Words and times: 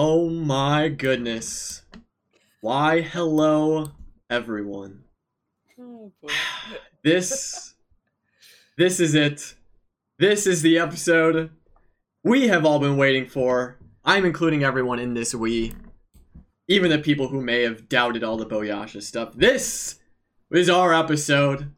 Oh 0.00 0.30
my 0.30 0.90
goodness. 0.90 1.82
Why, 2.60 3.00
hello, 3.00 3.90
everyone. 4.30 5.02
Oh. 5.76 6.12
This, 7.02 7.74
this 8.76 9.00
is 9.00 9.16
it. 9.16 9.56
This 10.20 10.46
is 10.46 10.62
the 10.62 10.78
episode 10.78 11.50
we 12.22 12.46
have 12.46 12.64
all 12.64 12.78
been 12.78 12.96
waiting 12.96 13.26
for. 13.26 13.76
I'm 14.04 14.24
including 14.24 14.62
everyone 14.62 15.00
in 15.00 15.14
this 15.14 15.34
we. 15.34 15.72
Even 16.68 16.92
the 16.92 16.98
people 17.00 17.26
who 17.26 17.40
may 17.40 17.62
have 17.62 17.88
doubted 17.88 18.22
all 18.22 18.36
the 18.36 18.46
Beauyasha 18.46 19.02
stuff. 19.02 19.32
This 19.34 19.98
is 20.52 20.70
our 20.70 20.94
episode. 20.94 21.72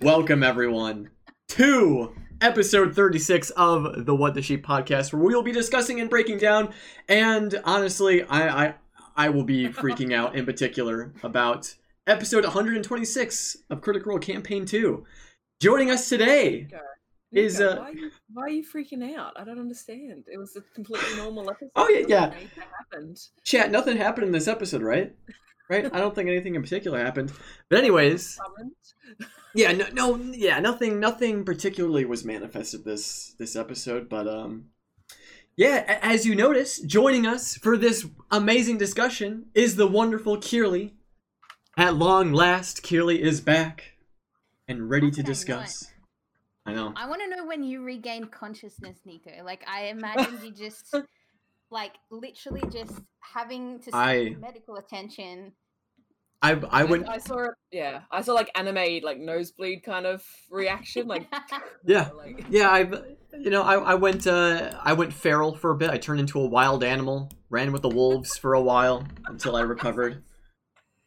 Welcome, 0.00 0.42
everyone, 0.42 1.10
to 1.50 2.12
episode 2.42 2.94
36 2.94 3.50
of 3.50 4.04
the 4.04 4.14
What 4.14 4.34
the 4.34 4.42
Sheep 4.42 4.66
podcast, 4.66 5.12
where 5.12 5.22
we 5.22 5.34
will 5.34 5.44
be 5.44 5.52
discussing 5.52 6.00
and 6.00 6.10
breaking 6.10 6.38
down. 6.38 6.74
And 7.08 7.60
honestly, 7.64 8.24
I, 8.24 8.64
I, 8.66 8.74
I 9.16 9.28
will 9.28 9.44
be 9.44 9.68
freaking 9.68 10.12
out 10.12 10.34
in 10.34 10.44
particular 10.44 11.14
about 11.22 11.74
episode 12.06 12.42
126 12.42 13.58
of 13.70 13.80
Critical 13.80 14.10
Role 14.10 14.18
Campaign 14.18 14.66
2. 14.66 15.04
Joining 15.60 15.90
us 15.92 16.08
today 16.08 16.62
Nico, 16.62 16.78
is, 17.30 17.60
uh, 17.60 17.76
why, 17.78 17.88
are 17.88 17.92
you, 17.92 18.10
why 18.32 18.42
are 18.42 18.48
you 18.50 18.64
freaking 18.64 19.14
out? 19.16 19.34
I 19.36 19.44
don't 19.44 19.60
understand. 19.60 20.24
It 20.26 20.36
was 20.36 20.56
a 20.56 20.62
completely 20.74 21.16
normal 21.16 21.48
episode. 21.48 21.70
Oh, 21.76 21.88
yeah, 21.88 22.06
yeah. 22.08 22.34
Happened. 22.90 23.18
chat. 23.44 23.70
Nothing 23.70 23.96
happened 23.96 24.26
in 24.26 24.32
this 24.32 24.48
episode, 24.48 24.82
right? 24.82 25.14
Right? 25.68 25.86
I 25.92 25.98
don't 25.98 26.14
think 26.14 26.28
anything 26.28 26.54
in 26.54 26.62
particular 26.62 26.98
happened. 26.98 27.32
But 27.68 27.78
anyways, 27.78 28.38
yeah, 29.54 29.72
no, 29.72 29.86
no, 29.92 30.16
yeah, 30.16 30.58
nothing, 30.60 31.00
nothing 31.00 31.44
particularly 31.44 32.04
was 32.04 32.24
manifested 32.24 32.84
this 32.84 33.34
this 33.38 33.56
episode. 33.56 34.08
But 34.08 34.28
um, 34.28 34.66
yeah, 35.56 35.98
as 36.02 36.26
you 36.26 36.34
notice, 36.34 36.78
joining 36.80 37.26
us 37.26 37.56
for 37.56 37.76
this 37.76 38.06
amazing 38.30 38.78
discussion 38.78 39.46
is 39.54 39.76
the 39.76 39.86
wonderful 39.86 40.38
Kierley. 40.38 40.94
At 41.76 41.96
long 41.96 42.32
last, 42.32 42.82
Kierley 42.82 43.22
is 43.22 43.40
back 43.40 43.96
and 44.68 44.90
ready 44.90 45.10
to 45.10 45.20
Okay, 45.20 45.26
discuss. 45.26 45.88
I 46.66 46.74
know. 46.74 46.92
I 46.96 47.08
want 47.08 47.22
to 47.22 47.34
know 47.34 47.46
when 47.46 47.64
you 47.64 47.82
regained 47.82 48.30
consciousness, 48.30 48.98
Nico. 49.04 49.30
Like 49.42 49.64
I 49.66 49.84
imagined 49.86 50.40
you 50.42 50.52
just, 50.52 50.94
like, 51.70 51.94
literally 52.10 52.62
just 52.70 52.92
having 53.20 53.78
to 53.78 53.84
seek 53.86 53.94
I- 53.94 54.36
medical 54.38 54.76
attention. 54.76 55.52
I 56.42 56.60
I 56.70 56.84
went. 56.84 57.08
I 57.08 57.18
saw 57.18 57.38
it. 57.44 57.50
Yeah, 57.70 58.00
I 58.10 58.20
saw 58.22 58.32
like 58.32 58.50
anime, 58.56 59.00
like 59.02 59.18
nosebleed 59.18 59.84
kind 59.84 60.06
of 60.06 60.24
reaction. 60.50 61.06
Like, 61.06 61.26
Yeah. 61.86 62.10
like 62.16 62.44
Yeah, 62.50 62.68
I, 62.68 62.80
you 63.38 63.50
know, 63.50 63.62
I, 63.62 63.76
I 63.76 63.94
went, 63.94 64.26
uh, 64.26 64.72
I 64.82 64.92
went 64.92 65.12
feral 65.12 65.54
for 65.54 65.70
a 65.70 65.76
bit. 65.76 65.90
I 65.90 65.98
turned 65.98 66.20
into 66.20 66.40
a 66.40 66.46
wild 66.46 66.82
animal, 66.82 67.30
ran 67.48 67.72
with 67.72 67.82
the 67.82 67.88
wolves 67.88 68.36
for 68.36 68.54
a 68.54 68.62
while 68.62 69.06
until 69.26 69.56
I 69.56 69.60
recovered. 69.60 70.22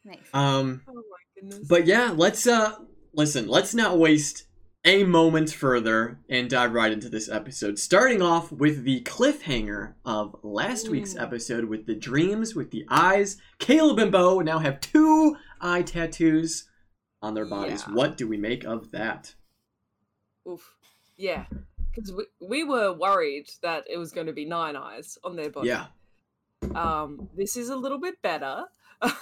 Nice. 0.04 0.18
Um, 0.32 0.82
oh 0.88 0.94
my 0.94 1.00
goodness. 1.40 1.68
but 1.68 1.86
yeah, 1.86 2.12
let's, 2.16 2.46
uh, 2.46 2.74
listen, 3.12 3.46
let's 3.46 3.74
not 3.74 3.98
waste 3.98 4.45
a 4.86 5.04
moment 5.04 5.50
further 5.52 6.20
and 6.30 6.48
dive 6.48 6.72
right 6.72 6.92
into 6.92 7.08
this 7.08 7.28
episode. 7.28 7.78
Starting 7.78 8.22
off 8.22 8.52
with 8.52 8.84
the 8.84 9.02
cliffhanger 9.02 9.94
of 10.04 10.36
last 10.42 10.88
week's 10.88 11.16
episode 11.16 11.64
with 11.66 11.86
the 11.86 11.94
dreams, 11.94 12.54
with 12.54 12.70
the 12.70 12.86
eyes. 12.88 13.36
Caleb 13.58 13.98
and 13.98 14.12
Beau 14.12 14.40
now 14.40 14.60
have 14.60 14.80
two 14.80 15.36
eye 15.60 15.82
tattoos 15.82 16.68
on 17.20 17.34
their 17.34 17.44
bodies. 17.44 17.84
Yeah. 17.86 17.94
What 17.94 18.16
do 18.16 18.28
we 18.28 18.36
make 18.36 18.64
of 18.64 18.92
that? 18.92 19.34
Oof. 20.48 20.72
Yeah, 21.16 21.46
because 21.94 22.12
we, 22.12 22.24
we 22.40 22.62
were 22.64 22.92
worried 22.92 23.48
that 23.62 23.84
it 23.90 23.98
was 23.98 24.12
going 24.12 24.26
to 24.28 24.32
be 24.32 24.44
nine 24.44 24.76
eyes 24.76 25.18
on 25.24 25.34
their 25.34 25.50
body. 25.50 25.68
Yeah. 25.68 25.86
Um, 26.74 27.28
this 27.36 27.56
is 27.56 27.70
a 27.70 27.76
little 27.76 27.98
bit 27.98 28.22
better. 28.22 28.64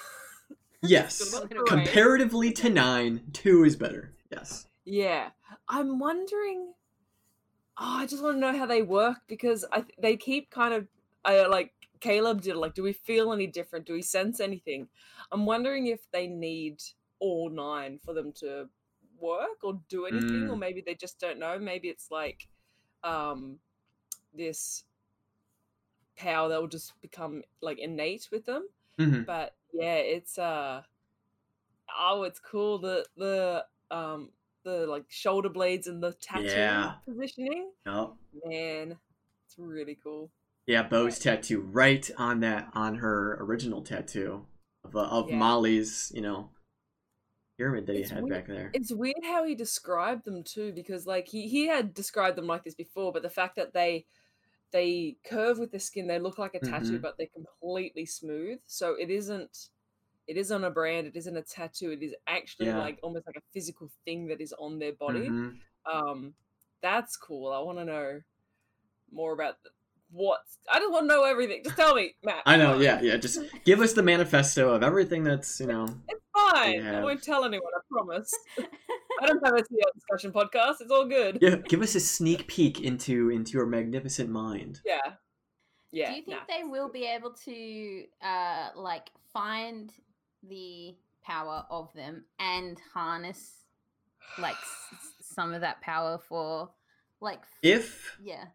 Yes. 0.87 1.15
Still 1.15 1.41
not 1.41 1.51
Com- 1.51 1.65
great. 1.65 1.87
Comparatively 1.87 2.53
to 2.53 2.69
nine, 2.69 3.23
two 3.33 3.65
is 3.65 3.75
better. 3.77 4.13
Yes. 4.31 4.67
Yeah, 4.87 5.33
I'm 5.69 5.99
wondering. 5.99 6.75
Oh, 7.77 7.99
I 7.99 8.07
just 8.07 8.23
want 8.23 8.37
to 8.37 8.41
know 8.41 8.57
how 8.57 8.67
they 8.67 8.83
work 8.83 9.23
because 9.27 9.65
I 9.73 9.81
th- 9.81 9.95
they 9.99 10.17
keep 10.17 10.51
kind 10.51 10.75
of 10.75 10.89
uh, 11.25 11.49
like 11.51 11.73
Caleb 12.01 12.43
did. 12.43 12.57
Like, 12.57 12.75
do 12.75 12.83
we 12.83 12.93
feel 12.93 13.33
any 13.33 13.47
different? 13.49 13.87
Do 13.87 13.95
we 13.95 14.03
sense 14.03 14.39
anything? 14.41 14.89
I'm 15.33 15.45
wondering 15.45 15.89
if 15.89 16.09
they 16.13 16.29
need 16.29 16.83
all 17.19 17.51
nine 17.51 17.99
for 17.99 18.15
them 18.15 18.33
to 18.35 18.69
work 19.19 19.65
or 19.65 19.81
do 19.89 20.07
anything, 20.07 20.49
or 20.49 20.57
Mm. 20.57 20.59
maybe 20.59 20.83
they 20.83 20.95
just 20.95 21.19
don't 21.19 21.39
know. 21.39 21.59
Maybe 21.59 21.89
it's 21.89 22.11
like 22.11 22.49
um 23.05 23.61
this 24.35 24.85
power 26.17 26.49
that 26.49 26.61
will 26.61 26.69
just 26.69 27.01
become 27.01 27.43
like 27.61 27.79
innate 27.79 28.29
with 28.31 28.45
them 28.45 28.69
hmm 28.99 29.25
but 29.27 29.57
yeah 29.73 29.97
it's 29.97 30.39
uh 30.39 30.83
oh 31.99 32.23
it's 32.23 32.41
cool 32.41 32.79
the 32.79 33.05
the 33.17 33.65
um 33.91 34.31
the 34.65 34.87
like 34.87 35.05
shoulder 35.09 35.49
blades 35.49 35.87
and 35.87 36.03
the 36.03 36.13
tattoo 36.15 36.45
Yeah. 36.47 36.95
positioning 37.07 37.71
Oh. 37.87 38.17
man 38.45 38.99
it's 39.47 39.59
really 39.59 39.97
cool 40.03 40.31
Yeah, 40.67 40.83
Beau's 40.83 41.19
tattoo 41.19 41.61
right 41.61 42.11
on 42.17 42.41
that 42.41 42.71
on 42.73 42.97
her 42.97 43.37
original 43.41 43.83
tattoo 43.83 44.47
of, 44.83 44.97
uh, 44.97 45.01
of 45.03 45.29
Yeah. 45.31 45.37
Molly's, 45.37 46.11
you 46.15 46.23
know, 46.23 46.51
pyramid 47.59 47.87
that 47.87 47.95
he 47.97 48.01
It's 48.03 48.11
had 48.11 48.23
weird- 48.23 48.33
back 48.35 48.47
there. 48.47 48.71
it's 48.75 48.93
weird 48.93 49.23
how 49.25 49.45
he 49.45 49.55
described 49.55 50.25
them 50.25 50.43
too 50.43 50.73
because 50.73 51.07
like 51.07 51.29
he, 51.29 51.47
he 51.49 51.67
had 51.67 51.93
described 51.95 52.37
them 52.37 52.47
like 52.47 52.65
this 52.65 52.75
before 52.75 53.13
but 53.13 53.23
the 53.23 53.31
fact 53.31 53.57
that 53.57 53.73
they 53.75 54.07
they 54.73 55.17
curve 55.25 55.59
with 55.59 55.71
the 55.71 55.79
skin 55.79 56.07
they 56.09 56.19
look 56.19 56.37
like 56.39 56.55
a 56.55 56.59
tattoo 56.59 56.99
Mhm. 56.99 57.03
but 57.03 57.17
they're 57.17 57.29
completely 57.29 58.05
smooth 58.07 58.59
so 58.67 58.95
it 58.95 59.09
isn't 59.11 59.69
it 60.27 60.37
isn't 60.37 60.65
a 60.65 60.71
brand 60.71 61.07
it 61.07 61.17
isn't 61.17 61.37
a 61.37 61.43
tattoo 61.43 61.91
it 61.91 62.03
is 62.03 62.15
actually 62.27 62.67
Yeah. 62.67 62.79
like 62.79 62.99
almost 63.03 63.27
like 63.27 63.37
a 63.37 63.43
physical 63.53 63.91
thing 64.05 64.27
that 64.29 64.41
is 64.41 64.53
on 64.59 64.79
their 64.79 64.93
body 64.93 65.29
Mhm. 65.29 65.59
um 65.87 66.35
that's 66.83 67.17
cool 67.17 67.53
i 67.53 67.59
want 67.61 67.79
to 67.79 67.85
know 67.85 68.21
more 69.13 69.33
about 69.33 69.57
th- 69.63 69.73
what 70.11 70.41
i 70.73 70.79
just 70.79 70.91
want 70.93 71.05
to 71.05 71.09
know 71.09 71.25
everything 71.25 71.63
just 71.65 71.77
tell 71.77 71.95
me 71.95 72.15
matt 72.23 72.43
I 72.47 72.57
know, 72.57 72.75
on. 72.75 72.81
yeah, 72.83 73.01
yeah. 73.03 73.17
Just 73.17 73.41
give 73.65 73.81
us 73.81 73.93
the 73.95 74.03
manifesto 74.03 74.73
of 74.75 74.83
everything 74.83 75.25
that's, 75.25 75.59
you 75.61 75.67
know. 75.67 75.87
it's 76.09 76.25
fine 76.33 76.87
i 76.87 77.03
won't 77.03 77.23
tell 77.23 77.45
anyone 77.45 77.71
i 77.77 77.81
promise 77.91 78.31
i 79.21 79.27
don't 79.27 79.45
have 79.45 79.55
a 79.55 79.63
CEO 79.63 79.83
discussion 79.95 80.31
podcast 80.33 80.77
it's 80.81 80.91
all 80.91 81.07
good 81.07 81.39
Yeah, 81.41 81.57
give 81.57 81.83
us 81.83 81.95
a 81.95 82.01
sneak 82.01 82.47
peek 82.49 82.81
into 82.81 83.31
into 83.31 83.53
your 83.59 83.67
magnificent 83.67 84.31
mind. 84.31 84.81
yeah 84.87 85.15
yeah 85.91 86.11
Do 86.11 86.17
you 86.17 86.23
think 86.25 86.39
nah. 86.39 86.45
they 86.57 86.65
will 86.65 86.89
be 86.91 87.05
able 87.07 87.33
to, 87.47 88.05
uh, 88.21 88.71
like, 88.75 89.11
find 89.33 89.93
the 90.49 90.95
power 91.25 91.65
of 91.71 91.93
them 91.95 92.25
and 92.39 92.79
harness, 92.93 93.65
like, 94.39 94.57
s- 94.57 95.13
some 95.21 95.55
of 95.55 95.61
that 95.63 95.81
power 95.81 96.19
for, 96.19 96.71
like, 97.21 97.41
f- 97.41 97.59
If 97.63 98.17
yeah. 98.23 98.47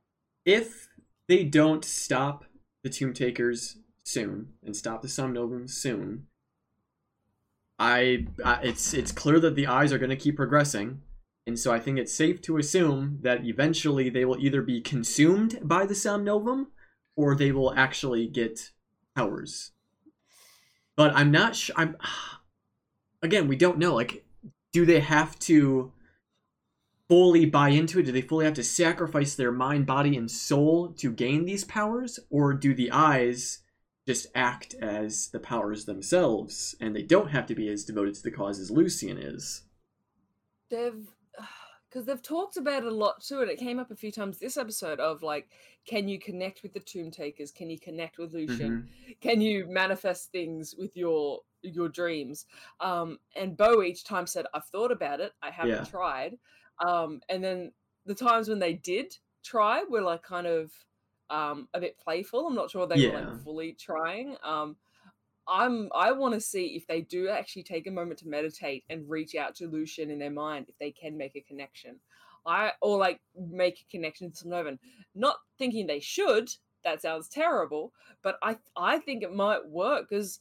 if 0.45 0.87
they 1.27 1.43
don't 1.43 1.83
stop 1.85 2.45
the 2.83 2.89
Tomb 2.89 3.13
Takers 3.13 3.77
soon 4.03 4.53
and 4.63 4.75
stop 4.75 5.01
the 5.01 5.07
Somnovans 5.07 5.71
soon, 5.71 6.27
I, 7.77 8.27
I 8.43 8.61
it's 8.63 8.93
it's 8.93 9.11
clear 9.11 9.39
that 9.39 9.55
the 9.55 9.67
eyes 9.67 9.93
are 9.93 9.97
going 9.97 10.09
to 10.09 10.15
keep 10.15 10.35
progressing, 10.35 11.01
and 11.47 11.57
so 11.57 11.71
I 11.71 11.79
think 11.79 11.97
it's 11.97 12.13
safe 12.13 12.41
to 12.43 12.57
assume 12.57 13.19
that 13.21 13.45
eventually 13.45 14.09
they 14.09 14.25
will 14.25 14.37
either 14.39 14.61
be 14.61 14.81
consumed 14.81 15.59
by 15.63 15.85
the 15.85 15.93
Somnovem, 15.93 16.67
or 17.15 17.35
they 17.35 17.51
will 17.51 17.73
actually 17.73 18.27
get 18.27 18.71
powers. 19.15 19.71
But 20.99 21.15
I'm 21.15 21.31
not 21.31 21.55
sure. 21.55 21.75
I'm 21.77 21.95
again, 23.21 23.47
we 23.47 23.55
don't 23.55 23.77
know. 23.77 23.95
Like, 23.95 24.25
do 24.73 24.85
they 24.85 24.99
have 24.99 25.39
to? 25.39 25.93
fully 27.07 27.45
buy 27.45 27.69
into 27.69 27.99
it? 27.99 28.05
Do 28.05 28.11
they 28.11 28.21
fully 28.21 28.45
have 28.45 28.53
to 28.55 28.63
sacrifice 28.63 29.33
their 29.33 29.51
mind, 29.51 29.87
body, 29.87 30.15
and 30.15 30.29
soul 30.29 30.89
to 30.97 31.11
gain 31.11 31.45
these 31.45 31.63
powers? 31.63 32.19
Or 32.29 32.53
do 32.53 32.75
the 32.75 32.91
eyes 32.91 33.63
just 34.05 34.27
act 34.35 34.75
as 34.75 35.29
the 35.29 35.39
powers 35.39 35.85
themselves 35.85 36.75
and 36.79 36.95
they 36.95 37.01
don't 37.01 37.31
have 37.31 37.47
to 37.47 37.55
be 37.55 37.67
as 37.69 37.83
devoted 37.83 38.13
to 38.13 38.21
the 38.21 38.29
cause 38.29 38.59
as 38.59 38.69
Lucien 38.69 39.17
is? 39.17 39.63
they've 40.69 41.07
because 41.89 42.05
they've 42.05 42.21
talked 42.21 42.57
about 42.57 42.83
it 42.83 42.91
a 42.91 42.95
lot 42.95 43.21
too 43.21 43.41
and 43.41 43.49
it 43.49 43.57
came 43.59 43.79
up 43.79 43.91
a 43.91 43.95
few 43.95 44.11
times 44.11 44.37
this 44.39 44.57
episode 44.57 44.99
of 44.99 45.23
like 45.23 45.49
can 45.85 46.07
you 46.07 46.19
connect 46.19 46.61
with 46.63 46.73
the 46.73 46.79
tomb 46.79 47.09
takers? 47.11 47.51
Can 47.51 47.69
you 47.69 47.79
connect 47.79 48.17
with 48.17 48.33
lucien? 48.33 48.75
Mhm. 48.75 49.19
can 49.21 49.41
you 49.41 49.65
manifest 49.67 50.31
things 50.31 50.75
with 50.77 50.95
your 50.95 51.41
your 51.61 51.89
dreams? 51.89 52.45
Um 52.79 53.19
and 53.35 53.57
beau 53.57 53.81
each 53.83 54.03
time 54.03 54.27
said 54.27 54.45
i've 54.53 54.65
thought 54.65 54.91
about 54.91 55.19
it. 55.19 55.33
I 55.41 55.51
haven't 55.51 55.77
Yeah. 55.77 55.85
tried. 55.85 56.37
Um 56.85 57.21
and 57.29 57.43
then 57.43 57.73
the 58.05 58.15
times 58.15 58.49
when 58.49 58.59
they 58.59 58.73
did 58.73 59.17
try 59.43 59.83
were 59.83 60.01
like 60.01 60.23
kind 60.23 60.47
of 60.47 60.71
um 61.29 61.67
a 61.73 61.79
bit 61.79 61.97
playful. 61.97 62.47
I'm 62.47 62.55
not 62.55 62.71
sure 62.71 62.87
they 62.87 63.01
were 63.01 63.11
like 63.11 63.29
fully 63.43 63.73
trying. 63.73 64.35
Um 64.43 64.77
I'm 65.49 65.89
I 65.95 66.11
want 66.11 66.33
to 66.35 66.41
see 66.41 66.67
if 66.75 66.87
they 66.87 67.01
do 67.01 67.29
actually 67.29 67.63
take 67.63 67.87
a 67.87 67.91
moment 67.91 68.19
to 68.19 68.27
meditate 68.27 68.83
and 68.89 69.09
reach 69.09 69.35
out 69.35 69.55
to 69.55 69.67
Lucien 69.67 70.11
in 70.11 70.19
their 70.19 70.31
mind 70.31 70.67
if 70.69 70.77
they 70.77 70.91
can 70.91 71.17
make 71.17 71.35
a 71.35 71.41
connection. 71.41 71.97
I 72.45 72.71
or 72.81 72.97
like 72.97 73.19
make 73.35 73.81
a 73.81 73.91
connection 73.91 74.31
to 74.31 74.45
Novan. 74.45 74.79
Not 75.15 75.37
thinking 75.57 75.87
they 75.87 75.99
should, 75.99 76.49
that 76.83 77.01
sounds 77.01 77.27
terrible, 77.29 77.93
but 78.21 78.37
I 78.41 78.57
I 78.75 78.99
think 78.99 79.23
it 79.23 79.33
might 79.33 79.67
work 79.67 80.09
because 80.09 80.39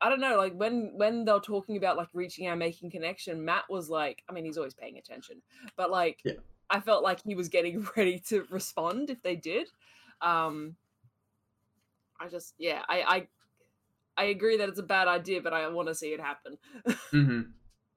I 0.00 0.08
don't 0.10 0.20
know, 0.20 0.36
like 0.36 0.54
when 0.54 0.92
when 0.96 1.24
they're 1.24 1.40
talking 1.40 1.76
about 1.76 1.96
like 1.96 2.08
reaching 2.12 2.46
out, 2.46 2.58
making 2.58 2.90
connection, 2.90 3.44
Matt 3.44 3.64
was 3.70 3.88
like, 3.88 4.22
I 4.28 4.32
mean, 4.32 4.44
he's 4.44 4.58
always 4.58 4.74
paying 4.74 4.98
attention, 4.98 5.40
but 5.76 5.90
like, 5.90 6.20
Yeah. 6.24 6.34
I 6.70 6.80
felt 6.80 7.02
like 7.02 7.22
he 7.22 7.34
was 7.34 7.48
getting 7.48 7.86
ready 7.96 8.18
to 8.28 8.44
respond 8.50 9.10
if 9.10 9.22
they 9.22 9.36
did. 9.36 9.68
Um, 10.20 10.76
I 12.20 12.28
just, 12.28 12.54
yeah, 12.58 12.82
I 12.88 13.02
I 13.02 13.28
I 14.16 14.24
agree 14.24 14.56
that 14.58 14.68
it's 14.68 14.78
a 14.78 14.82
bad 14.84 15.08
idea, 15.08 15.40
but 15.40 15.52
I 15.52 15.68
want 15.68 15.88
to 15.88 15.94
see 15.94 16.08
it 16.12 16.20
happen. 16.20 16.58
hmm 17.10 17.40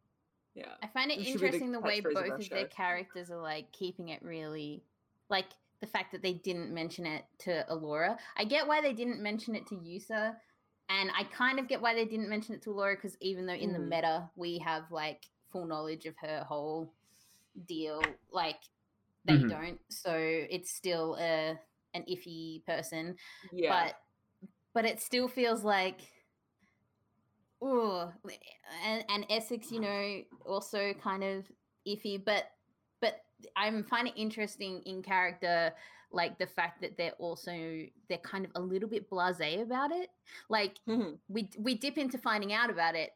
yeah, 0.56 0.74
I 0.82 0.88
find 0.88 1.12
it 1.12 1.20
It 1.20 1.28
should 1.28 1.42
be 1.42 1.48
the 1.48 1.58
interesting 1.58 1.72
the 1.72 1.80
way 1.80 2.00
catchphrase 2.00 2.08
of 2.08 2.14
both 2.14 2.40
of 2.40 2.50
their 2.50 2.66
characters 2.66 3.30
are 3.32 3.42
like 3.42 3.72
keeping 3.72 4.10
it 4.10 4.22
really 4.24 4.84
like 5.30 5.48
the 5.80 5.88
fact 5.88 6.12
that 6.12 6.24
they 6.24 6.34
didn't 6.34 6.74
mention 6.74 7.06
it 7.06 7.26
to 7.40 7.64
Alora. 7.72 8.18
I 8.36 8.46
get 8.46 8.68
why 8.68 8.82
they 8.82 8.94
didn't 8.94 9.22
mention 9.22 9.56
it 9.56 9.68
to 9.68 9.76
Yussa, 9.76 10.36
and 10.90 11.12
I 11.16 11.24
kind 11.26 11.60
of 11.60 11.68
get 11.68 11.82
why 11.82 11.94
they 11.94 12.06
didn't 12.06 12.30
mention 12.30 12.56
it 12.56 12.62
to 12.64 12.72
Alora 12.72 12.96
because 12.96 13.16
even 13.22 13.46
though 13.46 13.54
in 13.54 13.74
the 13.74 13.80
Mm. 13.80 13.90
meta 13.90 14.30
we 14.36 14.58
have 14.60 14.92
like 14.92 15.28
full 15.52 15.66
knowledge 15.68 16.06
of 16.06 16.16
her 16.18 16.44
whole 16.48 16.94
deal, 17.68 18.02
like 18.32 18.60
they 19.26 19.38
Mhm. 19.38 19.50
don't. 19.50 19.80
So 19.90 20.14
it's 20.16 20.72
still 20.72 21.16
a 21.20 21.60
an 21.94 22.04
iffy 22.10 22.66
person 22.66 23.16
yeah, 23.54 23.70
but 23.86 23.94
but 24.78 24.86
it 24.86 25.02
still 25.02 25.28
feels 25.28 25.64
like 25.64 26.02
oh 27.64 28.12
and, 28.86 29.04
and 29.10 29.28
Essek 29.28 29.72
you 29.72 29.80
know 29.80 30.22
also 30.46 30.94
kind 31.04 31.24
of 31.24 31.46
iffy 31.88 32.24
but 32.24 32.52
but 33.02 33.22
i'm 33.56 33.84
finding 33.84 34.14
interesting 34.14 34.84
in 34.86 35.02
character 35.02 35.74
like 36.12 36.38
the 36.38 36.46
fact 36.46 36.80
that 36.82 36.96
they're 36.96 37.16
also 37.18 37.52
they're 38.08 38.20
kind 38.20 38.46
of 38.46 38.52
a 38.54 38.60
little 38.60 38.88
bit 38.88 39.10
blasé 39.10 39.64
about 39.64 39.92
it 39.92 40.10
like 40.48 40.78
Mhm. 40.88 41.18
we 41.28 41.50
we 41.58 41.74
dip 41.74 41.98
into 41.98 42.20
finding 42.20 42.54
out 42.54 42.70
about 42.70 42.94
it 42.94 43.14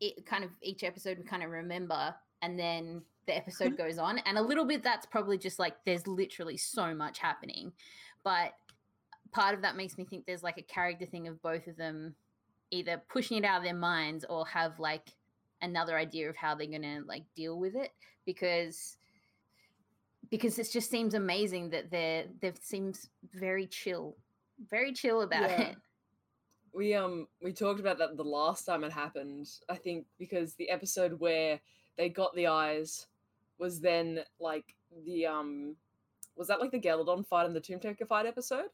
it 0.00 0.24
kind 0.24 0.42
of 0.42 0.48
each 0.62 0.84
episode 0.84 1.18
we 1.18 1.24
kind 1.24 1.42
of 1.42 1.50
remember 1.50 2.14
and 2.40 2.58
then 2.58 3.02
the 3.26 3.36
episode 3.36 3.76
goes 3.76 3.98
on 3.98 4.20
and 4.20 4.38
a 4.38 4.42
little 4.42 4.64
bit 4.64 4.82
that's 4.82 5.04
probably 5.04 5.36
just 5.36 5.58
like 5.58 5.74
there's 5.84 6.06
literally 6.06 6.56
so 6.56 6.94
much 6.94 7.18
happening 7.18 7.72
but 8.24 8.52
part 9.32 9.54
of 9.54 9.62
that 9.62 9.76
makes 9.76 9.96
me 9.98 10.04
think 10.04 10.26
there's 10.26 10.42
like 10.42 10.58
a 10.58 10.62
character 10.62 11.06
thing 11.06 11.28
of 11.28 11.40
both 11.42 11.66
of 11.66 11.76
them 11.76 12.14
either 12.70 13.02
pushing 13.08 13.38
it 13.38 13.44
out 13.44 13.58
of 13.58 13.64
their 13.64 13.74
minds 13.74 14.24
or 14.28 14.46
have 14.46 14.78
like 14.78 15.08
another 15.60 15.96
idea 15.96 16.28
of 16.28 16.36
how 16.36 16.54
they're 16.54 16.66
gonna 16.66 17.00
like 17.06 17.24
deal 17.36 17.58
with 17.58 17.74
it 17.74 17.92
because 18.26 18.96
because 20.30 20.58
it 20.58 20.68
just 20.72 20.90
seems 20.90 21.14
amazing 21.14 21.70
that 21.70 21.90
they're 21.90 22.24
they 22.40 22.52
seems 22.60 23.08
very 23.34 23.66
chill 23.66 24.16
very 24.70 24.92
chill 24.92 25.22
about 25.22 25.50
Yeah. 25.50 25.60
it 25.62 25.76
we 26.72 26.94
um 26.94 27.28
we 27.42 27.52
talked 27.52 27.80
about 27.80 27.98
that 27.98 28.16
the 28.16 28.24
last 28.24 28.64
time 28.64 28.84
it 28.84 28.92
happened. 28.92 29.48
I 29.68 29.76
think 29.76 30.06
because 30.18 30.54
the 30.54 30.70
episode 30.70 31.20
where 31.20 31.60
they 31.96 32.08
got 32.08 32.34
the 32.34 32.46
eyes 32.46 33.06
was 33.58 33.80
then 33.80 34.20
like 34.40 34.74
the 35.04 35.26
um 35.26 35.76
was 36.36 36.48
that 36.48 36.60
like 36.60 36.70
the 36.70 36.80
Gelidon 36.80 37.26
fight 37.26 37.46
and 37.46 37.54
the 37.54 37.60
Tomb 37.60 37.78
Taker 37.78 38.06
fight 38.06 38.26
episode? 38.26 38.70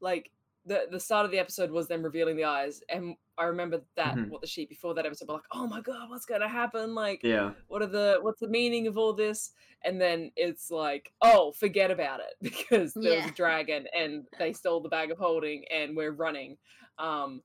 Like 0.00 0.30
the 0.66 0.86
the 0.90 1.00
start 1.00 1.24
of 1.24 1.30
the 1.30 1.38
episode 1.38 1.70
was 1.70 1.88
them 1.88 2.02
revealing 2.02 2.36
the 2.36 2.44
eyes, 2.44 2.82
and 2.88 3.16
I 3.38 3.44
remember 3.44 3.82
that 3.96 4.16
Mhm. 4.16 4.28
What 4.30 4.40
the 4.40 4.46
Sheep 4.46 4.68
before 4.68 4.94
that 4.94 5.06
episode 5.06 5.28
were 5.28 5.34
like, 5.34 5.44
oh 5.52 5.66
my 5.66 5.80
god, 5.80 6.10
what's 6.10 6.26
gonna 6.26 6.48
happen? 6.48 6.94
Like, 6.94 7.22
Yeah. 7.22 7.52
what 7.68 7.82
are 7.82 7.86
the 7.86 8.18
what's 8.20 8.40
the 8.40 8.48
meaning 8.48 8.86
of 8.86 8.98
all 8.98 9.12
this? 9.12 9.52
And 9.82 10.00
then 10.00 10.32
it's 10.36 10.70
like, 10.70 11.12
oh, 11.22 11.52
forget 11.52 11.90
about 11.92 12.20
it 12.20 12.34
because 12.42 12.92
there 12.94 13.14
was 13.16 13.24
Yeah. 13.24 13.28
a 13.28 13.32
dragon 13.34 13.86
and 13.96 14.26
they 14.38 14.52
stole 14.52 14.80
the 14.80 14.88
bag 14.88 15.10
of 15.12 15.18
holding 15.18 15.64
and 15.70 15.96
we're 15.96 16.10
running. 16.12 16.58
Um 16.98 17.42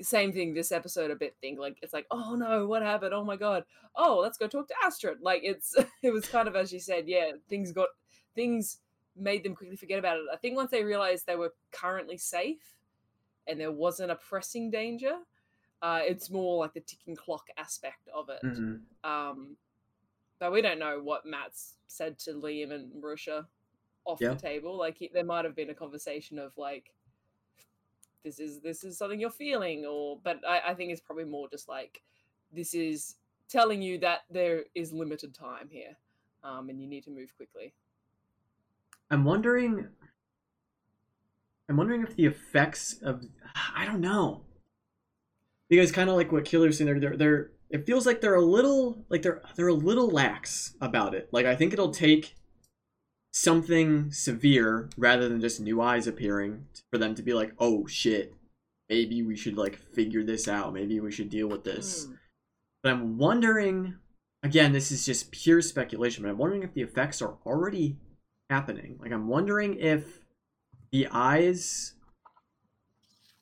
same 0.00 0.32
thing 0.32 0.54
this 0.54 0.72
episode 0.72 1.10
a 1.10 1.16
bit 1.16 1.36
thing 1.42 1.58
like 1.58 1.76
it's 1.82 1.92
like 1.92 2.06
oh 2.10 2.34
no 2.34 2.66
what 2.66 2.80
happened 2.80 3.12
oh 3.12 3.22
my 3.22 3.36
god 3.36 3.64
oh 3.96 4.18
let's 4.22 4.38
go 4.38 4.46
talk 4.46 4.66
to 4.66 4.74
astrid 4.82 5.18
like 5.20 5.42
it's 5.44 5.74
it 6.02 6.10
was 6.10 6.26
kind 6.26 6.48
of 6.48 6.56
as 6.56 6.72
you 6.72 6.80
said 6.80 7.06
yeah 7.06 7.32
things 7.50 7.70
got 7.70 7.88
things 8.34 8.78
made 9.16 9.42
them 9.44 9.54
quickly 9.54 9.76
forget 9.76 9.98
about 9.98 10.16
it. 10.18 10.24
I 10.32 10.36
think 10.36 10.56
once 10.56 10.70
they 10.70 10.84
realized 10.84 11.26
they 11.26 11.36
were 11.36 11.52
currently 11.72 12.16
safe 12.16 12.76
and 13.46 13.60
there 13.60 13.72
wasn't 13.72 14.10
a 14.10 14.16
pressing 14.16 14.70
danger 14.70 15.16
uh 15.82 16.00
it's 16.02 16.28
more 16.30 16.58
like 16.58 16.74
the 16.74 16.80
ticking 16.80 17.16
clock 17.16 17.46
aspect 17.56 18.08
of 18.14 18.28
it. 18.28 18.40
Hmm 18.42 18.76
um 19.02 19.56
but 20.38 20.52
we 20.52 20.62
don't 20.62 20.78
know 20.78 21.00
what 21.02 21.26
matt's 21.26 21.74
said 21.86 22.18
to 22.18 22.32
liam 22.32 22.72
and 22.72 22.90
marusha 23.02 23.46
off 24.04 24.18
Yeah. 24.20 24.30
the 24.30 24.36
table. 24.36 24.76
Like 24.76 24.96
he, 24.98 25.10
there 25.12 25.24
might 25.24 25.44
have 25.44 25.54
been 25.54 25.70
a 25.70 25.74
conversation 25.74 26.38
of 26.38 26.52
like 26.56 26.92
this 28.24 28.38
is 28.38 28.60
this 28.60 28.84
is 28.84 28.98
something 28.98 29.20
you're 29.20 29.30
feeling 29.30 29.86
or 29.86 30.18
but 30.22 30.40
I, 30.46 30.60
I 30.68 30.74
think 30.74 30.92
it's 30.92 31.00
probably 31.00 31.24
more 31.24 31.48
just 31.48 31.68
like 31.68 32.02
this 32.52 32.74
is 32.74 33.16
telling 33.48 33.82
you 33.82 33.98
that 33.98 34.20
there 34.30 34.64
is 34.74 34.92
limited 34.92 35.34
time 35.34 35.68
here 35.70 35.96
um 36.44 36.68
and 36.68 36.80
you 36.80 36.86
need 36.86 37.04
to 37.04 37.10
move 37.10 37.34
quickly 37.36 37.72
I'm 39.10 39.24
wondering. 39.24 39.88
I'm 41.68 41.76
wondering 41.76 42.02
if 42.02 42.16
the 42.16 42.26
effects 42.26 42.98
of 43.02 43.24
I 43.74 43.84
don't 43.84 44.00
know. 44.00 44.42
Because 45.68 45.92
kind 45.92 46.10
of 46.10 46.16
like 46.16 46.32
what 46.32 46.44
Killer's 46.44 46.78
saying, 46.78 46.86
they're, 46.86 47.00
they're 47.00 47.16
they're 47.16 47.50
it 47.70 47.86
feels 47.86 48.04
like 48.06 48.20
they're 48.20 48.34
a 48.34 48.44
little 48.44 49.04
like 49.08 49.22
they're 49.22 49.42
they're 49.54 49.68
a 49.68 49.74
little 49.74 50.08
lax 50.08 50.74
about 50.80 51.14
it. 51.14 51.28
Like 51.32 51.46
I 51.46 51.54
think 51.54 51.72
it'll 51.72 51.92
take 51.92 52.34
something 53.32 54.10
severe 54.10 54.90
rather 54.96 55.28
than 55.28 55.40
just 55.40 55.60
new 55.60 55.80
eyes 55.80 56.06
appearing 56.06 56.66
for 56.90 56.98
them 56.98 57.14
to 57.14 57.22
be 57.22 57.32
like, 57.32 57.52
oh 57.58 57.86
shit, 57.86 58.34
maybe 58.88 59.22
we 59.22 59.36
should 59.36 59.56
like 59.56 59.76
figure 59.76 60.24
this 60.24 60.48
out. 60.48 60.74
Maybe 60.74 60.98
we 60.98 61.12
should 61.12 61.30
deal 61.30 61.48
with 61.48 61.64
this. 61.64 62.06
Hmm. 62.06 62.14
But 62.82 62.92
I'm 62.92 63.18
wondering, 63.18 63.96
again, 64.42 64.72
this 64.72 64.90
is 64.90 65.04
just 65.04 65.30
pure 65.30 65.62
speculation, 65.62 66.24
but 66.24 66.30
I'm 66.30 66.38
wondering 66.38 66.62
if 66.62 66.74
the 66.74 66.82
effects 66.82 67.22
are 67.22 67.36
already 67.46 67.96
happening. 68.50 68.98
Like, 69.00 69.12
I'm 69.12 69.28
wondering 69.28 69.78
if 69.78 70.04
the 70.92 71.08
eyes 71.10 71.94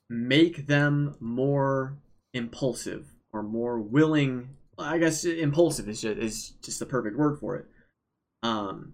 make 0.09 0.67
them 0.67 1.15
more 1.19 1.97
impulsive 2.33 3.07
or 3.33 3.43
more 3.43 3.79
willing. 3.79 4.49
I 4.77 4.97
guess 4.97 5.25
impulsive 5.25 5.89
is 5.89 6.01
just, 6.01 6.17
is 6.17 6.53
just 6.63 6.79
the 6.79 6.85
perfect 6.85 7.17
word 7.17 7.39
for 7.39 7.57
it. 7.57 7.65
Um, 8.43 8.93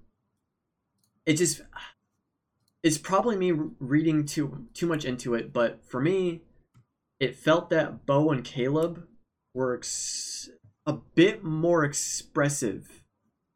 it 1.26 1.36
just 1.36 1.62
it's 2.82 2.98
probably 2.98 3.36
me 3.36 3.52
reading 3.80 4.26
too 4.26 4.68
too 4.74 4.86
much 4.86 5.06
into 5.06 5.34
it, 5.34 5.54
but 5.54 5.84
for 5.88 6.00
me, 6.00 6.42
it 7.20 7.36
felt 7.36 7.70
that 7.70 8.06
Beau 8.06 8.30
and 8.32 8.44
Caleb 8.44 9.08
were 9.54 9.76
ex- 9.76 10.50
a 10.86 10.94
bit 10.94 11.44
more 11.44 11.84
expressive 11.84 13.05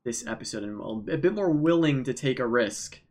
this 0.06 0.25
episode 0.25 0.63
and 0.63 1.10
a 1.10 1.18
bit 1.18 1.34
more 1.34 1.50
willing 1.50 2.03
to 2.03 2.13
take 2.13 2.39
a 2.39 2.48
risk 2.48 3.01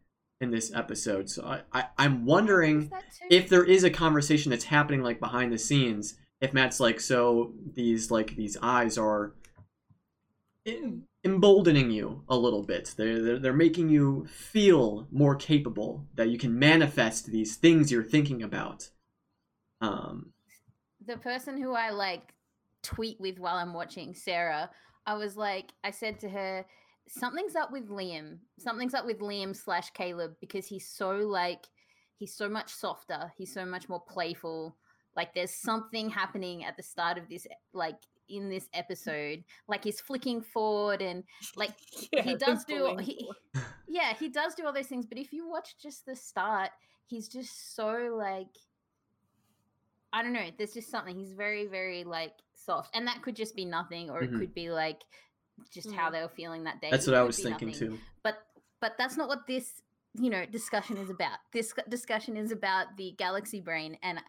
in 0.40 0.50
this 0.50 0.72
episode. 0.74 1.28
So 1.28 1.44
I, 1.44 1.62
I 1.72 1.84
I'm 1.98 2.24
wondering 2.24 2.82
Is 2.82 2.90
that 2.90 3.04
too? 3.12 3.26
if 3.30 3.48
there 3.48 3.64
is 3.64 3.84
a 3.84 3.90
conversation 3.90 4.50
that's 4.50 4.64
happening 4.64 5.02
like 5.02 5.20
behind 5.20 5.52
the 5.52 5.58
scenes. 5.58 6.14
If 6.40 6.52
Matt's 6.52 6.78
like, 6.78 7.00
so 7.00 7.52
these 7.74 8.10
like 8.10 8.36
these 8.36 8.56
eyes 8.62 8.96
are 8.96 9.32
em- 10.64 11.04
emboldening 11.24 11.90
you 11.90 12.22
a 12.28 12.36
little 12.36 12.62
bit. 12.62 12.94
They're, 12.96 13.20
they're 13.20 13.38
they're 13.38 13.52
making 13.52 13.88
you 13.88 14.26
feel 14.26 15.08
more 15.10 15.34
capable 15.34 16.06
that 16.14 16.28
you 16.28 16.38
can 16.38 16.56
manifest 16.58 17.26
these 17.26 17.56
things 17.56 17.90
you're 17.90 18.04
thinking 18.04 18.42
about. 18.42 18.90
Um, 19.80 20.32
the 21.04 21.16
person 21.16 21.60
who 21.60 21.72
I 21.72 21.90
like 21.90 22.34
tweet 22.82 23.20
with 23.20 23.38
while 23.38 23.56
I'm 23.56 23.74
watching, 23.74 24.14
Sarah, 24.14 24.70
I 25.08 25.14
was 25.14 25.38
like, 25.38 25.72
I 25.82 25.90
said 25.90 26.20
to 26.20 26.28
her, 26.28 26.66
something's 27.08 27.56
up 27.56 27.72
with 27.72 27.88
Liam. 27.88 28.40
Something's 28.58 28.92
up 28.92 29.06
with 29.06 29.20
Liam 29.20 29.56
slash 29.56 29.88
Caleb 29.90 30.36
because 30.38 30.66
he's 30.66 30.86
so 30.86 31.12
like, 31.12 31.64
he's 32.18 32.34
so 32.34 32.46
much 32.46 32.70
softer. 32.70 33.32
He's 33.34 33.52
so 33.52 33.64
much 33.64 33.88
more 33.88 34.02
playful. 34.06 34.76
Like 35.16 35.34
there's 35.34 35.54
something 35.54 36.10
happening 36.10 36.62
at 36.66 36.76
the 36.76 36.82
start 36.82 37.16
of 37.16 37.26
this, 37.30 37.46
like 37.72 37.96
in 38.28 38.50
this 38.50 38.68
episode. 38.74 39.44
Like 39.66 39.82
he's 39.82 39.98
flicking 39.98 40.42
forward 40.42 41.00
and 41.00 41.24
like 41.56 41.72
Yeah, 42.12 42.20
he 42.20 42.34
does 42.34 42.66
do 42.66 42.94
he, 43.00 43.26
yeah 43.88 44.12
he 44.12 44.28
does 44.28 44.54
do 44.54 44.66
all 44.66 44.72
those 44.72 44.86
things 44.86 45.06
but 45.06 45.18
if 45.18 45.32
you 45.32 45.48
watch 45.48 45.76
just 45.82 46.04
the 46.04 46.14
start 46.14 46.70
he's 47.06 47.28
just 47.28 47.74
so 47.74 48.14
like 48.16 48.54
i 50.12 50.22
don't 50.22 50.32
know 50.32 50.50
there's 50.56 50.74
just 50.74 50.90
something 50.90 51.16
he's 51.16 51.32
very 51.32 51.66
very 51.66 52.04
like 52.04 52.32
soft 52.54 52.94
and 52.94 53.06
that 53.06 53.22
could 53.22 53.36
just 53.36 53.54
be 53.54 53.64
nothing 53.64 54.10
or 54.10 54.20
Mhm. 54.22 54.34
it 54.34 54.38
could 54.38 54.54
be 54.54 54.70
like 54.70 55.02
just 55.70 55.90
how 55.92 56.08
Mm. 56.08 56.12
they 56.12 56.22
were 56.22 56.28
feeling 56.28 56.64
that 56.64 56.80
day 56.80 56.90
that's 56.90 57.06
It 57.06 57.10
what 57.10 57.18
I 57.18 57.22
was 57.22 57.36
thinking 57.42 57.68
nothing. 57.68 57.88
too. 57.90 57.98
but 58.22 58.46
but 58.80 58.96
that's 58.96 59.16
not 59.16 59.28
what 59.28 59.46
this 59.46 59.82
you 60.14 60.30
know 60.30 60.46
discussion 60.46 60.96
is 60.96 61.10
about 61.10 61.38
this 61.52 61.72
discussion 61.88 62.36
is 62.36 62.50
about 62.52 62.96
the 62.96 63.12
galaxy 63.18 63.60
brain 63.60 63.98
and 64.02 64.20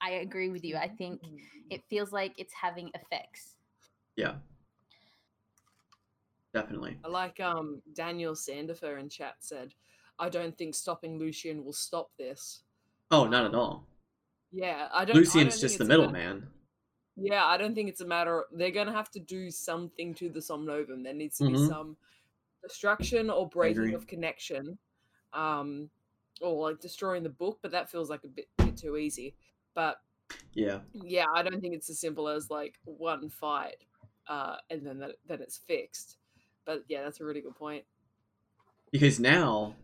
i 0.00 0.10
agree 0.10 0.48
with 0.50 0.64
you 0.64 0.76
i 0.76 0.88
think 0.88 1.20
Mm. 1.22 1.38
it 1.70 1.82
feels 1.88 2.12
like 2.12 2.34
it's 2.38 2.52
having 2.52 2.90
effects 2.94 3.54
Yeah, 4.16 4.34
definitely. 6.52 6.98
I 7.04 7.08
like 7.08 7.40
um 7.40 7.80
Daniel 7.94 8.34
Sandifer 8.34 8.98
in 9.00 9.08
chat 9.08 9.36
said, 9.40 9.74
I 10.18 10.28
don't 10.28 10.56
think 10.58 10.74
stopping 10.74 11.18
Lucien 11.18 11.64
will 11.64 11.72
stop 11.72 12.10
this. 12.18 12.62
Oh, 13.10 13.26
not 13.26 13.46
at 13.46 13.54
all. 13.54 13.86
Yeah, 14.52 14.88
I 14.92 15.04
don't. 15.04 15.16
I 15.16 15.18
Lucien's 15.20 15.34
don't 15.34 15.50
think 15.50 15.60
just 15.60 15.78
the 15.78 15.84
middleman. 15.84 16.48
Yeah, 17.16 17.44
I 17.44 17.56
don't 17.56 17.74
think 17.74 17.88
it's 17.88 18.00
a 18.00 18.06
matter. 18.06 18.40
Of, 18.40 18.44
they're 18.58 18.70
gonna 18.70 18.92
have 18.92 19.10
to 19.12 19.20
do 19.20 19.50
something 19.50 20.14
to 20.14 20.28
the 20.28 20.40
Somnovem. 20.40 21.02
There 21.04 21.14
needs 21.14 21.38
to 21.38 21.44
be 21.46 21.52
Mhm. 21.54 21.68
some 21.68 21.96
destruction 22.62 23.28
or 23.30 23.48
breaking 23.48 23.94
of 23.94 24.06
connection, 24.06 24.78
um, 25.32 25.90
or 26.40 26.70
like 26.70 26.80
destroying 26.80 27.22
the 27.22 27.28
book. 27.28 27.58
But 27.62 27.70
that 27.72 27.90
feels 27.90 28.08
like 28.10 28.24
a 28.24 28.28
bit, 28.28 28.48
bit 28.58 28.76
too 28.76 28.96
easy. 28.96 29.34
But 29.74 30.00
Yeah. 30.54 30.80
yeah, 30.92 31.26
I 31.34 31.42
don't 31.42 31.60
think 31.60 31.74
it's 31.74 31.90
as 31.90 31.98
simple 31.98 32.28
as 32.28 32.50
like 32.50 32.78
one 32.84 33.28
fight, 33.28 33.84
uh, 34.26 34.58
and 34.70 34.86
then 34.86 34.98
that 34.98 35.16
then 35.26 35.40
it's 35.42 35.58
fixed. 35.58 36.18
But 36.64 36.84
yeah, 36.88 37.02
that's 37.02 37.20
a 37.20 37.24
really 37.24 37.40
good 37.40 37.56
point. 37.56 37.84
Because 38.90 39.18
now, 39.18 39.74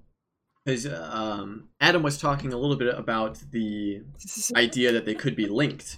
because 0.69 0.87
um, 0.87 1.71
Adam 1.81 2.03
was 2.03 2.19
talking 2.19 2.53
a 2.53 2.59
little 2.59 2.77
bit 2.77 2.95
about 2.95 3.39
the 3.53 4.03
idea 4.55 4.93
that 4.93 5.07
they 5.07 5.15
could 5.15 5.35
be 5.35 5.47
linked 5.47 5.97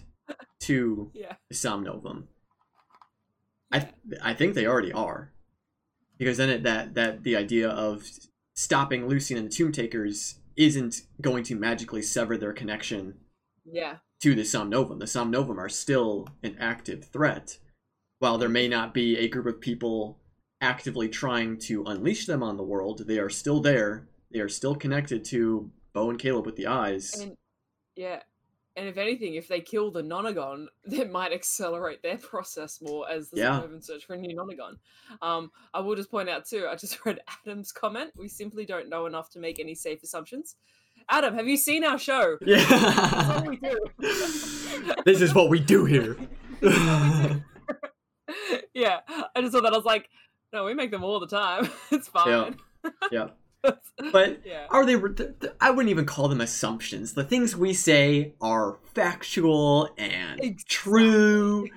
to 0.60 1.10
yeah, 1.12 1.34
the 1.48 1.56
Somnovem. 1.56 2.24
I 3.72 3.88
I 4.22 4.32
think 4.34 4.54
they 4.54 4.66
already 4.66 4.92
are, 4.92 5.32
because 6.18 6.36
then 6.36 6.50
it, 6.50 6.62
that 6.62 6.94
that 6.94 7.24
the 7.24 7.34
idea 7.34 7.68
of 7.68 8.04
stopping 8.54 9.08
Lucien 9.08 9.38
and 9.38 9.48
the 9.48 9.52
Tomb 9.52 9.72
Takers 9.72 10.36
isn't 10.56 11.02
going 11.20 11.42
to 11.44 11.56
magically 11.56 12.02
sever 12.02 12.36
their 12.36 12.52
connection 12.52 13.14
yeah, 13.64 13.96
to 14.20 14.36
the 14.36 14.42
Somnovem. 14.42 15.00
The 15.00 15.06
Somnovem 15.06 15.58
are 15.58 15.68
still 15.68 16.28
an 16.44 16.56
active 16.60 17.06
threat, 17.06 17.58
while 18.20 18.38
there 18.38 18.48
may 18.48 18.68
not 18.68 18.94
be 18.94 19.18
a 19.18 19.28
group 19.28 19.46
of 19.46 19.60
people 19.60 20.20
actively 20.60 21.08
trying 21.08 21.58
to 21.58 21.82
unleash 21.86 22.26
them 22.26 22.42
on 22.42 22.56
the 22.56 22.62
world. 22.62 23.08
They 23.08 23.18
are 23.18 23.30
still 23.30 23.60
there. 23.60 24.06
They 24.32 24.40
are 24.40 24.48
still 24.48 24.74
connected 24.74 25.24
to 25.26 25.70
Beau 25.92 26.10
and 26.10 26.18
Caleb 26.18 26.46
with 26.46 26.56
the 26.56 26.66
eyes. 26.68 27.14
and 27.20 27.36
yeah. 27.96 28.20
And 28.76 28.88
if 28.88 28.96
anything, 28.96 29.34
if 29.34 29.48
they 29.48 29.60
kill 29.60 29.90
the 29.90 30.00
Nonagon, 30.02 30.66
that 30.84 31.10
might 31.10 31.32
accelerate 31.32 32.02
their 32.02 32.16
process 32.16 32.80
more 32.80 33.10
as 33.10 33.28
the 33.30 33.38
Yeah. 33.38 33.62
Search 33.80 34.04
for 34.06 34.14
a 34.14 34.16
new 34.16 34.34
Nonagon. 34.36 34.76
Um, 35.20 35.50
I 35.74 35.80
will 35.80 35.96
just 35.96 36.10
point 36.10 36.28
out 36.28 36.46
too. 36.46 36.66
I 36.70 36.76
just 36.76 36.98
read 37.04 37.18
Adam's 37.44 37.72
comment. 37.72 38.12
We 38.16 38.28
simply 38.28 38.64
don't 38.64 38.88
know 38.88 39.06
enough 39.06 39.30
to 39.30 39.40
make 39.40 39.58
any 39.58 39.74
safe 39.74 40.02
assumptions. 40.02 40.54
Adam, 41.08 41.34
have 41.34 41.48
you 41.48 41.56
seen 41.56 41.84
our 41.84 41.98
show? 41.98 42.38
Yeah. 42.46 43.40
we 43.42 43.56
do. 43.56 43.78
this 45.04 45.20
is 45.20 45.34
what 45.34 45.48
we 45.50 45.58
do 45.58 45.84
here. 45.84 46.16
yeah, 48.74 49.00
I 49.34 49.40
just 49.40 49.52
thought 49.52 49.62
that. 49.64 49.72
I 49.72 49.76
was 49.76 49.84
like, 49.84 50.08
no, 50.52 50.64
we 50.64 50.74
make 50.74 50.90
them 50.90 51.02
all 51.04 51.18
the 51.20 51.26
time. 51.26 51.68
it's 51.90 52.08
fine. 52.08 52.56
yeah. 53.10 53.28
But 53.62 54.40
yeah. 54.44 54.66
are 54.70 54.84
they? 54.86 54.98
th- 54.98 55.16
th- 55.40 55.52
I 55.60 55.70
wouldn't 55.70 55.90
even 55.90 56.06
call 56.06 56.28
them 56.28 56.40
assumptions. 56.40 57.14
The 57.14 57.24
things 57.24 57.56
we 57.56 57.74
say 57.74 58.34
are 58.40 58.78
factual 58.94 59.88
and 59.98 60.40
Exactly. 60.40 60.64
true. 60.68 61.68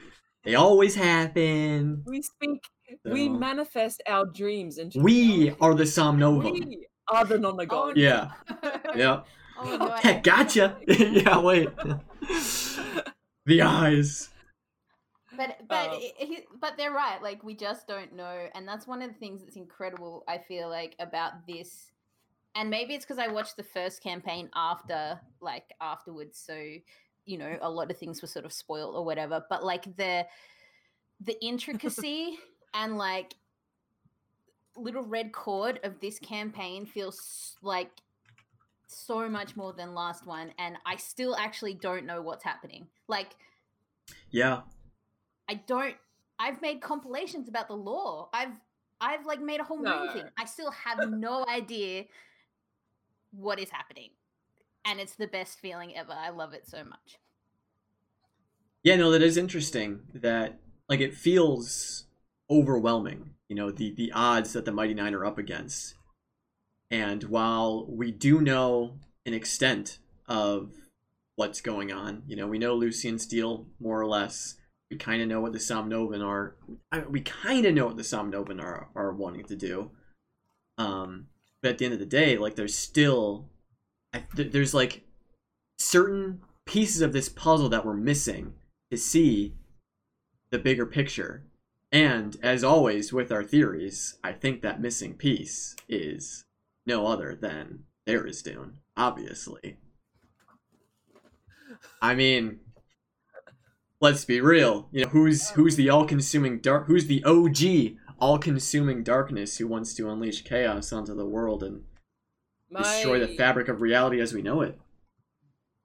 They 0.44 0.56
always 0.56 0.96
happen. 0.96 2.04
We 2.06 2.22
speak. 2.22 2.68
We 3.06 3.28
manifest 3.30 4.02
our 4.08 4.26
dreams 4.26 4.78
and. 4.78 4.94
We 4.96 5.56
are 5.62 5.74
the 5.74 5.84
Somnovem. 5.86 6.44
We 6.44 6.88
are 7.10 7.26
the 7.26 7.38
Nonagon. 7.38 7.68
Oh, 7.72 7.94
Yeah. 7.96 8.32
Yeah. 8.96 9.22
Oh 9.58 9.78
my 9.78 9.78
god. 9.78 10.00
Heck, 10.02 10.24
gotcha. 10.24 10.78
yeah, 10.88 11.40
wait. 11.40 11.70
the 13.46 13.62
eyes. 13.62 14.30
But 15.36 15.68
but 15.68 15.90
Um, 15.92 16.00
it, 16.02 16.14
it- 16.20 16.48
but 16.60 16.78
they're 16.78 16.92
right. 16.94 17.22
Like 17.22 17.44
we 17.44 17.56
just 17.56 17.88
don't 17.88 18.14
know, 18.14 18.48
and 18.56 18.68
that's 18.68 18.88
one 18.88 19.02
of 19.02 19.12
the 19.12 19.18
things 19.20 19.42
that's 19.44 19.56
incredible. 19.56 20.24
I 20.28 20.38
feel 20.38 20.70
like 20.70 20.96
about 21.00 21.46
this, 21.48 21.92
and 22.56 22.70
maybe 22.70 22.94
it's 22.94 23.06
because 23.06 23.20
I 23.20 23.28
watched 23.28 23.58
the 23.58 23.64
first 23.64 24.02
campaign 24.04 24.50
after, 24.56 25.20
like 25.42 25.74
afterwards. 25.82 26.38
So 26.40 26.56
you 27.26 27.38
know, 27.38 27.58
a 27.62 27.70
lot 27.70 27.90
of 27.90 27.98
things 27.98 28.22
were 28.22 28.28
sort 28.28 28.46
of 28.46 28.52
spoiled 28.54 28.96
or 28.96 29.04
whatever. 29.06 29.44
But 29.50 29.64
like 29.64 29.96
the 29.98 30.26
the 31.22 31.42
intricacy 31.46 32.38
and 32.74 32.98
like 32.98 33.36
little 34.76 35.04
red 35.04 35.32
cord 35.32 35.80
of 35.84 36.00
this 36.00 36.18
campaign 36.20 36.86
feels 36.86 37.56
like 37.62 37.92
so 38.88 39.30
much 39.30 39.56
more 39.56 39.74
than 39.74 39.94
last 39.94 40.26
one 40.26 40.52
and 40.58 40.78
i 40.86 40.96
still 40.96 41.36
actually 41.36 41.74
don't 41.74 42.06
know 42.06 42.22
what's 42.22 42.44
happening 42.44 42.88
like 43.08 43.36
Yeah. 44.32 44.62
I 45.50 45.56
don't. 45.56 45.96
I've 46.40 46.62
made 46.62 46.82
compilations 46.82 47.48
about 47.48 47.68
the 47.68 47.76
lore. 47.76 48.30
I've 48.34 48.60
I've 49.00 49.26
like 49.26 49.42
made 49.42 49.60
a 49.60 49.64
whole 49.64 49.78
movie 49.78 50.14
thing. 50.14 50.30
I 50.38 50.46
still 50.46 50.72
have 50.72 51.10
no 51.12 51.46
idea 51.50 52.06
what 53.32 53.60
is 53.60 53.70
happening, 53.70 54.10
and 54.86 55.00
it's 55.00 55.16
the 55.16 55.28
best 55.28 55.60
feeling 55.60 55.96
ever. 55.96 56.14
I 56.14 56.30
love 56.30 56.54
it 56.54 56.68
so 56.68 56.84
much. 56.84 57.18
Yeah, 58.84 58.96
no, 58.98 59.12
that 59.12 59.22
is 59.22 59.38
interesting. 59.38 60.02
That 60.14 60.60
like 60.90 61.00
it 61.00 61.14
feels 61.14 62.06
overwhelming. 62.50 63.32
You 63.50 63.56
know, 63.56 63.72
the 63.72 63.94
the 63.94 64.12
odds 64.14 64.54
that 64.54 64.66
the 64.66 64.72
Mighty 64.72 64.94
Nein 64.94 65.14
are 65.14 65.26
up 65.26 65.38
against. 65.38 65.96
And 66.92 67.24
while 67.24 67.88
we 67.90 68.12
do 68.12 68.40
know 68.40 69.00
an 69.26 69.34
extent 69.34 69.98
of 70.28 70.74
what's 71.36 71.60
going 71.60 71.92
on, 71.92 72.22
you 72.28 72.36
know, 72.36 72.46
we 72.46 72.60
know 72.60 72.76
Lucien 72.76 73.18
Steele 73.18 73.66
more 73.80 74.00
or 74.00 74.06
less. 74.06 74.56
We 74.94 75.00
kind 75.00 75.24
of 75.24 75.28
know 75.28 75.42
what 75.42 75.54
the 75.54 75.58
Somnovem 75.58 76.24
are. 76.24 76.56
I, 76.92 77.00
we 77.00 77.22
kind 77.22 77.66
of 77.66 77.74
know 77.74 77.88
what 77.88 77.98
the 77.98 78.04
Somnovem 78.04 78.62
are 78.62 78.90
are 78.94 79.12
wanting 79.12 79.44
to 79.46 79.56
do. 79.56 79.90
Um, 80.78 81.30
but 81.64 81.72
at 81.72 81.78
the 81.80 81.86
end 81.86 81.96
of 81.96 82.00
the 82.00 82.06
day, 82.06 82.38
like 82.38 82.54
there's 82.54 82.78
still, 82.78 83.50
I, 84.14 84.24
th- 84.36 84.52
there's 84.52 84.76
like 84.76 85.02
certain 85.80 86.42
pieces 86.68 87.02
of 87.02 87.12
this 87.12 87.28
puzzle 87.28 87.70
that 87.70 87.88
we're 87.88 87.96
missing 87.96 88.54
to 88.92 88.98
see 88.98 89.56
the 90.52 90.60
bigger 90.60 90.86
picture. 90.86 91.48
And 91.92 92.38
as 92.44 92.64
always 92.64 93.12
with 93.12 93.32
our 93.32 93.44
theories, 93.44 94.20
I 94.24 94.32
think 94.32 94.62
that 94.62 94.80
missing 94.80 95.16
piece 95.16 95.76
is 95.90 96.46
no 96.86 97.08
other 97.08 97.34
than 97.34 97.86
Tharizdun, 98.06 98.74
obviously. 98.96 99.78
I 102.00 102.14
mean, 102.14 102.60
let's 104.04 104.26
be 104.26 104.42
real. 104.42 104.90
You 104.92 105.06
know, 105.06 105.10
who's 105.10 105.52
who's 105.52 105.78
the 105.78 105.90
all-consuming 105.90 106.60
dark 106.60 106.88
who's 106.88 107.08
the 107.08 107.24
OG 107.24 107.98
all-consuming 108.20 109.04
darkness 109.04 109.58
who 109.58 109.68
wants 109.68 109.94
to 109.96 110.10
unleash 110.10 110.44
chaos 110.44 110.92
onto 110.92 111.16
the 111.16 111.26
world 111.26 111.64
and 111.64 111.84
destroy 112.76 113.20
the 113.20 113.36
fabric 113.36 113.70
of 113.70 113.82
reality 113.82 114.20
as 114.20 114.34
we 114.34 114.42
know 114.42 114.62
it. 114.62 114.78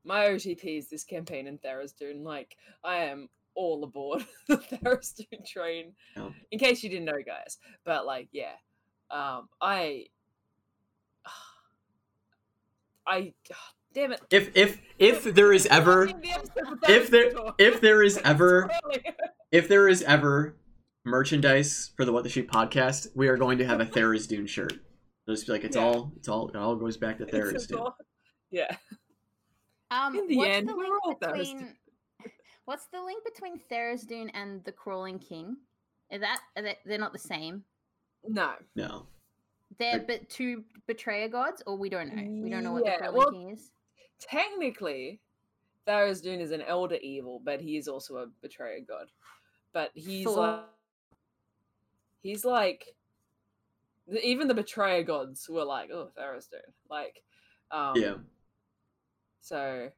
my 0.04 0.26
OTP 0.26 0.78
is 0.78 0.88
this 0.88 1.04
campaign 1.04 1.46
in 1.46 1.58
Tharizdun. 1.58 2.24
Like, 2.24 2.56
I 2.82 2.96
am 3.04 3.28
all 3.54 3.84
aboard 3.84 4.24
the 4.48 4.56
Tharizdun 4.56 5.46
train. 5.46 5.92
Yeah. 6.16 6.30
In 6.50 6.58
case 6.58 6.82
you 6.82 6.90
didn't 6.90 7.04
know, 7.04 7.22
guys. 7.24 7.58
But 7.84 8.06
like, 8.06 8.28
yeah, 8.32 8.54
um, 9.10 9.48
I, 9.60 10.06
I, 13.06 13.34
damn 13.94 14.12
it. 14.12 14.20
If 14.30 14.50
if 14.56 14.80
if 14.98 15.24
there 15.24 15.52
is 15.52 15.66
ever 15.66 16.06
Watching 16.06 16.20
the 16.20 16.30
episode 16.32 16.70
with 16.80 16.90
if 16.90 17.10
there 17.10 17.30
if 17.58 17.80
there 17.80 18.02
is 18.02 18.18
ever 18.24 18.70
if 19.50 19.68
there 19.68 19.88
is 19.88 20.02
ever 20.02 20.56
merchandise 21.04 21.92
for 21.96 22.04
the 22.04 22.12
What 22.12 22.24
the 22.24 22.30
Sheep 22.30 22.50
podcast, 22.50 23.08
we 23.14 23.28
are 23.28 23.36
going 23.36 23.58
to 23.58 23.66
have 23.66 23.80
a 23.80 23.86
Tharizdun 23.86 24.48
shirt. 24.48 24.72
It'll 24.72 25.34
just 25.34 25.46
be 25.46 25.52
like 25.52 25.64
it's 25.64 25.76
Yeah. 25.76 25.82
all 25.84 26.12
it's 26.16 26.28
all 26.28 26.48
it 26.48 26.56
all 26.56 26.76
goes 26.76 26.96
back 26.96 27.18
to 27.18 27.24
It's 27.24 27.32
just 27.52 27.70
Tharizdun. 27.70 27.80
all- 27.80 27.96
Yeah. 28.50 28.76
Um, 29.90 30.14
In 30.16 30.26
the 30.28 30.36
what's 30.36 30.50
end, 30.50 30.68
the 30.68 30.76
we're 30.76 30.82
link 30.84 31.02
all 31.04 31.14
Tharizdun. 31.14 31.32
between 31.38 31.76
what's 32.66 32.86
the 32.92 33.02
link 33.02 33.24
between 33.24 33.60
Tharizdun 33.70 34.30
and 34.34 34.62
the 34.64 34.72
Crawling 34.72 35.18
King? 35.18 35.56
Is 36.10 36.20
that 36.20 36.40
are 36.56 36.62
they, 36.62 36.76
they're 36.84 36.98
not 36.98 37.12
the 37.12 37.18
same? 37.18 37.64
No. 38.26 38.52
No. 38.76 39.06
They're 39.78 40.00
but 40.00 40.28
two 40.30 40.64
betrayer 40.86 41.28
gods, 41.28 41.62
or 41.66 41.76
we 41.76 41.88
don't 41.90 42.14
know. 42.14 42.22
We 42.42 42.50
don't 42.50 42.64
know 42.64 42.72
what 42.72 42.84
Yeah, 42.86 42.96
the 42.96 42.98
Crawling 43.12 43.16
well, 43.18 43.30
King 43.32 43.50
is. 43.52 43.70
Technically, 44.20 45.20
Tharizdun 45.86 46.40
is 46.40 46.50
an 46.50 46.62
elder 46.62 46.98
evil, 47.02 47.40
but 47.44 47.60
he 47.60 47.76
is 47.76 47.88
also 47.88 48.16
a 48.16 48.26
betrayer 48.42 48.80
god. 48.86 49.06
But 49.72 49.90
he's 49.94 50.24
For- 50.24 50.36
like 50.36 50.64
he's 52.20 52.44
like 52.44 52.94
even 54.22 54.48
the 54.48 54.54
betrayer 54.54 55.02
gods 55.02 55.48
were 55.48 55.64
like, 55.64 55.90
oh, 55.90 56.10
Tharizdun. 56.18 56.60
Like 56.90 57.22
um 57.70 57.94
Yeah. 57.96 58.14
So 59.40 59.90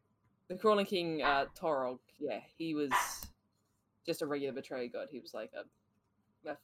the 0.48 0.56
Crawling 0.56 0.86
King 0.86 1.22
uh 1.22 1.46
Torog, 1.58 1.98
yeah, 2.18 2.40
he 2.56 2.74
was 2.74 2.92
just 4.06 4.22
a 4.22 4.26
regular 4.26 4.52
betrayer 4.52 4.88
god. 4.88 5.08
He 5.10 5.20
was 5.20 5.34
like 5.34 5.52
a, 5.54 6.50
a 6.50 6.56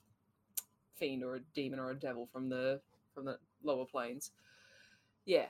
fiend 0.94 1.22
or 1.22 1.36
a 1.36 1.40
demon 1.54 1.78
or 1.78 1.90
a 1.90 1.98
devil 1.98 2.28
from 2.32 2.48
the 2.48 2.80
from 3.14 3.25
the 3.25 3.38
lower 3.62 3.86
planes. 3.86 4.30
Yeah, 5.25 5.46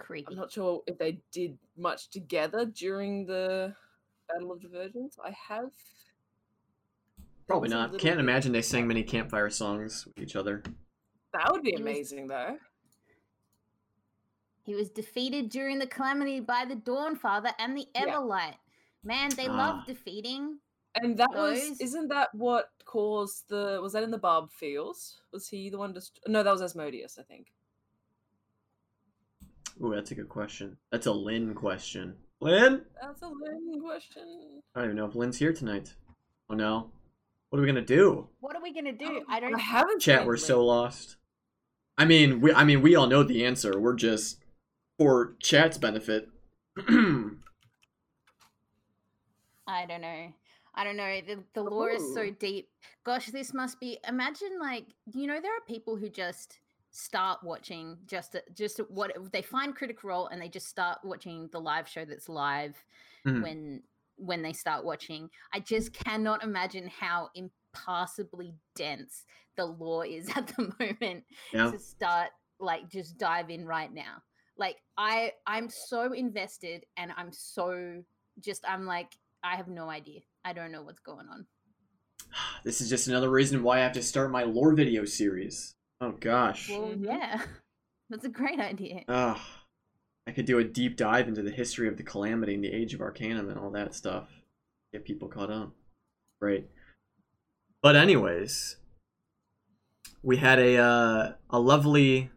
Creepy. 0.00 0.26
I'm 0.32 0.36
not 0.36 0.50
sure 0.52 0.82
if 0.86 0.98
they 0.98 1.20
did 1.30 1.56
much 1.76 2.08
together 2.10 2.64
during 2.64 3.26
the 3.26 3.74
Battle 4.28 4.52
of 4.52 4.60
the 4.62 4.68
Virgins. 4.68 5.18
I 5.22 5.30
have. 5.48 5.70
Probably 7.46 7.68
not. 7.68 7.92
little 7.92 8.02
Can't 8.04 8.16
bit- 8.16 8.24
imagine 8.24 8.52
they 8.52 8.62
sang 8.62 8.86
many 8.86 9.02
campfire 9.02 9.50
songs 9.50 10.06
with 10.06 10.18
each 10.20 10.36
other. 10.36 10.62
That 11.32 11.50
would 11.50 11.62
be 11.62 11.70
He 11.70 11.74
was- 11.74 11.80
amazing, 11.82 12.26
though. 12.28 12.58
He 14.62 14.74
was 14.74 14.90
defeated 14.90 15.48
during 15.48 15.78
the 15.78 15.86
calamity 15.86 16.40
by 16.40 16.64
the 16.64 16.76
Dawn 16.76 17.16
Father 17.16 17.50
and 17.58 17.76
the 17.76 17.88
Yeah. 17.94 18.06
Everlight. 18.16 18.56
Man, 19.02 19.30
they 19.34 19.46
Ah. 19.48 19.56
love 19.56 19.86
defeating. 19.86 20.60
And 20.96 21.16
that 21.18 21.30
Those- 21.32 21.70
was 21.70 21.80
isn't 21.80 22.08
that 22.08 22.34
what 22.34 22.70
caused 22.84 23.48
the 23.48 23.78
was 23.80 23.92
that 23.94 24.02
in 24.02 24.10
the 24.10 24.18
Barb 24.18 24.50
Fields? 24.50 25.20
Was 25.32 25.48
he 25.48 25.70
the 25.70 25.78
one 25.78 25.94
just 25.94 26.20
no, 26.26 26.42
that 26.42 26.50
was 26.50 26.62
Asmodeus, 26.62 27.18
I 27.18 27.22
think. 27.22 27.52
Ooh, 29.82 29.94
that's 29.94 30.10
a 30.10 30.14
good 30.14 30.28
question. 30.28 30.76
That's 30.92 31.06
a 31.06 31.12
Lynn 31.12 31.54
question. 31.54 32.14
Lynn? 32.40 32.82
That's 33.00 33.22
a 33.22 33.28
Lynn 33.28 33.80
question. 33.80 34.62
I 34.74 34.80
don't 34.80 34.90
even 34.90 34.96
know 34.96 35.06
if 35.06 35.14
Lynn's 35.14 35.38
here 35.38 35.52
tonight. 35.52 35.94
Oh 36.48 36.54
no. 36.54 36.90
What 37.50 37.58
are 37.58 37.62
we 37.62 37.66
gonna 37.66 37.82
do? 37.82 38.28
What 38.40 38.56
are 38.56 38.62
we 38.62 38.72
gonna 38.72 38.92
do? 38.92 39.06
Oh, 39.08 39.22
I 39.28 39.40
don't. 39.40 39.54
I 39.54 39.58
haven't 39.58 40.00
Chat, 40.00 40.26
we're 40.26 40.36
so 40.36 40.64
lost. 40.64 41.16
I 41.98 42.04
mean, 42.04 42.40
we 42.40 42.52
I 42.52 42.64
mean 42.64 42.82
we 42.82 42.96
all 42.96 43.06
know 43.06 43.22
the 43.22 43.44
answer. 43.44 43.78
We're 43.78 43.96
just 43.96 44.38
for 44.98 45.36
chat's 45.40 45.78
benefit. 45.78 46.28
I 46.88 47.30
don't 49.86 50.00
know. 50.00 50.32
I 50.74 50.84
don't 50.84 50.96
know. 50.96 51.20
The, 51.26 51.38
the 51.54 51.62
lore 51.62 51.90
is 51.90 52.14
so 52.14 52.30
deep. 52.30 52.68
Gosh, 53.04 53.26
this 53.26 53.52
must 53.52 53.80
be. 53.80 53.98
Imagine, 54.08 54.58
like, 54.60 54.86
you 55.12 55.26
know, 55.26 55.40
there 55.40 55.52
are 55.52 55.66
people 55.66 55.96
who 55.96 56.08
just 56.08 56.58
start 56.90 57.38
watching 57.42 57.96
just 58.06 58.36
just 58.54 58.78
what 58.88 59.12
they 59.32 59.42
find 59.42 59.74
Critical 59.76 60.10
Role 60.10 60.26
and 60.26 60.40
they 60.40 60.48
just 60.48 60.68
start 60.68 60.98
watching 61.04 61.48
the 61.52 61.60
live 61.60 61.88
show 61.88 62.04
that's 62.04 62.28
live 62.28 62.76
Mhm. 63.26 63.42
when 63.42 63.82
when 64.16 64.42
they 64.42 64.52
start 64.52 64.84
watching. 64.84 65.30
I 65.54 65.60
just 65.60 65.92
cannot 65.92 66.42
imagine 66.42 66.88
how 66.88 67.30
impossibly 67.34 68.54
dense 68.74 69.24
the 69.56 69.64
lore 69.64 70.04
is 70.06 70.28
at 70.36 70.46
the 70.48 70.72
moment 70.78 71.24
yeah. 71.52 71.70
to 71.70 71.78
start 71.78 72.30
like 72.58 72.88
just 72.90 73.16
dive 73.18 73.48
in 73.50 73.64
right 73.66 73.92
now 73.92 74.22
like 74.58 74.76
i 74.98 75.32
i'm 75.46 75.68
so 75.70 76.12
invested 76.12 76.84
and 76.98 77.10
i'm 77.16 77.32
so 77.32 78.02
just 78.40 78.62
i'm 78.68 78.84
like 78.84 79.16
i 79.42 79.56
have 79.56 79.66
no 79.68 79.88
idea 79.88 80.20
i 80.44 80.52
don't 80.52 80.70
know 80.70 80.82
what's 80.82 81.00
going 81.00 81.26
on 81.28 81.46
This 82.64 82.80
is 82.82 82.90
just 82.90 83.08
another 83.08 83.30
reason 83.30 83.62
why 83.62 83.78
I 83.78 83.82
have 83.82 83.92
to 83.94 84.02
start 84.02 84.30
my 84.30 84.42
lore 84.44 84.74
video 84.74 85.04
series. 85.06 85.74
Oh 86.00 86.12
gosh. 86.12 86.68
well 86.70 86.88
Mhm. 86.88 87.04
yeah 87.04 87.42
that's 88.10 88.24
a 88.24 88.28
great 88.30 88.58
idea 88.60 89.02
Ugh. 89.08 89.38
I 90.26 90.32
could 90.32 90.44
do 90.46 90.58
a 90.58 90.64
deep 90.64 90.96
dive 90.96 91.28
into 91.28 91.42
the 91.42 91.50
history 91.50 91.88
of 91.88 91.96
the 91.96 92.02
Calamity 92.02 92.54
and 92.54 92.62
the 92.64 92.72
Age 92.72 92.94
of 92.94 93.00
Arcanum 93.00 93.48
and 93.48 93.58
all 93.58 93.70
that 93.70 93.94
stuff. 93.94 94.28
Get 94.92 95.04
people 95.04 95.28
caught 95.28 95.50
up. 95.50 95.72
Great. 96.40 96.66
But 97.82 97.96
anyways, 97.96 98.76
we 100.22 100.36
had 100.36 100.58
a 100.60 100.76
uh, 100.76 101.32
a 101.48 101.58
lovely, 101.58 102.30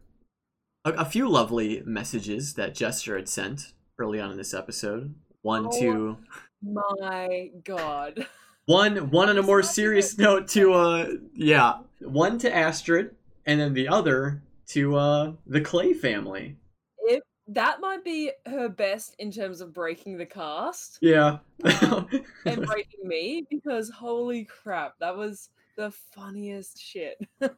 a, 0.85 0.91
a 0.93 1.05
few 1.05 1.27
lovely 1.29 1.83
messages 1.85 2.53
that 2.55 2.73
Jester 2.73 3.15
had 3.15 3.27
sent 3.29 3.73
early 3.99 4.19
on 4.19 4.31
in 4.31 4.37
this 4.37 4.53
episode. 4.53 5.13
One 5.41 5.67
Oh. 5.67 5.79
to 5.79 6.17
My 6.63 7.51
God. 7.65 8.25
one 8.65 9.11
one 9.11 9.29
on 9.29 9.37
a 9.37 9.43
more 9.43 9.61
serious 9.61 10.17
note 10.17 10.47
to 10.49 10.73
uh 10.73 11.09
yeah 11.35 11.79
one 11.99 12.39
to 12.39 12.55
Astrid 12.55 13.13
and 13.45 13.59
then 13.59 13.73
the 13.73 13.87
other 13.87 14.41
to 14.67 14.95
uh 14.95 15.33
the 15.45 15.61
Clay 15.61 15.93
family. 15.93 16.57
If 16.99 17.23
that 17.47 17.81
might 17.81 18.03
be 18.03 18.31
her 18.45 18.69
best 18.69 19.15
in 19.19 19.31
terms 19.31 19.61
of 19.61 19.73
breaking 19.73 20.17
the 20.17 20.25
cast 20.25 20.97
Yeah. 21.01 21.39
and 21.65 22.65
breaking 22.65 23.03
me 23.03 23.45
because 23.49 23.89
holy 23.89 24.45
crap, 24.45 24.97
that 24.99 25.15
was 25.15 25.49
the 25.75 25.91
funniest 25.91 26.81
shit. 26.81 27.19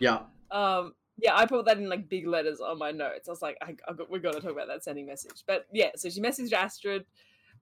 yeah. 0.00 0.20
Um, 0.50 0.94
yeah, 1.18 1.36
I 1.36 1.46
put 1.46 1.64
that 1.66 1.78
in 1.78 1.88
like 1.88 2.08
big 2.08 2.26
letters 2.26 2.60
on 2.60 2.78
my 2.78 2.90
notes. 2.90 3.28
I 3.28 3.32
was 3.32 3.42
like, 3.42 3.56
I, 3.62 3.76
I 3.88 3.92
got, 3.92 4.10
we 4.10 4.18
got 4.18 4.34
to 4.34 4.40
talk 4.40 4.50
about 4.52 4.66
that 4.68 4.82
sending 4.82 5.06
message. 5.06 5.44
But 5.46 5.66
yeah, 5.72 5.90
so 5.96 6.08
she 6.08 6.20
messaged 6.20 6.52
Astrid. 6.52 7.04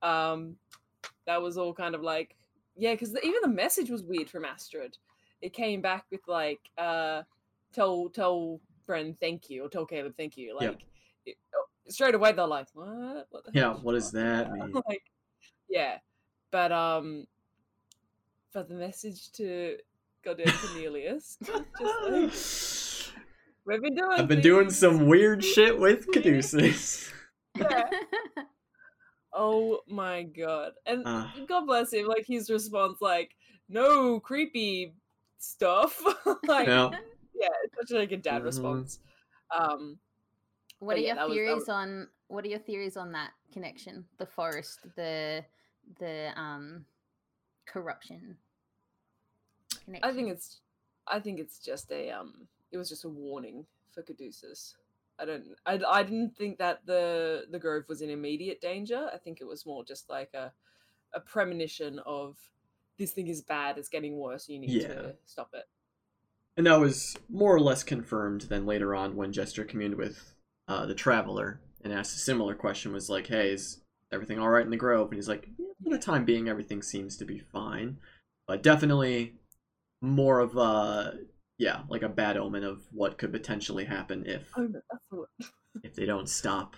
Um, 0.00 0.56
that 1.26 1.42
was 1.42 1.58
all 1.58 1.74
kind 1.74 1.94
of 1.94 2.02
like, 2.02 2.34
yeah, 2.76 2.92
because 2.92 3.14
even 3.22 3.40
the 3.42 3.48
message 3.48 3.90
was 3.90 4.02
weird 4.02 4.30
from 4.30 4.44
Astrid. 4.44 4.96
It 5.42 5.52
came 5.52 5.80
back 5.80 6.06
with 6.10 6.20
like, 6.26 6.60
uh, 6.78 7.22
tell 7.74 8.08
tell 8.10 8.60
Bren 8.88 9.18
thank 9.20 9.50
you 9.50 9.64
or 9.64 9.68
tell 9.68 9.84
Caleb 9.86 10.14
thank 10.16 10.36
you. 10.36 10.56
Yeah. 10.60 10.68
Like 10.68 10.84
it, 11.26 11.36
oh, 11.54 11.64
straight 11.88 12.14
away 12.14 12.32
they're 12.32 12.46
like, 12.46 12.68
what? 12.72 13.26
What 13.30 13.44
Yeah, 13.52 13.74
what 13.74 13.92
does 13.92 14.10
that 14.12 14.46
about?" 14.46 14.52
mean? 14.72 14.82
like, 14.88 15.02
yeah, 15.68 15.98
but 16.50 16.72
um, 16.72 17.26
but 18.54 18.68
the 18.68 18.74
message 18.74 19.32
to 19.32 19.76
goddamn 20.24 20.52
Cornelius, 20.52 21.38
just 21.44 22.02
like. 22.08 22.32
We've 23.64 23.80
been 23.80 23.94
doing. 23.94 24.18
I've 24.18 24.26
been 24.26 24.40
doing 24.40 24.70
some 24.70 25.06
weird 25.06 25.44
shit 25.44 25.78
with 25.78 26.10
Caduceus. 26.10 27.12
Yeah. 27.56 27.88
Oh 29.32 29.80
my 29.86 30.24
god! 30.24 30.72
And 30.84 31.06
Uh. 31.06 31.28
God 31.46 31.66
bless 31.66 31.92
him. 31.92 32.06
Like 32.06 32.26
his 32.26 32.50
response, 32.50 32.98
like 33.00 33.36
no 33.68 34.20
creepy 34.20 34.94
stuff. 35.42 36.00
like 36.46 36.66
Yeah. 36.68 36.90
yeah, 37.34 37.48
it's 37.64 37.74
such 37.90 37.96
like 37.98 38.12
a 38.12 38.16
dad 38.16 38.42
Mhm. 38.42 38.44
response. 38.44 39.00
Um, 39.50 39.98
what 40.78 40.96
are 40.96 41.00
yeah, 41.00 41.08
your 41.08 41.14
that 41.16 41.28
was- 41.28 41.34
theories 41.36 41.54
was- 41.56 41.68
on 41.68 42.08
what 42.28 42.44
are 42.44 42.48
your 42.48 42.58
theories 42.60 42.96
on 42.96 43.12
that 43.12 43.32
connection 43.52 44.06
the 44.16 44.24
forest 44.24 44.80
the 44.96 45.44
the 46.00 46.32
um 46.40 46.86
corruption 47.66 48.38
connection 49.84 50.08
I 50.10 50.14
think 50.14 50.30
it's, 50.30 50.60
I 51.06 51.20
think 51.20 51.38
it's 51.38 51.58
just 51.58 51.90
a 51.92 52.10
um, 52.10 52.48
it 52.70 52.78
was 52.78 52.88
just 52.88 53.04
a 53.04 53.08
warning 53.08 53.66
for 53.92 54.02
Caduceus. 54.02 54.76
I 55.18 55.24
don't, 55.26 55.44
I, 55.66 55.78
I 55.86 56.02
didn't 56.02 56.34
think 56.36 56.56
that 56.58 56.86
the 56.86 57.44
the 57.50 57.58
grove 57.58 57.84
was 57.88 58.00
in 58.00 58.08
immediate 58.10 58.60
danger. 58.60 59.10
I 59.12 59.18
think 59.18 59.40
it 59.40 59.46
was 59.46 59.66
more 59.66 59.84
just 59.84 60.08
like 60.08 60.32
a, 60.34 60.52
a 61.12 61.20
premonition 61.20 61.98
of 62.06 62.38
this 62.98 63.12
thing 63.12 63.28
is 63.28 63.42
bad. 63.42 63.78
It's 63.78 63.88
getting 63.88 64.18
worse. 64.18 64.48
You 64.48 64.58
need 64.58 64.70
Yeah. 64.70 64.88
to 64.88 65.16
stop 65.26 65.50
it. 65.54 65.64
And 66.56 66.66
that 66.66 66.78
was 66.80 67.16
more 67.30 67.54
or 67.54 67.60
less 67.60 67.82
confirmed 67.82 68.42
then 68.42 68.66
later 68.66 68.94
on 68.94 69.16
when 69.16 69.32
Jester 69.32 69.64
communed 69.64 69.94
with 69.94 70.34
uh, 70.68 70.86
the 70.86 70.94
Traveler 70.94 71.60
and 71.82 71.92
asked 71.92 72.14
a 72.16 72.20
similar 72.20 72.54
question 72.54 72.92
was 72.92 73.08
like, 73.08 73.26
hey, 73.26 73.52
is 73.52 73.80
everything 74.12 74.38
alright 74.38 74.64
in 74.64 74.70
the 74.70 74.76
Grove? 74.76 75.08
And 75.08 75.16
he's 75.16 75.28
like, 75.28 75.48
yeah, 75.58 75.66
for 75.82 75.90
the 75.90 75.98
time 75.98 76.24
being, 76.24 76.48
everything 76.48 76.82
seems 76.82 77.16
to 77.16 77.24
be 77.24 77.38
fine. 77.38 77.98
But 78.46 78.62
definitely 78.62 79.34
more 80.02 80.40
of 80.40 80.56
a, 80.56 81.14
yeah, 81.58 81.82
like 81.88 82.02
a 82.02 82.08
bad 82.08 82.36
omen 82.36 82.64
of 82.64 82.82
what 82.92 83.16
could 83.18 83.32
potentially 83.32 83.84
happen 83.84 84.26
if. 84.26 84.52
That's 84.56 85.52
if 85.82 85.94
they 85.94 86.04
don't 86.04 86.28
stop. 86.28 86.76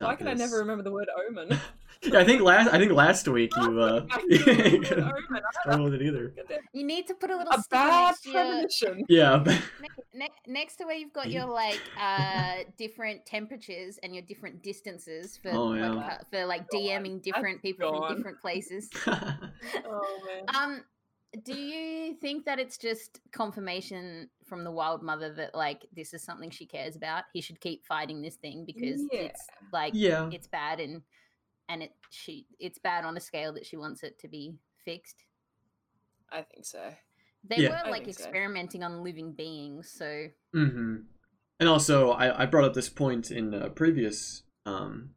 Why 0.00 0.16
can 0.16 0.28
I 0.28 0.34
never 0.34 0.56
remember 0.58 0.82
the 0.82 0.92
word 0.92 1.08
omen? 1.28 1.58
Yeah, 2.02 2.20
I 2.20 2.24
think 2.24 2.40
last 2.40 2.72
I 2.72 2.78
think 2.78 2.92
last 2.92 3.28
week 3.28 3.52
you 3.58 3.78
uh 3.78 4.06
I 4.10 4.20
couldn't 4.20 4.46
remember 4.46 4.46
the 4.48 4.72
word 4.72 4.84
couldn't 4.86 5.04
omen. 5.04 5.42
I 5.44 5.60
struggle 5.60 5.84
with 5.84 5.94
it 5.96 6.02
either. 6.02 6.32
You 6.72 6.82
need 6.82 7.06
to 7.08 7.14
put 7.14 7.28
a 7.28 7.36
little 7.36 7.52
A 7.52 7.62
bad 7.70 8.06
next 8.06 8.24
your, 8.24 8.32
premonition. 8.42 9.04
Yeah, 9.10 9.42
ne- 9.44 9.88
ne- 10.14 10.28
next 10.46 10.76
to 10.76 10.84
where 10.86 10.96
you've 10.96 11.12
got 11.12 11.30
your 11.30 11.44
like 11.44 11.78
uh 12.00 12.64
different 12.78 13.26
temperatures 13.26 13.98
and 14.02 14.14
your 14.14 14.22
different 14.22 14.62
distances 14.62 15.38
for 15.42 15.50
Oh, 15.50 15.64
like, 15.66 15.80
yeah. 15.80 15.92
uh, 15.92 16.18
for 16.30 16.46
like 16.46 16.70
God, 16.70 16.80
DMing 16.80 17.20
different 17.20 17.60
people 17.60 17.90
gone. 17.92 18.08
from 18.08 18.16
different 18.16 18.40
places. 18.40 18.88
Oh 19.06 20.22
man. 20.26 20.56
Um, 20.56 20.84
do 21.44 21.52
you 21.54 22.14
think 22.14 22.46
that 22.46 22.58
it's 22.58 22.78
just 22.78 23.20
confirmation 23.30 24.30
from 24.50 24.64
the 24.64 24.70
wild 24.70 25.02
mother 25.02 25.32
that 25.32 25.54
like 25.54 25.86
this 25.96 26.12
is 26.12 26.22
something 26.22 26.50
she 26.50 26.66
cares 26.66 26.96
about? 26.96 27.24
He 27.32 27.40
should 27.40 27.60
keep 27.60 27.86
fighting 27.86 28.20
this 28.20 28.36
thing 28.36 28.66
because 28.66 29.00
Yeah. 29.10 29.20
it's 29.20 29.46
like 29.72 29.92
yeah. 29.96 30.28
it's 30.30 30.46
bad 30.48 30.80
and 30.80 31.00
and 31.70 31.82
it 31.84 31.92
she 32.10 32.46
it's 32.58 32.78
bad 32.78 33.06
on 33.06 33.16
a 33.16 33.20
scale 33.20 33.54
that 33.54 33.64
she 33.64 33.78
wants 33.78 34.02
it 34.02 34.18
to 34.18 34.28
be 34.28 34.56
fixed. 34.84 35.24
I 36.30 36.42
think 36.42 36.66
so. 36.66 36.92
They 37.48 37.56
Yeah. 37.56 37.84
were 37.84 37.90
like 37.90 38.04
think 38.04 38.18
so. 38.18 38.24
experimenting 38.24 38.82
on 38.82 39.02
living 39.02 39.32
beings, 39.32 39.90
so 39.90 40.26
Mm-hmm. 40.54 40.96
And 41.60 41.68
also, 41.68 42.10
I, 42.12 42.42
I 42.42 42.46
brought 42.46 42.64
up 42.64 42.74
this 42.74 42.88
point 42.88 43.30
in 43.30 43.52
a 43.52 43.68
previous 43.68 44.44
um, 44.64 45.10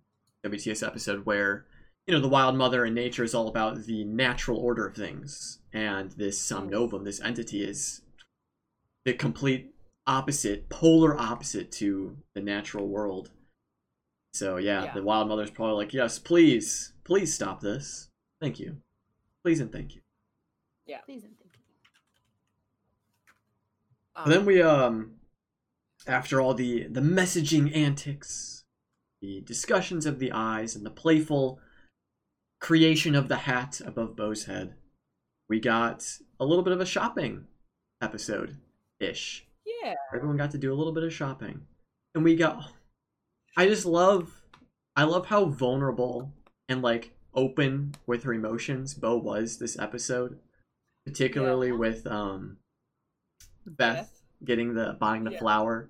WTS 0.46 0.86
episode 0.86 1.26
where, 1.26 1.66
you 2.06 2.14
know, 2.14 2.20
the 2.20 2.28
wild 2.28 2.56
mother 2.58 2.86
in 2.86 2.94
nature 2.94 3.24
is 3.24 3.34
all 3.34 3.48
about 3.48 3.86
the 3.86 4.04
natural 4.04 4.58
order 4.60 4.86
of 4.86 4.94
things. 4.94 5.60
And 5.72 6.12
this 6.12 6.38
Somnovem, 6.40 7.06
this 7.06 7.22
entity, 7.22 7.64
is 7.64 8.02
the 9.06 9.14
complete 9.14 9.74
opposite, 10.08 10.70
polar 10.70 11.20
opposite 11.20 11.72
to 11.74 12.18
the 12.36 12.42
natural 12.42 12.88
world. 12.88 13.32
So, 14.34 14.58
yeah, 14.58 14.86
Yeah. 14.86 14.94
the 14.94 15.04
wild 15.04 15.28
mother's 15.28 15.52
probably 15.52 15.76
like, 15.76 15.94
yes, 15.94 16.20
please, 16.20 16.94
please 17.04 17.34
stop 17.34 17.62
this. 17.62 18.10
Thank 18.42 18.60
you. 18.60 18.82
Please 19.44 19.60
and 19.60 19.72
thank 19.72 19.96
you. 19.96 20.02
Yeah. 20.86 21.02
Please 21.02 21.24
and 21.24 21.38
thank 21.38 21.54
you. 21.56 21.60
Um, 24.16 24.24
But 24.26 24.30
then 24.32 24.46
we 24.46 24.62
um 24.62 25.20
after 26.08 26.42
all 26.42 26.54
the 26.54 26.88
the 26.88 27.02
messaging 27.02 27.76
antics, 27.76 28.64
the 29.22 29.42
discussions 29.42 30.06
of 30.06 30.20
the 30.20 30.32
eyes 30.32 30.76
and 30.76 30.86
the 30.86 30.92
playful 30.92 31.60
creation 32.60 33.16
of 33.16 33.28
the 33.28 33.38
hat 33.38 33.82
above 33.86 34.16
Beau's 34.16 34.46
head, 34.46 34.76
we 35.50 35.60
got 35.60 36.20
a 36.40 36.46
little 36.46 36.64
bit 36.64 36.74
of 36.74 36.82
a 36.82 36.86
shopping 36.86 37.48
episode 38.02 38.58
ish. 39.04 39.46
yeah. 39.66 39.94
Everyone 40.16 40.38
got 40.38 40.52
to 40.52 40.58
do 40.58 40.74
a 40.74 40.76
little 40.76 40.94
bit 40.94 41.04
of 41.04 41.14
shopping. 41.14 41.62
and 42.16 42.24
we 42.24 42.36
got. 42.36 42.72
I 43.58 43.68
just 43.68 43.86
love, 43.86 44.42
I 44.96 45.04
love 45.04 45.28
how 45.28 45.46
vulnerable 45.46 46.32
and 46.70 46.82
like 46.82 47.12
open 47.36 47.96
with 48.08 48.24
her 48.24 48.34
emotions 48.34 48.94
Beau 48.94 49.18
was 49.18 49.58
this 49.58 49.78
episode, 49.80 50.40
particularly 51.06 51.68
Yeah. 51.70 51.74
with 51.76 52.08
um, 52.08 52.58
Veth 53.68 54.10
getting 54.46 54.74
the 54.74 54.98
buying 55.00 55.24
the 55.24 55.32
Yeah. 55.32 55.40
flower, 55.40 55.90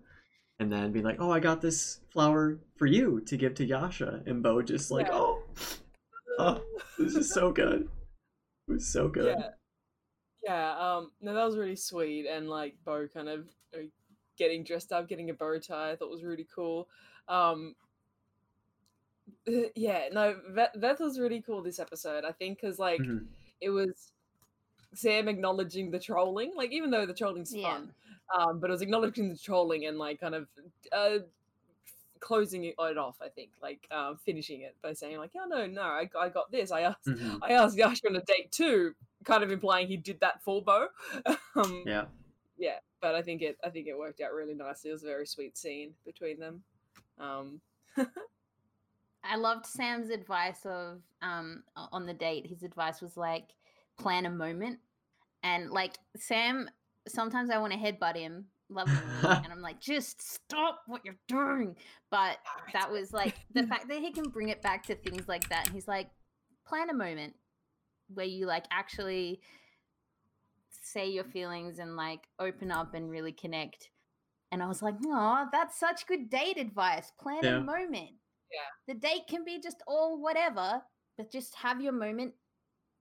and 0.60 0.72
then 0.72 0.92
being 0.92 1.06
like, 1.06 1.20
"Oh, 1.20 1.32
I 1.32 1.40
got 1.40 1.62
this 1.62 2.00
flower 2.12 2.60
for 2.78 2.86
you 2.86 3.20
to 3.22 3.38
give 3.38 3.56
to 3.56 3.66
Yasha," 3.66 4.24
and 4.26 4.42
Beau 4.44 4.62
just 4.62 4.92
like, 4.92 5.08
Yeah. 5.08 5.14
"Oh, 5.20 5.44
Oh, 6.40 6.64
this 6.98 7.16
is 7.16 7.30
so 7.32 7.52
good. 7.52 7.88
It 8.68 8.72
was 8.72 8.88
so 8.88 9.08
good." 9.08 9.38
Yeah. 10.44 10.52
Yeah, 10.52 10.96
um, 10.98 11.12
no, 11.22 11.34
that 11.34 11.44
was 11.46 11.58
really 11.58 11.76
sweet, 11.76 12.26
and 12.28 12.50
like 12.50 12.76
Beau 12.84 13.08
kind 13.08 13.30
of 13.30 13.48
uh, 13.74 13.84
getting 14.38 14.64
dressed 14.64 14.92
up, 14.92 15.08
getting 15.08 15.30
a 15.30 15.34
bow 15.34 15.60
tie, 15.60 15.92
I 15.92 15.96
thought 15.96 16.10
was 16.10 16.24
really 16.24 16.48
cool. 16.54 16.90
Um, 17.28 17.76
uh, 19.48 19.70
yeah, 19.76 20.10
no, 20.12 20.42
Veth, 20.52 20.76
Veth 20.76 21.00
was 21.00 21.20
really 21.20 21.42
cool 21.42 21.62
this 21.62 21.80
episode. 21.80 22.26
I 22.26 22.32
think 22.32 22.60
because 22.60 22.80
like 22.80 23.00
Mhm. 23.02 23.28
it 23.62 23.70
was 23.70 24.12
Sam 24.94 25.28
acknowledging 25.28 25.92
the 25.92 26.00
trolling, 26.00 26.54
like 26.56 26.72
even 26.72 26.92
though 26.92 27.06
the 27.06 27.14
trolling's 27.14 27.56
Yeah. 27.56 27.80
fun, 27.80 27.94
um, 28.38 28.60
but 28.60 28.70
it 28.70 28.74
was 28.74 28.82
acknowledging 28.82 29.30
the 29.30 29.38
trolling 29.38 29.86
and 29.86 29.98
like 29.98 30.20
kind 30.20 30.36
of 30.36 30.50
uh, 30.92 31.20
closing 32.24 32.64
it 32.64 32.76
off. 32.80 33.18
I 33.22 33.28
think 33.28 33.52
like 33.62 33.86
um, 33.92 34.18
finishing 34.18 34.62
it 34.62 34.76
by 34.82 34.94
saying 34.94 35.18
like, 35.18 35.32
"Oh 35.36 35.46
no, 35.46 35.68
no, 35.68 35.82
I, 35.82 36.10
I 36.18 36.30
got 36.30 36.52
this. 36.52 36.72
I 36.72 36.82
asked, 36.82 37.06
Mhm. 37.06 37.40
I 37.42 37.52
asked 37.52 37.78
Yasha 37.78 38.08
on 38.08 38.16
a 38.16 38.22
date 38.22 38.52
too," 38.52 38.96
kind 39.26 39.44
of 39.44 39.52
implying 39.52 39.88
he 39.88 39.98
did 39.98 40.20
that 40.22 40.42
for 40.42 40.62
Beau. 40.64 40.88
um, 41.56 41.84
Yeah. 41.86 42.06
yeah, 42.58 42.80
but 43.02 43.14
I 43.14 43.22
think 43.22 43.42
it, 43.42 43.58
I 43.64 43.70
think 43.70 43.88
it 43.88 43.98
worked 43.98 44.22
out 44.22 44.34
really 44.34 44.54
nicely. 44.54 44.90
It 44.90 44.94
was 44.94 45.04
a 45.04 45.08
very 45.08 45.28
sweet 45.28 45.58
scene 45.58 45.94
between 46.06 46.40
them. 46.40 46.64
Um, 47.20 47.60
I 49.24 49.36
loved 49.38 49.66
Sam's 49.66 50.10
advice 50.10 50.66
of 50.66 51.02
um 51.22 51.64
on 51.76 52.06
the 52.06 52.14
date. 52.14 52.48
His 52.48 52.64
advice 52.64 53.02
was 53.02 53.18
like 53.18 53.50
plan 53.98 54.26
a 54.26 54.30
moment, 54.30 54.80
and 55.44 55.70
like 55.72 55.98
Sam. 56.16 56.70
Sometimes 57.06 57.50
I 57.50 57.58
want 57.58 57.74
to 57.74 57.80
headbutt 57.80 58.16
him 58.16 58.46
lovingly, 58.74 59.02
and 59.24 59.52
I'm 59.52 59.62
like, 59.62 59.80
just 59.80 60.22
stop 60.22 60.82
what 60.88 61.02
you're 61.06 61.20
doing. 61.28 61.76
But 62.12 62.38
oh, 62.48 62.62
that 62.74 62.92
was 62.92 63.14
like 63.14 63.36
the 63.54 63.64
fact 63.68 63.88
that 63.90 64.00
he 64.00 64.12
can 64.12 64.30
bring 64.30 64.50
it 64.50 64.62
back 64.62 64.84
to 64.88 64.96
things 64.96 65.28
like 65.28 65.48
that. 65.50 65.66
And 65.68 65.76
he's 65.76 65.88
like, 65.88 66.10
plan 66.66 66.90
a 66.90 66.94
moment 66.94 67.34
where 68.14 68.26
you 68.26 68.46
like 68.46 68.66
actually 68.72 69.42
say 70.82 71.10
your 71.10 71.24
feelings 71.24 71.80
and 71.80 71.96
like 71.96 72.28
open 72.40 72.72
up 72.72 72.94
and 72.94 73.10
really 73.10 73.32
connect. 73.32 73.90
And 74.52 74.62
I 74.62 74.68
was 74.68 74.82
like, 74.82 74.96
oh, 75.06 75.48
that's 75.52 75.80
such 75.80 76.06
good 76.06 76.30
date 76.30 76.58
advice. 76.58 77.12
Plan 77.20 77.40
Yeah. 77.44 77.58
a 77.58 77.62
moment. 77.62 78.12
Yeah. 78.52 78.94
The 78.94 78.94
date 79.00 79.24
can 79.28 79.44
be 79.44 79.60
just 79.60 79.82
all 79.88 80.22
whatever, 80.22 80.82
but 81.18 81.32
just 81.32 81.56
have 81.56 81.82
your 81.82 81.94
moment 81.94 82.34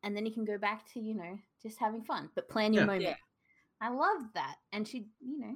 and 0.02 0.16
then 0.16 0.24
you 0.24 0.32
can 0.32 0.44
go 0.44 0.56
back 0.58 0.90
to, 0.92 1.00
you 1.00 1.14
know, 1.14 1.38
just 1.62 1.78
having 1.78 2.02
fun. 2.02 2.30
But 2.34 2.48
plan 2.48 2.72
your 2.72 2.82
Yeah. 2.82 2.86
moment. 2.86 3.02
Yeah. 3.02 3.14
I 3.82 3.88
loved 3.90 4.34
that. 4.34 4.56
And 4.72 4.86
she, 4.86 5.08
you 5.20 5.38
know, 5.40 5.54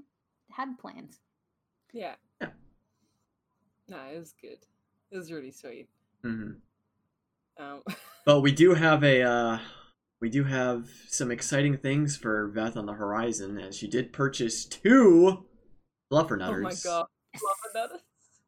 had 0.51 0.79
plans. 0.79 1.21
yeah, 1.93 2.17
Yeah. 2.43 2.49
no, 3.89 3.99
it 4.12 4.19
was 4.19 4.35
good. 4.41 4.59
It 5.11 5.17
was 5.17 5.31
really 5.33 5.53
sweet. 5.53 5.89
Mhm. 6.25 6.57
Um, 7.59 7.83
But 8.27 8.41
we 8.41 8.51
do 8.53 8.75
have 8.75 9.05
a 9.05 9.23
uh 9.23 9.59
we 10.21 10.29
do 10.31 10.43
have 10.45 10.89
some 11.09 11.31
exciting 11.31 11.77
things 11.79 12.17
for 12.17 12.49
Veth 12.49 12.77
on 12.77 12.87
the 12.87 12.95
horizon 12.95 13.59
as 13.59 13.77
she 13.77 13.87
did 13.87 14.12
purchase 14.12 14.65
two 14.65 15.45
fluffernutters. 16.11 16.59
oh 16.59 16.61
my 16.62 16.75
god, 16.83 17.07
Fluffernutters. 17.37 18.01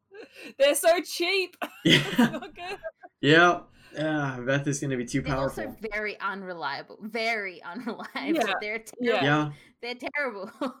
They're 0.59 0.75
so 0.75 0.99
cheap. 1.01 1.55
Yeah. 3.21 3.37
Not 3.37 3.69
good. 3.91 4.01
yeah. 4.01 4.37
Yeah, 4.37 4.37
Veth 4.41 4.67
is 4.67 4.79
gonna 4.79 4.97
be 4.97 5.05
too 5.05 5.21
powerful. 5.21 5.55
They're 5.63 5.65
powerful. 5.65 5.87
also 5.87 5.89
very 5.97 6.19
unreliable. 6.19 6.97
Very 7.01 7.61
unreliable. 7.63 8.07
Yeah. 8.15 8.53
They're 8.61 8.79
terrible. 8.79 9.25
Yeah, 9.25 9.51
They're 9.81 9.95
terrible. 10.15 10.51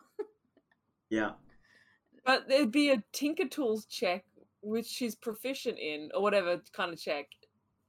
yeah. 1.09 1.31
But 2.25 2.47
there'd 2.47 2.71
be 2.71 2.89
a 2.91 3.01
Tinker 3.11 3.47
Tools 3.47 3.85
check, 3.85 4.23
which 4.61 4.85
she's 4.85 5.15
proficient 5.15 5.79
in, 5.79 6.09
or 6.13 6.21
whatever 6.21 6.61
kind 6.73 6.91
of 6.93 6.99
check. 6.99 7.27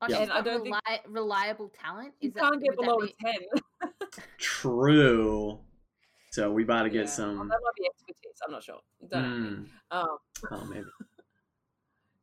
Oh, 0.02 0.06
Yeah. 0.08 0.16
she's 0.20 0.28
And 0.28 0.32
I 0.32 0.40
don't 0.40 0.62
think- 0.62 0.76
reliable 1.08 1.70
talent. 1.80 2.14
You 2.20 2.28
Is 2.28 2.34
that, 2.34 2.42
can't 2.42 2.62
get 2.62 2.76
below 2.76 2.98
be- 3.00 3.14
a 3.24 3.32
10. 3.82 3.90
True. 4.38 5.58
So 6.32 6.50
we 6.52 6.64
gotta 6.64 6.88
Yeah. 6.88 6.92
get 6.92 7.02
Oh, 7.04 7.06
some 7.06 7.36
that 7.48 7.58
might 7.62 7.74
be 7.76 7.86
expertise. 7.86 8.38
I'm 8.46 8.52
not 8.52 8.62
sure. 8.62 8.80
Don't 9.10 9.22
know. 9.42 9.56
Mm, 9.56 9.68
Um, 9.90 10.18
oh 10.52 10.64
maybe. 10.66 10.84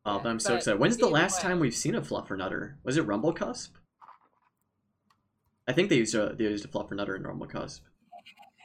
Oh, 0.08 0.20
but 0.24 0.30
I'm 0.30 0.40
so 0.40 0.50
but 0.52 0.58
excited. 0.58 0.80
When's 0.80 0.98
the 0.98 1.08
last 1.08 1.38
way- 1.44 1.50
time 1.50 1.60
we've 1.60 1.76
seen 1.76 1.96
a 1.96 2.02
fluffernutter? 2.02 2.76
Was 2.84 2.98
it 2.98 3.06
Rumblecusp? 3.06 3.70
I 5.68 5.74
think 5.74 5.90
they 5.90 5.98
used 5.98 6.16
a 6.16 6.34
they 6.34 6.46
used 6.46 6.64
a 6.66 6.68
fluffernutter 6.70 7.16
in 7.16 7.24
Rumblecusp. 7.24 7.82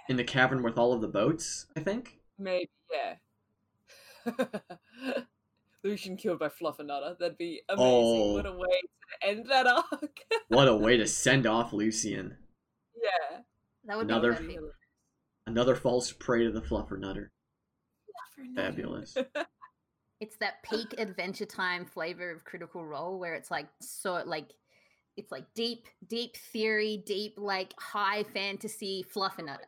In 0.08 0.16
the 0.16 0.24
cavern 0.24 0.62
with 0.62 0.78
all 0.78 0.92
of 0.92 1.00
the 1.00 1.08
boats, 1.08 1.66
I 1.76 1.80
think. 1.80 2.18
maybe, 2.38 2.70
yeah. 2.92 3.14
Lucien 5.84 6.16
killed 6.16 6.38
by 6.38 6.48
Fluffernutter. 6.48 7.18
That'd 7.18 7.38
be 7.38 7.62
amazing. 7.68 8.32
What 8.34 8.46
Oh. 8.46 8.52
a 8.54 8.56
way 8.58 8.80
to 8.80 9.28
end 9.28 9.46
that 9.48 9.66
arc. 9.66 10.20
What 10.48 10.68
a 10.68 10.76
way 10.76 10.96
to 10.96 11.06
send 11.08 11.46
off 11.46 11.72
Lucien. 11.72 12.36
yeah. 12.94 13.38
That 13.86 13.96
would 13.96 14.06
Another- 14.06 14.32
be 14.34 14.54
perfect. 14.54 14.76
Another 15.46 15.74
false 15.74 16.12
prey 16.12 16.44
to 16.44 16.52
the 16.52 16.60
fluffernutter. 16.62 17.30
Fabulous. 18.54 19.16
It's 20.22 20.36
that 20.36 20.62
peak 20.62 20.94
Adventure 20.98 21.44
Time 21.46 21.84
flavor 21.84 22.30
of 22.30 22.44
Critical 22.44 22.86
Role 22.86 23.18
where 23.18 23.34
it's 23.34 23.50
like 23.50 23.66
so 23.80 24.22
like 24.24 24.46
it's 25.16 25.32
like 25.32 25.44
deep, 25.54 25.88
deep 26.06 26.36
theory, 26.36 27.02
deep 27.04 27.34
like 27.38 27.74
high 27.78 28.22
fantasy 28.22 29.04
fluffernutter. 29.14 29.58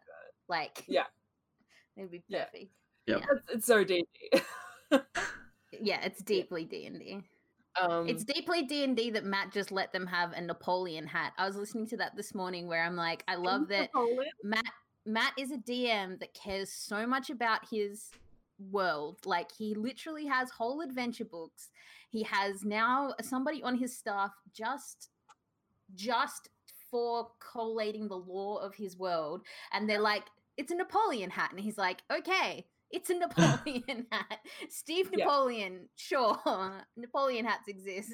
Like 0.48 0.84
Yeah. 0.86 1.02
it'd 1.96 2.12
be 2.12 2.22
Yeah. 2.28 2.44
perfect. 2.44 2.70
Yep. 3.06 3.20
Yeah. 3.20 3.26
It's, 3.32 3.50
it's 3.54 3.66
so 3.66 3.82
deep. 3.84 4.08
Yeah, 5.80 6.00
it's 6.04 6.22
deeply 6.22 6.64
D 6.64 6.86
and 6.86 7.00
D. 7.00 7.20
um, 7.82 8.08
It's 8.08 8.22
deeply 8.22 8.62
D 8.62 8.84
and 8.84 8.96
D 8.96 9.10
that 9.10 9.24
Matt 9.24 9.50
just 9.52 9.72
let 9.72 9.92
them 9.92 10.06
have 10.06 10.32
a 10.32 10.40
Napoleon 10.40 11.04
hat. 11.04 11.32
I 11.36 11.46
was 11.48 11.56
listening 11.56 11.88
to 11.88 11.96
that 11.96 12.14
this 12.14 12.32
morning 12.32 12.68
where 12.68 12.84
I'm 12.84 12.94
like, 12.94 13.24
I 13.26 13.34
love 13.34 13.66
that 13.68 13.90
Napoleon. 13.92 14.30
Matt 14.44 14.64
Matt 15.04 15.32
is 15.36 15.50
a 15.50 15.56
DM 15.56 16.20
that 16.20 16.32
cares 16.32 16.70
so 16.70 17.08
much 17.08 17.28
about 17.28 17.68
his 17.68 18.12
world. 18.70 19.18
Like 19.24 19.50
he 19.56 19.74
literally 19.74 20.26
has 20.26 20.50
whole 20.50 20.80
adventure 20.80 21.24
books. 21.24 21.70
He 22.10 22.22
has 22.24 22.64
now 22.64 23.14
somebody 23.22 23.62
on 23.62 23.76
his 23.76 23.96
staff 23.96 24.30
just 24.52 25.10
just 25.94 26.48
for 26.90 27.28
collating 27.52 28.08
the 28.08 28.16
lore 28.16 28.62
of 28.62 28.74
his 28.74 28.96
world 28.96 29.42
and 29.72 29.88
they're 29.88 30.00
like 30.00 30.24
it's 30.56 30.72
a 30.72 30.74
Napoleon 30.74 31.28
hat 31.28 31.50
and 31.50 31.60
he's 31.60 31.76
like 31.76 32.00
okay 32.10 32.64
it's 32.90 33.10
a 33.10 33.14
Napoleon 33.18 34.06
hat. 34.12 34.38
Steve 34.70 35.10
Yeah. 35.12 35.24
Napoleon, 35.24 35.88
sure. 35.96 36.38
Napoleon 36.96 37.44
hats 37.44 37.68
exist. 37.68 38.12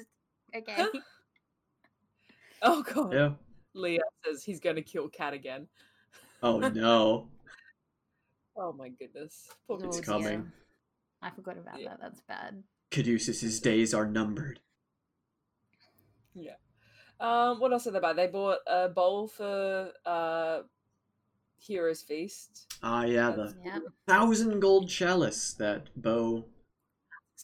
Okay. 0.55 0.85
Oh 2.63 2.83
god. 2.83 3.13
Yeah. 3.13 3.29
Leah 3.73 3.99
says 4.25 4.43
he's 4.43 4.59
going 4.59 4.75
to 4.75 4.81
kill 4.81 5.07
Cad 5.07 5.33
again. 5.33 5.67
Oh 6.43 6.57
no. 6.59 7.27
Oh 8.55 8.73
my 8.73 8.89
goodness. 8.89 9.49
Poor 9.67 9.83
It's 9.85 9.99
coming. 10.01 10.41
dear. 10.41 10.53
I 11.21 11.29
forgot 11.31 11.57
about 11.57 11.79
Yeah. 11.79 11.89
that. 11.89 11.99
That's 12.01 12.21
bad. 12.21 12.63
Caduceus's 12.89 13.59
days 13.59 13.93
are 13.93 14.05
numbered. 14.05 14.59
Yeah. 16.33 16.55
Um, 17.19 17.59
what 17.59 17.71
else 17.71 17.87
are 17.87 17.91
they 17.91 17.99
about? 17.99 18.15
They 18.15 18.27
bought 18.27 18.59
a 18.67 18.89
bowl 18.89 19.27
for 19.27 19.91
uh 20.05 20.63
Heroes 21.59 22.01
Feast. 22.01 22.73
Ah, 22.81 23.03
yeah, 23.03 23.31
That's 23.31 23.53
the 23.53 23.61
Yeah. 23.63 23.79
thousand 24.07 24.59
gold 24.59 24.89
chalice 24.89 25.53
that 25.53 25.89
Beau 25.95 26.45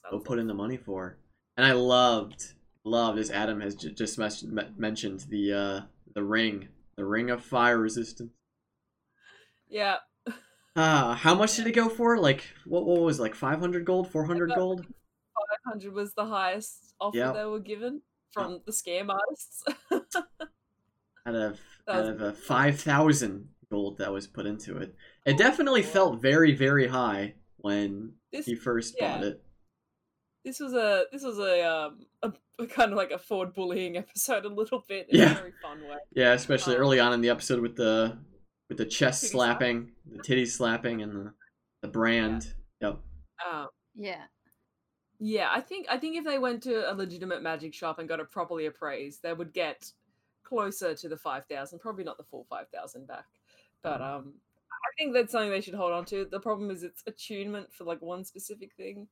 Beau 0.09 0.19
put 0.19 0.39
in 0.39 0.47
the 0.47 0.53
money 0.55 0.77
for, 0.77 1.17
and 1.55 1.65
I 1.65 1.73
loved 1.73 2.53
loved 2.83 3.19
as 3.19 3.29
Adam 3.29 3.61
has 3.61 3.75
j- 3.75 3.93
just 3.93 4.17
mes- 4.17 4.43
me- 4.43 4.73
mentioned 4.77 5.21
the 5.29 5.53
uh 5.53 5.81
the 6.15 6.23
ring, 6.23 6.69
the 6.95 7.05
ring 7.05 7.29
of 7.29 7.43
fire 7.43 7.77
resistance. 7.77 8.31
Yeah. 9.69 9.97
Ah, 10.77 11.17
how 11.19 11.33
much 11.35 11.55
did 11.55 11.65
it 11.67 11.71
go 11.73 11.89
for? 11.89 12.17
Like 12.19 12.43
what? 12.65 12.85
What 12.85 13.01
was 13.01 13.19
it, 13.19 13.23
like 13.23 13.35
five 13.35 13.59
hundred 13.59 13.83
gold, 13.85 14.11
four 14.11 14.25
hundred 14.25 14.51
gold? 14.55 14.85
500 15.65 15.93
was 15.93 16.13
the 16.13 16.25
highest 16.25 16.93
offer 16.99 17.17
Yeah. 17.17 17.31
they 17.31 17.45
were 17.45 17.59
given 17.59 18.01
from 18.31 18.61
the 18.65 18.71
scam 18.71 19.09
artists. 19.09 19.63
Out 21.27 21.35
of 21.35 21.59
out 21.89 22.05
of 22.05 22.21
a 22.21 22.31
five 22.31 22.79
thousand 22.79 23.49
gold 23.69 23.97
that 23.97 24.13
was 24.13 24.27
put 24.27 24.45
into 24.45 24.77
it. 24.77 24.95
It 25.25 25.37
definitely 25.37 25.81
Lord. 25.81 25.91
felt 25.93 26.21
very 26.21 26.53
very 26.55 26.87
high 26.87 27.33
when 27.57 28.13
this 28.31 28.45
he 28.45 28.55
first 28.55 28.95
yeah. 28.97 29.15
bought 29.17 29.25
it. 29.25 29.43
this 30.45 30.59
was 30.61 30.73
a 30.73 31.03
this 31.11 31.23
was 31.23 31.37
a 31.39 31.63
um 31.69 31.99
a, 32.23 32.31
a 32.59 32.65
kind 32.67 32.91
of 32.91 32.97
like 32.97 33.11
a 33.11 33.17
forward 33.17 33.53
bullying 33.53 33.97
episode 34.03 34.45
a 34.45 34.49
little 34.49 34.85
bit 34.87 35.07
in 35.09 35.19
Yeah. 35.19 35.31
a 35.33 35.35
very 35.35 35.53
fun 35.61 35.81
way. 35.81 35.97
Yeah, 36.15 36.31
especially 36.31 36.75
Um, 36.75 36.81
early 36.81 36.99
on 37.01 37.11
in 37.11 37.19
the 37.19 37.29
episode 37.29 37.59
with 37.59 37.75
the 37.75 38.17
with 38.69 38.77
the 38.77 38.85
chest 38.85 39.21
Titty 39.21 39.31
slap. 39.31 39.57
slapping, 39.59 39.91
the 40.05 40.21
titty 40.23 40.45
slapping, 40.45 41.01
and 41.01 41.13
the 41.15 41.33
the 41.81 41.87
brand. 41.87 42.53
Yep. 42.81 42.99
Um, 43.51 43.67
Yeah. 43.95 44.23
Yeah, 45.19 45.49
I 45.51 45.61
think 45.61 45.87
I 45.89 45.97
think 45.97 46.15
if 46.15 46.25
they 46.25 46.37
went 46.37 46.61
to 46.63 46.91
a 46.91 46.93
legitimate 46.93 47.41
magic 47.41 47.73
shop 47.73 47.97
and 47.99 48.07
got 48.07 48.19
it 48.19 48.29
properly 48.31 48.67
appraised, 48.67 49.23
they 49.23 49.33
would 49.33 49.51
get 49.53 49.91
closer 50.43 50.93
to 50.95 51.09
the 51.09 51.17
five 51.17 51.45
thousand. 51.47 51.79
Probably 51.79 52.03
not 52.03 52.17
the 52.17 52.23
full 52.23 52.45
five 52.49 52.67
thousand 52.69 53.07
back, 53.07 53.25
but 53.83 53.99
Mm. 53.99 54.15
um, 54.19 54.33
I 54.71 54.89
think 54.97 55.13
that's 55.13 55.31
something 55.31 55.49
they 55.49 55.61
should 55.61 55.73
hold 55.73 55.91
on 55.91 56.05
to. 56.05 56.25
The 56.25 56.39
problem 56.39 56.69
is 56.69 56.83
it's 56.83 57.03
attunement 57.07 57.73
for 57.73 57.83
like 57.83 58.01
one 58.01 58.23
specific 58.23 58.73
thing, 58.75 59.07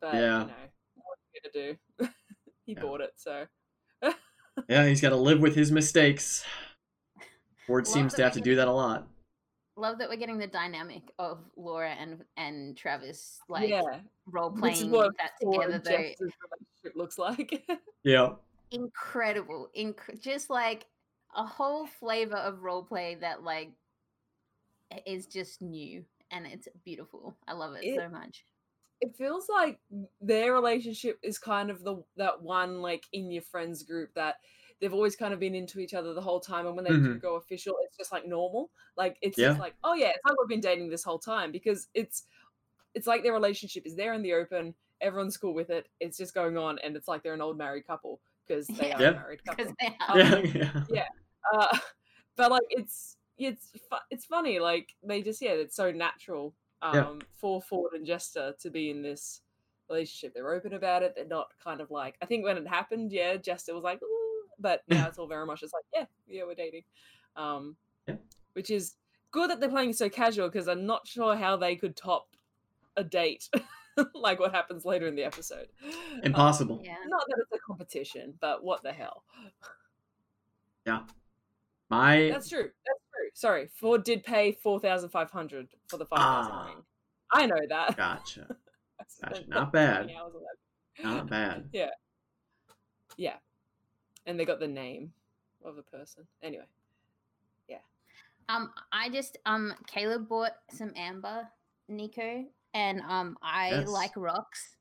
but 0.00 0.14
Yeah. 0.14 0.40
you 0.42 0.46
know 0.46 0.54
what 0.94 1.18
are 1.18 1.34
you 1.34 1.40
gonna 1.42 1.52
do? 1.52 1.78
he 2.66 2.72
Yeah. 2.72 2.80
bought 2.80 3.00
it, 3.02 3.12
so 3.16 3.46
Yeah, 4.68 4.86
he's 4.88 5.00
got 5.02 5.10
to 5.10 5.16
live 5.16 5.40
with 5.40 5.54
his 5.56 5.70
mistakes. 5.72 6.44
Fjord 7.66 7.86
Love 7.86 7.92
seems 7.94 8.14
to 8.14 8.22
have 8.24 8.32
to 8.34 8.40
do 8.40 8.56
that 8.56 8.68
a 8.68 8.72
lot. 8.72 9.06
Love 9.76 9.98
that 9.98 10.08
we're 10.08 10.16
getting 10.16 10.38
the 10.38 10.46
dynamic 10.46 11.02
of 11.18 11.38
Laura 11.56 11.90
and 11.90 12.22
and 12.36 12.76
Travis 12.76 13.40
like 13.48 13.68
yeah, 13.68 13.82
role 14.26 14.50
playing 14.50 14.90
that 14.92 15.32
Fjord 15.40 15.66
together. 15.66 15.74
and 15.74 15.84
Though 15.84 15.90
relationship 15.90 16.96
looks 16.96 17.18
like. 17.18 17.66
Yeah. 18.04 18.34
incredible, 18.70 19.70
inc- 19.76 20.20
just 20.20 20.50
like 20.50 20.84
a 21.34 21.44
whole 21.44 21.86
flavor 21.86 22.36
of 22.36 22.62
role 22.62 22.82
play 22.82 23.16
that 23.20 23.42
like 23.42 23.70
is 25.06 25.26
just 25.26 25.60
new 25.62 26.04
and 26.30 26.46
it's 26.46 26.68
beautiful. 26.84 27.34
I 27.48 27.54
love 27.54 27.74
it, 27.76 27.84
It- 27.84 27.96
so 27.98 28.08
much. 28.10 28.44
it 29.00 29.16
feels 29.16 29.48
like 29.48 29.78
their 30.20 30.52
relationship 30.52 31.18
is 31.22 31.38
kind 31.38 31.70
of 31.70 31.82
the 31.82 32.04
that 32.16 32.40
one 32.42 32.80
like 32.82 33.04
in 33.12 33.30
your 33.30 33.42
friends 33.42 33.82
group 33.82 34.10
that 34.14 34.36
they've 34.84 34.92
always 34.92 35.16
kind 35.16 35.32
of 35.32 35.40
been 35.40 35.54
into 35.54 35.80
each 35.80 35.94
other 35.94 36.12
the 36.12 36.20
whole 36.20 36.40
time 36.40 36.66
and 36.66 36.76
when 36.76 36.84
they 36.84 36.90
do 36.90 37.14
Mhm. 37.14 37.20
go 37.22 37.36
official 37.36 37.74
it's 37.84 37.96
just 37.96 38.12
like 38.12 38.26
normal 38.26 38.70
like 38.98 39.16
it's 39.22 39.38
Yeah. 39.38 39.48
just 39.48 39.60
like 39.60 39.74
oh 39.82 39.94
yeah 39.94 40.08
it's 40.10 40.20
like 40.26 40.34
we've 40.38 40.48
been 40.48 40.60
dating 40.60 40.90
this 40.90 41.02
whole 41.04 41.18
time 41.18 41.50
because 41.52 41.88
it's 41.94 42.26
it's 42.94 43.06
like 43.06 43.22
their 43.22 43.32
relationship 43.32 43.86
is 43.86 43.96
there 43.96 44.12
in 44.12 44.20
the 44.22 44.34
open 44.34 44.74
everyone's 45.00 45.38
cool 45.38 45.54
with 45.54 45.70
it 45.70 45.88
it's 46.00 46.18
just 46.18 46.34
going 46.34 46.58
on 46.58 46.78
and 46.80 46.96
it's 46.96 47.08
like 47.08 47.22
they're 47.22 47.32
an 47.34 47.40
old 47.40 47.56
married 47.56 47.86
couple 47.86 48.20
because 48.46 48.66
they 48.66 48.92
are 48.92 49.00
Yeah. 49.00 49.08
a 49.08 49.14
married 49.14 49.42
couple 49.46 49.64
Because 49.64 49.74
they 49.80 49.96
Um, 50.06 50.20
are. 50.20 50.46
Yeah. 50.58 50.84
yeah. 50.90 51.08
uh, 51.54 51.78
but 52.36 52.50
like 52.50 52.66
it's 52.68 53.16
it's 53.38 53.70
fu- 53.90 54.06
it's 54.10 54.26
funny 54.26 54.58
like 54.58 54.94
they 55.02 55.22
just 55.22 55.40
yeah 55.40 55.52
it's 55.52 55.74
so 55.76 55.90
natural 55.90 56.54
um 56.82 56.94
Yeah. 56.94 57.26
for 57.40 57.62
Fjord 57.62 57.94
and 57.94 58.04
Jester 58.06 58.54
to 58.60 58.70
be 58.70 58.90
in 58.90 59.02
this 59.02 59.40
relationship 59.90 60.32
they're 60.34 60.52
open 60.52 60.72
about 60.74 61.02
it 61.02 61.14
they're 61.14 61.26
not 61.26 61.48
kind 61.62 61.80
of 61.80 61.90
like 61.90 62.16
I 62.22 62.26
think 62.26 62.44
when 62.44 62.56
it 62.56 62.66
happened 62.66 63.12
yeah 63.12 63.36
Jester 63.36 63.74
was 63.74 63.82
like 63.84 64.00
Ooh, 64.02 64.13
but 64.58 64.82
now 64.88 65.06
it's 65.08 65.18
all 65.18 65.26
very 65.26 65.46
much 65.46 65.60
just 65.60 65.74
like 65.74 65.84
yeah 65.94 66.06
yeah 66.26 66.44
we're 66.44 66.54
dating 66.54 66.82
um 67.36 67.76
Yeah. 68.06 68.16
which 68.54 68.70
is 68.70 68.94
good 69.30 69.50
that 69.50 69.60
they're 69.60 69.68
playing 69.68 69.92
so 69.92 70.08
casual 70.08 70.48
because 70.48 70.68
I'm 70.68 70.86
not 70.86 71.06
sure 71.06 71.36
how 71.36 71.56
they 71.56 71.76
could 71.76 71.96
top 71.96 72.28
a 72.96 73.02
date 73.04 73.48
like 74.14 74.38
what 74.40 74.54
happens 74.54 74.84
later 74.84 75.06
in 75.06 75.16
the 75.16 75.24
episode 75.24 75.68
Um, 75.84 76.20
Impossible. 76.22 76.80
Yeah. 76.84 76.96
not 77.08 77.24
that 77.28 77.38
it's 77.40 77.52
a 77.52 77.58
competition 77.66 78.34
but 78.40 78.62
what 78.62 78.82
the 78.82 78.92
hell 78.92 79.24
Yeah. 80.86 81.02
My 81.90 82.28
That's 82.30 82.48
true. 82.48 82.62
That's 82.62 83.04
true. 83.12 83.28
Sorry, 83.34 83.68
Fjord 83.78 84.04
did 84.04 84.24
pay 84.24 84.52
four 84.52 84.80
thousand 84.80 85.10
five 85.10 85.30
hundred 85.30 85.68
for 85.88 85.96
the 85.98 86.06
five 86.06 86.18
thousand 86.18 86.52
Ah. 86.52 86.64
ring. 86.66 86.82
I 87.32 87.46
know 87.46 87.60
that. 87.68 87.96
gotcha. 87.96 88.46
I 89.00 89.28
Gotcha. 89.28 89.48
Not 89.48 89.72
bad. 89.72 90.04
20 90.04 90.16
hours 90.16 90.32
on 90.34 90.42
that. 90.42 91.04
Not 91.16 91.28
bad. 91.30 91.68
Yeah. 91.72 91.90
Yeah, 93.16 93.34
and 94.26 94.38
they 94.38 94.44
got 94.44 94.60
the 94.60 94.66
name 94.68 95.12
of 95.64 95.76
the 95.76 95.82
person. 95.82 96.26
Anyway, 96.42 96.64
yeah. 97.68 97.78
Um, 98.48 98.70
I 98.92 99.08
just 99.08 99.38
um, 99.46 99.74
Caleb 99.86 100.28
bought 100.28 100.52
some 100.70 100.92
amber, 100.96 101.48
Nico, 101.88 102.44
and 102.74 103.00
um, 103.08 103.36
I 103.42 103.70
Yes. 103.70 103.88
like 103.88 104.12
rocks. 104.16 104.76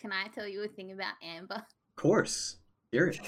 Can 0.00 0.12
I 0.12 0.26
tell 0.28 0.48
you 0.48 0.64
a 0.64 0.68
thing 0.68 0.92
about 0.92 1.14
amber? 1.22 1.56
Of 1.56 1.96
course. 1.96 2.56
Hear 2.90 3.06
it. 3.08 3.20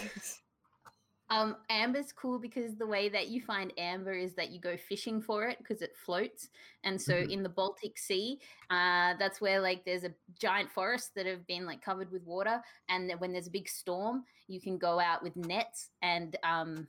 Um, 1.35 1.57
amber's 1.69 2.13
cool 2.13 2.39
because 2.39 2.77
the 2.77 2.87
way 2.87 3.09
that 3.09 3.29
you 3.29 3.41
find 3.43 3.73
amber 3.77 4.13
is 4.13 4.35
that 4.35 4.51
you 4.51 4.61
go 4.61 4.77
fishing 4.77 5.21
for 5.21 5.49
it 5.49 5.59
because 5.59 5.83
it 5.83 5.97
floats. 5.97 6.51
And 6.85 7.01
so 7.01 7.15
Mhm. 7.15 7.31
in 7.31 7.43
the 7.43 7.49
Baltic 7.49 7.99
Sea, 7.99 8.41
uh, 8.71 9.15
that's 9.15 9.41
where 9.41 9.61
like 9.61 9.85
there's 9.85 10.05
a 10.05 10.15
giant 10.39 10.71
forest 10.71 11.15
that 11.17 11.27
have 11.27 11.45
been 11.47 11.67
like 11.67 11.83
covered 11.83 12.11
with 12.13 12.23
water. 12.23 12.63
And 12.89 13.11
when 13.19 13.33
there's 13.33 13.49
a 13.49 13.51
big 13.51 13.69
storm, 13.69 14.25
you 14.47 14.61
can 14.61 14.79
go 14.79 15.01
out 15.01 15.23
with 15.23 15.35
nets 15.35 15.91
and 16.03 16.37
um, 16.45 16.87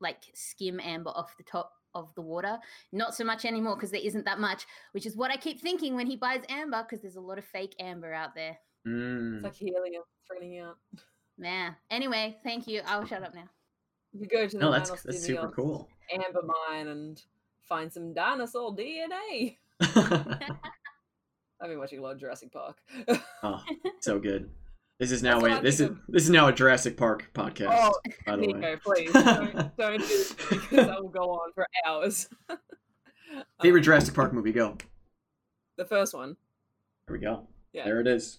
like 0.00 0.22
skim 0.32 0.78
amber 0.78 1.10
off 1.10 1.36
the 1.36 1.42
top 1.42 1.72
of 1.94 2.14
the 2.14 2.22
water. 2.22 2.60
Not 2.92 3.14
so 3.16 3.24
much 3.24 3.44
anymore 3.44 3.74
because 3.74 3.90
there 3.90 4.00
isn't 4.00 4.24
that 4.26 4.38
much, 4.38 4.64
which 4.92 5.06
is 5.06 5.16
what 5.16 5.32
I 5.32 5.36
keep 5.36 5.60
thinking 5.60 5.96
when 5.96 6.06
he 6.06 6.14
buys 6.16 6.44
amber 6.48 6.84
because 6.84 7.00
there's 7.02 7.16
a 7.16 7.20
lot 7.20 7.38
of 7.38 7.44
fake 7.46 7.74
amber 7.80 8.12
out 8.14 8.34
there. 8.34 8.58
Mm. 8.86 9.34
it's 9.34 9.44
like 9.44 9.54
helium 9.54 10.04
running 10.30 10.60
out. 10.60 10.78
Man. 11.36 11.76
Anyway, 11.90 12.38
thank 12.44 12.68
you. 12.68 12.80
I'll 12.86 13.04
shut 13.04 13.24
up 13.24 13.34
now. 13.34 13.48
You 14.12 14.26
go 14.26 14.46
to 14.46 14.56
the 14.56 14.62
No, 14.64 14.70
that's 14.72 14.90
that's 15.02 15.24
super 15.24 15.48
cool. 15.48 15.88
amber 16.12 16.42
mine 16.42 16.88
and 16.88 17.22
find 17.68 17.92
some 17.92 18.12
dinosaur 18.14 18.74
DNA. 18.74 19.56
I've 19.80 21.68
been 21.68 21.78
watching 21.78 21.98
a 21.98 22.02
lot 22.02 22.12
of 22.12 22.20
Jurassic 22.20 22.52
Park. 22.52 22.78
oh, 23.42 23.62
so 24.00 24.18
good. 24.18 24.50
This 24.98 25.12
is 25.12 25.22
now 25.22 25.38
That's 25.40 25.54
what 25.54 25.62
this 25.62 25.80
is 25.80 25.88
think 25.88 25.98
this 26.08 26.24
is 26.24 26.30
now 26.30 26.48
a 26.48 26.52
Jurassic 26.52 26.96
Park 26.96 27.30
podcast. 27.34 27.68
oh, 27.70 27.92
by 28.26 28.36
the 28.36 28.52
way. 28.52 28.76
Please 28.84 29.12
don't, 29.12 29.76
don't 29.76 29.98
do 29.98 30.06
this 30.06 30.32
because 30.32 30.70
that 30.86 31.00
will 31.00 31.08
go 31.08 31.30
on 31.30 31.52
for 31.52 31.66
hours. 31.86 32.28
Favorite 33.62 33.80
Um, 33.80 33.84
Jurassic 33.84 34.14
Park 34.14 34.32
movie? 34.32 34.50
Go. 34.52 34.76
The 35.76 35.84
first 35.84 36.14
one. 36.14 36.36
There 37.06 37.14
we 37.16 37.20
go. 37.20 37.46
Yeah. 37.72 37.84
There 37.84 38.00
it 38.00 38.06
is. 38.08 38.38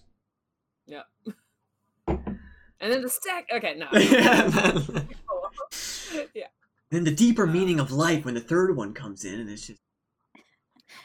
Yeah. 0.86 1.02
And 2.08 2.92
then 2.92 3.00
the 3.02 3.08
sec. 3.08 3.46
Okay, 3.52 3.76
no. 3.78 3.86
then 3.92 5.08
yeah. 6.34 6.46
Then 6.90 7.04
the 7.04 7.10
deeper 7.14 7.46
meaning 7.46 7.78
of 7.80 7.92
life 7.92 8.24
when 8.24 8.34
the 8.34 8.40
third 8.40 8.76
one 8.76 8.94
comes 8.94 9.24
in, 9.24 9.38
and 9.40 9.48
it's 9.50 9.66
just 9.66 9.80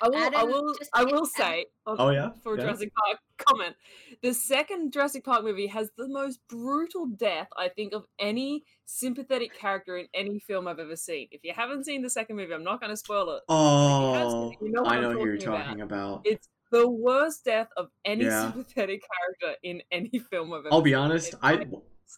I 0.02 0.10
will. 0.10 0.36
I 0.36 0.44
will. 0.44 0.76
I 0.94 1.00
to- 1.06 1.12
will 1.12 1.14
Adam- 1.18 1.26
say. 1.26 1.66
Oh, 1.86 1.96
oh, 2.00 2.10
yeah? 2.10 2.32
For 2.42 2.58
Yeah. 2.58 2.64
Jurassic 2.64 2.92
Park 3.06 3.20
comment, 3.38 3.76
the 4.24 4.34
second 4.34 4.92
Jurassic 4.92 5.24
Park 5.24 5.44
movie 5.44 5.68
has 5.68 5.92
the 5.96 6.08
most 6.08 6.40
brutal 6.50 7.06
death 7.06 7.48
I 7.56 7.70
think 7.70 7.94
of 7.94 8.06
any 8.18 8.64
sympathetic 8.86 9.56
character 9.56 9.96
in 9.98 10.08
any 10.16 10.40
film 10.40 10.68
I've 10.68 10.80
ever 10.80 10.96
seen. 10.96 11.28
If 11.32 11.42
you 11.44 11.54
haven't 11.56 11.86
seen 11.86 12.02
the 12.02 12.10
second 12.10 12.36
movie, 12.38 12.54
I'm 12.54 12.64
not 12.64 12.80
going 12.82 12.90
to 12.90 12.98
spoil 12.98 13.30
it. 13.36 13.44
oh, 13.48 14.52
you 14.60 14.72
know 14.72 14.80
oh, 14.80 14.84
what 14.86 14.92
I 14.92 14.96
I'm 14.96 15.02
know 15.04 15.12
who 15.12 15.26
you're 15.26 15.38
talking 15.38 15.82
about. 15.82 16.14
about. 16.16 16.22
It's 16.26 16.50
the 16.72 16.90
worst 16.90 17.46
death 17.46 17.68
of 17.78 17.90
any 18.04 18.26
Yeah. 18.26 18.52
sympathetic 18.52 19.04
character 19.40 19.60
in 19.62 19.84
any 19.92 20.18
film 20.32 20.52
I've 20.52 20.62
ever. 20.62 20.70
I'll 20.74 20.82
be 20.82 20.92
seen. 20.92 20.96
honest. 20.98 21.34
It 21.34 21.40
I 21.44 21.66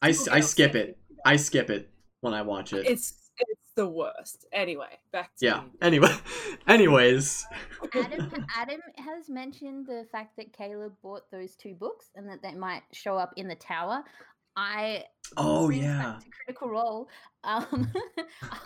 I, 0.02 0.16
I 0.32 0.40
skip 0.40 0.74
it. 0.76 0.98
I 1.26 1.36
skip 1.36 1.70
it 1.70 1.90
when 2.22 2.34
I 2.34 2.42
watch 2.42 2.74
it. 2.74 2.86
It's 2.88 3.28
it's 3.40 3.72
the 3.76 3.88
worst. 3.88 4.46
Anyway, 4.52 5.00
back 5.12 5.36
to 5.38 5.46
yeah. 5.46 5.62
you. 5.62 5.72
Anyway, 5.82 6.12
anyways. 6.68 7.46
Adam, 7.94 8.32
Adam 8.56 8.82
has 8.98 9.30
mentioned 9.30 9.86
the 9.86 10.06
fact 10.12 10.36
that 10.38 10.54
Caleb 10.54 10.94
bought 11.04 11.30
those 11.32 11.56
two 11.56 11.76
books 11.76 12.08
and 12.16 12.28
that 12.30 12.42
they 12.42 12.54
might 12.54 12.84
show 12.92 13.18
up 13.18 13.34
in 13.38 13.48
the 13.48 13.56
tower. 13.56 14.04
I 14.56 15.04
Oh 15.38 15.70
yeah. 15.70 15.98
back 15.98 16.20
to 16.22 16.30
Critical 16.30 16.70
Role 16.70 17.08
um, 17.44 17.92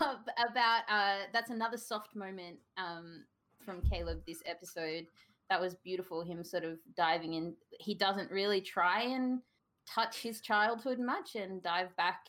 about 0.00 0.82
uh, 0.88 1.18
that's 1.32 1.50
another 1.50 1.76
soft 1.76 2.16
moment 2.16 2.56
um, 2.78 3.24
from 3.64 3.82
Caleb 3.82 4.22
this 4.26 4.42
episode. 4.46 5.06
That 5.50 5.60
was 5.60 5.74
beautiful. 5.74 6.22
Him 6.22 6.42
sort 6.44 6.64
of 6.64 6.78
diving 6.96 7.34
in. 7.34 7.54
He 7.78 7.94
doesn't 7.94 8.30
really 8.30 8.62
try 8.62 9.02
and 9.02 9.40
touch 9.86 10.22
his 10.22 10.40
childhood 10.40 10.98
much 10.98 11.34
and 11.34 11.62
dive 11.62 11.94
back 11.96 12.26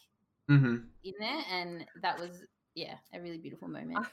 hmm 0.48 0.76
in 1.04 1.14
there, 1.20 1.42
and 1.52 1.86
that 2.02 2.20
was 2.20 2.32
yeah 2.76 2.96
a 3.14 3.20
really 3.20 3.38
beautiful 3.38 3.68
moment. 3.68 3.98
I- 3.98 4.10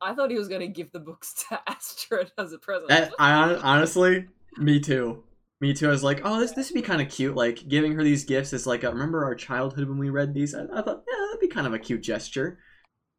I 0.00 0.14
thought 0.14 0.30
he 0.30 0.38
was 0.38 0.48
going 0.48 0.60
to 0.60 0.68
give 0.68 0.92
the 0.92 1.00
books 1.00 1.34
to 1.48 1.60
Astrid 1.66 2.32
as 2.38 2.52
a 2.52 2.58
present. 2.58 2.88
That 2.88 3.12
I 3.18 3.54
honestly, 3.56 4.26
me 4.58 4.80
too. 4.80 5.24
Me 5.60 5.72
too. 5.72 5.88
I 5.88 5.90
was 5.90 6.04
like, 6.04 6.20
oh, 6.24 6.38
this 6.38 6.52
this 6.52 6.70
would 6.70 6.74
be 6.74 6.82
kind 6.82 7.00
of 7.00 7.08
cute. 7.08 7.34
Like 7.34 7.66
giving 7.66 7.92
her 7.94 8.04
these 8.04 8.24
gifts 8.24 8.52
is 8.52 8.66
like, 8.66 8.84
a, 8.84 8.90
remember 8.90 9.24
our 9.24 9.34
childhood 9.34 9.88
when 9.88 9.98
we 9.98 10.10
read 10.10 10.34
these? 10.34 10.54
I, 10.54 10.64
I 10.64 10.82
thought, 10.82 11.02
yeah, 11.08 11.26
that'd 11.26 11.40
be 11.40 11.48
kind 11.48 11.66
of 11.66 11.72
a 11.74 11.78
cute 11.78 12.02
gesture. 12.02 12.58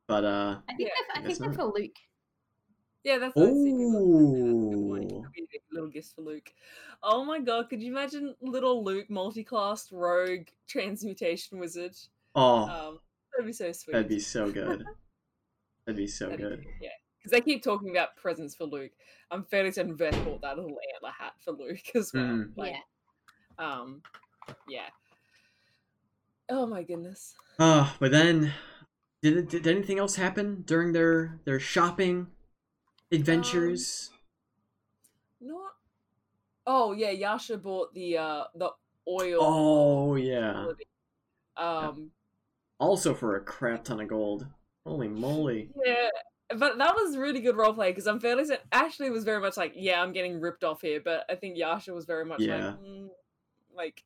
But 0.08 0.26
uh, 0.26 0.58
I 0.70 0.74
think 0.74 0.80
Yeah, 0.80 0.90
they're, 1.14 1.18
I 1.24 1.26
think 1.26 1.40
they're 1.40 1.54
for 1.54 1.66
Luc. 1.66 1.92
Yeah, 3.08 3.20
that's 3.20 3.34
what 3.38 3.48
I 3.48 3.52
was 3.52 3.64
thinking. 3.64 3.94
That's 3.94 4.04
a 4.04 4.76
good 4.76 4.90
point. 4.90 5.12
Ooh. 5.14 5.24
Could 5.34 5.48
be 5.50 5.60
Little 5.72 5.90
gifts 5.90 6.12
for 6.14 6.24
Luc. 6.24 6.52
Oh 7.04 7.24
my 7.24 7.40
god, 7.40 7.70
could 7.70 7.82
you 7.82 7.90
imagine 7.92 8.36
little 8.42 8.84
Luc 8.84 9.10
multi-classed 9.10 9.94
rogue 9.94 10.48
transmutation 10.68 11.58
wizard? 11.58 11.96
oh, 12.36 12.64
Um, 12.64 13.00
that'd 13.32 13.46
be 13.48 13.54
so 13.54 13.72
sweet. 13.72 13.94
that'd 13.94 14.10
be 14.10 14.20
so 14.20 14.52
good. 14.52 14.84
That'd 15.86 15.96
be 15.98 16.08
so 16.08 16.26
That'd 16.28 16.40
good. 16.42 16.62
cute, 16.64 16.74
Yeah, 16.82 16.90
because 17.18 17.32
they 17.32 17.40
keep 17.40 17.64
talking 17.64 17.92
about 17.92 18.18
presents 18.18 18.56
for 18.56 18.66
Luc. 18.66 18.92
I'm 19.32 19.46
fairly 19.46 19.72
certain 19.72 19.96
Veth 19.96 20.22
bought 20.26 20.42
that 20.42 20.58
little 20.58 20.78
antler 20.96 21.12
hat 21.18 21.34
for 21.40 21.52
Luc 21.54 21.80
as 21.96 22.12
well. 22.14 22.24
Mm. 22.24 22.52
Like, 22.58 22.74
yeah. 22.74 23.66
Um, 23.72 24.02
yeah. 24.68 24.88
Oh 26.50 26.66
my 26.66 26.84
goodness. 26.84 27.36
Oh, 27.58 27.96
but 28.02 28.12
then, 28.12 28.52
did 29.22 29.48
did 29.48 29.66
anything 29.66 29.98
else 29.98 30.16
happen 30.16 30.64
during 30.66 30.92
their 30.92 31.40
their 31.46 31.60
shopping 31.60 32.28
adventures? 33.12 34.12
Not 35.40 35.72
Oh 36.70 36.92
yeah, 36.92 37.12
Yasha 37.12 37.58
bought 37.58 37.94
the 37.94 38.18
uh 38.18 38.44
the 38.54 38.70
oil. 39.08 39.38
Oh 39.40 40.16
yeah. 40.16 40.68
Um. 41.56 42.12
Also 42.80 43.14
for 43.14 43.38
a 43.38 43.40
crap 43.40 43.86
ton 43.86 44.02
of 44.02 44.10
gold. 44.10 44.46
Holy 44.86 45.08
moly. 45.08 45.70
Yeah, 45.86 46.10
but 46.56 46.78
that 46.78 46.94
was 46.96 47.18
really 47.18 47.40
good 47.40 47.56
roleplay 47.56 47.90
because 47.90 48.06
I'm 48.06 48.20
fairly 48.20 48.46
certain 48.46 48.68
Ashley 48.72 49.10
was 49.10 49.24
very 49.24 49.40
much 49.40 49.58
like, 49.58 49.74
yeah, 49.76 50.02
I'm 50.02 50.12
getting 50.12 50.40
ripped 50.42 50.64
off 50.64 50.82
here, 50.82 51.02
but 51.04 51.24
I 51.30 51.36
think 51.36 51.58
Yasha 51.58 51.94
was 51.94 52.06
very 52.06 52.26
much 52.26 52.42
Yeah. 52.42 52.68
like, 52.72 52.82
mm, 52.82 53.10
like 53.74 54.04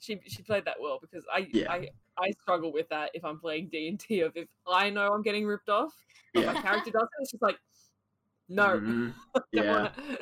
she 0.00 0.20
she 0.26 0.42
played 0.42 0.64
that 0.64 0.76
well 0.80 0.98
because 1.00 1.24
I 1.32 1.48
Yeah. 1.52 1.70
I 1.70 1.88
I 2.18 2.30
struggle 2.42 2.72
with 2.72 2.88
that 2.88 3.12
if 3.14 3.24
I'm 3.24 3.38
playing 3.38 3.68
D 3.68 3.88
and 3.88 3.98
D 3.98 4.20
of 4.20 4.36
if 4.36 4.48
I 4.66 4.90
know 4.90 5.12
I'm 5.12 5.22
getting 5.22 5.46
ripped 5.46 5.68
off, 5.68 5.94
but 6.34 6.42
Yeah. 6.42 6.52
my 6.52 6.60
character 6.60 6.90
doesn't. 6.90 7.08
it's 7.20 7.30
just 7.30 7.42
like, 7.42 7.58
no, 8.50 8.66
Mhm. 8.80 9.14
don't 9.34 9.44
Yeah. 9.52 9.72
wanna- 9.72 10.18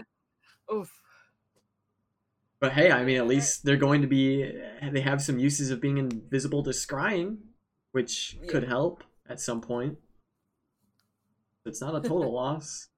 oof. 0.72 1.02
But 2.60 2.72
hey, 2.72 2.90
I 2.90 3.04
mean, 3.04 3.16
at 3.18 3.26
least 3.26 3.64
they're 3.64 3.76
going 3.76 4.02
to 4.02 4.08
be. 4.08 4.42
They 4.82 5.00
have 5.00 5.22
some 5.22 5.38
uses 5.38 5.70
of 5.70 5.80
being 5.80 5.96
invisible 5.98 6.62
to 6.64 6.70
scrying, 6.70 7.38
which 7.92 8.34
Yeah. 8.40 8.50
could 8.50 8.64
help 8.64 9.04
at 9.28 9.40
some 9.40 9.60
point. 9.60 9.98
It's 11.64 11.80
not 11.80 11.94
a 11.94 12.00
total 12.00 12.32
loss. 12.40 12.88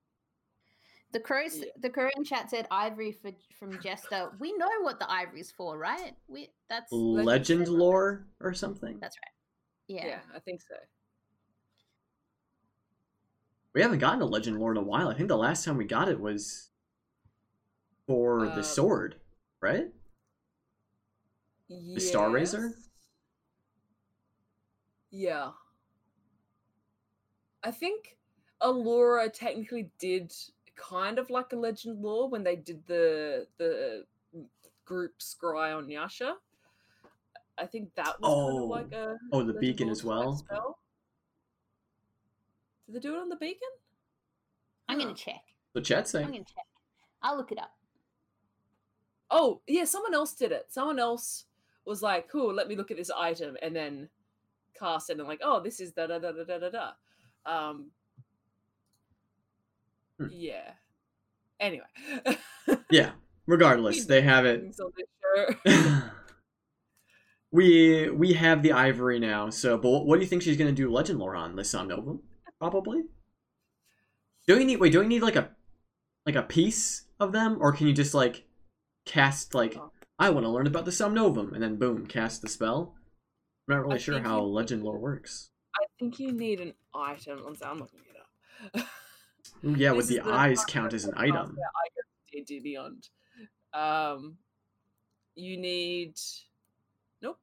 The 1.12 1.20
crows, 1.20 1.58
Yeah. 1.58 1.64
the 1.76 1.90
crow 1.90 2.08
in 2.16 2.24
chat 2.24 2.48
said 2.50 2.66
ivory 2.70 3.12
for 3.12 3.32
from 3.58 3.80
Jester. 3.82 4.30
We 4.38 4.56
know 4.56 4.70
what 4.82 4.98
the 5.00 5.10
ivory's 5.10 5.50
for, 5.50 5.76
right? 5.76 6.16
We 6.28 6.52
that's 6.68 6.90
Legend 6.92 7.68
lore 7.68 8.28
or 8.40 8.54
something. 8.54 8.98
that's 9.00 9.16
right. 9.18 9.34
Yeah. 9.88 10.06
Yeah. 10.06 10.20
I 10.34 10.38
think 10.38 10.62
so. 10.62 10.76
We 13.74 13.82
haven't 13.82 13.98
gotten 14.00 14.20
a 14.22 14.26
legend 14.26 14.58
lore 14.58 14.72
in 14.72 14.76
a 14.76 14.82
while. 14.82 15.08
I 15.08 15.14
think 15.14 15.28
the 15.28 15.36
last 15.36 15.64
time 15.64 15.76
we 15.76 15.84
got 15.84 16.08
it 16.08 16.20
was 16.20 16.70
for 18.06 18.46
Uh, 18.46 18.54
the 18.56 18.64
sword, 18.64 19.20
right? 19.60 19.92
The 21.68 22.00
Star 22.00 22.30
Razor? 22.30 22.72
Yeah. 25.10 25.52
I 27.62 27.70
think 27.70 28.16
Allura 28.60 29.32
technically 29.32 29.90
did 29.98 30.32
kind 30.76 31.18
of 31.18 31.30
like 31.30 31.52
a 31.52 31.56
legend 31.56 32.00
lore 32.00 32.28
when 32.28 32.42
they 32.42 32.56
did 32.56 32.86
the 32.86 33.46
the 33.58 34.06
group 34.84 35.18
scry 35.20 35.76
on 35.76 35.88
Yasha. 35.88 36.36
I 37.58 37.66
think 37.66 37.94
that 37.94 38.20
was 38.20 38.34
kind 38.34 38.58
Oh. 38.58 38.62
of 38.64 38.68
like 38.70 38.92
a 38.92 39.18
Oh, 39.32 39.42
the 39.44 39.52
beacon 39.52 39.88
as 39.90 40.02
well. 40.02 40.36
spell. 40.36 40.78
Did 42.90 43.02
they 43.02 43.08
do 43.08 43.14
it 43.14 43.20
on 43.20 43.28
the 43.28 43.36
beacon? 43.36 43.68
I'm 44.88 44.98
gonna 44.98 45.14
check. 45.14 45.42
The 45.74 45.80
chat 45.80 46.08
saying. 46.08 46.24
I'm 46.24 46.32
saying. 46.32 46.42
gonna 46.42 46.54
check. 46.54 46.66
I'll 47.22 47.36
look 47.36 47.52
it 47.52 47.58
up. 47.58 47.72
Oh, 49.30 49.60
yeah, 49.68 49.84
someone 49.84 50.14
else 50.14 50.34
did 50.34 50.50
it. 50.50 50.66
Someone 50.70 50.98
else 50.98 51.44
was 51.84 52.02
like, 52.02 52.28
cool, 52.28 52.52
let 52.52 52.66
me 52.66 52.74
look 52.74 52.90
at 52.90 52.96
this 52.96 53.10
item 53.10 53.56
and 53.62 53.76
then 53.76 54.08
cast 54.76 55.10
it 55.10 55.18
and 55.18 55.28
like, 55.28 55.40
oh, 55.44 55.60
this 55.62 55.78
is 55.78 55.92
da 55.92 56.08
da 56.08 56.18
da 56.18 56.32
da 56.32 56.44
da 56.44 56.58
da 56.58 56.70
da. 56.70 56.90
Um 57.46 57.90
Hmm. 60.18 60.26
Yeah. 60.30 60.72
Anyway. 61.58 61.86
Yeah. 62.90 63.12
Regardless, 63.46 64.04
they 64.04 64.20
have 64.22 64.44
it. 64.46 64.60
Things 64.60 64.80
on 64.80 64.90
this 64.96 65.74
show. 65.74 66.02
we 67.52 68.10
we 68.10 68.32
have 68.32 68.62
the 68.62 68.72
ivory 68.72 69.18
now. 69.20 69.50
So, 69.50 69.78
but 69.78 69.90
what, 69.90 70.06
what 70.06 70.16
do 70.16 70.22
you 70.22 70.28
think 70.28 70.42
she's 70.42 70.56
gonna 70.56 70.72
do 70.72 70.90
legend 70.90 71.18
lore 71.20 71.36
on 71.36 71.56
the 71.56 71.62
Somnovem? 71.62 72.20
Probably. 72.60 73.04
Do 74.46 74.56
we 74.56 74.64
need 74.64 74.76
wait? 74.76 74.92
Do 74.92 75.00
you 75.02 75.08
need 75.08 75.22
like 75.22 75.36
a 75.36 75.50
like 76.26 76.36
a 76.36 76.42
piece 76.42 77.04
of 77.18 77.32
them, 77.32 77.56
or 77.60 77.72
can 77.72 77.86
you 77.86 77.92
just 77.92 78.14
like 78.14 78.44
cast 79.06 79.54
like 79.54 79.76
Oh. 79.78 79.90
I 80.18 80.28
want 80.30 80.44
to 80.44 80.50
learn 80.50 80.66
about 80.66 80.84
the 80.84 80.90
Somnovem 80.90 81.52
and 81.54 81.62
then 81.62 81.76
boom, 81.76 82.06
cast 82.06 82.42
the 82.42 82.48
spell? 82.48 82.94
I'm 83.68 83.76
not 83.76 83.82
really 83.82 83.94
I 83.94 83.98
sure 83.98 84.20
how 84.20 84.40
you- 84.40 84.46
legend 84.52 84.82
lore 84.84 84.98
works. 84.98 85.50
I 85.74 85.84
think 85.98 86.18
you 86.18 86.32
need 86.32 86.60
an 86.60 86.74
item. 86.94 87.38
I'm 87.64 87.78
looking 87.78 88.00
it 88.00 88.78
up. 88.80 88.86
Yeah, 89.62 89.90
would 89.92 90.00
is 90.00 90.08
the 90.08 90.20
eyes 90.20 90.64
count 90.66 90.92
as 90.92 91.04
an 91.06 91.14
item? 91.16 91.56
I 91.56 91.88
go 92.36 92.60
Beyond. 92.62 93.08
Um, 93.72 94.36
you 95.36 95.56
need. 95.56 96.14
Nope. 97.22 97.38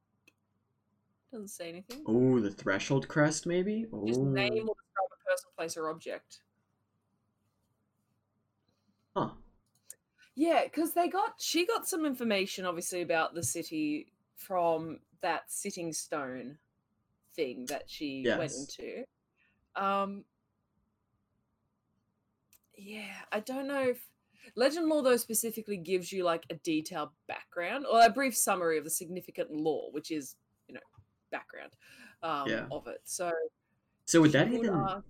Doesn't 1.32 1.48
say 1.50 1.70
anything. 1.70 2.04
Oh, 2.06 2.40
the 2.40 2.52
threshold 2.52 3.08
crest, 3.08 3.46
maybe. 3.48 3.86
Just 4.06 4.20
name 4.20 4.68
Oh, 4.68 4.72
or 4.72 4.76
describe 4.76 5.06
a 5.06 5.07
person, 5.07 5.07
place, 5.58 5.76
or 5.76 5.89
object. 5.89 6.39
huh. 9.15 9.30
Yeah, 10.36 10.63
because 10.65 10.93
they 10.93 11.08
got 11.08 11.34
she 11.39 11.65
got 11.65 11.88
some 11.88 12.06
information 12.06 12.65
obviously 12.65 13.02
about 13.02 13.34
the 13.34 13.41
city 13.41 14.13
from 14.36 15.00
that 15.22 15.52
sitting 15.52 15.91
stone 15.91 16.60
thing 17.36 17.65
that 17.70 17.84
she 17.88 18.24
went 18.28 18.52
Yes. 18.52 18.78
into. 18.80 19.04
Um 19.76 20.24
Yeah, 22.78 23.15
I 23.32 23.39
don't 23.39 23.67
know 23.67 23.82
if 23.89 24.06
Legend 24.56 24.88
lore 24.88 25.02
though 25.02 25.17
specifically 25.17 25.78
gives 25.78 26.12
you 26.12 26.24
like 26.24 26.46
a 26.52 26.56
detailed 26.56 27.10
background 27.28 27.86
or 27.91 28.06
a 28.06 28.10
brief 28.12 28.38
summary 28.38 28.78
of 28.78 28.84
the 28.84 28.89
significant 28.91 29.52
lore, 29.52 29.91
which 29.91 30.12
is, 30.12 30.36
you 30.67 30.76
know, 30.76 30.80
background 31.32 31.72
um 32.22 32.48
Yeah. 32.50 32.67
of 32.72 32.86
it. 32.88 33.02
So 33.06 33.32
So 34.06 34.22
would 34.22 34.32
that 34.34 34.50
even 34.50 34.70
ask- 34.70 35.04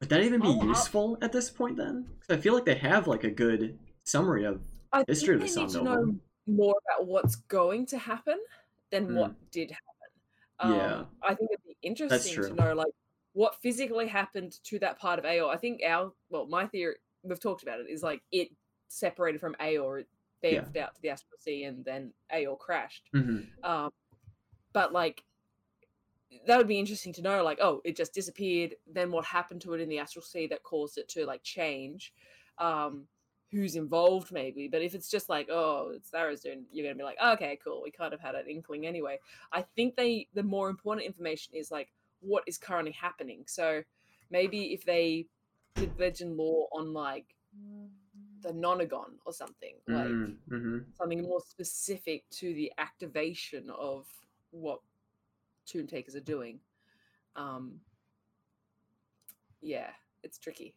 would 0.00 0.08
that 0.10 0.22
even 0.22 0.40
be 0.40 0.46
I'll- 0.48 0.60
I'll- 0.60 0.66
useful 0.68 1.18
at 1.20 1.32
this 1.32 1.50
point 1.50 1.76
then? 1.76 2.04
'Cause 2.20 2.38
I 2.38 2.40
feel 2.40 2.54
like 2.54 2.64
they 2.64 2.76
have 2.76 3.06
like 3.06 3.24
a 3.24 3.30
good 3.30 3.78
summary 4.04 4.44
of 4.44 4.62
I 4.92 5.04
history 5.06 5.34
of 5.34 5.40
the 5.40 5.46
need 5.46 5.52
to 5.52 5.70
Sun 5.70 5.84
know 5.84 6.18
more 6.46 6.74
about 6.86 7.06
what's 7.06 7.36
going 7.36 7.86
to 7.86 7.98
happen 7.98 8.38
than 8.90 9.14
what 9.14 9.34
did 9.50 9.70
happen. 9.70 9.84
Um, 10.60 10.74
Yeah. 10.74 11.06
I 11.22 11.34
think 11.34 11.50
it'd 11.52 11.64
be 11.64 11.76
interesting 11.82 12.42
to 12.42 12.54
know 12.54 12.74
like 12.74 12.92
what 13.32 13.54
physically 13.60 14.06
happened 14.08 14.58
to 14.64 14.78
that 14.78 14.98
part 14.98 15.18
of 15.18 15.24
Aeor. 15.24 15.48
I 15.48 15.56
think 15.56 15.82
our 15.84 16.12
well, 16.30 16.46
my 16.46 16.66
theory 16.66 16.96
we've 17.22 17.40
talked 17.40 17.62
about 17.62 17.80
it 17.80 17.88
is 17.88 18.02
like 18.02 18.22
it 18.32 18.48
separated 18.88 19.40
from 19.40 19.54
Aeor, 19.60 20.00
it 20.00 20.08
Yeah. 20.74 20.84
out 20.84 20.94
to 20.94 21.02
the 21.02 21.10
astral 21.10 21.36
sea, 21.38 21.64
and 21.64 21.84
then 21.84 22.14
Aeor 22.32 22.58
crashed. 22.58 23.08
hmm 23.12 23.40
Um, 23.62 23.92
but 24.72 24.92
like 24.92 25.22
that 26.46 26.58
would 26.58 26.68
be 26.68 26.78
interesting 26.78 27.12
to 27.14 27.22
know. 27.22 27.42
Like, 27.42 27.58
oh, 27.60 27.80
it 27.84 27.96
just 27.96 28.14
disappeared. 28.14 28.74
Then 28.92 29.10
what 29.10 29.24
happened 29.24 29.60
to 29.62 29.74
it 29.74 29.80
in 29.80 29.88
the 29.88 29.98
astral 29.98 30.24
sea 30.24 30.46
that 30.48 30.62
caused 30.62 30.98
it 30.98 31.08
to 31.10 31.26
like 31.26 31.42
change? 31.42 32.12
Um, 32.58 33.06
who's 33.50 33.76
involved, 33.76 34.30
maybe. 34.30 34.68
But 34.68 34.82
if 34.82 34.94
it's 34.94 35.10
just 35.10 35.28
like, 35.28 35.48
oh, 35.50 35.92
it's 35.94 36.10
Sarah's 36.10 36.40
doing 36.40 36.64
you're 36.72 36.86
gonna 36.86 36.98
be 36.98 37.04
like, 37.04 37.18
okay, 37.24 37.58
cool. 37.62 37.82
We 37.82 37.90
kind 37.90 38.12
of 38.12 38.20
had 38.20 38.34
an 38.34 38.46
inkling 38.48 38.86
anyway. 38.86 39.18
I 39.52 39.62
think 39.62 39.96
they 39.96 40.28
the 40.34 40.42
more 40.42 40.68
important 40.68 41.06
information 41.06 41.54
is 41.54 41.70
like 41.70 41.88
what 42.20 42.44
is 42.46 42.58
currently 42.58 42.92
happening. 42.92 43.44
So 43.46 43.82
maybe 44.30 44.74
if 44.74 44.84
they 44.84 45.26
did 45.74 45.98
legend 45.98 46.36
lore 46.36 46.68
on 46.72 46.92
like 46.92 47.26
the 48.42 48.50
nonagon 48.50 49.16
or 49.24 49.32
something 49.32 49.74
like 49.88 50.08
hmm 50.48 50.78
something 50.96 51.22
more 51.22 51.40
specific 51.40 52.24
to 52.30 52.54
the 52.54 52.72
activation 52.78 53.70
of 53.70 54.06
what 54.50 54.80
tomb 55.68 55.86
takers 55.86 56.16
are 56.16 56.20
doing 56.20 56.58
um 57.36 57.80
yeah 59.60 59.90
it's 60.22 60.38
tricky 60.38 60.74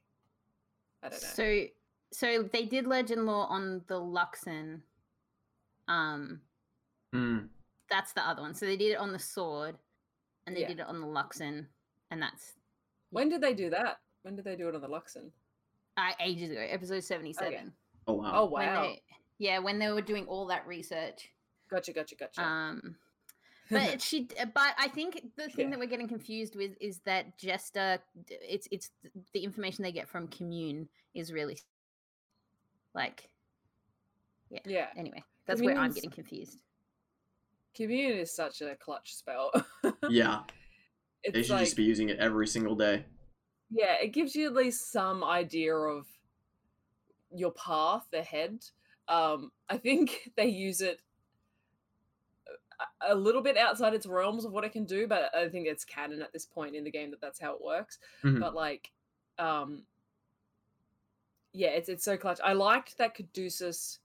i 1.04 1.10
don't 1.10 1.22
know 1.22 1.28
So 1.30 1.66
so 2.14 2.44
they 2.52 2.66
did 2.66 2.88
legend 2.88 3.26
lore 3.26 3.48
on 3.50 3.82
the 3.88 4.00
Luxon. 4.00 4.82
Um 5.88 6.42
Mm. 7.14 7.50
that's 7.90 8.14
the 8.14 8.22
other 8.22 8.42
one. 8.42 8.54
So 8.54 8.66
they 8.66 8.78
did 8.78 8.92
it 8.92 8.98
on 8.98 9.12
the 9.12 9.20
sword 9.20 9.76
and 10.48 10.56
they 10.56 10.62
Yeah. 10.62 10.68
did 10.68 10.80
it 10.80 10.88
on 10.88 11.02
the 11.02 11.08
Luxon 11.08 11.68
and 12.10 12.22
that's 12.22 12.54
when 13.10 13.28
did 13.30 13.42
they 13.42 13.54
do 13.54 13.70
that 13.70 14.00
when 14.24 14.36
did 14.36 14.46
they 14.46 14.56
do 14.56 14.70
it 14.70 14.76
on 14.76 14.82
the 14.82 14.88
luxon 14.88 15.32
uh, 15.98 16.12
ages 16.22 16.52
ago, 16.52 16.62
episode 16.62 17.04
77. 17.04 17.74
Oh 18.08 18.14
wow. 18.14 18.32
oh 18.36 18.46
When 18.46 18.68
wow 18.68 18.82
they, 18.84 19.02
yeah, 19.40 19.60
when 19.60 19.78
they 19.78 19.90
were 19.90 20.02
doing 20.02 20.26
all 20.26 20.46
that 20.48 20.66
research. 20.66 21.30
gotcha 21.70 21.92
gotcha 21.92 22.16
gotcha 22.16 22.42
Um 22.42 22.96
but 23.72 24.02
she 24.02 24.28
but 24.54 24.74
i 24.78 24.88
think 24.88 25.22
the 25.38 25.48
thing 25.50 25.66
Yeah. 25.68 25.70
that 25.72 25.80
we're 25.80 25.86
getting 25.88 26.08
confused 26.08 26.56
with 26.56 26.72
is 26.80 27.00
that 27.06 27.38
jester 27.38 28.00
it's 28.28 28.68
it's 28.72 28.92
the 29.34 29.40
information 29.44 29.84
they 29.84 29.92
get 29.92 30.08
from 30.10 30.28
commune 30.28 30.88
is 31.14 31.32
really 31.34 31.58
like 32.94 33.30
yeah 34.50 34.60
yeah. 34.66 34.88
anyway 34.98 35.24
that's 35.46 35.62
where 35.62 35.78
i'm 35.78 35.92
getting 35.92 36.12
confused. 36.12 36.60
Commune 37.76 38.18
is 38.18 38.36
such 38.36 38.62
a 38.62 38.76
clutch 38.76 39.16
spell. 39.16 39.50
Yeah, 40.10 40.42
they 41.34 41.42
should 41.42 41.54
like 41.54 41.64
just 41.64 41.78
be 41.78 41.84
using 41.84 42.10
it 42.10 42.20
every 42.20 42.46
single 42.46 42.76
day. 42.76 43.06
yeah 43.70 43.96
it 44.02 44.10
gives 44.10 44.36
you 44.36 44.46
at 44.48 44.54
least 44.54 44.92
some 44.92 45.24
idea 45.24 45.74
of 45.74 46.06
your 47.34 47.52
path 47.54 48.06
ahead. 48.14 48.60
Um 49.08 49.52
i 49.70 49.78
think 49.78 50.30
they 50.38 50.48
use 50.48 50.82
it 50.82 51.00
a- 53.02 53.16
little 53.16 53.42
bit 53.42 53.58
outside 53.58 53.94
its 53.94 54.06
realms 54.06 54.46
of 54.46 54.52
what 54.52 54.64
it 54.64 54.72
can 54.72 54.86
do 54.86 55.08
but 55.08 55.34
i 55.36 55.48
think 55.50 55.68
it's 55.68 55.84
canon 55.86 56.22
at 56.22 56.32
this 56.34 56.46
point 56.46 56.76
in 56.76 56.84
the 56.84 56.92
game 56.92 57.12
that 57.12 57.22
that's 57.22 57.40
how 57.40 57.54
it 57.54 57.62
works 57.64 58.00
Mhm. 58.24 58.40
but 58.40 58.54
like 58.56 58.92
um 59.40 59.84
yeah 61.54 61.70
it's 61.70 61.90
it's 61.90 62.04
so 62.04 62.16
clutch 62.18 62.40
i 62.44 62.54
liked 62.54 62.98
that 62.98 63.14
caduceus 63.16 64.00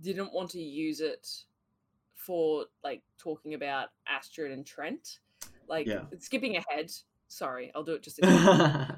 didn't 0.00 0.32
want 0.32 0.50
to 0.50 0.60
use 0.60 1.00
it 1.00 1.44
for 2.14 2.64
like 2.82 3.02
talking 3.18 3.52
about 3.52 3.90
Astrid 4.08 4.50
and 4.50 4.64
Trent. 4.64 5.18
Like 5.68 5.86
Yeah. 5.86 6.04
skipping 6.18 6.56
ahead. 6.56 6.90
Sorry, 7.28 7.70
I'll 7.74 7.82
do 7.84 7.92
it 7.92 8.02
just 8.02 8.18
a 8.22 8.96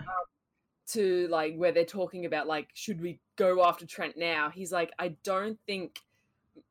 to 0.92 1.26
like 1.28 1.56
where 1.56 1.72
they're 1.72 1.84
talking 1.84 2.24
about 2.24 2.46
like 2.46 2.68
should 2.72 3.00
we 3.00 3.18
go 3.34 3.64
after 3.66 3.84
Trent 3.84 4.16
now? 4.16 4.48
He's 4.48 4.70
like, 4.72 4.92
I 5.00 5.08
don't 5.24 5.58
think 5.66 6.00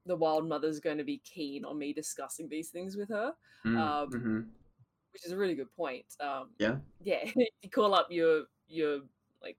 the 0.06 0.16
Wild 0.16 0.48
Mother's 0.48 0.80
going 0.80 0.98
to 0.98 1.04
be 1.04 1.18
keen 1.20 1.66
on 1.66 1.78
me 1.78 1.94
discussing 1.94 2.48
these 2.48 2.70
things 2.70 2.96
with 2.96 3.10
her, 3.10 3.34
Mm, 3.66 3.78
Um, 3.78 4.10
mhm. 4.12 4.48
which 5.12 5.26
is 5.26 5.32
a 5.32 5.38
really 5.38 5.56
good 5.56 5.74
point. 5.76 6.06
Um, 6.20 6.50
Yeah. 6.60 6.78
yeah. 7.04 7.24
you 7.62 7.70
call 7.70 7.94
up 7.96 8.12
your 8.12 8.46
your 8.68 9.02
like 9.42 9.58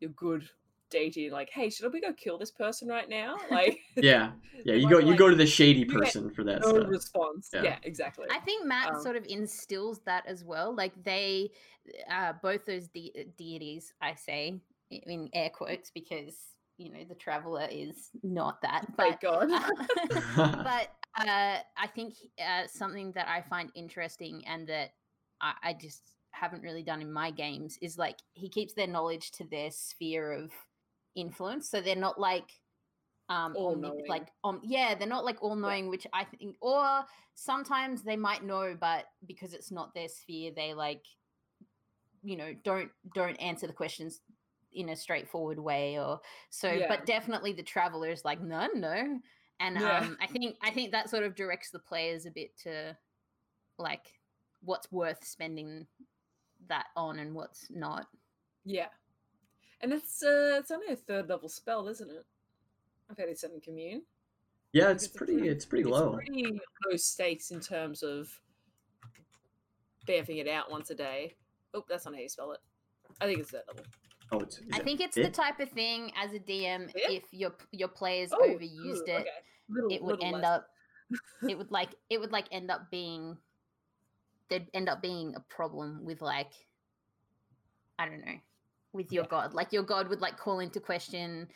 your 0.00 0.10
good 0.10 0.48
dating, 0.90 1.30
like, 1.30 1.50
hey, 1.50 1.70
should 1.70 1.92
we 1.92 2.00
go 2.00 2.12
kill 2.12 2.36
this 2.38 2.50
person 2.50 2.88
right 2.88 3.08
now? 3.08 3.36
Like, 3.50 3.78
Yeah, 3.96 4.32
yeah. 4.64 4.74
You 4.74 4.88
go, 4.88 4.98
be 4.98 5.04
you 5.04 5.10
like, 5.10 5.18
go 5.18 5.28
to 5.30 5.36
the 5.36 5.46
shady 5.46 5.84
person 5.84 6.30
for 6.30 6.42
that 6.44 6.60
no 6.62 6.68
stuff. 6.70 6.88
response. 6.88 7.50
Yeah. 7.52 7.62
Yeah, 7.62 7.78
exactly. 7.84 8.26
I 8.30 8.38
think 8.40 8.66
Matt 8.66 8.94
Um, 8.94 9.02
sort 9.02 9.16
of 9.16 9.24
instills 9.26 10.00
that 10.00 10.26
as 10.26 10.44
well. 10.44 10.74
Like 10.74 10.92
they, 11.04 11.50
uh, 12.08 12.32
both 12.42 12.64
those 12.66 12.88
de- 12.88 13.32
deities, 13.36 13.92
I 14.00 14.14
say 14.14 14.60
in 14.90 15.28
air 15.32 15.50
quotes 15.50 15.90
because 15.92 16.36
you 16.80 16.90
know 16.90 17.04
the 17.06 17.14
traveler 17.14 17.68
is 17.70 18.08
not 18.22 18.60
that. 18.62 18.86
Thank 18.96 19.20
But 19.20 19.48
God. 19.48 19.48
but 20.36 20.88
uh, 21.18 21.58
I 21.76 21.86
think 21.94 22.14
uh, 22.42 22.66
something 22.66 23.12
that 23.12 23.28
I 23.28 23.42
find 23.42 23.70
interesting 23.74 24.42
and 24.46 24.66
that 24.68 24.92
I, 25.40 25.52
I 25.62 25.72
just 25.74 26.00
haven't 26.30 26.62
really 26.62 26.82
done 26.82 27.02
in 27.02 27.12
my 27.12 27.30
games 27.30 27.78
is 27.82 27.98
like 27.98 28.16
he 28.32 28.48
keeps 28.48 28.72
their 28.72 28.86
knowledge 28.86 29.30
to 29.32 29.44
their 29.44 29.70
sphere 29.70 30.32
of 30.32 30.50
influence, 31.14 31.68
so 31.68 31.80
they're 31.80 31.96
not 31.96 32.18
like 32.18 32.50
um 33.28 33.54
omni- 33.56 34.08
like 34.08 34.26
um 34.42 34.60
yeah 34.64 34.92
they're 34.96 35.06
not 35.06 35.24
like 35.24 35.40
all 35.40 35.54
knowing 35.54 35.88
which 35.88 36.04
i 36.12 36.24
think 36.24 36.56
or 36.60 37.04
sometimes 37.36 38.02
they 38.02 38.16
might 38.16 38.42
know 38.42 38.76
but 38.80 39.04
because 39.24 39.54
it's 39.54 39.70
not 39.70 39.94
their 39.94 40.08
sphere 40.08 40.50
they 40.56 40.74
like 40.74 41.04
you 42.24 42.36
know 42.36 42.52
don't 42.64 42.90
don't 43.14 43.36
answer 43.36 43.68
the 43.68 43.72
questions 43.72 44.20
in 44.72 44.90
a 44.90 44.96
straightforward 44.96 45.58
way 45.58 45.98
or 45.98 46.20
so 46.50 46.70
Yeah. 46.70 46.86
but 46.88 47.06
definitely 47.06 47.52
the 47.52 47.62
traveler 47.62 48.08
is 48.10 48.24
like 48.24 48.40
no 48.40 48.68
no 48.74 49.20
and 49.60 49.80
Yeah. 49.80 49.98
um 49.98 50.16
i 50.20 50.26
think 50.26 50.56
i 50.62 50.70
think 50.70 50.92
that 50.92 51.10
sort 51.10 51.24
of 51.24 51.34
directs 51.34 51.70
the 51.70 51.78
players 51.80 52.24
a 52.26 52.30
bit 52.30 52.56
to 52.64 52.96
like 53.78 54.12
what's 54.62 54.90
worth 54.92 55.24
spending 55.24 55.86
that 56.68 56.86
on 56.96 57.18
and 57.18 57.34
what's 57.34 57.66
not 57.70 58.06
yeah. 58.64 58.88
And 59.80 59.90
it's 59.94 60.22
uh 60.22 60.56
it's 60.60 60.70
only 60.70 60.92
a 60.92 60.96
third 60.96 61.30
level 61.30 61.48
spell, 61.48 61.88
isn't 61.88 62.10
it? 62.10 62.26
I've 63.10 63.16
had 63.16 63.30
it 63.30 63.42
in 63.42 63.58
commune. 63.62 64.02
yeah, 64.74 64.90
it's 64.90 65.04
it's 65.06 65.16
pretty. 65.16 65.32
pretty- 65.32 65.48
It's 65.48 65.64
pretty 65.64 65.82
it's 65.84 65.90
low. 65.90 66.12
pretty 66.12 66.44
low 66.44 66.96
stakes 66.96 67.50
in 67.50 67.60
terms 67.60 68.02
of 68.02 68.28
bamfing 70.06 70.38
it 70.40 70.46
out 70.48 70.70
once 70.70 70.90
a 70.90 70.94
day. 70.94 71.34
Oh, 71.72 71.82
that's 71.88 72.04
not 72.04 72.14
how 72.14 72.20
you 72.20 72.28
spell 72.28 72.52
it. 72.52 72.60
I 73.22 73.26
think 73.26 73.40
it's 73.40 73.50
that 73.52 73.64
level. 73.68 73.84
Oh, 74.32 74.38
it's. 74.40 74.60
i 74.72 74.78
it 74.78 74.84
think 74.84 75.00
it's 75.00 75.16
fifth? 75.16 75.26
the 75.26 75.30
type 75.42 75.58
of 75.60 75.70
thing 75.70 76.12
as 76.16 76.32
a 76.32 76.38
dm 76.38 76.86
Fifth? 76.92 77.02
if 77.10 77.22
your 77.32 77.52
your 77.72 77.88
players 77.88 78.30
Oh, 78.32 78.38
overused 78.40 79.08
ooh, 79.08 79.12
it 79.12 79.20
okay. 79.20 79.28
Little- 79.68 79.90
it 79.92 80.02
would 80.02 80.22
end 80.22 80.36
less. 80.42 80.44
up 80.44 80.66
it 81.48 81.58
would 81.58 81.70
like 81.70 81.90
it 82.10 82.20
would 82.20 82.32
like 82.32 82.46
end 82.52 82.70
up 82.70 82.90
being 82.90 83.36
there'd 84.48 84.66
end 84.74 84.88
up 84.88 85.00
being 85.02 85.34
a 85.36 85.40
problem 85.40 86.04
with 86.04 86.20
like 86.22 86.52
i 87.98 88.06
don't 88.06 88.24
know 88.24 88.38
with 88.92 89.12
your 89.12 89.24
Yeah. 89.24 89.28
god 89.30 89.54
like 89.54 89.72
your 89.72 89.82
god 89.84 90.08
would 90.08 90.20
like 90.20 90.36
call 90.38 90.60
into 90.60 90.80
question 90.80 91.48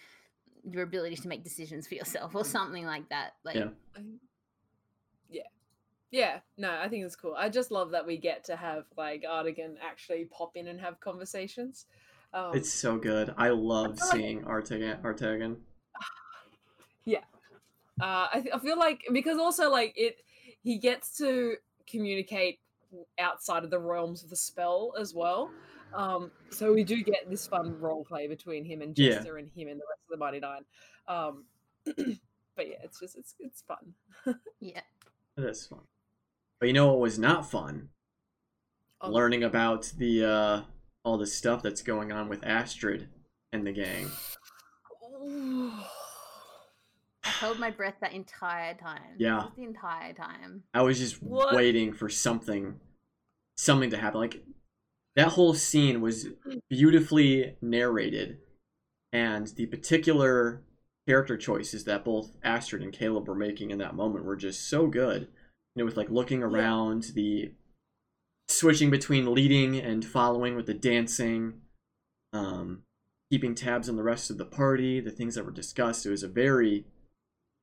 your 0.68 0.83
ability 0.83 1.16
to 1.16 1.29
make 1.29 1.45
decisions 1.45 1.87
for 1.87 1.95
yourself 1.95 2.35
or 2.35 2.45
something 2.45 2.87
like 2.87 3.09
that 3.11 3.35
like 3.45 3.57
Yeah. 3.57 3.68
Yeah 5.31 5.43
yeah 6.11 6.39
no 6.57 6.70
i 6.81 6.89
think 6.89 7.05
it's 7.05 7.16
cool 7.16 7.35
i 7.37 7.49
just 7.49 7.70
love 7.72 7.91
that 7.91 8.07
we 8.07 8.16
get 8.16 8.45
to 8.45 8.55
have 8.57 8.85
like 8.97 9.25
Artagan 9.25 9.75
actually 9.83 10.27
pop 10.27 10.57
in 10.57 10.68
and 10.68 10.81
have 10.81 11.01
conversations 11.01 11.87
um, 12.35 12.55
It's 12.55 12.70
so 12.72 12.99
good. 12.99 13.32
I 13.39 13.49
love 13.49 13.97
feel 13.99 14.07
like- 14.09 14.16
seeing 14.16 14.43
Artagan. 14.43 15.57
Yeah, 17.07 17.18
uh, 18.01 18.28
I, 18.32 18.41
th- 18.41 18.55
I 18.55 18.59
feel 18.59 18.78
like 18.78 19.03
because 19.12 19.39
also 19.39 19.70
like 19.70 19.93
it 19.97 20.16
he 20.62 20.78
gets 20.78 21.16
to 21.18 21.57
communicate 21.87 22.61
outside 23.18 23.62
of 23.64 23.70
the 23.70 23.78
realms 23.78 24.22
of 24.24 24.30
the 24.30 24.37
spell 24.37 24.95
as 24.99 25.12
well 25.12 25.51
um 25.95 26.30
so 26.51 26.72
we 26.72 26.82
do 26.85 27.03
get 27.03 27.28
this 27.28 27.47
fun 27.47 27.78
role 27.78 28.05
play 28.05 28.26
between 28.26 28.64
him 28.64 28.80
and 28.80 28.97
Yeah. 28.99 29.16
jester 29.16 29.37
and 29.37 29.51
him 29.55 29.68
and 29.68 29.78
the 29.80 29.85
rest 29.91 30.01
of 30.07 30.11
the 30.11 30.16
Mighty 30.16 30.41
Nein 30.41 30.64
um 31.09 31.45
but 32.57 32.68
yeah 32.68 32.76
it's 32.82 33.01
just 33.01 33.16
it's 33.18 33.35
it's 33.39 33.62
fun 33.62 33.95
yeah 34.61 34.80
That 35.37 35.49
is 35.49 35.66
fun. 35.66 35.80
But 36.61 36.66
you 36.68 36.72
know 36.72 36.87
what 36.87 37.01
was 37.01 37.18
not 37.18 37.51
fun? 37.51 37.91
Oh, 39.03 39.11
Learning 39.11 39.43
about 39.45 39.93
the 39.99 40.24
uh 40.24 40.62
all 41.05 41.19
the 41.19 41.27
stuff 41.27 41.63
that's 41.63 41.83
going 41.83 42.11
on 42.11 42.29
with 42.29 42.45
Astrid 42.45 43.09
and 43.53 43.67
the 43.67 43.73
gang. 43.73 44.11
Ooh. 45.23 45.73
i 47.25 47.29
held 47.29 47.59
my 47.59 47.71
breath 47.71 47.95
that 48.01 48.13
entire 48.13 48.75
time 48.75 49.15
Yeah. 49.19 49.43
Just 49.45 49.57
the 49.57 49.63
entire 49.63 50.13
time 50.13 50.63
I 50.75 50.83
was 50.83 50.99
just 50.99 51.23
What? 51.23 51.55
waiting 51.55 51.93
for 51.93 52.09
something 52.09 52.81
something 53.57 53.91
to 53.91 53.97
happen. 53.97 54.21
Like 54.21 54.43
that 55.17 55.29
whole 55.29 55.55
scene 55.55 56.01
was 56.01 56.27
beautifully 56.69 57.57
narrated 57.63 58.39
and 59.13 59.47
the 59.57 59.67
particular 59.67 60.63
character 61.07 61.37
choices 61.37 61.85
that 61.85 62.05
both 62.05 62.37
Astrid 62.43 62.83
and 62.83 62.93
Caleb 62.93 63.29
were 63.29 63.35
making 63.35 63.71
in 63.71 63.79
that 63.79 63.95
moment 63.95 64.25
were 64.25 64.37
just 64.37 64.69
so 64.69 64.87
good. 64.89 65.29
You 65.75 65.81
know, 65.81 65.85
with 65.85 65.97
like 65.97 66.11
looking 66.11 66.43
around, 66.43 67.13
the 67.15 67.53
switching 68.49 68.91
between 68.91 69.35
leading 69.35 69.77
and 69.77 70.05
following 70.05 70.57
with 70.57 70.67
the 70.67 70.75
dancing, 70.75 71.61
um, 72.33 72.83
keeping 73.31 73.55
tabs 73.55 73.89
on 73.89 73.97
the 73.97 74.03
rest 74.03 74.31
of 74.31 74.39
the 74.39 74.45
party, 74.45 75.01
the 75.01 75.11
things 75.11 75.35
that 75.35 75.45
were 75.45 75.51
discussed. 75.51 76.07
It 76.07 76.11
was 76.11 76.23
a 76.23 76.29
very 76.29 76.85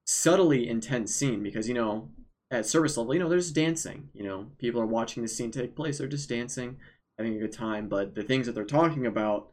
subtly 0.05 0.67
intense 0.67 1.13
scene 1.13 1.43
because 1.43 1.67
you 1.67 1.73
know 1.73 2.09
at 2.51 2.65
service 2.65 2.97
level, 2.97 3.13
you 3.13 3.19
know, 3.19 3.29
there's 3.29 3.51
dancing. 3.51 4.09
You 4.13 4.23
know, 4.23 4.47
people 4.57 4.81
are 4.81 4.85
watching 4.85 5.23
the 5.23 5.29
scene 5.29 5.51
take 5.51 5.75
place. 5.75 5.97
They're 5.97 6.07
just 6.07 6.29
dancing, 6.29 6.77
having 7.17 7.35
a 7.35 7.39
good 7.39 7.53
time. 7.53 7.87
But 7.87 8.13
the 8.13 8.23
things 8.23 8.45
that 8.45 8.53
they're 8.53 8.65
talking 8.65 9.05
about 9.05 9.49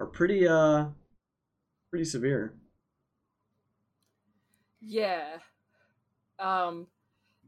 are 0.00 0.06
pretty, 0.06 0.46
uh, 0.46 0.86
pretty 1.90 2.04
severe. 2.04 2.54
Yeah. 4.80 5.38
Um 6.38 6.88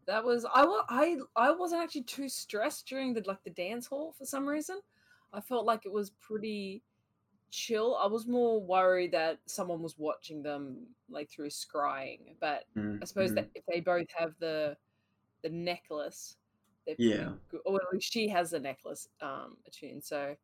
that 0.06 0.24
was 0.24 0.44
I 0.44 0.64
I 0.88 1.18
I 1.36 1.50
wasn't 1.50 1.82
actually 1.82 2.04
too 2.04 2.28
stressed 2.28 2.86
during 2.86 3.12
the 3.14 3.22
like 3.26 3.42
the 3.44 3.50
dance 3.50 3.86
hall 3.86 4.12
for 4.12 4.24
some 4.24 4.46
reason. 4.48 4.80
I 5.32 5.40
felt 5.40 5.66
like 5.66 5.86
it 5.86 5.92
was 5.92 6.10
pretty 6.10 6.82
chill. 7.50 7.96
I 7.96 8.06
was 8.06 8.26
more 8.26 8.60
worried 8.60 9.12
that 9.12 9.40
someone 9.46 9.82
was 9.82 9.98
watching 9.98 10.42
them 10.42 10.86
like 11.08 11.30
through 11.30 11.50
scrying, 11.50 12.36
but 12.40 12.64
Mm, 12.76 13.00
I 13.02 13.04
suppose 13.06 13.30
mhm. 13.32 13.34
that 13.36 13.50
if 13.54 13.64
they 13.66 13.80
both 13.80 14.06
have 14.16 14.34
the 14.38 14.76
the 15.42 15.50
necklace, 15.50 16.38
Yeah. 16.98 17.34
good. 17.48 17.60
Or 17.64 17.76
at 17.82 17.92
least 17.92 18.12
she 18.12 18.28
has 18.28 18.50
the 18.50 18.60
necklace 18.60 19.08
um 19.20 19.58
attuned. 19.66 20.04
So 20.04 20.36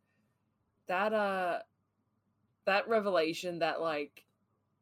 that 0.86 1.12
uh 1.12 1.62
that 2.64 2.88
revelation 2.88 3.58
that 3.60 3.80
like 3.80 4.24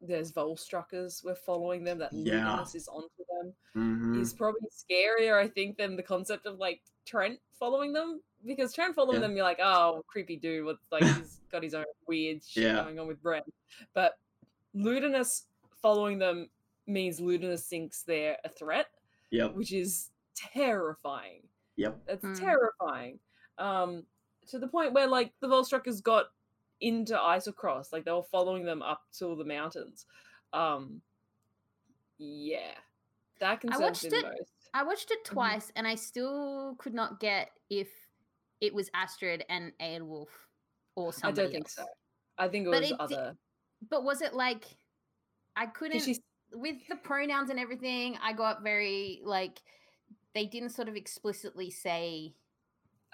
there's 0.01 0.31
Volstruckers, 0.31 1.23
we're 1.23 1.35
following 1.35 1.83
them, 1.83 1.99
that 1.99 2.13
Yeah. 2.13 2.57
Ludinus 2.57 2.75
is 2.75 2.87
onto 2.87 3.20
them 3.41 3.53
Mhm. 3.75 4.21
is 4.21 4.33
probably 4.33 4.67
scarier, 4.69 5.37
I 5.37 5.47
think, 5.47 5.77
than 5.77 5.95
the 5.95 6.03
concept 6.03 6.45
of 6.45 6.57
like 6.59 6.81
Trent 7.05 7.39
following 7.53 7.93
them. 7.93 8.21
Because 8.45 8.73
Trent 8.73 8.95
following 8.95 9.21
Yeah. 9.21 9.27
them, 9.27 9.35
you're 9.35 9.45
like, 9.45 9.59
oh, 9.61 10.03
creepy 10.07 10.35
dude, 10.35 10.65
what 10.65 10.77
like 10.91 11.01
he's 11.25 11.39
got 11.51 11.63
his 11.63 11.73
own 11.73 11.85
weird 12.07 12.43
shit 12.43 12.63
Yeah. 12.63 12.83
going 12.83 12.99
on 12.99 13.07
with 13.07 13.21
Brent. 13.21 13.45
But 13.93 14.17
Ludinus 14.75 15.45
following 15.81 16.17
them 16.19 16.49
means 16.87 17.19
Ludinus 17.19 17.67
thinks 17.67 18.03
they're 18.03 18.37
a 18.43 18.49
threat, 18.49 18.87
Yep. 19.29 19.53
which 19.53 19.71
is 19.73 20.09
terrifying. 20.35 21.47
Yep. 21.75 22.05
That's 22.05 22.25
Mm. 22.25 22.39
terrifying. 22.39 23.19
Um, 23.57 24.05
to 24.47 24.59
the 24.59 24.67
point 24.67 24.93
where 24.93 25.07
like 25.07 25.33
the 25.39 25.47
Volstruckers 25.47 26.01
got 26.01 26.31
into 26.79 27.13
Eiselcross, 27.15 27.91
like 27.93 28.05
they 28.05 28.11
were 28.11 28.23
following 28.23 28.65
them 28.65 28.81
up 28.81 29.03
to 29.13 29.35
the 29.35 29.45
mountains. 29.45 30.05
Um, 30.51 31.01
yeah, 32.17 32.73
that 33.41 33.61
concerns 33.61 33.81
watched 33.81 34.03
me 34.05 34.09
the 34.09 34.17
it 34.17 34.23
most. 34.23 34.53
I 34.73 34.83
watched 34.83 35.11
it 35.11 35.25
Mhm. 35.25 35.33
twice 35.33 35.71
and 35.75 35.85
I 35.87 35.95
still 35.95 36.75
could 36.77 36.93
not 36.93 37.19
get 37.19 37.49
if 37.69 37.89
it 38.61 38.73
was 38.73 38.89
Astrid 38.93 39.45
and 39.49 39.73
Eadwulf 39.79 40.29
or 40.95 41.11
something. 41.11 41.29
I 41.29 41.43
don't 41.43 41.51
think 41.51 41.65
else. 41.65 41.75
so. 41.75 41.85
I 42.37 42.47
think 42.47 42.67
it 42.67 42.71
But 42.71 42.81
was 42.81 42.91
it 42.91 42.99
other. 42.99 43.37
But 43.89 44.03
was 44.03 44.21
it 44.21 44.33
like 44.33 44.65
I 45.55 45.65
couldn't 45.67 46.19
with 46.53 46.87
the 46.87 46.95
pronouns 46.97 47.49
and 47.49 47.59
everything? 47.59 48.17
I 48.21 48.33
got 48.33 48.63
very 48.63 49.21
like 49.23 49.61
they 50.33 50.45
didn't 50.47 50.69
sort 50.69 50.87
of 50.87 50.95
explicitly 50.95 51.69
say 51.71 52.35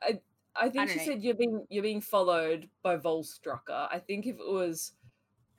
I 0.02 0.22
I 0.56 0.70
think 0.70 0.88
don't 0.88 0.90
she 0.90 0.98
know. 0.98 1.06
said 1.06 1.24
you're 1.24 1.36
being 1.36 1.66
you're 1.70 1.84
being 1.84 2.02
followed 2.02 2.70
by 2.84 2.98
Volstrucker. 2.98 3.88
I 3.92 4.00
think 4.00 4.26
if 4.28 4.36
it 4.38 4.52
was 4.52 4.94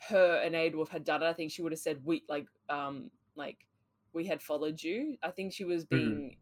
her 0.08 0.36
and 0.44 0.54
Eadwulf 0.54 0.88
had 0.88 1.04
done 1.04 1.22
it, 1.22 1.26
I 1.26 1.32
think 1.32 1.50
she 1.52 1.62
would 1.62 1.72
have 1.72 1.80
said 1.80 2.04
we 2.04 2.24
like 2.28 2.48
um 2.68 3.10
like 3.36 3.66
we 4.12 4.24
had 4.24 4.42
followed 4.42 4.82
you. 4.82 5.16
I 5.22 5.30
think 5.30 5.52
she 5.52 5.64
was 5.64 5.84
Mhm. 5.84 5.88
being 5.90 6.36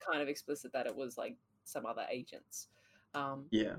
kind 0.00 0.20
of 0.20 0.28
explicit 0.28 0.72
that 0.72 0.86
it 0.86 0.94
was 0.94 1.16
like 1.16 1.36
some 1.64 1.86
other 1.86 2.06
agents. 2.10 2.68
Um, 3.14 3.46
Yeah. 3.50 3.76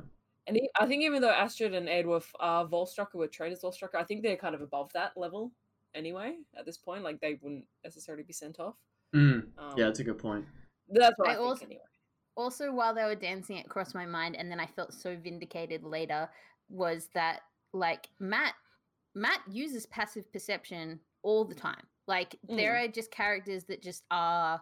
and 0.47 0.59
I 0.79 0.87
think 0.87 1.03
even 1.03 1.21
though 1.21 1.29
Astrid 1.31 1.73
and 1.73 1.87
Eadwulf 1.87 2.31
are 2.39 2.65
Volstrucker 2.67 3.15
were 3.15 3.27
trained 3.27 3.53
as 3.53 3.61
Volstrucker, 3.61 3.95
I 3.95 4.03
think 4.03 4.23
they're 4.23 4.37
kind 4.37 4.55
of 4.55 4.61
above 4.61 4.91
that 4.93 5.15
level 5.17 5.51
anyway 5.93 6.39
at 6.55 6.65
this 6.65 6.77
point. 6.77 7.03
Like 7.03 7.19
they 7.19 7.35
wouldn't 7.35 7.67
necessarily 7.83 8.23
be 8.23 8.33
sent 8.33 8.59
off. 8.59 8.75
Mm, 9.13 9.51
Um, 9.57 9.77
yeah, 9.77 9.85
that's 9.85 9.99
a 9.99 10.03
good 10.03 10.17
point. 10.17 10.45
that's 10.89 11.17
what 11.17 11.27
I, 11.29 11.31
I 11.31 11.35
think 11.35 11.47
also- 11.47 11.65
anyway. 11.65 11.81
also 12.37 12.71
while 12.73 12.93
they 12.93 13.03
were 13.05 13.15
dancing 13.15 13.57
it 13.57 13.67
crossed 13.69 13.95
my 13.95 14.05
mind 14.05 14.35
and 14.35 14.51
then 14.51 14.59
i 14.59 14.65
felt 14.67 14.93
so 14.93 15.15
vindicated 15.17 15.83
later 15.83 16.29
was 16.69 17.07
that 17.13 17.41
like 17.71 18.09
matt 18.19 18.53
matt 19.15 19.41
uses 19.49 19.85
passive 19.87 20.29
perception 20.33 20.99
all 21.23 21.43
the 21.45 21.55
time 21.55 21.87
like 22.07 22.35
there 22.47 22.73
mm. 22.73 22.85
are 22.85 22.91
just 22.91 23.11
characters 23.11 23.63
that 23.65 23.81
just 23.81 24.03
are 24.11 24.61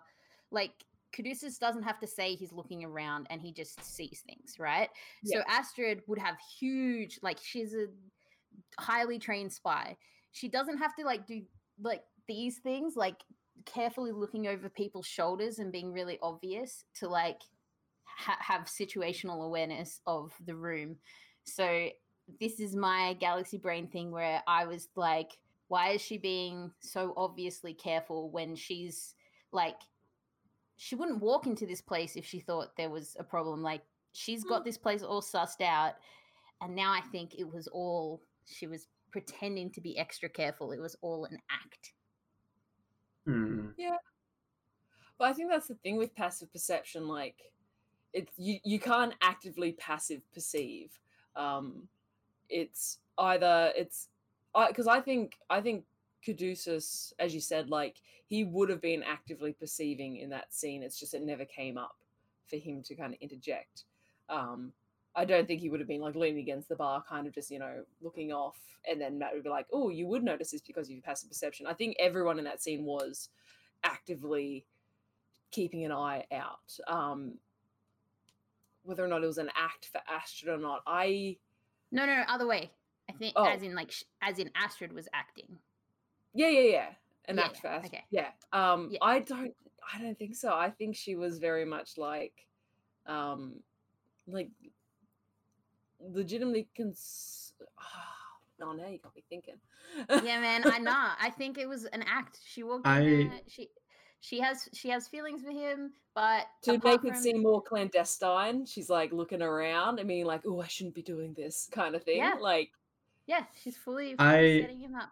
like 0.51 0.71
Caduceus 1.13 1.57
doesn't 1.57 1.83
have 1.83 1.99
to 1.99 2.07
say 2.07 2.35
he's 2.35 2.51
looking 2.51 2.83
around 2.83 3.27
and 3.29 3.41
he 3.41 3.51
just 3.51 3.83
sees 3.83 4.23
things, 4.25 4.55
right? 4.57 4.89
So 5.25 5.41
Astrid 5.47 6.01
would 6.07 6.17
have 6.17 6.35
huge, 6.59 7.19
like 7.21 7.37
she's 7.41 7.73
a 7.73 7.85
highly 8.79 9.19
trained 9.19 9.53
spy. 9.53 9.95
She 10.31 10.49
doesn't 10.49 10.79
have 10.79 10.95
to 10.95 11.05
like 11.05 11.27
do 11.27 11.43
like 11.79 12.01
these 12.27 12.57
things, 12.59 12.95
like 12.95 13.17
carefully 13.65 14.11
looking 14.11 14.47
over 14.47 14.69
people's 14.69 15.05
shoulders 15.05 15.59
and 15.59 15.71
being 15.71 15.93
really 15.93 16.17
obvious 16.21 16.85
to 16.95 17.07
like 17.07 17.41
ha- 18.05 18.37
have 18.39 18.61
situational 18.61 19.45
awareness 19.45 20.01
of 20.07 20.33
the 20.45 20.55
room. 20.55 20.97
So 21.43 21.89
this 22.39 22.59
is 22.59 22.75
my 22.75 23.15
galaxy 23.19 23.57
brain 23.57 23.87
thing 23.87 24.11
where 24.11 24.41
I 24.47 24.65
was 24.65 24.87
like, 24.95 25.31
why 25.73 25.89
is 25.89 26.01
she 26.01 26.19
being 26.19 26.69
so 26.81 27.15
obviously 27.17 27.73
careful 27.73 28.29
when 28.29 28.55
she's 28.55 29.15
like, 29.51 29.77
she 30.77 30.93
wouldn't 30.93 31.19
walk 31.19 31.47
into 31.47 31.65
this 31.65 31.81
place 31.81 32.15
if 32.15 32.23
she 32.27 32.39
thought 32.39 32.77
there 32.77 32.91
was 32.91 33.17
a 33.17 33.23
problem. 33.23 33.63
Like, 33.63 33.81
she's 34.11 34.43
got 34.43 34.63
this 34.63 34.77
place 34.77 35.01
all 35.01 35.19
sussed 35.19 35.61
out. 35.61 35.95
And 36.61 36.75
now 36.75 36.93
I 36.93 37.01
think 37.01 37.33
it 37.39 37.51
was 37.51 37.67
all, 37.67 38.21
she 38.45 38.67
was 38.67 38.87
pretending 39.09 39.71
to 39.71 39.81
be 39.81 39.97
extra 39.97 40.29
careful. 40.29 40.73
It 40.73 40.79
was 40.79 40.95
all 41.01 41.25
an 41.25 41.39
act. 41.49 41.93
Yeah, 43.75 43.97
But 45.17 45.29
I 45.29 45.33
think 45.33 45.49
that's 45.49 45.69
the 45.69 45.73
thing 45.73 45.97
with 45.97 46.13
passive 46.13 46.51
perception. 46.53 47.07
Like, 47.07 47.51
it's 48.13 48.31
you 48.37 48.59
you 48.63 48.79
can't 48.79 49.15
actively 49.23 49.71
passive 49.71 50.21
perceive. 50.35 50.99
Um, 51.35 51.87
it's 52.47 52.99
either 53.17 53.73
it's 53.75 54.09
I 54.12 54.12
because 54.67 54.87
I 54.87 55.01
think 55.01 55.37
I 55.49 55.61
think 55.61 55.85
Caduceus, 56.23 57.13
as 57.19 57.33
you 57.33 57.41
said, 57.41 57.69
like 57.69 57.97
he 58.27 58.43
would 58.43 58.69
have 58.69 58.81
been 58.81 59.03
actively 59.03 59.53
perceiving 59.53 60.17
in 60.17 60.29
that 60.29 60.53
scene. 60.53 60.83
It's 60.83 60.99
just 60.99 61.13
it 61.13 61.23
never 61.23 61.45
came 61.45 61.77
up 61.77 61.97
for 62.49 62.57
him 62.57 62.81
to 62.83 62.95
kind 62.95 63.13
of 63.13 63.19
interject. 63.21 63.83
Um, 64.29 64.71
I 65.15 65.25
don't 65.25 65.47
think 65.47 65.61
he 65.61 65.69
would 65.69 65.79
have 65.79 65.87
been 65.87 66.01
like 66.01 66.15
leaning 66.15 66.39
against 66.39 66.69
the 66.69 66.75
bar, 66.75 67.03
kind 67.07 67.27
of 67.27 67.33
just 67.33 67.51
you 67.51 67.59
know 67.59 67.83
looking 68.01 68.31
off, 68.31 68.57
and 68.89 68.99
then 68.99 69.19
Matt 69.19 69.33
would 69.33 69.43
be 69.43 69.49
like, 69.49 69.67
"Oh, 69.71 69.89
you 69.89 70.07
would 70.07 70.23
notice 70.23 70.51
this 70.51 70.61
because 70.61 70.87
of 70.87 70.93
your 70.93 71.01
passive 71.01 71.29
perception." 71.29 71.67
I 71.67 71.73
think 71.73 71.95
everyone 71.99 72.39
in 72.39 72.45
that 72.45 72.61
scene 72.61 72.83
was 72.85 73.29
actively 73.83 74.65
keeping 75.51 75.85
an 75.85 75.91
eye 75.91 76.25
out. 76.31 76.79
Um, 76.87 77.35
whether 78.83 79.03
or 79.03 79.07
not 79.07 79.23
it 79.23 79.27
was 79.27 79.37
an 79.37 79.51
act 79.55 79.85
for 79.91 80.01
Astrid 80.09 80.53
or 80.53 80.57
not, 80.57 80.81
I 80.87 81.37
No, 81.91 82.05
no, 82.05 82.15
no, 82.15 82.23
other 82.27 82.47
way. 82.47 82.71
I 83.09 83.13
think 83.13 83.33
Oh. 83.35 83.45
as 83.45 83.61
in 83.61 83.75
like 83.75 83.93
as 84.21 84.39
in 84.39 84.49
Astrid 84.55 84.93
was 84.93 85.07
acting. 85.13 85.59
yeah 86.33 86.47
yeah 86.49 86.61
yeah 86.61 86.89
an 87.27 87.37
Yeah, 87.37 87.43
act 87.45 87.57
for 87.57 87.67
yeah, 87.67 87.81
okay. 87.85 88.03
Yeah. 88.09 88.29
Um, 88.51 88.89
Yeah. 88.91 88.99
I 89.01 89.19
don't 89.19 89.55
I 89.93 90.01
don't 90.01 90.17
think 90.17 90.35
so. 90.35 90.53
I 90.53 90.69
think 90.69 90.95
she 90.95 91.15
was 91.15 91.39
very 91.39 91.65
much 91.65 91.97
like, 91.97 92.47
um, 93.05 93.55
like 94.27 94.49
legitimately 95.99 96.67
cons. 96.75 97.53
Oh, 98.59 98.73
no, 98.75 98.83
now 98.83 98.87
you 98.87 98.99
got 98.99 99.15
me 99.15 99.23
thinking. 99.29 99.55
Yeah, 100.23 100.39
man, 100.39 100.61
I 100.65 100.77
know. 100.79 100.91
I 101.19 101.29
think 101.31 101.57
it 101.57 101.67
was 101.67 101.85
an 101.85 102.03
act. 102.03 102.39
She 102.45 102.63
walked 102.63 102.85
in 102.85 102.91
I- 102.93 102.99
there, 103.03 103.39
she 103.47 103.69
she 104.21 104.39
has 104.39 104.69
she 104.73 104.89
has 104.89 105.07
feelings 105.07 105.41
for 105.41 105.51
him, 105.51 105.91
but 106.15 106.45
to 106.63 106.75
apart 106.75 107.03
make 107.03 107.13
it 107.13 107.17
seem 107.17 107.41
more 107.41 107.61
clandestine, 107.61 108.65
she's 108.65 108.89
like 108.89 109.11
looking 109.11 109.41
around 109.41 109.99
and 109.99 110.07
being 110.07 110.25
like, 110.25 110.41
"Oh, 110.45 110.61
I 110.61 110.67
shouldn't 110.67 110.95
be 110.95 111.01
doing 111.01 111.33
this," 111.33 111.67
kind 111.71 111.93
of 111.95 112.03
thing. 112.03 112.17
Yeah. 112.17 112.35
Like, 112.39 112.71
Yeah, 113.27 113.45
she's 113.61 113.77
fully, 113.77 114.15
fully 114.15 114.29
I- 114.29 114.61
setting 114.61 114.79
him 114.79 114.95
up. 114.95 115.09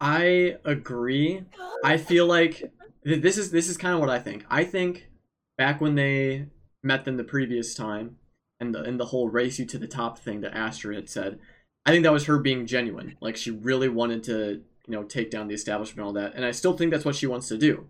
I 0.00 0.56
agree. 0.64 1.42
I 1.84 1.96
feel 1.96 2.26
like 2.26 2.72
th- 3.06 3.22
this 3.22 3.38
is 3.38 3.50
this 3.52 3.68
is 3.68 3.76
kind 3.76 3.94
of 3.94 4.00
what 4.00 4.10
I 4.10 4.18
think. 4.18 4.44
I 4.50 4.64
think 4.64 5.08
back 5.56 5.80
when 5.80 5.94
they 5.94 6.46
met 6.82 7.04
them 7.04 7.16
the 7.16 7.24
previous 7.24 7.74
time, 7.74 8.16
and 8.60 8.74
the 8.74 8.82
and 8.82 8.98
the 8.98 9.06
whole 9.06 9.28
race 9.28 9.58
you 9.58 9.66
to 9.66 9.78
the 9.78 9.86
top 9.86 10.18
thing 10.18 10.40
that 10.40 10.54
Astrid 10.54 10.96
had 10.96 11.08
said, 11.08 11.38
I 11.86 11.90
think 11.90 12.02
that 12.02 12.12
was 12.12 12.26
her 12.26 12.38
being 12.38 12.66
genuine. 12.66 13.16
Like 13.20 13.36
she 13.36 13.50
really 13.50 13.88
wanted 13.88 14.24
to, 14.24 14.62
you 14.86 14.92
know, 14.92 15.04
take 15.04 15.30
down 15.30 15.48
the 15.48 15.54
establishment 15.54 16.00
and 16.00 16.06
all 16.06 16.12
that. 16.22 16.34
And 16.34 16.44
I 16.44 16.50
still 16.50 16.76
think 16.76 16.90
that's 16.90 17.04
what 17.04 17.16
she 17.16 17.26
wants 17.26 17.48
to 17.48 17.56
do. 17.56 17.86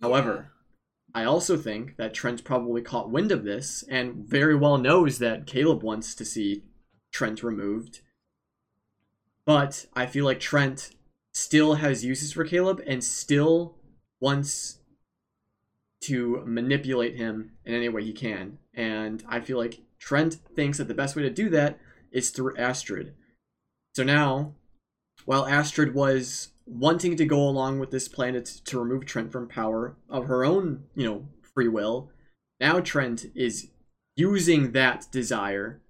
However, 0.00 0.52
I 1.14 1.24
also 1.24 1.56
think 1.56 1.96
that 1.98 2.14
Trent 2.14 2.42
probably 2.42 2.82
caught 2.82 3.10
wind 3.10 3.32
of 3.32 3.44
this 3.44 3.84
and 3.88 4.26
very 4.26 4.56
well 4.56 4.78
knows 4.78 5.18
that 5.18 5.46
Caleb 5.46 5.82
wants 5.82 6.14
to 6.14 6.24
see 6.24 6.64
Trent 7.12 7.42
removed. 7.42 8.00
But 9.48 9.86
I 9.94 10.04
feel 10.04 10.26
like 10.26 10.40
Trent 10.40 10.90
still 11.32 11.76
has 11.76 12.04
uses 12.04 12.34
for 12.34 12.44
Caleb 12.44 12.82
and 12.86 13.02
still 13.02 13.76
wants 14.20 14.80
to 16.02 16.42
manipulate 16.44 17.16
him 17.16 17.52
in 17.64 17.72
any 17.72 17.88
way 17.88 18.04
he 18.04 18.12
can. 18.12 18.58
And 18.74 19.24
I 19.26 19.40
feel 19.40 19.56
like 19.56 19.80
Trent 19.98 20.34
thinks 20.54 20.76
that 20.76 20.86
the 20.86 20.92
best 20.92 21.16
way 21.16 21.22
to 21.22 21.30
do 21.30 21.48
that 21.48 21.78
is 22.12 22.28
through 22.28 22.58
Astrid. 22.58 23.14
So 23.96 24.04
now, 24.04 24.52
while 25.24 25.46
Astrid 25.46 25.94
was 25.94 26.48
wanting 26.66 27.16
to 27.16 27.24
go 27.24 27.40
along 27.40 27.78
with 27.78 27.90
this 27.90 28.06
plan 28.06 28.34
to, 28.34 28.64
to 28.64 28.78
remove 28.78 29.06
Trent 29.06 29.32
from 29.32 29.48
power 29.48 29.96
of 30.10 30.26
her 30.26 30.44
own, 30.44 30.84
you 30.94 31.06
know, 31.06 31.26
free 31.54 31.68
will, 31.68 32.10
now 32.60 32.80
Trent 32.80 33.24
is 33.34 33.70
using 34.14 34.72
that 34.72 35.06
desire 35.10 35.80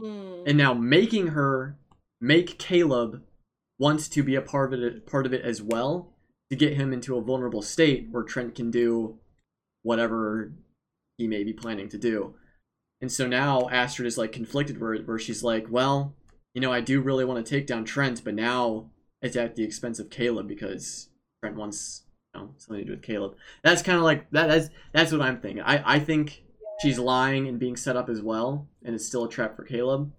Mm. 0.00 0.42
and 0.46 0.58
now 0.58 0.74
making 0.74 1.28
her 1.28 1.76
make 2.24 2.58
Caleb 2.58 3.22
wants 3.78 4.08
to 4.08 4.22
be 4.22 4.34
a 4.34 4.40
part 4.40 4.72
of 4.72 4.80
it 4.80 5.06
part 5.06 5.26
of 5.26 5.34
it 5.34 5.44
as 5.44 5.60
well 5.60 6.14
to 6.50 6.56
get 6.56 6.74
him 6.74 6.92
into 6.92 7.16
a 7.16 7.22
vulnerable 7.22 7.60
state 7.60 8.08
where 8.10 8.22
Trent 8.22 8.54
can 8.54 8.70
do 8.70 9.18
whatever 9.82 10.52
he 11.18 11.28
may 11.28 11.44
be 11.44 11.52
planning 11.52 11.88
to 11.90 11.98
do. 11.98 12.34
And 13.00 13.12
so 13.12 13.26
now 13.26 13.68
Astrid 13.68 14.06
is 14.06 14.16
like 14.16 14.32
conflicted 14.32 14.80
where 14.80 14.96
where 14.98 15.18
she's 15.18 15.42
like, 15.42 15.66
well, 15.68 16.14
you 16.54 16.62
know, 16.62 16.72
I 16.72 16.80
do 16.80 17.02
really 17.02 17.26
want 17.26 17.44
to 17.44 17.50
take 17.50 17.66
down 17.66 17.84
Trent, 17.84 18.24
but 18.24 18.34
now 18.34 18.90
it's 19.20 19.36
at 19.36 19.54
the 19.56 19.64
expense 19.64 19.98
of 19.98 20.08
Caleb 20.08 20.48
because 20.48 21.10
Trent 21.42 21.56
wants 21.56 22.04
you 22.34 22.40
know, 22.40 22.54
something 22.56 22.80
to 22.80 22.84
do 22.86 22.92
with 22.92 23.02
Caleb. 23.02 23.36
That's 23.62 23.82
kind 23.82 23.98
of 23.98 24.04
like 24.04 24.30
that. 24.30 24.46
That's 24.46 24.68
that's 24.92 25.12
what 25.12 25.20
I'm 25.20 25.40
thinking. 25.40 25.62
I 25.62 25.96
I 25.96 25.98
think 25.98 26.42
she's 26.80 26.98
lying 26.98 27.48
and 27.48 27.58
being 27.58 27.76
set 27.76 27.96
up 27.96 28.08
as 28.08 28.22
well, 28.22 28.66
and 28.82 28.94
it's 28.94 29.04
still 29.04 29.24
a 29.24 29.28
trap 29.28 29.56
for 29.56 29.64
Caleb. 29.64 30.10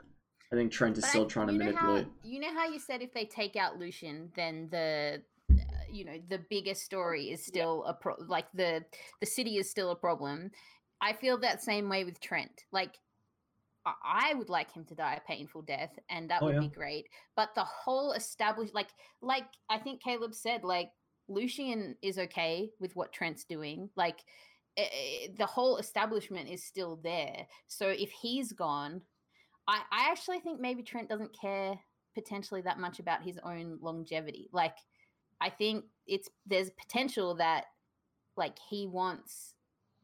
I 0.52 0.56
think 0.56 0.72
Trent 0.72 0.98
is 0.98 1.04
But 1.04 1.08
I- 1.08 1.10
still 1.12 1.26
trying 1.28 1.48
to 1.48 1.54
manipulate. 1.54 2.06
How, 2.06 2.12
you 2.24 2.40
know 2.40 2.54
how 2.54 2.68
you 2.68 2.80
said 2.80 3.02
if 3.02 3.14
they 3.14 3.26
take 3.26 3.56
out 3.56 3.78
Lucien, 3.78 4.32
then 4.36 4.70
the 4.72 5.22
uh, 5.52 5.56
you 5.92 6.06
know 6.06 6.18
the 6.30 6.40
bigger 6.50 6.74
story 6.74 7.32
is 7.32 7.46
still 7.46 7.84
a 7.86 7.94
pro- 7.94 8.16
like 8.28 8.48
the 8.54 8.86
the 9.20 9.26
city 9.26 9.58
is 9.58 9.70
still 9.70 9.92
a 9.92 9.96
problem. 9.96 10.52
I 11.02 11.14
feel 11.14 11.38
that 11.40 11.62
same 11.64 11.90
way 11.90 12.04
with 12.04 12.20
Trent. 12.20 12.66
Like 12.72 13.00
I- 13.86 14.32
I 14.32 14.34
would 14.36 14.50
like 14.50 14.72
him 14.72 14.86
to 14.86 14.96
die 14.96 15.16
a 15.16 15.28
painful 15.28 15.64
death, 15.64 15.98
and 16.10 16.30
that 16.30 16.42
Oh, 16.42 16.46
would 16.46 16.60
be 16.60 16.68
great. 16.70 17.08
But 17.36 17.54
the 17.56 17.64
whole 17.64 18.14
established, 18.14 18.74
like, 18.74 18.90
like 19.22 19.46
I 19.70 19.78
think 19.80 20.02
Caleb 20.02 20.34
said, 20.34 20.64
like 20.64 20.92
Lucien 21.28 21.96
is 22.02 22.18
okay 22.20 22.72
with 22.80 22.96
what 22.96 23.12
Trent's 23.12 23.44
doing. 23.46 23.90
Like 23.96 24.24
eh, 24.78 24.88
eh, 24.92 25.28
the 25.38 25.46
whole 25.46 25.78
establishment 25.78 26.50
is 26.50 26.64
still 26.64 26.98
there. 26.98 27.48
So 27.68 27.88
if 27.90 28.12
he's 28.12 28.52
gone, 28.52 29.02
I, 29.68 29.82
I 29.92 30.12
actually 30.12 30.40
think 30.40 30.60
maybe 30.60 30.84
Trent 30.84 31.10
doesn't 31.10 31.38
care 31.40 31.80
potentially 32.14 32.62
that 32.62 32.80
much 32.80 33.00
about 33.00 33.24
his 33.24 33.40
own 33.44 33.78
longevity. 33.82 34.50
Like, 34.54 34.78
I 35.42 35.50
think 35.50 35.86
it's 36.08 36.30
there's 36.46 36.70
potential 36.72 37.36
that 37.36 37.66
like 38.38 38.58
he 38.70 38.88
wants 38.88 39.54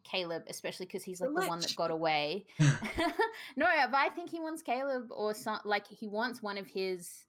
Caleb, 0.03 0.43
especially 0.49 0.85
because 0.85 1.03
he's 1.03 1.21
like 1.21 1.29
the 1.33 1.47
one 1.47 1.59
that 1.59 1.75
got 1.75 1.91
away. 1.91 2.45
no, 2.59 2.67
but 3.55 3.95
I 3.95 4.09
think 4.15 4.29
he 4.29 4.39
wants 4.39 4.61
Caleb 4.61 5.07
or 5.11 5.33
some 5.33 5.59
like 5.63 5.87
he 5.87 6.07
wants 6.07 6.41
one 6.41 6.57
of 6.57 6.67
his, 6.67 7.25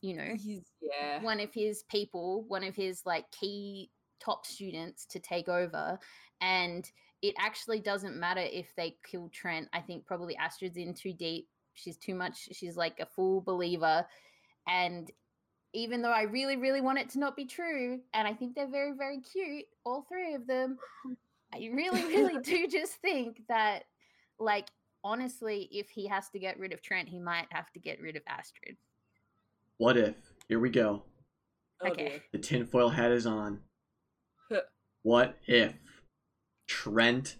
you 0.00 0.16
know, 0.16 0.34
He's 0.36 0.72
yeah. 0.80 1.22
one 1.22 1.40
of 1.40 1.52
his 1.52 1.84
people, 1.84 2.44
one 2.48 2.64
of 2.64 2.74
his 2.74 3.02
like 3.06 3.30
key 3.30 3.90
top 4.20 4.46
students 4.46 5.06
to 5.06 5.18
take 5.18 5.48
over. 5.48 5.98
And 6.40 6.90
it 7.22 7.34
actually 7.38 7.80
doesn't 7.80 8.16
matter 8.16 8.42
if 8.42 8.74
they 8.76 8.96
kill 9.08 9.28
Trent. 9.32 9.68
I 9.72 9.80
think 9.80 10.06
probably 10.06 10.36
Astrid's 10.36 10.76
in 10.76 10.94
too 10.94 11.12
deep. 11.12 11.48
She's 11.78 11.96
too 11.96 12.14
much. 12.14 12.48
She's 12.52 12.76
like 12.76 13.00
a 13.00 13.06
full 13.06 13.40
believer. 13.40 14.06
And 14.66 15.10
even 15.72 16.02
though 16.02 16.12
I 16.12 16.22
really, 16.22 16.56
really 16.56 16.80
want 16.80 16.98
it 16.98 17.10
to 17.10 17.18
not 17.18 17.36
be 17.36 17.44
true, 17.46 18.00
and 18.14 18.26
I 18.26 18.34
think 18.34 18.54
they're 18.54 18.70
very, 18.70 18.92
very 18.96 19.20
cute, 19.20 19.64
all 19.84 20.06
three 20.08 20.34
of 20.34 20.46
them, 20.46 20.78
I 21.54 21.70
really, 21.72 22.04
really 22.04 22.38
do 22.42 22.66
just 22.68 22.94
think 22.96 23.42
that, 23.48 23.84
like, 24.38 24.68
honestly, 25.04 25.68
if 25.72 25.88
he 25.90 26.06
has 26.08 26.28
to 26.30 26.38
get 26.38 26.58
rid 26.58 26.72
of 26.72 26.82
Trent, 26.82 27.08
he 27.08 27.18
might 27.18 27.46
have 27.50 27.70
to 27.72 27.78
get 27.80 28.00
rid 28.00 28.16
of 28.16 28.22
Astrid. 28.26 28.76
What 29.76 29.96
if? 29.96 30.16
Here 30.48 30.58
we 30.58 30.70
go. 30.70 31.04
Oh, 31.80 31.88
Okay. 31.90 32.08
dear. 32.08 32.22
The 32.32 32.38
tinfoil 32.38 32.88
hat 32.88 33.12
is 33.12 33.26
on. 33.26 33.60
What 35.02 35.36
if 35.46 35.74
Trent 36.66 37.36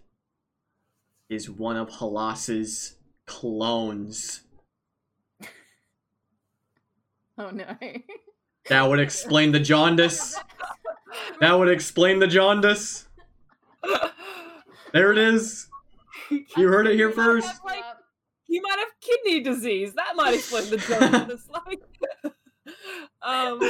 is 1.28 1.50
one 1.50 1.76
of 1.76 1.90
Halas's 1.90 2.97
clones? 3.28 4.42
Oh 7.38 7.50
no. 7.50 7.76
That 8.68 8.82
would 8.88 8.98
explain 8.98 9.52
the 9.52 9.60
jaundice. 9.60 10.36
That 11.40 11.52
would 11.52 11.68
explain 11.68 12.18
the 12.18 12.26
jaundice. 12.26 13.06
There 14.92 15.12
it 15.12 15.18
is. 15.18 15.68
You 16.30 16.68
heard 16.68 16.86
it 16.86 16.94
here 16.96 17.10
You 17.10 17.14
have, 17.14 17.14
first. 17.14 17.64
like, 17.64 17.84
he 18.44 18.60
might 18.60 18.78
have 18.78 18.88
kidney 19.00 19.40
disease. 19.40 19.94
That 19.94 20.16
might 20.16 20.34
explain 20.34 20.68
the 20.70 20.76
jaundice. 20.88 21.48
like, 21.66 21.80
um, 23.22 23.60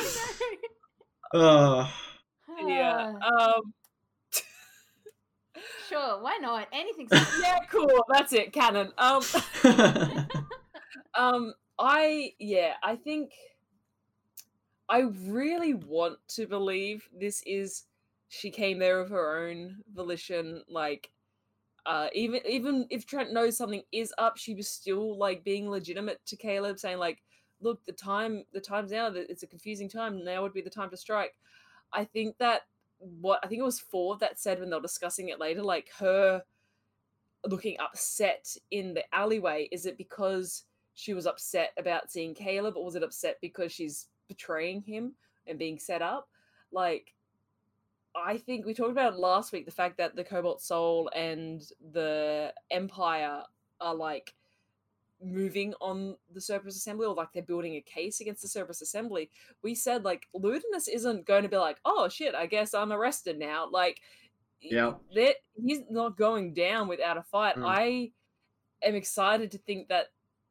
Uh, 1.34 1.90
yeah. 2.66 3.12
Um, 3.20 3.74
sure, 5.88 6.22
why 6.22 6.38
not? 6.40 6.68
Anything's 6.72 7.10
yeah, 7.40 7.58
cool. 7.70 8.04
That's 8.10 8.32
it. 8.32 8.52
Canon. 8.52 8.92
Um, 8.98 9.22
um, 11.14 11.54
I 11.78 12.32
yeah, 12.38 12.74
I 12.82 12.96
think 12.96 13.32
I 14.88 15.00
really 15.26 15.74
want 15.74 16.18
to 16.28 16.46
believe 16.46 17.08
this 17.18 17.42
is 17.46 17.84
she 18.28 18.50
came 18.50 18.78
there 18.78 19.00
of 19.00 19.10
her 19.10 19.48
own 19.48 19.76
volition. 19.94 20.62
Like, 20.68 21.10
uh, 21.86 22.08
even 22.12 22.40
even 22.48 22.86
if 22.90 23.06
Trent 23.06 23.32
knows 23.32 23.56
something 23.56 23.82
is 23.92 24.12
up, 24.18 24.36
she 24.36 24.54
was 24.54 24.68
still 24.68 25.16
like 25.16 25.44
being 25.44 25.70
legitimate 25.70 26.20
to 26.26 26.36
Caleb, 26.36 26.78
saying 26.78 26.98
like, 26.98 27.22
"Look, 27.60 27.84
the 27.86 27.92
time 27.92 28.44
the 28.52 28.60
time's 28.60 28.92
now. 28.92 29.12
It's 29.14 29.42
a 29.42 29.46
confusing 29.46 29.88
time. 29.88 30.24
Now 30.24 30.42
would 30.42 30.54
be 30.54 30.62
the 30.62 30.70
time 30.70 30.90
to 30.90 30.96
strike." 30.96 31.34
I 31.92 32.04
think 32.04 32.36
that 32.38 32.62
what 32.98 33.40
I 33.42 33.48
think 33.48 33.60
it 33.60 33.64
was 33.64 33.80
Fjord 33.80 34.20
that 34.20 34.38
said 34.38 34.60
when 34.60 34.70
they 34.70 34.76
were 34.76 34.82
discussing 34.82 35.28
it 35.28 35.40
later, 35.40 35.62
like 35.62 35.88
her 35.98 36.42
looking 37.46 37.76
upset 37.78 38.54
in 38.70 38.94
the 38.94 39.14
alleyway, 39.14 39.68
is 39.70 39.86
it 39.86 39.96
because 39.96 40.64
she 40.94 41.14
was 41.14 41.26
upset 41.26 41.72
about 41.78 42.10
seeing 42.10 42.34
Caleb, 42.34 42.76
or 42.76 42.84
was 42.84 42.96
it 42.96 43.02
upset 43.02 43.36
because 43.40 43.72
she's 43.72 44.06
betraying 44.26 44.82
him 44.82 45.14
and 45.46 45.58
being 45.58 45.78
set 45.78 46.02
up? 46.02 46.28
Like, 46.72 47.14
I 48.16 48.36
think 48.36 48.66
we 48.66 48.74
talked 48.74 48.90
about 48.90 49.18
last 49.18 49.52
week 49.52 49.64
the 49.64 49.70
fact 49.70 49.96
that 49.98 50.16
the 50.16 50.24
Cobalt 50.24 50.60
Soul 50.60 51.08
and 51.14 51.62
the 51.92 52.52
Empire 52.70 53.42
are 53.80 53.94
like 53.94 54.34
moving 55.22 55.74
on 55.80 56.16
the 56.32 56.40
Cerberus 56.40 56.76
Assembly, 56.76 57.06
or 57.06 57.14
like 57.14 57.28
they're 57.32 57.42
building 57.42 57.74
a 57.74 57.80
case 57.80 58.20
against 58.20 58.42
the 58.42 58.48
Cerberus 58.48 58.82
Assembly. 58.82 59.30
We 59.62 59.74
said 59.74 60.04
like 60.04 60.28
Ludinus 60.34 60.88
isn't 60.92 61.26
going 61.26 61.42
to 61.42 61.48
be 61.48 61.56
like, 61.56 61.78
oh 61.84 62.08
shit, 62.08 62.34
I 62.34 62.46
guess 62.46 62.74
I'm 62.74 62.92
arrested 62.92 63.38
now. 63.38 63.68
Like, 63.70 64.00
Yeah. 64.60 64.94
that 65.14 65.36
he's 65.56 65.80
not 65.90 66.16
going 66.16 66.54
down 66.54 66.88
without 66.88 67.16
a 67.16 67.22
fight. 67.22 67.56
Mm. 67.56 67.64
I 67.66 68.10
am 68.82 68.94
excited 68.94 69.50
to 69.52 69.58
think 69.58 69.88
that 69.88 70.06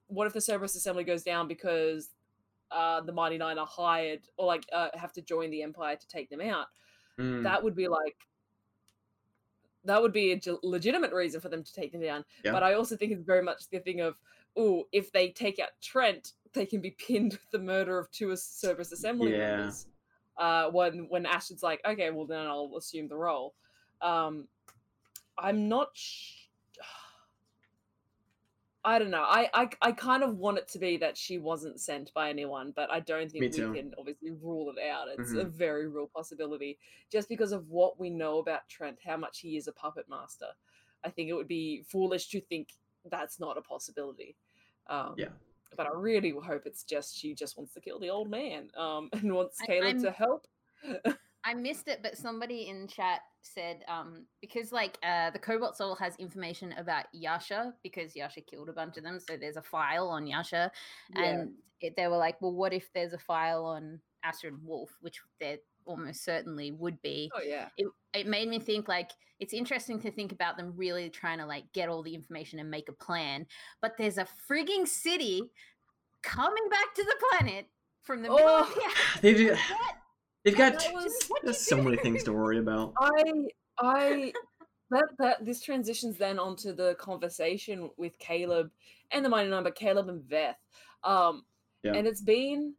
what 0.07 0.27
if 0.27 0.33
the 0.33 0.41
Cerberus 0.41 0.75
Assembly 0.75 1.03
goes 1.03 1.23
down 1.23 1.47
because 1.47 2.09
uh, 2.71 2.99
the 3.01 3.13
Mighty 3.13 3.37
Nein 3.37 3.57
are 3.57 3.67
hired 3.67 4.21
or 4.37 4.45
like 4.45 4.65
uh, 4.73 4.89
have 4.95 5.13
to 5.13 5.21
join 5.21 5.49
the 5.51 5.63
Empire 5.63 5.95
to 5.95 6.07
take 6.07 6.29
them 6.29 6.41
out? 6.41 6.67
mm, 7.17 7.43
That 7.43 7.63
would 7.63 7.75
be 7.75 7.87
like 7.87 8.15
that 9.85 10.01
would 10.01 10.11
be 10.11 10.33
a 10.33 10.39
legitimate 10.63 11.13
reason 11.13 11.39
for 11.39 11.47
them 11.47 11.63
to 11.63 11.73
take 11.73 11.93
them 11.93 12.01
down. 12.01 12.25
Yeah. 12.43 12.51
But 12.51 12.63
I 12.63 12.73
also 12.73 12.97
think 12.97 13.13
it's 13.13 13.23
very 13.23 13.41
much 13.41 13.69
the 13.71 13.79
thing 13.79 14.01
of, 14.01 14.15
oh, 14.57 14.83
if 14.91 15.11
they 15.11 15.29
take 15.29 15.59
out 15.59 15.69
Trent, 15.81 16.33
they 16.53 16.65
can 16.65 16.81
be 16.81 16.91
pinned 16.91 17.33
with 17.33 17.51
the 17.51 17.59
murder 17.59 17.97
of 17.99 18.11
two 18.11 18.35
Cerberus 18.35 18.91
Assembly 18.91 19.31
Yeah. 19.31 19.55
members. 19.55 19.85
Uh, 20.37 20.69
when 20.69 21.07
when 21.09 21.25
Ashton's 21.25 21.63
like, 21.63 21.81
okay, 21.85 22.11
well 22.11 22.25
then 22.25 22.45
I'll 22.45 22.73
assume 22.77 23.07
the 23.07 23.15
role. 23.17 23.55
Um, 24.01 24.47
I'm 25.37 25.67
not. 25.67 25.89
Sh- 25.93 26.47
I 28.85 28.99
don't 28.99 29.09
know. 29.11 29.23
I, 29.23 29.49
I 29.53 29.69
I 29.81 29.91
kind 29.91 30.23
of 30.23 30.37
want 30.37 30.59
it 30.59 30.67
to 30.69 30.79
be 30.79 30.95
that 30.97 31.17
she 31.17 31.39
wasn't 31.39 31.81
sent 31.81 32.13
by 32.13 32.29
anyone, 32.29 32.71
but 32.73 32.89
I 32.89 33.01
don't 33.01 33.29
think 33.29 33.51
we 33.51 33.59
can 33.75 33.93
obviously 33.97 34.31
rule 34.31 34.71
it 34.75 34.81
out. 34.89 35.07
It's 35.09 35.33
a 35.33 35.43
Mhm. 35.43 35.51
very 35.51 35.87
real 35.89 36.07
possibility, 36.07 36.77
just 37.11 37.27
because 37.27 37.51
of 37.51 37.67
what 37.69 37.99
we 37.99 38.09
know 38.09 38.37
about 38.37 38.69
Trent, 38.69 38.97
how 39.03 39.17
much 39.17 39.39
he 39.39 39.57
is 39.57 39.67
a 39.67 39.73
puppet 39.73 40.07
master. 40.07 40.47
I 41.03 41.09
think 41.09 41.29
it 41.29 41.33
would 41.33 41.47
be 41.49 41.83
foolish 41.83 42.29
to 42.29 42.39
think 42.39 42.75
that's 43.09 43.39
not 43.39 43.57
a 43.57 43.61
possibility. 43.61 44.37
Um, 44.89 45.15
Yeah. 45.17 45.29
But 45.75 45.85
I 45.87 45.91
really 45.93 46.31
hope 46.31 46.63
it's 46.65 46.83
just 46.83 47.15
she 47.17 47.35
just 47.35 47.57
wants 47.57 47.73
to 47.73 47.81
kill 47.81 47.99
the 47.99 48.09
old 48.09 48.29
man, 48.29 48.69
um, 48.77 49.09
and 49.13 49.33
wants 49.33 49.57
I- 49.61 49.65
Caleb 49.67 49.85
I'm- 49.87 50.01
to 50.03 50.11
help. 50.11 50.47
I 51.43 51.53
missed 51.53 51.87
it, 51.87 51.99
but 52.03 52.17
somebody 52.17 52.67
in 52.67 52.87
chat 52.87 53.21
said 53.41 53.83
um 53.87 54.25
because 54.41 54.73
like 54.73 54.97
uh 55.03 55.29
the 55.29 55.39
Cobalt 55.39 55.77
Soul 55.77 55.95
has 55.95 56.15
information 56.17 56.73
about 56.73 57.05
Yasha 57.13 57.73
because 57.83 58.15
Yasha 58.17 58.41
killed 58.41 58.67
a 58.69 58.73
bunch 58.73 58.97
of 58.97 59.03
them, 59.03 59.19
so 59.19 59.37
there's 59.37 59.55
a 59.55 59.61
file 59.61 60.09
on 60.09 60.27
Yasha, 60.27 60.71
Yeah. 61.15 61.21
and 61.23 61.53
it, 61.79 61.95
they 61.95 62.07
were 62.07 62.17
like, 62.17 62.41
well, 62.41 62.51
what 62.53 62.73
if 62.73 62.91
there's 62.93 63.13
a 63.13 63.17
file 63.19 63.63
on 63.65 64.01
Astrid 64.23 64.55
Wolf, 64.65 64.89
which 64.99 65.21
there 65.39 65.57
almost 65.87 66.23
certainly 66.23 66.71
would 66.71 67.01
be. 67.01 67.31
Oh 67.35 67.41
yeah. 67.41 67.69
It, 67.77 67.87
it 68.13 68.27
made 68.27 68.47
me 68.49 68.59
think 68.59 68.87
like 68.87 69.11
it's 69.39 69.53
interesting 69.53 69.99
to 70.01 70.11
think 70.11 70.31
about 70.31 70.57
them 70.57 70.73
really 70.75 71.09
trying 71.09 71.37
to 71.39 71.45
like 71.45 71.65
get 71.73 71.89
all 71.89 72.03
the 72.03 72.13
information 72.15 72.59
and 72.59 72.69
make 72.69 72.89
a 72.89 72.93
plan, 72.93 73.45
but 73.81 73.93
there's 73.97 74.17
a 74.17 74.27
frigging 74.49 74.87
city 74.87 75.43
coming 76.23 76.67
back 76.69 76.93
to 76.95 77.03
the 77.03 77.15
planet 77.31 77.67
from 78.03 78.21
the 78.21 78.29
middle 78.29 78.47
of 78.47 78.67
Oh. 78.69 78.91
the 79.21 79.33
They've, 79.33 79.49
What? 79.51 79.59
they've 80.43 80.57
got 80.57 80.79
That 80.79 80.93
was- 80.93 81.25
What 81.27 81.43
there's 81.43 81.59
so 81.59 81.81
many 81.81 81.97
things 81.97 82.23
to 82.23 82.33
worry 82.33 82.57
about. 82.59 82.93
I 82.99 83.23
I 83.79 84.33
that 84.89 85.05
that 85.19 85.45
this 85.45 85.61
transitions 85.61 86.17
then 86.17 86.39
onto 86.39 86.73
the 86.73 86.95
conversation 86.99 87.89
with 87.97 88.17
Caleb 88.19 88.71
and 89.11 89.23
the 89.23 89.29
mighty 89.29 89.49
number 89.49 89.69
Caleb 89.71 90.09
and 90.09 90.23
Veth. 90.23 90.55
Um 91.03 91.45
Yeah. 91.83 91.93
and 91.93 92.07
it's 92.07 92.21
been 92.21 92.73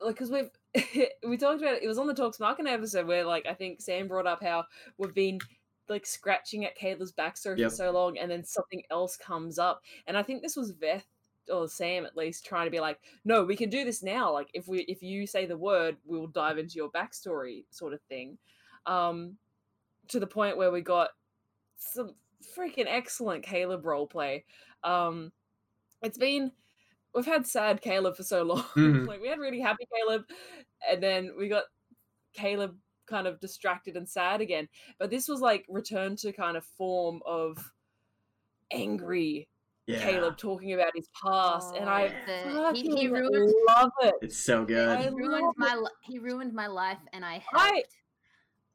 like 0.00 0.14
because 0.14 0.30
we've 0.30 0.50
we 1.26 1.36
talked 1.36 1.60
about 1.62 1.74
it, 1.74 1.82
it 1.82 1.88
was 1.88 1.98
on 1.98 2.06
the 2.06 2.14
Talks 2.14 2.40
Machina 2.40 2.70
episode 2.70 3.06
where 3.06 3.24
like 3.24 3.46
I 3.46 3.54
think 3.54 3.80
Sam 3.80 4.08
brought 4.08 4.26
up 4.26 4.42
how 4.42 4.64
we've 4.98 5.14
been 5.14 5.38
like 5.88 6.04
scratching 6.06 6.64
at 6.64 6.76
Caleb's 6.76 7.12
backstory 7.12 7.58
Yep. 7.58 7.70
for 7.70 7.76
so 7.76 7.90
long 7.90 8.18
and 8.18 8.30
then 8.30 8.44
something 8.44 8.82
else 8.90 9.16
comes 9.16 9.58
up. 9.58 9.82
And 10.06 10.16
I 10.16 10.22
think 10.22 10.42
this 10.42 10.56
was 10.56 10.72
Veth 10.72 11.06
or 11.50 11.66
Sam 11.68 12.04
at 12.04 12.16
least 12.16 12.44
trying 12.44 12.66
to 12.66 12.70
be 12.70 12.80
like, 12.80 13.00
no, 13.24 13.42
we 13.44 13.56
can 13.56 13.70
do 13.70 13.84
this 13.84 14.02
now. 14.02 14.30
Like 14.32 14.50
if 14.52 14.68
we 14.68 14.80
if 14.80 15.02
you 15.02 15.26
say 15.26 15.46
the 15.46 15.56
word, 15.56 15.96
we'll 16.04 16.26
dive 16.26 16.58
into 16.58 16.76
your 16.76 16.90
backstory 16.90 17.64
sort 17.70 17.94
of 17.94 18.00
thing. 18.02 18.36
Um 18.86 19.36
to 20.08 20.20
the 20.20 20.26
point 20.26 20.56
where 20.56 20.70
we 20.72 20.80
got 20.80 21.10
some 21.76 22.14
freaking 22.56 22.86
excellent 22.86 23.42
Caleb 23.42 23.84
roleplay. 23.84 24.44
Um 24.84 25.32
it's 26.02 26.18
been 26.18 26.52
we've 27.14 27.26
had 27.26 27.46
sad 27.46 27.80
Caleb 27.80 28.16
for 28.16 28.22
so 28.22 28.42
long. 28.42 28.62
Mhm. 28.76 29.06
like 29.06 29.20
we 29.20 29.28
had 29.28 29.38
really 29.38 29.60
happy 29.60 29.86
Caleb 29.94 30.22
and 30.90 31.02
then 31.02 31.32
we 31.38 31.48
got 31.48 31.64
Caleb 32.34 32.76
kind 33.06 33.26
of 33.26 33.40
distracted 33.40 33.96
and 33.96 34.08
sad 34.08 34.40
again. 34.40 34.68
But 34.98 35.10
this 35.10 35.28
was 35.28 35.40
like 35.40 35.64
return 35.68 36.16
to 36.16 36.32
kind 36.32 36.56
of 36.56 36.64
form 36.64 37.20
of 37.26 37.72
angry 38.70 39.48
Yeah, 39.86 40.00
Caleb 40.00 40.36
talking 40.36 40.74
about 40.74 40.92
his 40.94 41.08
past, 41.24 41.74
and 41.74 41.88
I 41.88 42.12
Oh, 42.28 42.72
the- 42.72 42.78
he- 42.78 42.82
he 42.82 42.90
fucking 42.90 43.10
ruined- 43.12 43.54
love 43.68 43.90
it. 44.02 44.14
it's 44.20 44.36
so 44.44 44.66
good. 44.66 45.00
He 45.00 45.08
ruined 45.08 45.54
my 45.56 45.74
li- 45.76 45.90
he 46.02 46.18
ruined 46.18 46.52
my 46.52 46.66
life, 46.66 46.98
and 47.14 47.24
I 47.24 47.38
helped. 47.38 47.54
I- 47.56 47.84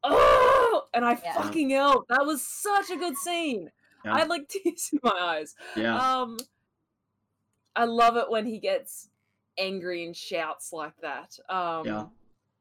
Oh, 0.02 0.82
and 0.92 1.04
I 1.04 1.12
Yeah. 1.22 1.40
fucking 1.40 1.70
helped. 1.70 2.08
That 2.08 2.26
was 2.26 2.42
such 2.46 2.90
a 2.90 2.96
good 2.96 3.16
scene. 3.16 3.70
Yeah. 4.04 4.14
I 4.14 4.18
had 4.18 4.28
like 4.28 4.48
tears 4.48 4.90
in 4.92 4.98
my 5.04 5.12
eyes. 5.12 5.54
Yeah, 5.76 5.96
Um, 5.96 6.36
I 7.76 7.84
love 7.84 8.16
it 8.16 8.30
when 8.30 8.46
he 8.46 8.58
gets 8.58 9.08
angry 9.58 10.04
and 10.04 10.16
shouts 10.16 10.72
like 10.72 10.96
that. 11.02 11.38
Um, 11.48 11.86
yeah. 11.86 12.04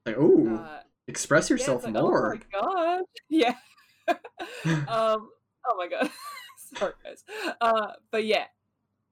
Like, 0.06 0.18
ooh, 0.18 0.58
uh, 0.58 0.80
express 1.08 1.50
yeah, 1.50 1.56
yourself 1.56 1.84
like, 1.84 1.94
more. 1.94 2.38
Oh 2.54 2.62
my 2.62 2.62
god. 2.62 3.04
Yeah. 3.30 3.56
um. 4.68 5.30
Oh 5.66 5.78
my 5.78 5.88
god. 5.88 6.10
Sorry, 6.78 6.94
guys. 7.04 7.24
Uh. 7.62 7.94
But 8.12 8.26
yeah, 8.26 8.46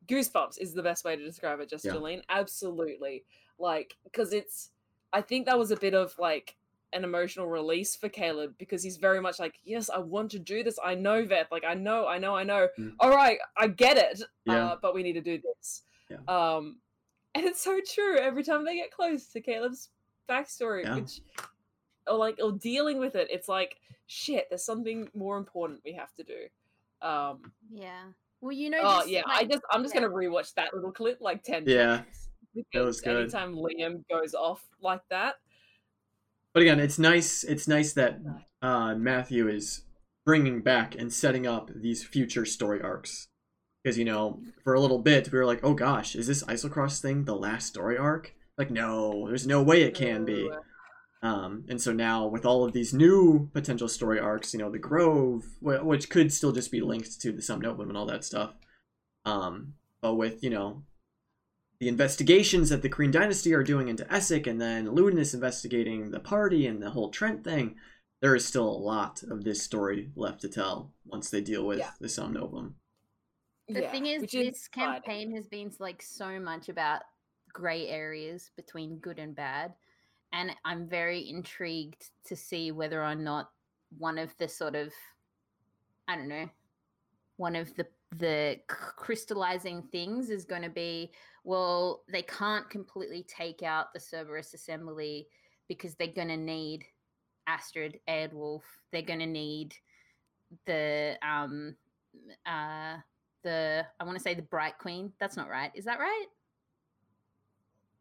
goosebumps 0.07 0.59
is 0.59 0.73
the 0.73 0.83
best 0.83 1.05
way 1.05 1.15
to 1.15 1.23
describe 1.23 1.59
it. 1.59 1.69
Just 1.69 1.85
Yeah. 1.85 1.93
Jolene. 1.93 2.21
Absolutely. 2.29 3.23
Like, 3.59 3.95
because 4.03 4.33
it's. 4.33 4.69
I 5.13 5.21
think 5.21 5.45
that 5.45 5.59
was 5.59 5.71
a 5.71 5.75
bit 5.75 5.93
of 5.93 6.17
like 6.19 6.55
an 6.93 7.03
emotional 7.03 7.47
release 7.47 7.95
for 7.95 8.09
Caleb 8.09 8.55
because 8.57 8.83
he's 8.83 8.97
very 8.97 9.21
much 9.21 9.39
like, 9.39 9.55
yes, 9.63 9.89
I 9.89 9.99
want 9.99 10.31
to 10.31 10.39
do 10.39 10.63
this. 10.63 10.77
I 10.83 10.95
know 10.95 11.25
Veth. 11.25 11.51
Like, 11.51 11.63
I 11.65 11.73
know, 11.73 12.07
I 12.07 12.17
know, 12.17 12.35
I 12.35 12.43
know. 12.43 12.67
Mm. 12.77 12.93
All 12.99 13.09
right, 13.09 13.37
I 13.57 13.67
get 13.67 13.97
it. 13.97 14.21
Yeah. 14.45 14.67
Uh, 14.67 14.75
but 14.81 14.93
we 14.93 15.03
need 15.03 15.13
to 15.13 15.21
do 15.21 15.39
this. 15.41 15.83
Yeah. 16.11 16.55
Um, 16.55 16.77
And 17.33 17.45
it's 17.45 17.63
so 17.63 17.79
true. 17.87 18.17
Every 18.17 18.43
time 18.43 18.65
they 18.65 18.75
get 18.75 18.91
close 18.91 19.27
to 19.27 19.39
Caleb's 19.39 19.87
backstory, 20.29 20.83
Yeah. 20.83 20.95
which 20.95 21.21
or 22.05 22.17
like 22.17 22.37
or 22.43 22.51
dealing 22.51 22.99
with 22.99 23.15
it, 23.15 23.29
it's 23.31 23.47
like 23.47 23.77
shit. 24.07 24.47
There's 24.49 24.65
something 24.65 25.07
more 25.13 25.37
important 25.37 25.79
we 25.85 25.93
have 25.93 26.13
to 26.15 26.23
do. 26.23 27.07
Um. 27.07 27.53
Yeah. 27.71 28.03
Well, 28.41 28.51
you 28.51 28.69
know. 28.69 28.79
Oh 28.81 28.99
just, 28.99 29.09
yeah. 29.11 29.21
I 29.27 29.45
just 29.45 29.61
I'm 29.71 29.81
just 29.81 29.95
yeah. 29.95 30.01
gonna 30.01 30.13
rewatch 30.13 30.53
that 30.55 30.73
little 30.73 30.91
clip 30.91 31.19
like 31.21 31.41
ten 31.41 31.63
Yeah. 31.65 31.97
times. 31.99 32.29
That 32.73 32.83
was 32.83 32.99
good. 32.99 33.15
Anytime 33.15 33.55
Liam 33.55 34.03
goes 34.09 34.33
off 34.33 34.67
like 34.81 35.07
that, 35.09 35.35
But 36.53 36.63
again, 36.63 36.81
it's 36.81 36.99
nice. 36.99 37.45
It's 37.45 37.65
nice 37.65 37.93
that 37.93 38.19
uh, 38.61 38.93
Matthew 38.95 39.47
is 39.47 39.85
bringing 40.25 40.59
back 40.61 40.95
and 40.95 41.13
setting 41.13 41.47
up 41.47 41.71
these 41.73 42.03
future 42.03 42.45
story 42.45 42.81
arcs. 42.81 43.29
Because 43.83 43.97
you 43.97 44.05
know, 44.05 44.41
for 44.63 44.73
a 44.73 44.79
little 44.79 44.99
bit, 44.99 45.31
we 45.31 45.37
were 45.39 45.45
like, 45.45 45.61
"Oh 45.63 45.73
gosh, 45.73 46.15
is 46.15 46.27
this 46.27 46.43
Eiselcross 46.43 46.99
thing 47.01 47.25
the 47.25 47.35
last 47.35 47.67
story 47.67 47.97
arc?" 47.97 48.33
Like, 48.57 48.69
no, 48.69 49.27
there's 49.27 49.47
no 49.47 49.63
way 49.63 49.81
it 49.83 49.95
can 49.95 50.23
be. 50.25 50.49
Um, 51.23 51.65
and 51.69 51.79
so 51.81 51.93
now, 51.93 52.25
with 52.27 52.45
all 52.45 52.63
of 52.65 52.73
these 52.73 52.93
new 52.93 53.49
potential 53.53 53.87
story 53.87 54.19
arcs, 54.19 54.53
you 54.53 54.59
know, 54.59 54.71
the 54.71 54.79
Grove, 54.79 55.43
which 55.61 56.09
could 56.09 56.33
still 56.33 56.51
just 56.51 56.71
be 56.71 56.81
linked 56.81 57.19
to 57.21 57.31
the 57.31 57.41
Somnovem 57.41 57.89
and 57.89 57.97
all 57.97 58.07
that 58.07 58.23
stuff. 58.23 58.53
Um, 59.25 59.73
but 60.01 60.15
with 60.15 60.43
you 60.43 60.49
know, 60.49 60.83
the 61.79 61.87
investigations 61.87 62.69
that 62.69 62.81
the 62.83 62.89
Kryn 62.89 63.11
Dynasty 63.11 63.53
are 63.53 63.63
doing 63.63 63.87
into 63.87 64.05
Essek, 64.05 64.45
and 64.47 64.61
then 64.61 64.87
Ludinus 64.87 65.33
investigating 65.33 66.11
the 66.11 66.19
party 66.19 66.67
and 66.67 66.81
the 66.81 66.91
whole 66.91 67.09
Trent 67.09 67.43
thing, 67.43 67.75
there 68.21 68.35
is 68.35 68.45
still 68.45 68.67
a 68.67 68.83
lot 68.83 69.23
of 69.23 69.43
this 69.43 69.63
story 69.63 70.11
left 70.15 70.41
to 70.41 70.49
tell 70.49 70.91
once 71.05 71.29
they 71.29 71.41
deal 71.41 71.65
with 71.65 71.79
Yeah. 71.79 71.91
the 71.99 72.07
Somnovem. 72.07 72.73
The 73.73 73.81
Yeah, 73.81 73.91
thing 73.91 74.05
is, 74.07 74.21
this 74.21 74.67
exciting. 74.67 75.01
campaign 75.01 75.35
has 75.35 75.47
been 75.47 75.71
like 75.79 76.01
so 76.01 76.39
much 76.39 76.69
about 76.69 77.03
gray 77.53 77.87
areas 77.87 78.51
between 78.55 78.97
good 78.99 79.19
and 79.19 79.35
bad, 79.35 79.73
and 80.33 80.51
I'm 80.65 80.87
very 80.87 81.29
intrigued 81.29 82.09
to 82.25 82.35
see 82.35 82.71
whether 82.71 83.03
or 83.03 83.15
not 83.15 83.49
one 83.97 84.17
of 84.17 84.35
the 84.37 84.47
sort 84.47 84.75
of, 84.75 84.93
I 86.07 86.15
don't 86.15 86.27
know, 86.29 86.49
one 87.37 87.55
of 87.55 87.73
the 87.75 87.87
the 88.17 88.59
crystallizing 88.67 89.81
things 89.83 90.29
is 90.29 90.43
going 90.43 90.61
to 90.61 90.69
be 90.69 91.13
well 91.45 92.03
they 92.11 92.21
can't 92.23 92.69
completely 92.69 93.23
take 93.23 93.63
out 93.63 93.93
the 93.93 93.99
cerberus 94.01 94.53
assembly 94.53 95.27
because 95.69 95.95
they're 95.95 96.07
going 96.07 96.27
to 96.27 96.35
need 96.35 96.83
astrid 97.47 98.01
Eadwulf. 98.09 98.63
they're 98.91 99.01
going 99.01 99.19
to 99.19 99.25
need 99.25 99.73
the 100.65 101.15
um 101.25 101.73
uh 102.45 102.97
the 103.43 103.85
I 103.99 104.03
want 104.03 104.17
to 104.17 104.23
say 104.23 104.33
the 104.33 104.41
Bright 104.41 104.77
Queen. 104.77 105.11
That's 105.19 105.37
not 105.37 105.49
right. 105.49 105.71
Is 105.75 105.85
that 105.85 105.99
right? 105.99 106.25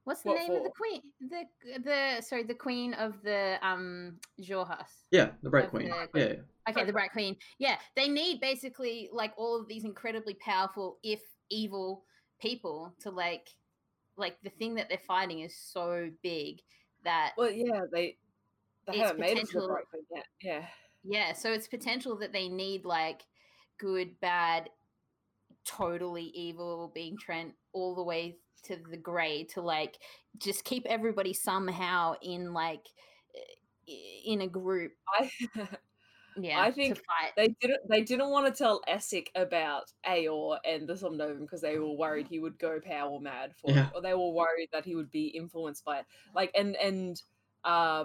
What's 0.05 0.22
the 0.22 0.30
What 0.30 0.38
name 0.41 0.57
of 0.57 0.64
the 0.64 0.70
queen? 0.70 1.03
The 1.20 1.80
the 1.84 2.20
sorry, 2.22 2.43
the 2.43 2.55
queen 2.55 2.95
of 2.95 3.22
the 3.22 3.59
um 3.62 4.18
Xhorhas. 4.41 4.88
Yeah, 5.11 5.30
the 5.43 5.51
Bright 5.51 5.70
Queen. 5.70 5.91
the 5.91 5.97
Yeah, 5.97 6.07
Queen. 6.07 6.26
yeah. 6.28 6.70
Okay, 6.72 6.84
the 6.84 6.93
Bright 6.93 7.12
Queen. 7.12 7.36
Yeah, 7.59 7.76
they 7.97 8.09
need 8.09 8.41
basically 8.41 9.09
like 9.12 9.32
all 9.36 9.61
of 9.61 9.68
these 9.68 9.84
incredibly 9.84 10.34
powerful, 10.34 10.99
if 11.03 11.20
evil, 11.51 12.05
people 12.41 12.95
to 13.01 13.11
like, 13.11 13.49
like 14.16 14.36
the 14.43 14.51
thing 14.51 14.74
that 14.76 14.88
they're 14.88 14.99
fighting 15.07 15.41
is 15.41 15.55
so 15.55 16.11
big 16.22 16.61
that 17.05 17.32
Well, 17.36 17.51
yeah, 17.51 17.82
they 17.93 18.16
they 18.86 18.99
haven't 18.99 19.20
made 19.20 19.32
it 19.38 19.41
the 19.43 19.47
potential- 19.47 19.68
break 19.68 20.05
yet. 20.14 20.26
Yeah. 20.43 20.66
Yeah, 21.03 21.32
so 21.32 21.51
it's 21.53 21.66
potential 21.66 22.16
that 22.18 22.32
they 22.32 22.49
need 22.49 22.84
like 22.84 23.22
good, 23.78 24.18
bad, 24.20 24.68
totally 25.76 26.24
evil 26.34 26.90
being 26.94 27.16
Trent 27.18 27.54
all 27.72 27.94
the 27.94 28.02
way 28.02 28.38
to 28.64 28.76
the 28.90 28.96
grey 28.96 29.44
to 29.44 29.60
like 29.62 29.98
just 30.38 30.64
keep 30.64 30.84
everybody 30.86 31.32
somehow 31.32 32.14
in 32.22 32.52
like 32.52 32.86
in 34.26 34.40
a 34.42 34.48
group. 34.48 34.92
I 35.18 35.30
Yeah, 36.36 36.60
I 36.60 36.70
think 36.70 36.94
to 36.96 37.02
fight. 37.02 37.32
they 37.36 37.48
didn't 37.60 37.80
they 37.88 38.02
didn't 38.02 38.30
want 38.30 38.46
to 38.46 38.56
tell 38.56 38.82
Essek 38.88 39.28
about 39.34 39.92
Aeor 40.06 40.58
and 40.64 40.88
the 40.88 40.94
Somnovem 40.94 41.40
because 41.40 41.60
they 41.60 41.78
were 41.78 41.92
worried 41.92 42.28
he 42.28 42.38
would 42.38 42.58
go 42.58 42.80
power 42.80 43.18
mad 43.20 43.52
for 43.60 43.70
Yeah. 43.70 43.84
it, 43.84 43.90
or 43.94 44.00
they 44.00 44.14
were 44.14 44.30
worried 44.30 44.68
that 44.72 44.84
he 44.84 44.94
would 44.94 45.10
be 45.10 45.26
influenced 45.26 45.84
by 45.84 45.98
it. 46.00 46.06
Like 46.34 46.52
and 46.56 46.76
and 46.76 47.20
uh 47.64 48.04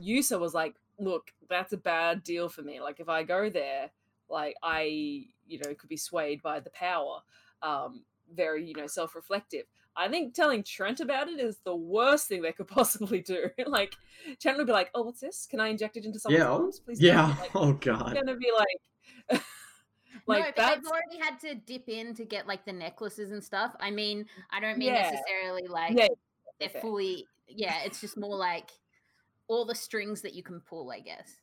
Yussa 0.00 0.40
was 0.40 0.54
like, 0.54 0.74
look, 0.98 1.32
that's 1.48 1.72
a 1.72 1.76
bad 1.78 2.22
deal 2.24 2.48
for 2.48 2.62
me. 2.62 2.80
Like 2.80 2.98
if 3.00 3.08
I 3.08 3.22
go 3.22 3.50
there, 3.50 3.90
like 4.28 4.56
I 4.62 5.26
you 5.46 5.58
know 5.64 5.74
could 5.74 5.88
be 5.88 5.96
swayed 5.96 6.42
by 6.42 6.60
the 6.60 6.70
power. 6.70 7.20
Um, 7.62 8.02
very 8.34 8.64
you 8.66 8.74
know 8.74 8.86
self 8.86 9.14
reflective. 9.14 9.64
I 9.98 10.08
think 10.08 10.34
telling 10.34 10.62
Trent 10.62 11.00
about 11.00 11.28
it 11.28 11.40
is 11.40 11.58
the 11.64 11.74
worst 11.74 12.28
thing 12.28 12.42
they 12.42 12.52
could 12.52 12.68
possibly 12.68 13.20
do. 13.20 13.48
like 13.66 13.94
Trent 14.40 14.58
would 14.58 14.66
be 14.66 14.72
like, 14.72 14.90
"Oh, 14.94 15.02
what's 15.02 15.20
this? 15.20 15.46
Can 15.48 15.60
I 15.60 15.68
inject 15.68 15.96
it 15.96 16.04
into 16.04 16.18
someone's 16.18 16.40
Yeah, 16.42 16.50
oh, 16.50 16.62
arms, 16.62 16.80
please?" 16.80 17.00
Yeah. 17.00 17.34
Like, 17.40 17.50
Oh 17.54 17.70
it's 17.70 17.84
God. 17.84 18.14
gonna 18.14 18.36
be 18.36 18.50
like, 18.56 19.42
like 20.26 20.38
no, 20.38 20.44
but 20.44 20.56
that's 20.56 20.76
they've 20.76 20.90
already 20.90 21.18
had 21.20 21.38
to 21.40 21.54
dip 21.54 21.88
in 21.88 22.14
to 22.14 22.24
get 22.24 22.46
like 22.46 22.64
the 22.64 22.72
necklaces 22.72 23.32
and 23.32 23.42
stuff. 23.42 23.74
I 23.80 23.90
mean, 23.90 24.26
I 24.50 24.60
don't 24.60 24.78
mean 24.78 24.92
Yeah. 24.92 25.10
necessarily 25.10 25.66
like 25.68 25.96
yeah, 25.96 26.08
they're 26.58 26.68
okay. 26.68 26.80
fully. 26.80 27.26
Yeah, 27.48 27.82
it's 27.84 28.00
just 28.00 28.16
more 28.16 28.36
like 28.36 28.70
all 29.48 29.64
the 29.64 29.74
strings 29.74 30.22
that 30.22 30.34
you 30.34 30.42
can 30.42 30.60
pull, 30.60 30.90
I 30.90 31.00
guess. 31.00 31.36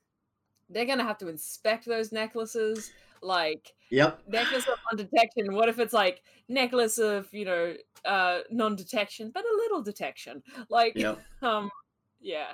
They're 0.74 0.86
gonna 0.86 1.03
have 1.03 1.17
to 1.19 1.28
inspect 1.28 1.86
those 1.86 2.11
necklaces. 2.11 2.91
Like 3.21 3.74
Yep. 3.89 4.24
necklace 4.28 4.67
of 4.67 4.78
non-detection. 4.91 5.53
What 5.53 5.69
if 5.69 5.80
it's 5.80 5.93
like 5.93 6.24
necklace 6.49 6.97
of 6.97 7.34
you 7.34 7.45
know 7.45 7.74
uh 8.03 8.39
non-detection, 8.51 9.32
but 9.34 9.45
a 9.45 9.55
little 9.55 9.82
detection? 9.82 10.43
Like 10.69 10.93
Yep. 10.95 11.19
um, 11.41 11.71
yeah. 12.19 12.53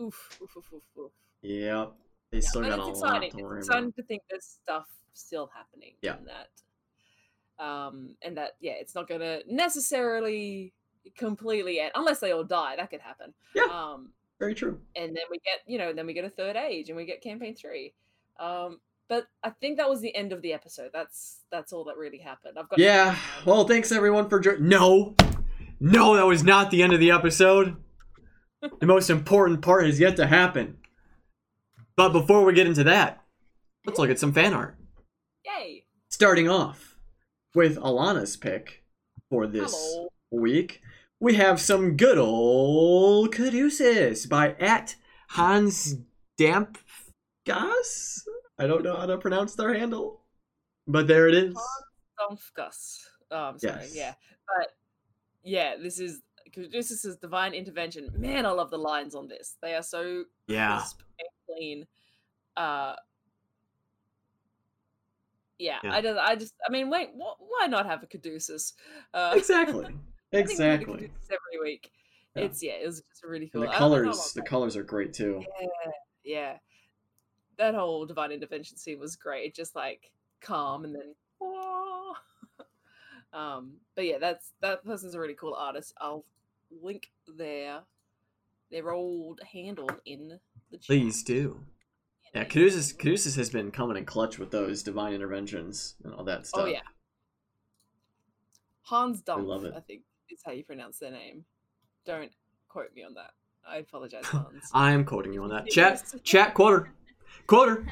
Oof, 0.00 0.38
oof, 0.42 0.56
oof, 0.56 0.72
oof, 0.72 0.82
oof. 0.98 1.12
Yep. 1.42 1.92
They 2.30 2.40
still 2.40 2.62
got 2.62 2.78
a 2.78 2.88
exciting. 2.88 3.30
lot 3.30 3.38
to 3.38 3.42
worry 3.44 3.58
It's 3.58 3.68
about. 3.68 3.76
exciting 3.76 3.92
to 3.92 4.02
think 4.04 4.22
there's 4.30 4.46
stuff 4.46 4.86
still 5.12 5.50
happening. 5.54 5.92
Yeah. 6.00 6.16
And 6.16 6.28
that, 6.28 7.62
um, 7.62 8.16
and 8.22 8.36
that 8.38 8.52
yeah, 8.60 8.72
it's 8.80 8.94
not 8.94 9.06
gonna 9.08 9.40
necessarily 9.46 10.72
completely 11.16 11.80
end 11.80 11.92
unless 11.94 12.20
they 12.20 12.32
all 12.32 12.44
die. 12.44 12.76
That 12.76 12.88
could 12.90 13.00
happen. 13.02 13.34
Yeah. 13.54 13.64
Um, 13.64 14.12
Very 14.42 14.54
true. 14.56 14.80
and 14.96 15.14
then 15.14 15.22
we 15.30 15.38
get 15.38 15.60
you 15.68 15.78
know 15.78 15.92
then 15.92 16.04
we 16.04 16.12
get 16.14 16.24
a 16.24 16.30
third 16.30 16.56
age 16.56 16.88
and 16.88 16.96
we 16.96 17.04
get 17.06 17.22
campaign 17.22 17.54
three. 17.54 17.94
Um, 18.40 18.80
but 19.08 19.26
I 19.44 19.50
think 19.50 19.76
that 19.76 19.88
was 19.88 20.00
the 20.00 20.12
end 20.16 20.32
of 20.32 20.42
the 20.42 20.52
episode. 20.52 20.90
That's 20.92 21.42
that's 21.52 21.72
all 21.72 21.84
that 21.84 21.96
really 21.96 22.18
happened. 22.18 22.58
I've 22.58 22.68
got 22.68 22.80
Yeah. 22.80 23.16
Well, 23.46 23.68
thanks 23.68 23.92
everyone 23.92 24.28
for 24.28 24.40
jo- 24.40 24.56
no, 24.58 25.14
no, 25.78 26.16
that 26.16 26.26
was 26.26 26.42
not 26.42 26.72
the 26.72 26.82
end 26.82 26.92
of 26.92 26.98
the 26.98 27.12
episode. 27.12 27.76
the 28.80 28.86
most 28.86 29.10
important 29.10 29.62
part 29.62 29.86
is 29.86 30.00
yet 30.00 30.16
to 30.16 30.26
happen. 30.26 30.78
But 31.96 32.08
before 32.10 32.44
we 32.44 32.52
get 32.52 32.66
into 32.66 32.82
that, 32.84 33.22
let's 33.86 33.98
look 33.98 34.10
at 34.10 34.18
some 34.18 34.32
fan 34.32 34.54
art. 34.54 34.76
yay. 35.44 35.84
Starting 36.08 36.48
off 36.48 36.96
with 37.54 37.76
Alana's 37.76 38.36
pick 38.36 38.82
for 39.30 39.46
this 39.46 39.72
Hello. 39.72 40.08
week, 40.30 40.80
we 41.22 41.34
have 41.36 41.60
some 41.60 41.96
good 41.96 42.18
old 42.18 43.32
Caduceus 43.32 44.26
by 44.26 44.54
at 44.58 44.96
Hans 45.28 45.94
Dampgas. 46.36 48.22
I 48.58 48.66
don't 48.66 48.82
know 48.82 48.96
how 48.96 49.06
to 49.06 49.16
pronounce 49.18 49.54
their 49.54 49.72
handle, 49.72 50.22
but 50.88 51.06
there 51.06 51.28
it 51.28 51.34
is. 51.34 51.54
Stomfgus. 52.20 52.98
Oh, 53.30 53.36
I'm 53.36 53.58
sorry. 53.60 53.82
Yes. 53.82 53.94
Yeah, 53.94 54.14
but 54.48 54.72
yeah, 55.44 55.76
this 55.80 56.00
is 56.00 56.22
this 56.72 56.90
is 56.90 57.16
divine 57.18 57.54
intervention. 57.54 58.10
Man, 58.16 58.44
I 58.44 58.50
love 58.50 58.70
the 58.70 58.78
lines 58.78 59.14
on 59.14 59.28
this. 59.28 59.56
They 59.62 59.74
are 59.76 59.82
so 59.82 60.24
Yeah. 60.48 60.78
crisp 60.78 61.02
and 61.20 61.28
clean. 61.46 61.86
Uh, 62.56 62.96
yeah, 65.58 65.78
Yeah. 65.84 65.94
I 65.94 66.02
just, 66.02 66.18
I 66.18 66.34
just, 66.36 66.54
I 66.68 66.72
mean, 66.72 66.90
wait, 66.90 67.10
wh- 67.10 67.40
why 67.40 67.68
not 67.68 67.86
have 67.86 68.02
a 68.02 68.06
Caduceus? 68.06 68.72
Uh, 69.14 69.34
Exactly. 69.36 69.86
I 70.32 70.36
think 70.36 70.48
we 70.48 70.54
need 70.54 70.60
a 70.60 70.74
Exactly. 70.74 71.10
Every 71.30 71.62
week. 71.62 71.90
Yeah. 72.34 72.42
It's 72.44 72.62
yeah, 72.62 72.72
it 72.72 72.86
was 72.86 73.02
just 73.10 73.24
a 73.24 73.28
really 73.28 73.44
And 73.44 73.52
cool. 73.52 73.60
the 73.62 73.66
don't 73.66 73.74
know 73.74 73.78
colors, 73.78 74.32
the 74.32 74.42
colors 74.42 74.76
are 74.76 74.82
great 74.82 75.12
too. 75.12 75.44
Yeah, 75.60 75.90
yeah. 76.24 76.56
That 77.58 77.74
whole 77.74 78.06
divine 78.06 78.32
intervention 78.32 78.76
scene 78.78 78.98
was 78.98 79.16
great. 79.16 79.54
Just 79.54 79.76
like 79.76 80.10
calm 80.40 80.84
and 80.84 80.94
then. 80.94 81.14
"Wah." 81.38 82.14
um, 83.34 83.74
but 83.94 84.06
yeah, 84.06 84.18
that's 84.18 84.52
that 84.60 84.84
person's 84.84 85.14
a 85.14 85.20
really 85.20 85.34
cool 85.34 85.54
artist. 85.54 85.92
I'll 86.00 86.24
link 86.82 87.10
their 87.28 87.80
their 88.70 88.90
old 88.90 89.40
handle 89.52 89.90
in 90.06 90.40
the 90.70 90.78
chat. 90.78 90.86
Please 90.86 91.22
do. 91.22 91.60
Yeah, 92.34 92.40
And- 92.40 92.50
Caduceus, 92.50 92.92
Caduceus 92.94 93.36
has 93.36 93.50
been 93.50 93.70
coming 93.70 93.98
in 93.98 94.06
clutch 94.06 94.38
with 94.38 94.50
those 94.50 94.82
divine 94.82 95.12
interventions 95.12 95.96
and 96.02 96.14
all 96.14 96.24
that 96.24 96.46
stuff. 96.46 96.62
Oh 96.62 96.66
yeah. 96.66 96.80
Hans 98.84 99.22
I 99.28 99.34
love 99.36 99.64
it. 99.66 99.74
I 99.76 99.80
think 99.80 100.02
is 100.32 100.40
how 100.44 100.52
you 100.52 100.64
pronounce 100.64 100.98
their 100.98 101.10
name. 101.10 101.44
Don't 102.04 102.30
quote 102.68 102.94
me 102.94 103.04
on 103.04 103.14
that. 103.14 103.30
I 103.68 103.78
apologize, 103.78 104.24
Hans. 104.26 104.70
I 104.72 104.92
am 104.92 105.04
quoting 105.04 105.32
you 105.32 105.42
on 105.42 105.50
that. 105.50 105.66
Chat, 105.70 106.02
chat, 106.24 106.54
quarter, 106.54 106.92
quarter. 107.46 107.86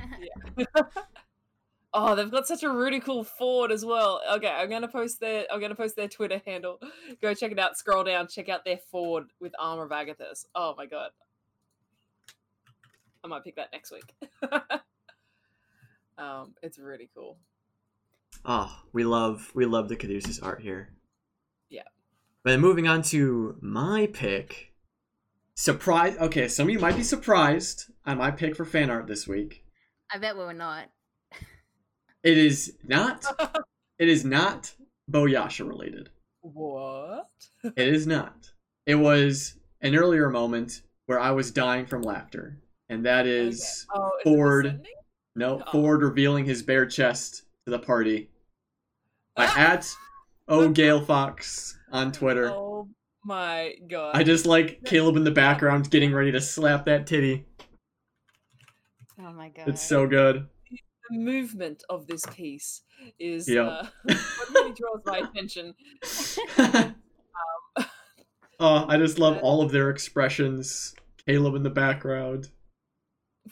Oh, 1.92 2.14
they've 2.14 2.30
got 2.30 2.46
such 2.46 2.62
a 2.62 2.70
really 2.70 3.00
cool 3.00 3.24
Fjord 3.24 3.72
as 3.72 3.84
well. 3.84 4.20
Okay, 4.34 4.46
I'm 4.46 4.70
gonna 4.70 4.86
post 4.86 5.18
their 5.18 5.44
I'm 5.50 5.60
gonna 5.60 5.74
post 5.74 5.96
their 5.96 6.06
Twitter 6.06 6.40
handle. 6.46 6.78
Go 7.20 7.34
check 7.34 7.50
it 7.50 7.58
out. 7.58 7.76
Scroll 7.76 8.04
down, 8.04 8.28
check 8.28 8.48
out 8.48 8.64
their 8.64 8.78
Fjord 8.92 9.24
with 9.40 9.52
armor 9.58 9.82
of 9.82 9.90
Agathys. 9.90 10.44
Oh 10.54 10.74
my 10.78 10.86
god. 10.86 11.10
I 13.24 13.26
might 13.26 13.42
pick 13.42 13.56
that 13.56 13.70
next 13.72 13.90
week. 13.90 14.14
um, 16.16 16.54
it's 16.62 16.78
really 16.78 17.10
cool. 17.12 17.38
Oh, 18.44 18.72
we 18.92 19.02
love 19.02 19.50
we 19.54 19.66
love 19.66 19.88
the 19.88 19.96
Caduceus 19.96 20.38
art 20.38 20.62
here. 20.62 20.90
Yeah. 22.40 22.44
But 22.44 22.50
then 22.52 22.60
moving 22.60 22.88
on 22.88 23.02
to 23.02 23.56
my 23.60 24.08
pick. 24.12 24.72
Surprise 25.56 26.16
okay, 26.18 26.48
some 26.48 26.68
of 26.68 26.72
you 26.72 26.78
might 26.78 26.96
be 26.96 27.02
surprised 27.02 27.90
on 28.06 28.16
my 28.18 28.30
pick 28.30 28.56
for 28.56 28.64
fan 28.64 28.88
art 28.90 29.06
this 29.06 29.28
week. 29.28 29.64
I 30.12 30.18
bet 30.18 30.36
we're 30.36 30.52
not. 30.52 30.86
It 32.22 32.36
is 32.36 32.74
not 32.84 33.24
it 33.98 34.08
is 34.08 34.24
not 34.26 34.74
Beauyasha 35.10 35.66
related. 35.66 36.10
What? 36.42 37.30
It 37.64 37.88
is 37.88 38.06
not. 38.06 38.50
It 38.84 38.96
was 38.96 39.56
an 39.80 39.94
earlier 39.96 40.28
moment 40.28 40.82
where 41.06 41.18
I 41.18 41.30
was 41.30 41.50
dying 41.50 41.86
from 41.86 42.02
laughter. 42.02 42.58
And 42.90 43.06
that 43.06 43.26
is 43.26 43.86
Okay. 43.94 44.02
Oh, 44.02 44.10
is 44.18 44.22
Fjord. 44.24 44.66
Ascending? 44.66 44.92
no 45.34 45.62
Oh. 45.66 45.70
Fjord 45.70 46.02
revealing 46.02 46.44
his 46.44 46.62
bare 46.62 46.84
chest 46.86 47.44
to 47.64 47.70
the 47.70 47.78
party. 47.78 48.28
By 49.36 49.46
Ah! 49.46 49.58
at 49.58 49.90
O 50.48 50.68
Gale 50.68 51.00
Fox 51.02 51.78
on 51.92 52.12
Twitter. 52.12 52.50
Oh 52.50 52.88
my 53.24 53.74
god. 53.88 54.16
I 54.16 54.22
just 54.22 54.46
like 54.46 54.80
Caleb 54.84 55.16
in 55.16 55.24
the 55.24 55.30
background 55.30 55.90
getting 55.90 56.12
ready 56.12 56.32
to 56.32 56.40
slap 56.40 56.84
that 56.86 57.06
titty. 57.06 57.46
Oh 59.18 59.32
my 59.32 59.48
god. 59.50 59.68
It's 59.68 59.82
so 59.82 60.06
good. 60.06 60.46
the 61.10 61.18
movement 61.18 61.82
of 61.90 62.06
this 62.06 62.24
piece 62.34 62.82
is 63.18 63.48
Yeah. 63.48 63.62
uh, 63.68 63.86
what 64.04 64.50
really 64.54 64.72
draws 64.72 65.02
my 65.04 65.18
attention. 65.28 65.74
oh, 68.60 68.86
I 68.88 68.96
just 68.96 69.18
love 69.18 69.38
all 69.42 69.62
of 69.62 69.70
their 69.72 69.90
expressions. 69.90 70.94
Caleb 71.26 71.54
in 71.54 71.62
the 71.62 71.70
background. 71.70 72.50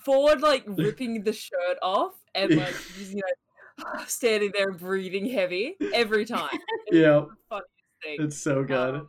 Fjord 0.05 0.41
like 0.41 0.65
ripping 0.67 1.23
the 1.25 1.33
shirt 1.33 1.79
off 1.83 2.13
and 2.35 2.57
like 2.57 2.75
you 2.99 3.17
know 3.17 3.85
standing 4.07 4.53
there 4.57 4.73
breathing 4.73 5.27
heavy 5.27 5.77
every 5.93 6.25
time. 6.25 6.49
It's 6.87 6.97
Yeah, 6.97 7.25
the 7.29 7.37
funniest 7.49 7.69
thing. 8.03 8.17
it's 8.21 8.37
so 8.39 8.63
good. 8.65 8.95
Um, 8.97 9.09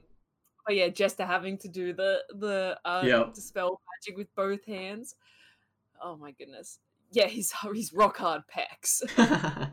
but 0.65 0.75
yeah, 0.75 0.87
Jester 0.89 1.25
having 1.25 1.57
to 1.59 1.67
do 1.67 1.93
the 1.93 2.19
the 2.35 2.77
um, 2.85 3.07
Yep. 3.07 3.33
dispel 3.33 3.81
magic 4.05 4.17
with 4.17 4.33
both 4.35 4.65
hands. 4.65 5.15
Oh 6.01 6.15
my 6.15 6.31
goodness. 6.31 6.79
Yeah, 7.11 7.25
he's 7.27 7.51
he's 7.73 7.91
rock 7.93 8.17
hard 8.17 8.43
pecs. 8.53 9.01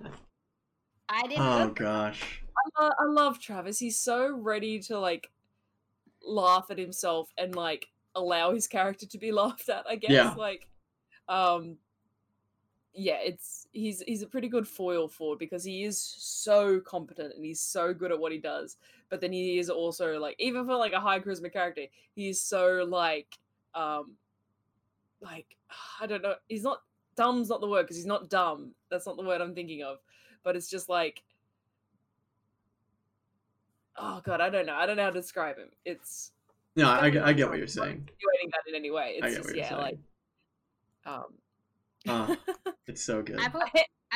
I 1.09 1.23
didn't. 1.23 1.39
oh 1.41 1.69
gosh. 1.75 2.43
I, 2.79 2.83
lo- 2.83 2.93
I 2.99 3.05
love 3.05 3.39
Travis. 3.41 3.79
He's 3.79 3.99
so 3.99 4.35
ready 4.37 4.79
to 4.81 4.99
like 4.99 5.31
laugh 6.23 6.67
at 6.71 6.79
himself 6.79 7.29
and 7.39 7.55
like 7.55 7.87
allow 8.15 8.53
his 8.53 8.67
character 8.67 9.07
to 9.07 9.19
be 9.19 9.31
laughed 9.33 9.69
at. 9.69 9.85
I 9.89 9.97
guess 9.97 10.11
Yeah. 10.11 10.35
like, 10.35 10.67
um, 11.29 11.77
yeah, 12.95 13.19
it's 13.23 13.69
he's 13.73 14.01
he's 14.07 14.23
a 14.23 14.27
pretty 14.27 14.49
good 14.49 14.67
foil 14.67 15.07
for 15.09 15.37
because 15.37 15.63
he 15.63 15.85
is 15.85 16.01
so 16.01 16.81
competent 16.81 17.35
and 17.37 17.45
he's 17.45 17.61
so 17.61 17.93
good 17.95 18.11
at 18.11 18.19
what 18.19 18.33
he 18.33 18.39
does. 18.39 18.77
But 19.09 19.21
then 19.21 19.33
he 19.33 19.59
is 19.59 19.71
also 19.71 20.19
like 20.19 20.37
even 20.39 20.67
for 20.67 20.77
like 20.77 20.93
a 20.93 21.01
high 21.01 21.21
charisma 21.21 21.53
character, 21.53 21.83
he's 22.15 22.41
so 22.41 22.85
like 22.89 23.39
um 23.75 24.17
like 25.21 25.47
I 26.01 26.07
don't 26.07 26.23
know. 26.23 26.35
He's 26.49 26.63
not 26.65 26.83
dumb's 27.17 27.49
not 27.49 27.61
the 27.61 27.69
word 27.69 27.83
because 27.85 27.97
he's 27.97 28.07
not 28.07 28.29
dumb. 28.29 28.73
That's 28.91 29.07
not 29.07 29.17
the 29.17 29.23
word 29.25 29.41
I'm 29.41 29.55
thinking 29.55 29.83
of. 29.83 29.99
But 30.43 30.57
it's 30.57 30.69
just 30.69 30.89
like 30.89 31.23
oh 33.97 34.21
god, 34.25 34.41
I 34.41 34.51
don't 34.51 34.67
know. 34.67 34.75
I 34.75 34.87
don't 34.87 34.97
know 34.97 35.05
how 35.05 35.11
to 35.11 35.21
describe 35.21 35.57
him. 35.57 35.69
It's 35.85 36.33
No, 36.75 36.89
I, 36.91 37.05
I 37.07 37.11
get- 37.11 37.23
I 37.23 37.27
not 37.27 37.37
get 37.37 37.43
trying 37.43 37.51
what 37.51 37.59
you're 37.59 37.67
saying. 37.69 38.09
insinuating 38.09 38.51
that 38.53 38.69
in 38.69 38.75
any 38.75 38.91
way. 38.91 39.21
I 39.23 39.27
It's 39.27 39.37
get 39.37 39.37
just 39.37 39.49
what 39.49 39.57
you're 39.57 39.65
yeah, 39.65 39.77
like 39.77 39.99
saying. 41.07 41.17
um 41.19 41.35
Uh, 42.09 42.37
it's 42.87 43.03
so 43.03 43.23
good. 43.23 43.39
I 43.41 43.49
put 43.49 43.63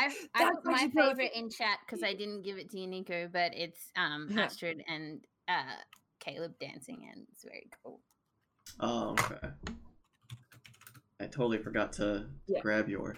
I- 0.01 0.07
I, 0.35 0.43
I 0.43 0.45
That's 0.45 0.57
put 0.63 0.73
my 0.73 0.89
favorite 0.89 1.33
in 1.35 1.51
chat 1.51 1.79
because 1.85 2.03
I 2.03 2.15
didn't 2.15 2.43
give 2.43 2.57
it 2.59 2.71
to 2.71 2.79
you, 2.81 2.87
Nico, 2.87 3.29
but 3.33 3.53
it's 3.55 3.91
um 3.97 4.29
Yeah. 4.31 4.43
Astrid 4.45 4.83
and 4.89 5.21
uh 5.49 5.77
Caleb 6.21 6.55
dancing, 6.61 7.09
and 7.13 7.27
it's 7.33 7.43
very 7.45 7.69
cool. 7.83 8.01
Oh, 8.79 9.11
okay. 9.13 9.49
I 11.21 11.27
totally 11.27 11.59
forgot 11.59 11.93
to 11.95 12.27
Yeah. 12.47 12.61
grab 12.61 12.89
yours. 12.89 13.17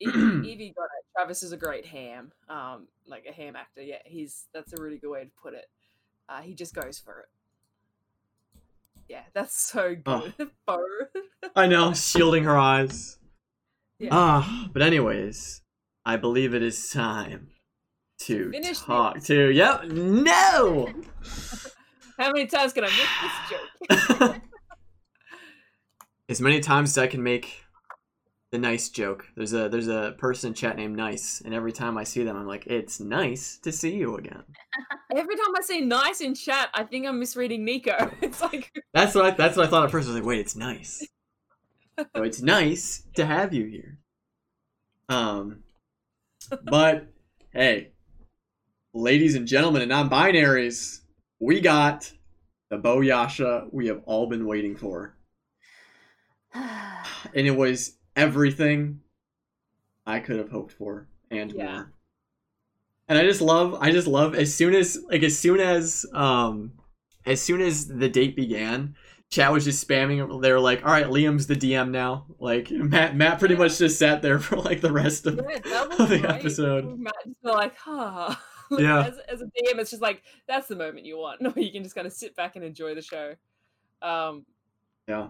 Evie, 0.00 0.10
Evie 0.50 0.74
got 0.76 0.84
it. 0.84 1.04
Travis 1.16 1.42
is 1.42 1.52
a 1.52 1.56
great 1.56 1.86
ham, 1.86 2.32
um, 2.48 2.88
like 3.06 3.24
a 3.28 3.32
ham 3.32 3.56
actor. 3.56 3.80
Yeah, 3.82 3.98
he's 4.04 4.46
that's 4.52 4.72
a 4.72 4.82
really 4.82 4.98
good 4.98 5.10
way 5.10 5.24
to 5.24 5.30
put 5.42 5.54
it. 5.54 5.66
Uh, 6.28 6.40
he 6.42 6.54
just 6.54 6.74
goes 6.74 6.98
for 6.98 7.20
it. 7.20 7.26
Yeah, 9.08 9.22
that's 9.34 9.56
so 9.60 9.96
Oh. 10.06 10.32
good. 10.36 10.50
Beau. 10.66 10.84
I 11.54 11.66
know, 11.68 11.92
shielding 11.94 12.44
her 12.44 12.58
eyes. 12.58 13.18
Yeah. 13.98 14.08
Ah, 14.12 14.68
but 14.72 14.82
anyways, 14.82 15.62
I 16.04 16.16
believe 16.16 16.54
it 16.54 16.62
is 16.62 16.90
time 16.90 17.48
to 18.20 18.50
Finish 18.50 18.80
talk 18.80 19.22
to. 19.24 19.50
Yep. 19.50 19.84
No. 19.84 20.88
How 22.18 22.32
many 22.32 22.46
times 22.46 22.72
can 22.72 22.84
I 22.84 22.88
make 22.88 23.88
this 23.88 24.28
joke? 24.28 24.42
as 26.28 26.40
many 26.40 26.60
times 26.60 26.90
as 26.90 26.98
I 26.98 27.06
can 27.06 27.22
make 27.22 27.64
the 28.52 28.58
nice 28.58 28.88
joke. 28.88 29.26
There's 29.36 29.52
a 29.52 29.68
there's 29.68 29.88
a 29.88 30.14
person 30.18 30.48
in 30.48 30.54
chat 30.54 30.76
named 30.76 30.96
Nice, 30.96 31.42
and 31.44 31.52
every 31.52 31.72
time 31.72 31.98
I 31.98 32.04
see 32.04 32.22
them, 32.22 32.36
I'm 32.36 32.46
like, 32.46 32.66
it's 32.66 33.00
nice 33.00 33.58
to 33.58 33.72
see 33.72 33.94
you 33.94 34.16
again. 34.16 34.42
Every 35.14 35.36
time 35.36 35.54
I 35.56 35.62
say 35.62 35.80
nice 35.80 36.20
in 36.20 36.34
chat, 36.34 36.68
I 36.74 36.82
think 36.82 37.06
I'm 37.06 37.18
misreading 37.18 37.64
Nico. 37.64 38.10
It's 38.20 38.42
like 38.42 38.72
That's 38.92 39.14
what 39.14 39.24
I, 39.24 39.30
that's 39.30 39.56
what 39.56 39.66
I 39.66 39.70
thought 39.70 39.84
at 39.84 39.90
first. 39.90 40.08
I 40.08 40.10
was 40.12 40.20
like, 40.20 40.26
wait, 40.26 40.40
it's 40.40 40.56
nice. 40.56 41.06
So 41.98 42.22
it's 42.22 42.42
nice 42.42 43.04
to 43.14 43.24
have 43.24 43.54
you 43.54 43.66
here. 43.66 43.98
Um, 45.08 45.62
but 46.62 47.08
hey, 47.52 47.92
ladies 48.92 49.34
and 49.34 49.46
gentlemen 49.46 49.82
and 49.82 49.88
non-binaries, 49.90 51.00
we 51.38 51.60
got 51.60 52.12
the 52.70 52.78
Beauyasha 52.78 53.72
we 53.72 53.86
have 53.86 54.02
all 54.04 54.26
been 54.28 54.46
waiting 54.46 54.76
for, 54.76 55.16
and 56.54 57.46
it 57.46 57.56
was 57.56 57.96
everything 58.14 59.00
I 60.06 60.20
could 60.20 60.38
have 60.38 60.50
hoped 60.50 60.72
for 60.72 61.08
and 61.30 61.52
Yeah. 61.52 61.72
more. 61.72 61.92
And 63.08 63.18
I 63.18 63.22
just 63.22 63.40
love, 63.40 63.74
I 63.80 63.92
just 63.92 64.06
love 64.08 64.34
as 64.34 64.52
soon 64.54 64.74
as 64.74 64.98
like 65.08 65.22
as 65.22 65.38
soon 65.38 65.60
as 65.60 66.04
um 66.12 66.72
as 67.24 67.40
soon 67.40 67.60
as 67.60 67.86
the 67.86 68.08
date 68.08 68.34
began, 68.36 68.96
chat 69.30 69.52
was 69.52 69.64
just 69.64 69.86
spamming. 69.86 70.40
They 70.42 70.52
were 70.52 70.60
like, 70.60 70.84
"All 70.84 70.90
right, 70.92 71.06
Liam's 71.06 71.46
the 71.46 71.56
DM 71.56 71.90
now." 71.90 72.26
Like 72.38 72.70
Matt, 72.70 73.16
Matt 73.16 73.38
pretty 73.38 73.56
much 73.56 73.78
just 73.78 73.98
sat 73.98 74.22
there 74.22 74.38
for 74.40 74.56
like 74.56 74.80
the 74.80 74.92
rest 74.92 75.26
of, 75.26 75.36
yeah, 75.36 75.82
of 75.98 76.08
the 76.08 76.18
great. 76.20 76.24
episode. 76.24 76.98
Matt 76.98 77.14
just 77.26 77.44
like, 77.44 77.76
huh. 77.78 78.34
Like, 78.68 78.80
Yeah. 78.80 79.06
As, 79.06 79.18
as 79.28 79.42
a 79.42 79.44
DM, 79.44 79.78
it's 79.78 79.90
just 79.90 80.02
like 80.02 80.22
that's 80.48 80.66
the 80.66 80.74
moment 80.74 81.06
you 81.06 81.16
want. 81.18 81.40
No, 81.40 81.52
you 81.56 81.70
can 81.70 81.84
just 81.84 81.94
kind 81.94 82.04
of 82.06 82.12
sit 82.12 82.34
back 82.34 82.56
and 82.56 82.64
enjoy 82.64 82.96
the 82.96 83.02
show. 83.02 83.34
Um, 84.02 84.44
Yeah, 85.06 85.28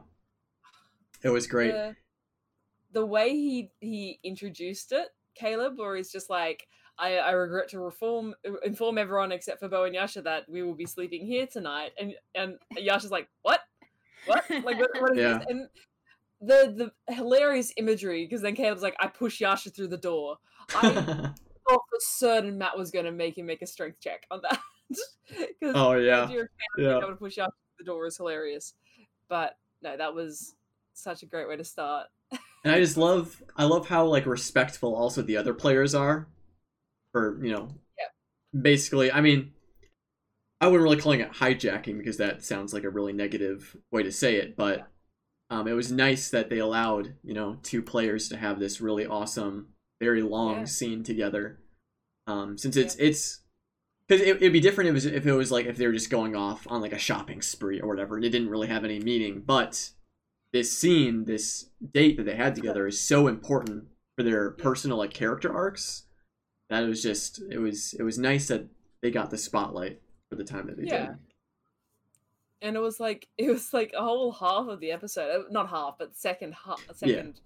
it 1.22 1.28
was 1.28 1.46
great. 1.46 1.72
the, 1.72 1.96
the 2.92 3.04
way 3.04 3.28
he 3.30 3.70
he 3.80 4.18
introduced 4.24 4.92
it, 4.92 5.08
Caleb, 5.34 5.78
or 5.80 5.96
he's 5.96 6.10
just 6.10 6.30
like, 6.30 6.66
I, 6.98 7.16
I 7.18 7.32
regret 7.32 7.68
to 7.72 7.78
reform 7.80 8.34
inform 8.64 8.96
everyone 8.96 9.32
except 9.32 9.60
for 9.60 9.68
Beau 9.68 9.84
and 9.84 9.94
Yasha 9.94 10.22
that 10.22 10.48
we 10.48 10.62
will 10.62 10.72
be 10.74 10.86
sleeping 10.86 11.26
here 11.26 11.46
tonight, 11.46 11.90
and 12.00 12.14
and 12.34 12.54
Yasha's 12.74 13.10
like, 13.10 13.28
what, 13.42 13.60
what, 14.26 14.44
like 14.64 14.78
what, 14.78 15.16
Yeah. 15.16 15.38
this? 15.38 15.46
And 15.48 15.68
the 16.40 16.92
the 17.08 17.14
hilarious 17.14 17.72
imagery 17.76 18.24
because 18.24 18.42
then 18.42 18.54
Caleb's 18.54 18.82
like, 18.82 18.96
I 19.00 19.06
push 19.06 19.40
Yasha 19.40 19.70
through 19.70 19.88
the 19.88 19.96
door. 19.96 20.36
I 20.74 20.92
thought 21.68 21.82
for 21.88 21.98
certain 22.00 22.58
Matt 22.58 22.76
was 22.76 22.90
going 22.90 23.06
to 23.06 23.12
make 23.12 23.38
him 23.38 23.46
make 23.46 23.62
a 23.62 23.66
strength 23.66 24.00
check 24.00 24.24
on 24.30 24.42
that. 24.42 24.60
oh 25.74 25.94
yeah, 25.94 26.28
yeah. 26.78 26.98
able 26.98 27.08
to 27.08 27.16
push 27.16 27.36
Yasha 27.36 27.50
through 27.50 27.84
the 27.84 27.84
door 27.84 28.06
is 28.06 28.16
hilarious. 28.16 28.74
But 29.28 29.56
no, 29.82 29.96
that 29.96 30.14
was 30.14 30.54
such 30.94 31.22
a 31.22 31.26
great 31.26 31.48
way 31.48 31.56
to 31.56 31.64
start. 31.64 32.06
And 32.64 32.74
I 32.74 32.80
just 32.80 32.96
love 32.96 33.42
I 33.56 33.64
love 33.64 33.88
how 33.88 34.06
like 34.06 34.26
respectful 34.26 34.94
also 34.94 35.22
the 35.22 35.36
other 35.36 35.54
players 35.54 35.94
are 35.94 36.28
for, 37.12 37.42
you 37.44 37.52
know, 37.52 37.68
basically, 38.60 39.12
I 39.12 39.20
mean, 39.20 39.52
I 40.60 40.66
wouldn't 40.66 40.82
really 40.82 40.96
calling 40.96 41.20
it 41.20 41.32
hijacking 41.32 41.98
because 41.98 42.16
that 42.16 42.42
sounds 42.42 42.72
like 42.72 42.84
a 42.84 42.90
really 42.90 43.12
negative 43.12 43.76
way 43.90 44.02
to 44.02 44.10
say 44.12 44.36
it, 44.36 44.56
but 44.56 44.88
um, 45.50 45.68
it 45.68 45.74
was 45.74 45.92
nice 45.92 46.30
that 46.30 46.48
they 46.50 46.58
allowed, 46.58 47.14
you 47.22 47.34
know, 47.34 47.58
two 47.62 47.82
players 47.82 48.28
to 48.30 48.36
have 48.36 48.58
this 48.58 48.80
really 48.80 49.06
awesome, 49.06 49.68
very 50.00 50.22
long 50.22 50.60
Yeah. 50.60 50.64
scene 50.64 51.02
together. 51.02 51.60
Um, 52.26 52.58
since 52.58 52.76
it's 52.76 52.96
it's 52.96 53.42
because 54.08 54.20
it, 54.22 54.36
it'd 54.36 54.52
be 54.52 54.60
different 54.60 54.88
if 54.88 54.92
it, 54.92 54.94
was, 54.94 55.06
if 55.06 55.26
it 55.26 55.32
was 55.32 55.52
like 55.52 55.66
if 55.66 55.76
they 55.76 55.86
were 55.86 55.92
just 55.92 56.10
going 56.10 56.34
off 56.34 56.66
on 56.68 56.80
like 56.80 56.92
a 56.92 56.98
shopping 56.98 57.42
spree 57.42 57.80
or 57.80 57.88
whatever, 57.88 58.16
and 58.16 58.24
it 58.24 58.30
didn't 58.30 58.48
really 58.50 58.68
have 58.68 58.84
any 58.84 58.98
meaning. 58.98 59.42
But 59.46 59.90
this 60.52 60.76
scene, 60.76 61.24
this 61.24 61.68
date 61.92 62.16
that 62.16 62.24
they 62.24 62.34
had 62.34 62.54
together, 62.54 62.86
is 62.86 63.00
so 63.00 63.28
important 63.28 63.84
for 64.16 64.22
their 64.24 64.50
personal 64.50 64.96
like 64.96 65.12
character 65.14 65.54
arcs. 65.54 66.04
That 66.70 66.82
it 66.82 66.88
was 66.88 67.02
just 67.02 67.40
it 67.50 67.58
was 67.58 67.94
it 67.94 68.02
was 68.02 68.18
nice 68.18 68.48
that 68.48 68.66
they 69.02 69.10
got 69.12 69.30
the 69.30 69.38
spotlight 69.38 70.00
for 70.28 70.36
the 70.36 70.44
time 70.44 70.66
that 70.66 70.76
they 70.76 70.84
Yeah. 70.84 71.06
did. 71.06 71.16
and 72.62 72.76
it 72.76 72.80
was 72.80 72.98
like 72.98 73.28
it 73.38 73.50
was 73.50 73.72
like 73.72 73.92
a 73.96 74.02
whole 74.02 74.32
half 74.32 74.66
of 74.68 74.80
the 74.80 74.90
episode 74.90 75.30
uh, 75.30 75.44
not 75.50 75.68
half 75.68 75.96
but 75.98 76.16
second 76.16 76.54
half 76.64 76.80
second 76.94 77.40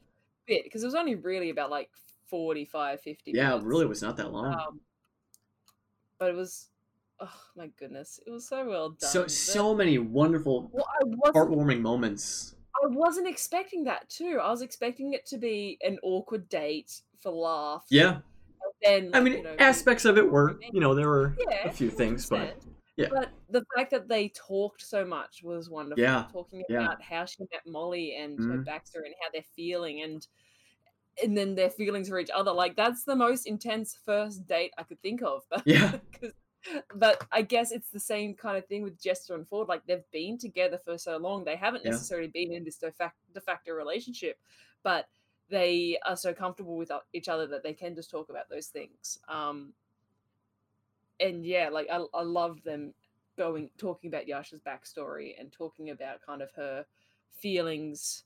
bit 0.47 0.65
because 0.65 0.83
it 0.83 0.87
was 0.87 0.95
only 0.95 1.15
really 1.17 1.51
about 1.51 1.71
like 1.71 1.91
45 2.29 3.01
50 3.01 3.33
Yeah, 3.33 3.57
it 3.57 3.63
really 3.63 3.87
was 3.87 4.03
not 4.03 4.17
that 4.19 4.33
long. 4.33 4.55
um 4.55 4.81
but 6.19 6.31
it 6.31 6.37
was 6.37 6.69
oh 7.19 7.33
my 7.57 7.67
goodness 7.79 8.21
it 8.27 8.31
was 8.31 8.47
so 8.49 8.67
well 8.69 8.91
done 8.91 9.11
so 9.11 9.27
so 9.27 9.75
many 9.75 9.99
wonderful 9.99 10.71
well, 10.73 10.87
heartwarming 11.35 11.81
moments. 11.81 12.55
I 12.83 12.87
wasn't 12.87 13.27
expecting 13.29 13.85
that 13.85 14.09
too. 14.09 14.39
I 14.43 14.49
was 14.51 14.63
expecting 14.63 15.13
it 15.13 15.27
to 15.27 15.37
be 15.37 15.77
an 15.83 15.99
awkward 16.03 16.49
date 16.49 17.03
for 17.21 17.31
laughs. 17.31 17.89
Yeah, 17.91 18.21
Then 18.83 19.11
I 19.13 19.21
mean 19.21 19.33
you 19.35 19.43
know, 19.43 19.57
aspects 19.59 20.07
of 20.07 20.17
it 20.17 20.31
were 20.31 20.59
you 20.73 20.81
know 20.81 20.95
there 20.95 21.09
were 21.09 21.37
yeah, 21.51 21.69
a 21.69 21.73
few 21.73 21.91
things, 21.91 22.27
but 22.31 22.59
100%. 22.59 22.70
Yeah. 23.01 23.09
But 23.11 23.31
the 23.49 23.65
fact 23.77 23.91
that 23.93 24.09
they 24.09 24.29
talked 24.31 24.83
so 24.83 25.05
much 25.05 25.43
was 25.43 25.69
wonderful. 25.71 26.03
Yeah, 26.03 26.27
Talking 26.33 26.65
yeah. 26.69 26.85
about 26.85 27.03
how 27.03 27.25
she 27.25 27.43
met 27.53 27.67
Molly 27.67 28.17
and 28.17 28.39
her 28.39 28.59
Mhm. 28.59 28.65
backstory 28.67 29.07
and 29.07 29.15
how 29.23 29.31
they're 29.33 29.43
feeling 29.57 30.03
and 30.03 30.27
and 31.23 31.37
then 31.37 31.55
their 31.55 31.69
feelings 31.71 32.09
for 32.09 32.19
each 32.19 32.31
other. 32.31 32.53
Like 32.53 32.77
that's 32.77 33.05
the 33.05 33.17
most 33.17 33.47
intense 33.47 33.95
first 34.05 34.47
date 34.47 34.73
I 34.79 34.85
could 34.85 35.03
think 35.03 35.23
of. 35.23 35.45
yeah. 35.67 35.99
but 36.95 37.27
I 37.33 37.43
guess 37.43 37.73
it's 37.73 37.91
the 37.91 38.01
same 38.01 38.35
kind 38.35 38.57
of 38.57 38.67
thing 38.67 38.83
with 38.83 39.01
Jester 39.01 39.35
and 39.35 39.47
Fjord. 39.49 39.69
Like 39.69 39.85
they've 39.87 40.09
been 40.13 40.39
together 40.39 40.79
for 40.79 40.97
so 40.99 41.17
long, 41.17 41.45
they 41.45 41.57
haven't 41.57 41.85
Yeah. 41.85 41.91
necessarily 41.93 42.29
been 42.29 42.53
in 42.53 42.65
this 42.65 42.77
de 42.79 42.93
facto, 42.93 43.19
de 43.35 43.41
facto 43.41 43.73
relationship, 43.73 44.39
but 44.83 45.09
they 45.49 45.99
are 46.07 46.17
so 46.17 46.33
comfortable 46.33 46.77
with 46.77 46.93
each 47.13 47.29
other 47.29 47.47
that 47.49 47.63
they 47.65 47.75
can 47.75 47.95
just 47.95 48.11
talk 48.11 48.31
about 48.31 48.49
those 48.49 48.69
things. 48.69 49.19
Um, 49.29 49.75
and 51.21 51.45
yeah, 51.45 51.69
like 51.71 51.89
I, 51.91 52.05
I 52.15 52.23
love 52.23 52.63
them 52.63 52.95
going 53.37 53.71
talking 53.79 54.09
about 54.09 54.27
Yasha's 54.27 54.61
backstory 54.61 55.33
and 55.39 55.53
talking 55.53 55.91
about 55.91 56.21
kind 56.25 56.43
of 56.43 56.51
her 56.57 56.85
feelings 57.39 58.25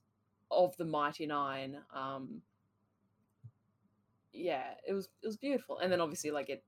of 0.51 0.77
the 0.77 0.85
Mighty 0.85 1.27
Nein. 1.27 1.79
Um, 1.95 2.43
yeah, 4.33 4.75
it 4.87 4.93
was 4.93 5.09
it 5.23 5.27
was 5.27 5.37
beautiful, 5.37 5.79
and 5.79 5.91
then 5.93 6.01
obviously 6.01 6.31
like 6.31 6.51
it 6.51 6.65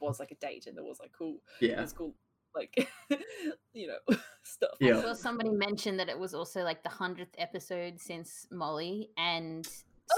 was 0.00 0.20
like 0.20 0.30
a 0.30 0.36
date, 0.36 0.66
and 0.66 0.76
there 0.76 0.84
was 0.84 1.00
like 1.00 1.12
cool, 1.16 1.36
yeah, 1.60 1.76
that's 1.76 1.92
cool, 1.92 2.14
like 2.54 2.88
you 3.72 3.88
know 3.88 4.16
stuff. 4.42 4.70
Yeah. 4.80 4.98
I 4.98 5.02
saw 5.02 5.12
somebody 5.12 5.50
mention 5.50 5.96
that 5.98 6.08
it 6.08 6.18
was 6.18 6.34
also 6.34 6.62
like 6.62 6.82
the 6.82 6.88
hundredth 6.88 7.34
episode 7.38 8.00
since 8.00 8.46
Molly, 8.50 9.10
and 9.16 9.68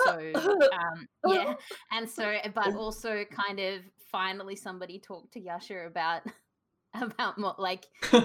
so 0.04 0.32
um, 0.72 1.06
yeah, 1.26 1.54
and 1.92 2.08
so 2.08 2.34
but 2.54 2.74
also 2.74 3.24
kind 3.24 3.58
of 3.60 3.80
finally 4.10 4.56
somebody 4.56 4.98
talked 4.98 5.32
to 5.32 5.40
Yasha 5.40 5.86
about 5.86 6.22
about 7.00 7.38
Mo- 7.38 7.54
like 7.58 7.86
fine. 8.02 8.22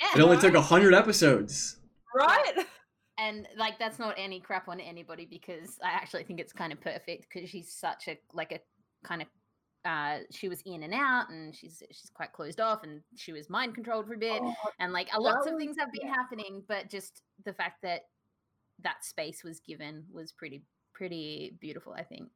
Yeah, 0.00 0.08
it 0.16 0.20
only 0.20 0.36
took 0.36 0.54
right? 0.54 0.56
a 0.56 0.60
hundred 0.62 0.94
episodes. 0.94 1.78
right? 2.14 2.64
and 3.18 3.46
like 3.56 3.78
that's 3.78 3.98
not 3.98 4.14
any 4.16 4.40
crap 4.40 4.68
on 4.68 4.80
anybody 4.80 5.26
because 5.28 5.78
I 5.84 5.90
actually 5.90 6.24
think 6.24 6.40
it's 6.40 6.52
kind 6.52 6.72
of 6.72 6.80
perfect 6.80 7.26
because 7.32 7.48
she's 7.50 7.72
such 7.72 8.08
a 8.08 8.18
like 8.32 8.52
a 8.52 8.60
kind 9.06 9.22
of 9.22 9.28
uh 9.84 10.18
she 10.30 10.48
was 10.48 10.62
in 10.64 10.82
and 10.82 10.94
out 10.94 11.28
and 11.28 11.54
she's 11.54 11.82
she's 11.90 12.10
quite 12.14 12.32
closed 12.32 12.60
off 12.60 12.84
and 12.84 13.00
she 13.16 13.32
was 13.32 13.50
mind 13.50 13.74
controlled 13.74 14.06
for 14.06 14.14
a 14.14 14.18
bit 14.18 14.40
Oh, 14.42 14.54
and 14.80 14.92
like 14.92 15.08
a 15.12 15.20
lots 15.20 15.46
of 15.46 15.56
things 15.58 15.76
have 15.78 15.92
been 15.92 16.06
yeah. 16.06 16.14
happening 16.14 16.62
but 16.68 16.88
just 16.88 17.22
the 17.44 17.52
fact 17.52 17.82
that 17.82 18.02
that 18.82 19.04
space 19.04 19.42
was 19.44 19.60
given 19.60 20.04
was 20.12 20.32
pretty 20.32 20.62
pretty 21.02 21.56
beautiful 21.60 21.92
i 21.94 22.02
think 22.04 22.30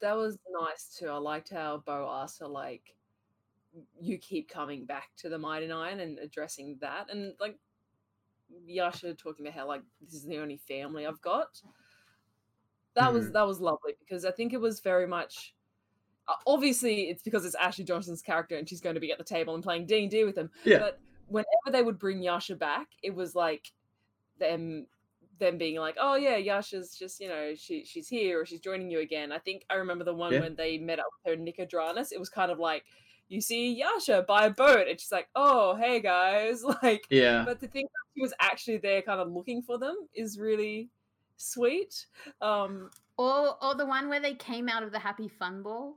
that 0.00 0.14
was 0.16 0.38
nice 0.60 0.94
too. 0.98 1.08
I 1.08 1.16
liked 1.16 1.48
how 1.48 1.82
Beau 1.86 2.06
asked 2.22 2.40
her 2.40 2.46
like, 2.46 2.94
"You 3.98 4.18
keep 4.18 4.46
coming 4.46 4.84
back 4.84 5.08
to 5.18 5.30
the 5.30 5.38
Mighty 5.38 5.66
Nein 5.66 6.00
and 6.00 6.18
addressing 6.18 6.76
that," 6.82 7.10
and 7.10 7.34
like 7.40 7.58
Yasha 8.66 9.14
talking 9.14 9.46
about 9.46 9.58
how 9.58 9.66
like 9.66 9.80
this 10.02 10.12
is 10.12 10.24
the 10.26 10.36
only 10.36 10.58
family 10.58 11.06
I've 11.06 11.20
got. 11.22 11.62
That 12.94 13.12
was 13.12 13.26
Mhm. 13.28 13.32
that 13.32 13.46
was 13.46 13.58
lovely 13.60 13.94
because 13.98 14.24
I 14.26 14.30
think 14.32 14.52
it 14.52 14.60
was 14.60 14.80
very 14.80 15.06
much. 15.06 15.54
uh, 16.28 16.34
Obviously, 16.46 17.08
it's 17.08 17.22
because 17.22 17.46
it's 17.46 17.54
Ashley 17.54 17.84
Johnson's 17.84 18.20
character 18.22 18.56
and 18.56 18.68
she's 18.68 18.82
going 18.82 18.94
to 18.96 19.00
be 19.00 19.12
at 19.12 19.18
the 19.18 19.24
table 19.24 19.54
and 19.54 19.64
playing 19.64 19.86
D 19.86 20.02
and 20.02 20.10
D 20.10 20.24
with 20.24 20.34
them. 20.34 20.50
Yeah. 20.64 20.78
But 20.80 21.00
whenever 21.28 21.70
they 21.72 21.82
would 21.82 21.98
bring 21.98 22.20
Yasha 22.22 22.56
back, 22.56 22.88
it 23.02 23.14
was 23.14 23.34
like 23.34 23.72
them 24.38 24.88
them 25.38 25.58
being 25.58 25.76
like, 25.76 25.96
"Oh 26.00 26.14
yeah, 26.16 26.36
Yasha's 26.36 26.96
just 26.96 27.20
you 27.20 27.28
know 27.28 27.54
she 27.56 27.84
she's 27.84 28.08
here 28.08 28.40
or 28.40 28.46
she's 28.46 28.60
joining 28.60 28.90
you 28.90 29.00
again." 29.00 29.32
I 29.32 29.38
think 29.38 29.64
I 29.70 29.74
remember 29.74 30.04
the 30.04 30.14
one 30.14 30.32
Yeah. 30.32 30.40
when 30.40 30.54
they 30.56 30.78
met 30.78 30.98
up 30.98 31.06
with 31.24 31.32
her 31.32 31.42
Nicodranus. 31.42 32.12
It 32.12 32.18
was 32.20 32.28
kind 32.28 32.50
of 32.50 32.58
like 32.58 32.84
you 33.28 33.40
see 33.40 33.72
Yasha 33.74 34.24
by 34.28 34.46
a 34.46 34.50
boat, 34.50 34.86
and 34.88 34.98
she's 35.00 35.12
like, 35.12 35.28
"Oh 35.34 35.74
hey 35.76 36.00
guys," 36.00 36.62
like. 36.82 37.04
Yeah, 37.10 37.44
But 37.44 37.60
to 37.60 37.68
think 37.68 37.88
that 37.90 38.04
she 38.14 38.22
was 38.22 38.32
actually 38.40 38.78
there, 38.78 39.02
kind 39.02 39.20
of 39.20 39.30
looking 39.32 39.62
for 39.62 39.78
them, 39.78 39.96
is 40.14 40.38
really 40.38 40.90
sweet. 41.36 42.06
Um, 42.40 42.90
or 43.18 43.62
or 43.64 43.74
the 43.74 43.86
one 43.86 44.08
where 44.08 44.20
they 44.20 44.34
came 44.34 44.68
out 44.68 44.82
of 44.82 44.92
the 44.92 44.98
happy 44.98 45.28
fun 45.28 45.62
ball 45.62 45.96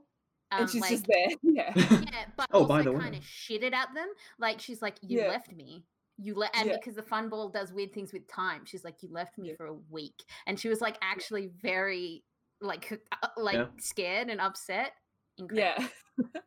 um, 0.52 0.62
and 0.62 0.70
she's 0.70 0.80
like, 0.82 0.90
just 0.90 1.06
there. 1.06 1.28
Yeah. 1.42 1.72
yeah 1.76 2.24
but 2.36 2.46
Oh, 2.52 2.60
also 2.60 2.68
by 2.68 2.82
the 2.82 2.92
way. 2.92 2.98
kind 3.00 3.14
of 3.14 3.22
shitted 3.22 3.72
at 3.74 3.92
them 3.94 4.08
like 4.38 4.58
she's 4.60 4.80
like 4.82 4.96
you 5.02 5.20
Yeah. 5.20 5.28
left 5.28 5.52
me 5.52 5.84
you 6.20 6.34
let 6.34 6.54
and 6.56 6.68
Yeah. 6.68 6.76
because 6.76 6.94
the 6.94 7.02
fun 7.02 7.28
ball 7.28 7.48
does 7.48 7.72
weird 7.72 7.92
things 7.92 8.12
with 8.12 8.26
time 8.28 8.64
she's 8.64 8.84
like 8.84 9.02
you 9.02 9.08
left 9.10 9.38
me 9.38 9.48
Yeah. 9.48 9.56
for 9.56 9.66
a 9.66 9.74
week 9.90 10.22
and 10.46 10.58
she 10.60 10.68
was 10.68 10.80
like 10.80 10.96
actually 11.02 11.50
very 11.62 12.22
like 12.60 12.92
uh, 13.22 13.28
like 13.36 13.54
Yeah. 13.56 13.66
scared 13.78 14.28
and 14.28 14.40
upset 14.40 14.92
Incredible. 15.38 15.88
Yeah. 16.18 16.30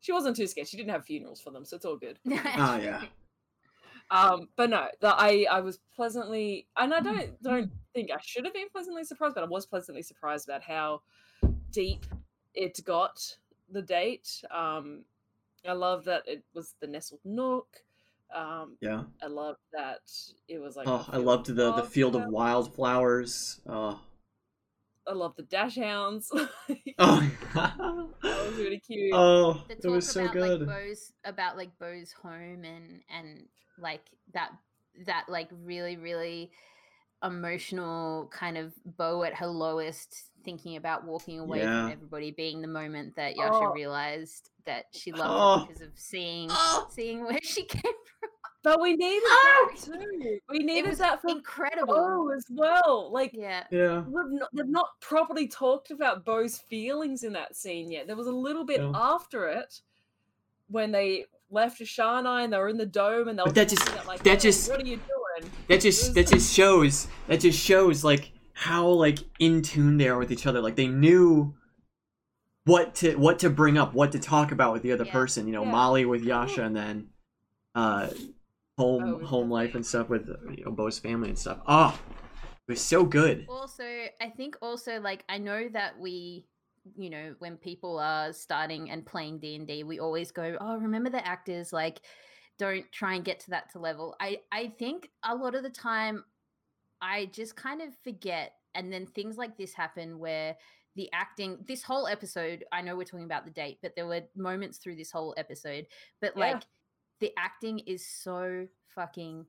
she 0.00 0.12
wasn't 0.12 0.36
too 0.36 0.46
scared. 0.46 0.66
She 0.68 0.76
didn't 0.76 0.90
have 0.90 1.04
funerals 1.04 1.40
for 1.40 1.50
them, 1.50 1.64
so 1.64 1.76
it's 1.76 1.84
all 1.84 1.96
good. 1.96 2.18
Ah, 2.28 2.76
yeah. 2.82 3.02
Um, 4.10 4.48
but 4.56 4.68
no, 4.68 4.88
the, 5.00 5.08
I 5.08 5.46
I 5.50 5.60
was 5.60 5.78
pleasantly, 5.94 6.66
and 6.76 6.92
I 6.92 7.00
don't 7.00 7.40
don't 7.42 7.70
think 7.94 8.10
I 8.10 8.18
should 8.20 8.44
have 8.44 8.54
been 8.54 8.68
pleasantly 8.70 9.04
surprised, 9.04 9.34
but 9.36 9.44
I 9.44 9.46
was 9.46 9.64
pleasantly 9.64 10.02
surprised 10.02 10.48
about 10.48 10.62
how 10.62 11.02
deep 11.70 12.04
it 12.54 12.78
got 12.84 13.36
the 13.70 13.82
date. 13.82 14.42
Um, 14.50 15.04
I 15.66 15.72
love 15.72 16.04
that 16.06 16.24
it 16.26 16.42
was 16.52 16.74
the 16.80 16.88
nestled 16.88 17.20
nook. 17.24 17.68
Um, 18.34 18.76
yeah. 18.80 19.02
I 19.22 19.26
love 19.26 19.56
that 19.72 20.00
it 20.48 20.58
was 20.58 20.76
like. 20.76 20.88
Oh, 20.88 20.94
a 20.94 21.00
I 21.08 21.12
field 21.12 21.24
loved 21.24 21.46
the 21.46 21.72
the 21.72 21.84
field 21.84 22.16
of 22.16 22.26
wildflowers. 22.28 23.60
Oh, 23.68 24.00
I 25.06 25.12
love 25.12 25.34
the 25.36 25.42
dachshunds. 25.42 26.26
oh, 26.98 27.30
that 27.54 27.74
oh, 27.80 28.08
was 28.22 28.54
really 28.56 28.78
cute. 28.86 29.10
oh, 29.14 29.62
the 29.68 29.76
it 29.88 29.90
was 29.90 30.08
so 30.08 30.22
about 30.22 30.32
good. 30.32 30.60
like 30.60 30.68
Beau's 30.84 31.12
about 31.24 31.56
like 31.56 31.70
Beau's 31.78 32.12
home 32.12 32.64
and 32.64 33.02
and 33.14 33.46
like 33.78 34.02
that 34.34 34.50
that 35.06 35.24
like 35.28 35.48
really 35.64 35.96
really 35.96 36.50
emotional 37.22 38.28
kind 38.32 38.58
of 38.58 38.72
Beau 38.84 39.22
at 39.22 39.34
her 39.34 39.46
lowest 39.46 40.30
thinking 40.44 40.76
about 40.76 41.04
walking 41.04 41.38
away 41.38 41.58
Yeah. 41.60 41.82
from 41.84 41.92
everybody 41.92 42.30
being 42.32 42.60
the 42.62 42.68
moment 42.68 43.14
that 43.16 43.36
Yasha 43.36 43.54
Oh. 43.54 43.72
realized 43.72 44.50
that 44.66 44.86
she 44.92 45.12
loved 45.12 45.30
Oh. 45.32 45.62
it 45.62 45.68
because 45.68 45.82
of 45.82 45.92
seeing 45.98 46.48
Oh. 46.50 46.88
seeing 46.90 47.24
where 47.24 47.38
she 47.42 47.64
came 47.66 47.80
from. 47.82 47.92
But 48.62 48.80
we 48.80 48.94
needed 48.94 49.22
Ah! 49.26 49.68
that 49.70 49.80
too. 49.82 50.38
We 50.48 50.58
It 50.60 50.64
needed 50.64 50.88
was 50.90 50.98
that 50.98 51.20
from 51.20 51.38
incredible. 51.38 51.94
Beau 51.94 52.28
as 52.36 52.46
well. 52.48 53.10
Like 53.12 53.32
Yeah. 53.34 53.64
Yeah. 53.70 54.00
we've 54.06 54.30
not, 54.30 54.48
they've 54.54 54.68
not 54.68 54.88
properly 55.00 55.48
talked 55.48 55.90
about 55.90 56.24
Beau's 56.24 56.58
feelings 56.58 57.24
in 57.24 57.32
that 57.32 57.56
scene 57.56 57.90
yet. 57.90 58.06
There 58.06 58.14
was 58.16 58.28
a 58.28 58.32
little 58.32 58.64
bit 58.64 58.80
No. 58.80 58.92
after 58.94 59.48
it 59.48 59.80
when 60.68 60.92
they 60.92 61.26
left 61.50 61.80
Ashana 61.80 62.44
and 62.44 62.52
they 62.52 62.58
were 62.58 62.68
in 62.68 62.78
the 62.78 62.86
dome 62.86 63.28
and 63.28 63.36
they 63.38 63.42
were 63.42 63.46
But 63.48 63.54
that 63.56 63.68
just- 63.68 63.86
talking 63.86 64.06
like, 64.06 64.22
that 64.22 64.30
"Hey, 64.30 64.36
just- 64.36 64.70
what 64.70 64.80
are 64.80 64.86
you 64.86 64.96
doing? 64.96 65.50
That 65.68 65.80
just 65.80 66.14
that 66.14 66.28
just 66.28 66.52
shows 66.54 67.08
that 67.26 67.40
just 67.40 67.58
shows 67.58 68.04
like 68.04 68.30
how 68.52 68.86
like 68.86 69.18
in 69.40 69.62
tune 69.62 69.96
they 69.96 70.08
are 70.08 70.18
with 70.18 70.30
each 70.30 70.46
other. 70.46 70.60
Like 70.60 70.76
they 70.76 70.86
knew 70.86 71.54
what 72.64 72.94
to 72.96 73.16
what 73.16 73.40
to 73.40 73.50
bring 73.50 73.76
up, 73.76 73.92
what 73.92 74.12
to 74.12 74.20
talk 74.20 74.52
about 74.52 74.72
with 74.72 74.82
the 74.82 74.92
other 74.92 75.04
Yeah. 75.04 75.12
person. 75.12 75.46
You 75.48 75.52
know, 75.54 75.64
Yeah. 75.64 75.70
Molly 75.72 76.04
with 76.04 76.22
Yasha, 76.22 76.62
and 76.62 76.76
then 76.76 77.08
uh, 77.74 78.10
home 78.78 79.02
Beau 79.02 79.16
with 79.18 79.26
home 79.26 79.48
the 79.48 79.54
life 79.54 79.74
and 79.74 79.84
stuff 79.84 80.08
with 80.08 80.28
you 80.56 80.64
know 80.64 80.70
Beau's 80.72 80.98
family 80.98 81.28
and 81.28 81.38
stuff. 81.38 81.58
Oh, 81.66 81.98
it 82.40 82.72
was 82.72 82.80
so 82.80 83.04
good. 83.04 83.46
Also, 83.48 83.84
I 84.20 84.28
think 84.30 84.56
also 84.62 85.00
like 85.00 85.24
I 85.28 85.38
know 85.38 85.68
that 85.72 85.98
we 85.98 86.46
you 86.96 87.10
know 87.10 87.34
when 87.38 87.56
people 87.56 87.98
are 87.98 88.32
starting 88.32 88.90
and 88.90 89.06
playing 89.06 89.38
D&D 89.38 89.84
we 89.84 90.00
always 90.00 90.32
go 90.32 90.56
oh 90.60 90.78
remember 90.78 91.10
the 91.10 91.24
actors 91.24 91.72
like 91.72 92.00
don't 92.58 92.90
try 92.90 93.14
and 93.14 93.24
get 93.24 93.40
to 93.40 93.50
that 93.50 93.70
to 93.72 93.78
level. 93.78 94.16
I 94.20 94.40
I 94.50 94.72
think 94.78 95.08
a 95.24 95.34
lot 95.34 95.54
of 95.54 95.62
the 95.62 95.70
time 95.70 96.24
I 97.00 97.26
just 97.26 97.56
kind 97.56 97.82
of 97.82 97.88
forget 98.02 98.52
and 98.74 98.92
then 98.92 99.06
things 99.06 99.36
like 99.36 99.56
this 99.56 99.74
happen 99.74 100.18
where 100.18 100.56
the 100.94 101.08
acting 101.12 101.58
this 101.66 101.82
whole 101.82 102.06
episode 102.06 102.64
I 102.72 102.82
know 102.82 102.96
we're 102.96 103.04
talking 103.04 103.24
about 103.26 103.44
the 103.44 103.50
date 103.50 103.78
but 103.82 103.94
there 103.96 104.06
were 104.06 104.22
moments 104.36 104.78
through 104.78 104.96
this 104.96 105.10
whole 105.10 105.34
episode 105.36 105.86
but 106.20 106.32
Yeah. 106.36 106.60
The 107.22 107.32
acting 107.38 107.78
is 107.80 108.04
so 108.04 108.66
fucking 108.94 109.46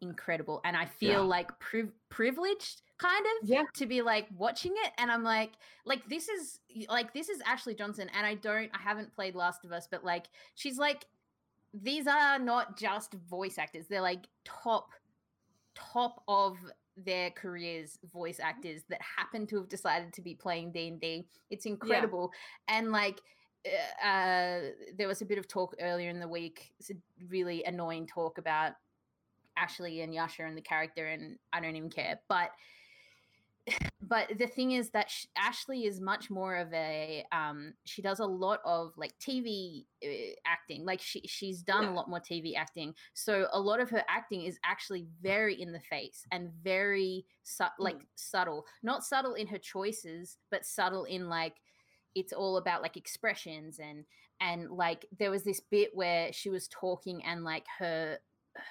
incredible. 0.00 0.60
And 0.64 0.76
i 0.76 0.86
feel 0.86 1.10
Yeah. 1.22 1.36
like 1.36 1.58
priv- 1.60 1.92
privileged 2.08 2.82
kind 2.98 3.24
of 3.26 3.48
Yeah. 3.48 3.62
to 3.74 3.86
be 3.86 4.02
like 4.02 4.26
watching 4.36 4.72
it. 4.84 4.92
And 4.98 5.10
i'm 5.12 5.22
like 5.22 5.52
like 5.84 6.06
this 6.08 6.28
is 6.28 6.58
like 6.88 7.14
this 7.14 7.28
is 7.28 7.40
ashley 7.46 7.74
johnson. 7.74 8.10
And 8.14 8.26
i 8.26 8.34
don't 8.34 8.70
i 8.74 8.78
haven't 8.78 9.14
played 9.14 9.34
last 9.36 9.64
of 9.64 9.70
us 9.72 9.86
but 9.90 10.04
like 10.04 10.26
she's 10.56 10.78
like 10.78 11.06
these 11.72 12.06
are 12.06 12.38
not 12.38 12.76
just 12.78 13.14
voice 13.14 13.58
actors. 13.58 13.86
They're 13.88 14.00
like 14.00 14.26
top 14.44 14.90
top 15.74 16.22
of 16.28 16.56
their 16.96 17.30
careers 17.30 17.98
voice 18.12 18.38
actors 18.38 18.82
that 18.88 19.00
happen 19.02 19.44
to 19.48 19.56
have 19.56 19.68
decided 19.68 20.12
to 20.12 20.22
be 20.22 20.32
playing 20.36 20.70
d&d 20.70 21.26
it's 21.50 21.66
incredible. 21.66 22.30
And 22.68 22.92
like 22.92 23.20
uh, 23.66 24.06
uh, 24.06 24.60
there 24.96 25.08
was 25.08 25.22
a 25.22 25.26
bit 25.26 25.38
of 25.38 25.48
talk 25.48 25.74
earlier 25.80 26.10
in 26.10 26.20
the 26.20 26.28
week 26.28 26.72
it's 26.78 26.90
a 26.90 26.94
really 27.28 27.64
annoying 27.64 28.06
talk 28.06 28.38
about 28.38 28.72
ashley 29.56 30.00
and 30.02 30.12
yasha 30.14 30.44
and 30.44 30.56
the 30.56 30.62
character 30.62 31.06
and 31.06 31.38
i 31.52 31.60
don't 31.60 31.76
even 31.76 31.90
care 31.90 32.18
but 32.28 32.50
but 34.02 34.30
the 34.38 34.46
thing 34.46 34.72
is 34.72 34.90
that 34.90 35.10
sh- 35.10 35.26
Ashley 35.38 35.86
is 35.86 36.00
much 36.00 36.28
more 36.30 36.56
of 36.56 36.72
a 36.74 37.24
um 37.32 37.72
she 37.84 38.02
does 38.02 38.20
a 38.20 38.26
lot 38.26 38.60
of 38.64 38.92
like 38.96 39.12
TV 39.18 39.86
uh, 40.04 40.08
acting 40.46 40.84
like 40.84 41.00
she 41.00 41.20
she's 41.26 41.62
done 41.62 41.84
Yeah. 41.84 41.90
a 41.90 41.94
lot 41.94 42.10
more 42.10 42.20
TV 42.20 42.56
acting 42.56 42.94
so 43.14 43.46
a 43.52 43.58
lot 43.60 43.80
of 43.80 43.88
her 43.90 44.04
acting 44.08 44.42
is 44.42 44.58
actually 44.64 45.06
very 45.22 45.60
in 45.60 45.72
the 45.72 45.80
face 45.80 46.26
and 46.30 46.50
very 46.62 47.24
su- 47.42 47.64
like 47.78 47.96
subtle 48.16 48.66
not 48.82 49.04
subtle 49.04 49.34
in 49.34 49.46
her 49.46 49.58
choices 49.58 50.36
but 50.50 50.66
subtle 50.66 51.04
in 51.04 51.28
like 51.28 51.54
it's 52.14 52.32
all 52.32 52.56
about 52.56 52.82
like 52.82 52.96
expressions 52.96 53.78
and 53.78 54.04
and 54.40 54.70
like 54.70 55.06
there 55.18 55.30
was 55.30 55.42
this 55.42 55.60
bit 55.60 55.90
where 55.94 56.32
she 56.32 56.50
was 56.50 56.68
talking 56.68 57.24
and 57.24 57.44
like 57.44 57.64
her 57.78 58.18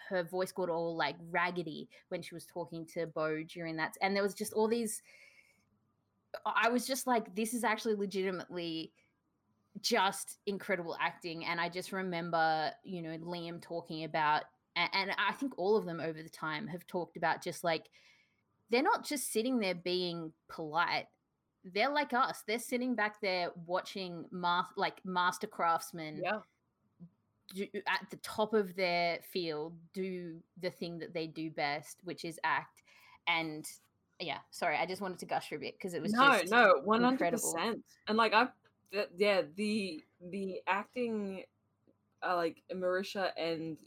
her 0.09 0.23
voice 0.23 0.51
got 0.51 0.69
all 0.69 0.95
like 0.95 1.15
raggedy 1.29 1.89
when 2.09 2.21
she 2.21 2.33
was 2.33 2.45
talking 2.45 2.85
to 2.93 3.07
Beau 3.07 3.43
during 3.43 3.75
that. 3.77 3.95
And 4.01 4.15
there 4.15 4.23
was 4.23 4.33
just 4.33 4.53
all 4.53 4.67
these. 4.67 5.01
I 6.45 6.69
was 6.69 6.87
just 6.87 7.05
like, 7.05 7.35
this 7.35 7.53
is 7.53 7.63
actually 7.63 7.95
legitimately 7.95 8.91
just 9.81 10.39
incredible 10.45 10.97
acting. 10.99 11.45
And 11.45 11.59
I 11.59 11.69
just 11.69 11.91
remember, 11.91 12.71
you 12.83 13.01
know, 13.01 13.15
Liam 13.19 13.61
talking 13.61 14.03
about, 14.03 14.43
and, 14.75 15.11
I 15.11 15.33
think 15.33 15.53
all 15.57 15.77
of 15.77 15.85
them 15.85 15.99
over 15.99 16.23
the 16.23 16.29
time 16.29 16.67
have 16.67 16.87
talked 16.87 17.17
about 17.17 17.43
just 17.43 17.63
like, 17.63 17.85
they're 18.71 18.81
not 18.81 19.05
just 19.05 19.31
sitting 19.31 19.59
there 19.59 19.75
being 19.75 20.31
polite. 20.49 21.05
They're 21.64 21.89
like 21.89 22.14
us. 22.14 22.43
They're 22.45 22.59
sitting 22.59 22.95
back 22.95 23.22
there 23.22 23.51
watching 23.66 24.26
ma- 24.32 24.66
like 24.76 25.03
master 25.05 25.47
craftsmen 25.47 26.22
Yeah. 26.24 26.39
do, 27.53 27.68
at 27.88 28.09
the 28.09 28.18
top 28.18 28.53
of 28.53 28.76
their 28.76 29.20
field 29.32 29.74
do 29.93 30.41
the 30.61 30.72
thing 30.72 30.99
that 30.99 31.14
they 31.14 31.28
do 31.28 31.49
best, 31.51 31.99
which 32.03 32.26
is 32.26 32.39
act. 32.43 32.84
And 33.28 33.66
yeah, 34.20 34.39
sorry, 34.51 34.78
I 34.78 34.86
just 34.86 35.01
wanted 35.01 35.20
to 35.20 35.26
gush 35.26 35.49
for 35.49 35.55
a 35.55 35.59
bit 35.59 35.76
because 35.78 35.93
it 35.93 36.01
was 36.01 36.11
no, 36.14 36.39
just 36.39 36.51
no, 36.51 36.82
one 36.84 37.01
hundred 37.01 37.14
incredible. 37.14 37.53
percent. 37.53 37.84
And 38.07 38.18
like 38.18 38.34
I, 38.34 38.47
th- 38.91 39.09
yeah, 39.18 39.43
the 39.55 40.03
the 40.30 40.61
acting, 40.68 41.43
uh, 42.22 42.36
like 42.36 42.61
Marisha 42.74 43.32
and 43.38 43.78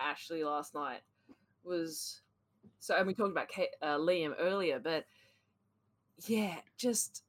Ashley 0.00 0.44
last 0.44 0.74
night 0.74 1.00
was 1.62 2.22
so. 2.80 2.96
And 2.96 3.06
we 3.06 3.14
talked 3.14 3.30
about 3.30 3.48
Kate, 3.48 3.68
uh, 3.82 3.98
Liam 3.98 4.34
earlier, 4.38 4.78
but 4.78 5.04
yeah, 6.26 6.56
just 6.76 7.22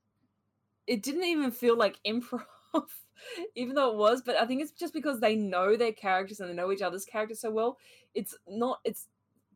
it 0.87 1.03
didn't 1.03 1.23
even 1.25 1.51
feel 1.51 1.77
like 1.77 1.99
improv, 2.07 2.43
even 3.55 3.75
though 3.75 3.91
it 3.91 3.97
was. 3.97 4.21
But 4.21 4.37
I 4.37 4.45
think 4.45 4.61
it's 4.61 4.71
just 4.71 4.93
because 4.93 5.19
they 5.19 5.35
know 5.35 5.75
their 5.75 5.93
characters 5.93 6.39
and 6.39 6.49
they 6.49 6.53
know 6.53 6.71
each 6.71 6.81
other's 6.81 7.05
characters 7.05 7.41
so 7.41 7.51
well. 7.51 7.77
It's 8.13 8.35
not. 8.47 8.79
It's 8.83 9.07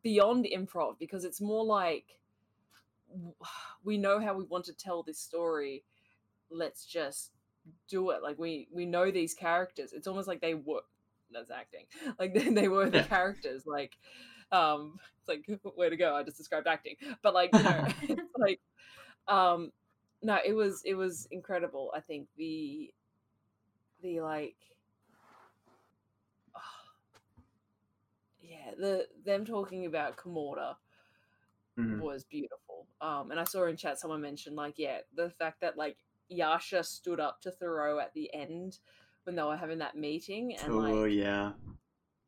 beyond 0.02 0.46
improv 0.46 0.98
because 0.98 1.24
it's 1.24 1.40
more 1.40 1.64
like 1.64 2.06
we 3.84 3.98
know 3.98 4.20
how 4.20 4.34
we 4.34 4.44
want 4.44 4.64
to 4.66 4.72
tell 4.74 5.02
this 5.02 5.18
story 5.18 5.84
let's 6.50 6.84
just 6.86 7.32
do 7.88 8.10
it 8.10 8.22
like 8.22 8.38
we 8.38 8.68
we 8.72 8.86
know 8.86 9.10
these 9.10 9.34
characters 9.34 9.92
it's 9.92 10.06
almost 10.06 10.28
like 10.28 10.40
they 10.40 10.54
were 10.54 10.80
that's 11.32 11.50
acting 11.50 11.86
like 12.18 12.34
they, 12.34 12.50
they 12.50 12.68
were 12.68 12.90
the 12.90 13.00
Yeah. 13.00 13.02
characters 13.02 13.64
like 13.66 13.96
um 14.52 14.98
it's 15.20 15.28
like 15.28 15.60
way 15.76 15.88
to 15.88 15.96
go 15.96 16.14
i 16.14 16.22
just 16.22 16.36
described 16.38 16.66
acting 16.66 16.96
but 17.22 17.34
like 17.34 17.54
you 17.56 17.64
know 17.64 17.84
it's 18.08 18.22
like 18.38 18.60
um 19.28 19.72
no 20.22 20.38
it 20.44 20.52
was 20.52 20.82
it 20.84 20.94
was 20.94 21.26
incredible 21.30 21.92
i 21.94 22.00
think 22.00 22.28
the 22.36 22.92
the 24.02 24.20
like 24.20 24.56
yeah 28.40 28.72
the 28.78 29.06
them 29.24 29.44
talking 29.44 29.86
about 29.86 30.16
Kamordah 30.16 30.76
Mhm. 31.78 32.00
was 32.00 32.24
beautiful. 32.24 32.86
Um, 33.00 33.30
and 33.30 33.40
I 33.40 33.44
saw 33.44 33.66
in 33.66 33.76
chat 33.76 33.98
someone 33.98 34.20
mentioned 34.20 34.56
like, 34.56 34.78
yeah, 34.78 34.98
the 35.14 35.30
fact 35.30 35.60
that 35.60 35.76
like 35.76 35.96
Yasha 36.28 36.82
stood 36.84 37.20
up 37.20 37.40
to 37.42 37.50
Thoreau 37.50 37.98
at 37.98 38.12
the 38.14 38.32
end 38.34 38.78
when 39.24 39.36
they 39.36 39.42
were 39.42 39.56
having 39.56 39.78
that 39.78 39.96
meeting, 39.96 40.54
and 40.56 40.74
Oh 40.74 40.78
like, 40.78 41.12
yeah, 41.12 41.52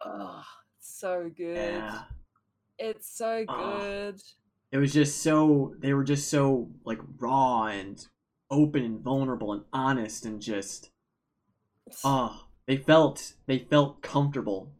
oh, 0.05 0.45
so 0.79 1.31
good. 1.37 1.85
yeah. 1.85 2.03
It's 2.79 3.09
so 3.09 3.47
Ah. 3.49 3.79
good. 3.89 4.23
It 4.73 4.79
was 4.79 4.93
just 4.93 5.23
so 5.23 5.75
they 5.79 5.95
were 5.95 6.05
just 6.05 6.29
so 6.29 6.69
like 6.85 6.99
raw 7.19 7.67
and 7.67 8.05
open 8.51 8.85
and 8.85 9.01
vulnerable 9.01 9.53
and 9.53 9.65
honest 9.73 10.25
and 10.25 10.41
just 10.41 10.91
ah 12.05 12.47
they 12.67 12.77
felt 12.77 13.35
they 13.47 13.59
felt 13.59 14.03
comfortable 14.03 14.73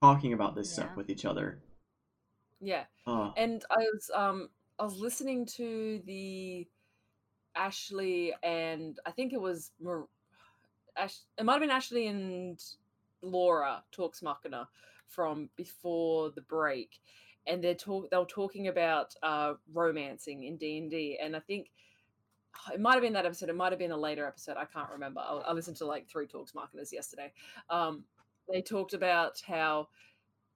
talking 0.00 0.32
about 0.32 0.54
this 0.54 0.72
stuff 0.72 0.96
with 0.96 1.10
each 1.10 1.24
other. 1.24 1.58
yeah, 2.60 2.84
Oh, 3.06 3.32
and 3.36 3.64
I 3.70 3.86
was 3.92 4.10
um 4.14 4.48
I 4.78 4.84
was 4.84 4.98
listening 4.98 5.46
to 5.56 6.00
the 6.06 6.66
Ashley 7.56 8.34
and 8.42 8.98
I 9.06 9.10
think 9.12 9.32
it 9.32 9.40
was 9.40 9.72
Mar- 9.80 10.08
Ash. 10.96 11.18
It 11.38 11.44
might 11.44 11.54
have 11.54 11.60
been 11.62 11.70
Ashley 11.70 12.06
and 12.06 12.62
Laura 13.22 13.82
talks 13.92 14.22
Machina 14.22 14.68
from 15.08 15.48
before 15.56 16.30
the 16.30 16.40
break, 16.42 16.98
and 17.46 17.62
they're 17.62 17.74
talk 17.74 18.10
they 18.10 18.16
were 18.16 18.24
talking 18.24 18.68
about 18.68 19.14
uh, 19.22 19.54
romancing 19.72 20.44
in 20.44 20.56
D 20.56 20.78
and 20.78 20.90
D, 20.90 21.18
and 21.20 21.36
I 21.36 21.40
think 21.40 21.70
it 22.72 22.80
might 22.80 22.94
have 22.94 23.02
been 23.02 23.12
that 23.14 23.26
episode. 23.26 23.48
It 23.48 23.56
might 23.56 23.72
have 23.72 23.78
been 23.78 23.92
a 23.92 23.96
later 23.96 24.26
episode. 24.26 24.56
I 24.56 24.64
can't 24.64 24.90
remember. 24.90 25.20
I, 25.20 25.42
I 25.46 25.52
listened 25.52 25.76
to 25.78 25.86
like 25.86 26.08
three 26.08 26.26
Talks 26.26 26.52
Machinas 26.52 26.92
yesterday. 26.92 27.32
Um, 27.70 28.04
they 28.50 28.62
talked 28.62 28.94
about 28.94 29.40
how 29.46 29.88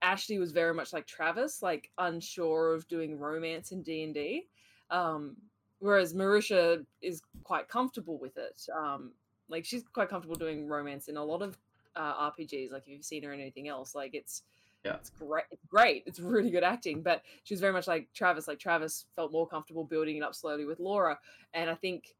Ashley 0.02 0.38
was 0.38 0.52
very 0.52 0.74
much 0.74 0.92
like 0.92 1.06
Travis, 1.06 1.62
like 1.62 1.90
unsure 1.98 2.74
of 2.74 2.86
doing 2.88 3.18
romance 3.18 3.72
in 3.72 3.82
D 3.82 4.04
and 4.04 4.14
D, 4.14 4.46
um, 4.90 5.36
whereas 5.80 6.14
Marisha 6.14 6.84
is 7.02 7.22
quite 7.44 7.68
comfortable 7.68 8.18
with 8.18 8.36
it. 8.36 8.62
Um, 8.74 9.12
like 9.48 9.64
she's 9.64 9.84
quite 9.92 10.08
comfortable 10.08 10.36
doing 10.36 10.66
romance 10.66 11.08
in 11.08 11.16
a 11.16 11.24
lot 11.24 11.42
of 11.42 11.58
uh, 11.96 12.30
RPGs. 12.30 12.70
Like 12.70 12.82
if 12.86 12.88
you've 12.88 13.04
seen 13.04 13.22
her 13.24 13.32
in 13.32 13.40
anything 13.40 13.68
else, 13.68 13.94
like 13.94 14.14
it's 14.14 14.42
Yeah. 14.84 14.94
it's 14.94 15.10
great. 15.10 15.44
It's 15.50 15.64
great. 15.68 16.04
It's 16.06 16.20
really 16.20 16.50
good 16.50 16.62
acting. 16.62 17.02
But 17.02 17.22
she 17.44 17.54
was 17.54 17.60
very 17.60 17.72
much 17.72 17.86
like 17.86 18.08
Travis. 18.14 18.48
Like 18.48 18.58
Travis 18.58 19.06
felt 19.16 19.32
more 19.32 19.46
comfortable 19.46 19.84
building 19.84 20.16
it 20.16 20.22
up 20.22 20.34
slowly 20.34 20.64
with 20.64 20.80
Laura, 20.80 21.18
and 21.54 21.68
I 21.68 21.74
think 21.74 22.14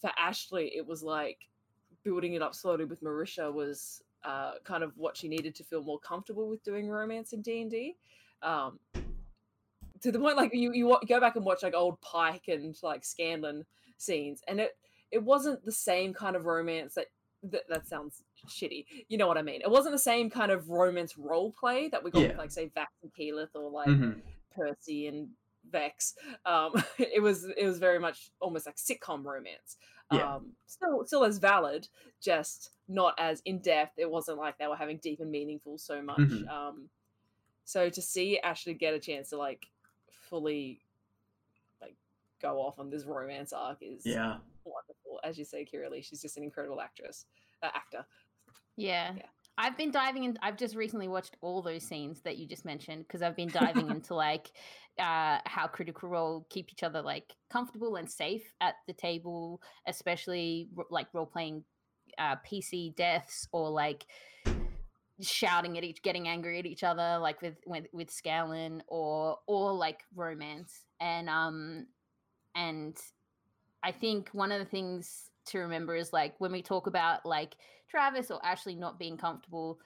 for 0.00 0.10
Ashley, 0.18 0.72
it 0.76 0.86
was 0.86 1.02
like 1.02 1.38
building 2.04 2.34
it 2.34 2.42
up 2.42 2.54
slowly 2.54 2.84
with 2.84 3.02
Marisha 3.02 3.52
was 3.52 4.02
uh, 4.24 4.52
kind 4.62 4.82
of 4.82 4.92
what 4.96 5.16
she 5.16 5.28
needed 5.28 5.54
to 5.56 5.64
feel 5.64 5.82
more 5.82 5.98
comfortable 5.98 6.48
with 6.48 6.62
doing 6.62 6.88
romance 6.88 7.32
in 7.32 7.42
D 7.42 7.62
and 7.62 7.70
D. 7.70 7.96
Um, 8.42 8.78
to 10.00 10.12
the 10.12 10.18
point, 10.18 10.36
like 10.36 10.54
you 10.54 10.72
you 10.72 10.98
go 11.08 11.20
back 11.20 11.36
and 11.36 11.44
watch 11.44 11.62
like 11.62 11.74
old 11.74 12.00
Pike 12.00 12.48
and 12.48 12.76
like 12.82 13.04
Scanlan 13.04 13.64
scenes, 13.96 14.42
and 14.46 14.60
it 14.60 14.76
it 15.10 15.22
wasn't 15.22 15.64
the 15.64 15.72
same 15.72 16.12
kind 16.12 16.36
of 16.36 16.46
romance 16.46 16.94
that 16.94 17.06
that, 17.44 17.62
that 17.68 17.86
sounds 17.86 18.22
shitty. 18.46 18.86
You 19.08 19.18
know 19.18 19.26
what 19.26 19.38
I 19.38 19.42
mean? 19.42 19.60
It 19.62 19.70
wasn't 19.70 19.94
the 19.94 19.98
same 19.98 20.30
kind 20.30 20.50
of 20.50 20.68
romance 20.68 21.16
role 21.16 21.52
play 21.52 21.88
that 21.88 22.02
we 22.02 22.10
got 22.10 22.22
with 22.22 22.38
like 22.38 22.50
say 22.50 22.70
Vax 22.76 22.86
and 23.02 23.12
Keyleth 23.12 23.54
or 23.54 23.70
like 23.70 23.88
mhm. 23.88 24.20
Percy 24.54 25.06
and 25.06 25.28
Vex. 25.70 26.14
Um, 26.46 26.72
it 26.98 27.22
was 27.22 27.44
it 27.44 27.64
was 27.64 27.78
very 27.78 27.98
much 27.98 28.30
almost 28.40 28.66
like 28.66 28.76
sitcom 28.76 29.24
romance. 29.24 29.76
Yeah. 30.12 30.34
Um, 30.34 30.52
still 30.66 31.04
still 31.06 31.24
as 31.24 31.38
valid, 31.38 31.88
just 32.20 32.70
not 32.88 33.14
as 33.18 33.40
in 33.44 33.60
depth. 33.60 33.98
It 33.98 34.10
wasn't 34.10 34.38
like 34.38 34.58
they 34.58 34.66
were 34.66 34.76
having 34.76 34.98
deep 34.98 35.20
and 35.20 35.30
meaningful 35.30 35.78
so 35.78 36.02
much. 36.02 36.18
Mhm. 36.18 36.48
Um, 36.48 36.88
so 37.64 37.88
to 37.88 38.02
see 38.02 38.38
Ashley 38.38 38.74
get 38.74 38.94
a 38.94 38.98
chance 38.98 39.30
to 39.30 39.38
like 39.38 39.66
fully 40.28 40.80
like 41.80 41.96
go 42.40 42.60
off 42.60 42.78
on 42.78 42.90
this 42.90 43.04
romance 43.04 43.52
arc 43.52 43.78
is 43.80 44.04
yeah. 44.04 44.36
wonderful. 44.64 45.20
As 45.22 45.38
you 45.38 45.44
say, 45.44 45.64
Kira 45.64 45.90
Lee, 45.90 46.02
she's 46.02 46.20
just 46.20 46.36
an 46.36 46.44
incredible 46.44 46.80
actress, 46.80 47.24
uh, 47.62 47.70
actor. 47.74 48.04
Yeah. 48.76 49.12
Yeah. 49.16 49.22
I've 49.56 49.76
been 49.76 49.92
diving 49.92 50.24
in. 50.24 50.36
I've 50.42 50.56
just 50.56 50.74
recently 50.74 51.06
watched 51.06 51.36
all 51.40 51.62
those 51.62 51.84
scenes 51.84 52.20
that 52.22 52.38
you 52.38 52.46
just 52.46 52.64
mentioned 52.64 53.06
because 53.06 53.22
I've 53.22 53.36
been 53.36 53.50
diving 53.50 53.88
into 53.90 54.14
like 54.14 54.50
uh, 54.98 55.38
how 55.46 55.68
Critical 55.68 56.08
Role 56.08 56.46
keep 56.50 56.72
each 56.72 56.82
other 56.82 57.00
like 57.00 57.32
comfortable 57.50 57.96
and 57.96 58.10
safe 58.10 58.52
at 58.60 58.74
the 58.88 58.92
table, 58.92 59.60
especially 59.86 60.68
like 60.90 61.06
role 61.12 61.26
playing 61.26 61.62
uh, 62.18 62.36
PC 62.44 62.96
deaths 62.96 63.46
or 63.52 63.70
like 63.70 64.06
shouting 65.20 65.78
at 65.78 65.84
each 65.84 66.02
getting 66.02 66.26
angry 66.26 66.58
at 66.58 66.66
each 66.66 66.82
other 66.82 67.18
like 67.18 67.40
with 67.40 67.54
with, 67.66 67.86
with 67.92 68.10
Scowlin 68.10 68.80
or 68.88 69.38
or 69.46 69.72
like 69.72 70.00
romance 70.14 70.84
and 71.00 71.28
um 71.28 71.86
and 72.56 72.96
I 73.84 73.92
think 73.92 74.30
one 74.32 74.50
of 74.50 74.58
the 74.58 74.64
things 74.64 75.30
to 75.46 75.58
remember 75.60 75.94
is 75.94 76.12
like 76.12 76.34
when 76.38 76.50
we 76.52 76.62
talk 76.62 76.86
about 76.86 77.24
like 77.24 77.54
Travis 77.94 78.30
or 78.30 78.44
Ashley 78.44 78.74
not 78.74 78.98
being 78.98 79.16
comfortable 79.16 79.78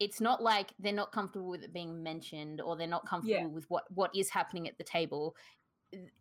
it's 0.00 0.20
not 0.20 0.42
like 0.42 0.72
they're 0.80 0.92
not 0.92 1.12
comfortable 1.12 1.48
with 1.48 1.62
it 1.62 1.72
being 1.72 2.02
mentioned 2.02 2.60
or 2.60 2.76
they're 2.76 2.88
not 2.88 3.06
comfortable 3.06 3.36
Yeah. 3.42 3.46
with 3.46 3.66
what 3.70 3.84
what 3.94 4.10
is 4.16 4.28
happening 4.30 4.66
at 4.66 4.76
the 4.78 4.82
table 4.84 5.36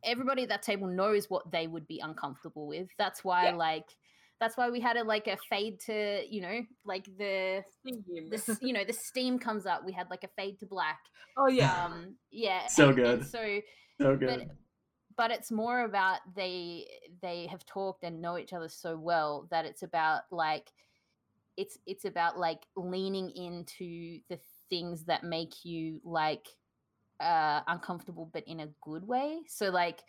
everybody 0.04 0.44
at 0.44 0.50
that 0.50 0.62
table 0.62 0.88
knows 0.88 1.30
what 1.30 1.50
they 1.52 1.66
would 1.68 1.88
be 1.88 2.00
uncomfortable 2.00 2.68
with 2.68 2.90
that's 2.98 3.24
why 3.24 3.46
Yeah. 3.46 3.56
like 3.56 3.86
that's 4.40 4.58
why 4.58 4.70
we 4.70 4.80
had 4.82 4.98
a 4.98 5.04
like 5.04 5.28
a 5.28 5.38
fade 5.50 5.80
to 5.82 6.24
you 6.30 6.42
know 6.42 6.62
like 6.86 7.06
the 7.18 7.64
this 8.30 8.50
you 8.62 8.74
know 8.74 8.84
the 8.84 8.94
steam 8.94 9.40
comes 9.40 9.66
up 9.66 9.86
we 9.86 9.94
had 9.94 10.10
like 10.10 10.24
a 10.24 10.30
fade 10.36 10.60
to 10.60 10.66
black 10.66 11.00
oh 11.38 11.48
yeah. 11.48 11.86
um 11.86 12.16
yeah 12.32 12.68
So 12.68 12.90
and- 12.90 13.00
and 13.00 13.20
good. 13.22 13.28
so 13.30 13.60
So 14.00 14.12
but 14.18 14.20
good. 14.20 14.50
but 15.16 15.32
it's 15.32 15.52
more 15.52 15.86
about 15.86 16.20
they 16.36 16.88
they 17.22 17.48
have 17.48 17.66
talked 17.66 18.04
and 18.04 18.22
know 18.22 18.38
each 18.38 18.54
other 18.54 18.68
so 18.70 18.98
well 18.98 19.48
that 19.52 19.66
it's 19.66 19.84
about 19.84 20.24
like 20.32 20.72
it's 21.62 21.78
it's 21.86 22.06
about 22.06 22.40
like 22.40 22.66
leaning 22.76 23.30
into 23.30 24.20
the 24.30 24.40
things 24.70 25.06
that 25.06 25.24
make 25.24 25.64
you 25.64 26.02
like 26.04 26.48
uh 27.20 27.62
uncomfortable 27.68 28.28
but 28.34 28.44
in 28.48 28.62
a 28.62 28.68
good 28.82 29.08
way 29.08 29.42
so 29.48 29.70
like 29.70 30.02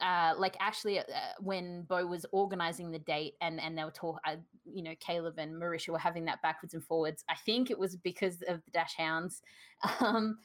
uh 0.00 0.34
like 0.36 0.56
Ashley 0.60 0.98
uh, 0.98 1.04
when 1.40 1.82
Beau 1.88 2.06
was 2.06 2.26
organizing 2.32 2.90
the 2.90 2.98
date 2.98 3.34
and 3.40 3.58
and 3.60 3.76
they 3.76 3.84
were 3.84 3.90
talking 3.90 4.20
uh, 4.26 4.36
you 4.64 4.82
know 4.82 4.94
Caleb 5.00 5.38
and 5.38 5.54
Marisha 5.54 5.88
were 5.88 5.98
having 5.98 6.26
that 6.26 6.42
backwards 6.42 6.74
and 6.74 6.84
forwards 6.84 7.24
I 7.30 7.34
think 7.46 7.70
it 7.70 7.78
was 7.78 7.96
because 7.96 8.42
of 8.46 8.60
the 8.64 8.78
dachshunds 8.78 9.40
um 10.00 10.38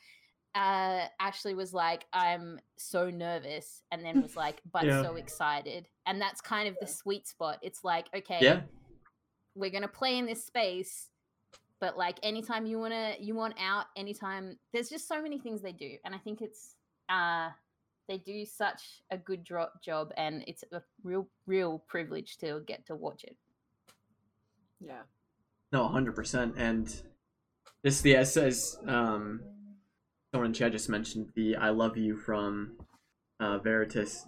uh 0.55 1.05
Ashley 1.19 1.53
was 1.53 1.73
like 1.73 2.05
I'm 2.13 2.59
so 2.77 3.09
nervous 3.09 3.83
and 3.91 4.05
then 4.05 4.21
was 4.21 4.37
like 4.37 4.61
but 4.71 4.83
Yeah. 4.85 5.03
so 5.03 5.15
excited 5.15 5.87
and 6.05 6.21
that's 6.21 6.39
kind 6.39 6.69
of 6.69 6.75
the 6.79 6.87
sweet 6.87 7.27
spot 7.27 7.59
it's 7.61 7.83
like 7.83 8.07
okay 8.15 8.39
Yeah. 8.41 8.61
We're 9.55 9.69
gonna 9.69 9.87
play 9.87 10.17
in 10.17 10.25
this 10.25 10.45
space 10.45 11.09
but 11.81 11.97
like 11.97 12.17
anytime 12.23 12.65
you 12.65 12.77
wanna 12.77 13.13
you 13.19 13.35
want 13.35 13.53
out 13.59 13.85
anytime 13.95 14.57
there's 14.73 14.89
just 14.89 15.07
so 15.07 15.21
many 15.21 15.39
things 15.39 15.61
they 15.61 15.71
do 15.71 15.91
and 16.03 16.13
i 16.13 16.17
think 16.17 16.41
it's 16.41 16.75
uh 17.07 17.47
they 18.09 18.17
do 18.17 18.45
such 18.45 19.01
a 19.11 19.17
good 19.17 19.43
dro- 19.45 19.69
job 19.81 20.11
and 20.17 20.43
it's 20.45 20.63
a 20.73 20.81
real 21.03 21.27
real 21.47 21.81
privilege 21.87 22.37
to 22.37 22.61
get 22.67 22.85
to 22.85 22.95
watch 22.95 23.23
it 23.23 23.37
yeah. 24.79 25.01
No, 25.71 25.87
hundred 25.87 26.15
percent. 26.15 26.55
And 26.57 26.93
this 27.83 28.01
the 28.01 28.15
as 28.15 28.35
as 28.37 28.77
um 28.87 29.41
someone 30.31 30.47
in 30.47 30.53
chat 30.53 30.71
just 30.71 30.89
mentioned 30.89 31.29
the 31.35 31.55
I 31.55 31.69
love 31.69 31.97
you 31.97 32.17
from 32.17 32.77
uh 33.39 33.59
Veritas 33.59 34.25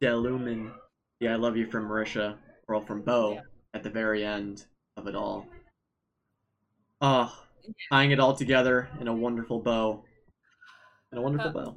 Delumen. 0.00 0.72
The 1.20 1.28
I 1.28 1.36
love 1.36 1.56
you 1.56 1.70
from 1.70 1.88
Marisha 1.88 2.36
or 2.68 2.74
all 2.76 2.84
from 2.84 3.02
Beau 3.02 3.34
Yeah. 3.34 3.40
At 3.74 3.82
the 3.82 3.90
very 3.90 4.24
end 4.24 4.64
of 4.96 5.06
it 5.06 5.14
all. 5.14 5.46
Oh, 7.00 7.32
tying 7.90 8.10
it 8.12 8.20
all 8.20 8.34
together 8.34 8.88
in 9.00 9.08
a 9.08 9.14
wonderful 9.14 9.60
bow. 9.60 10.04
In 11.10 11.18
a 11.18 11.22
wonderful 11.22 11.50
Uh, 11.50 11.52
bow. 11.64 11.76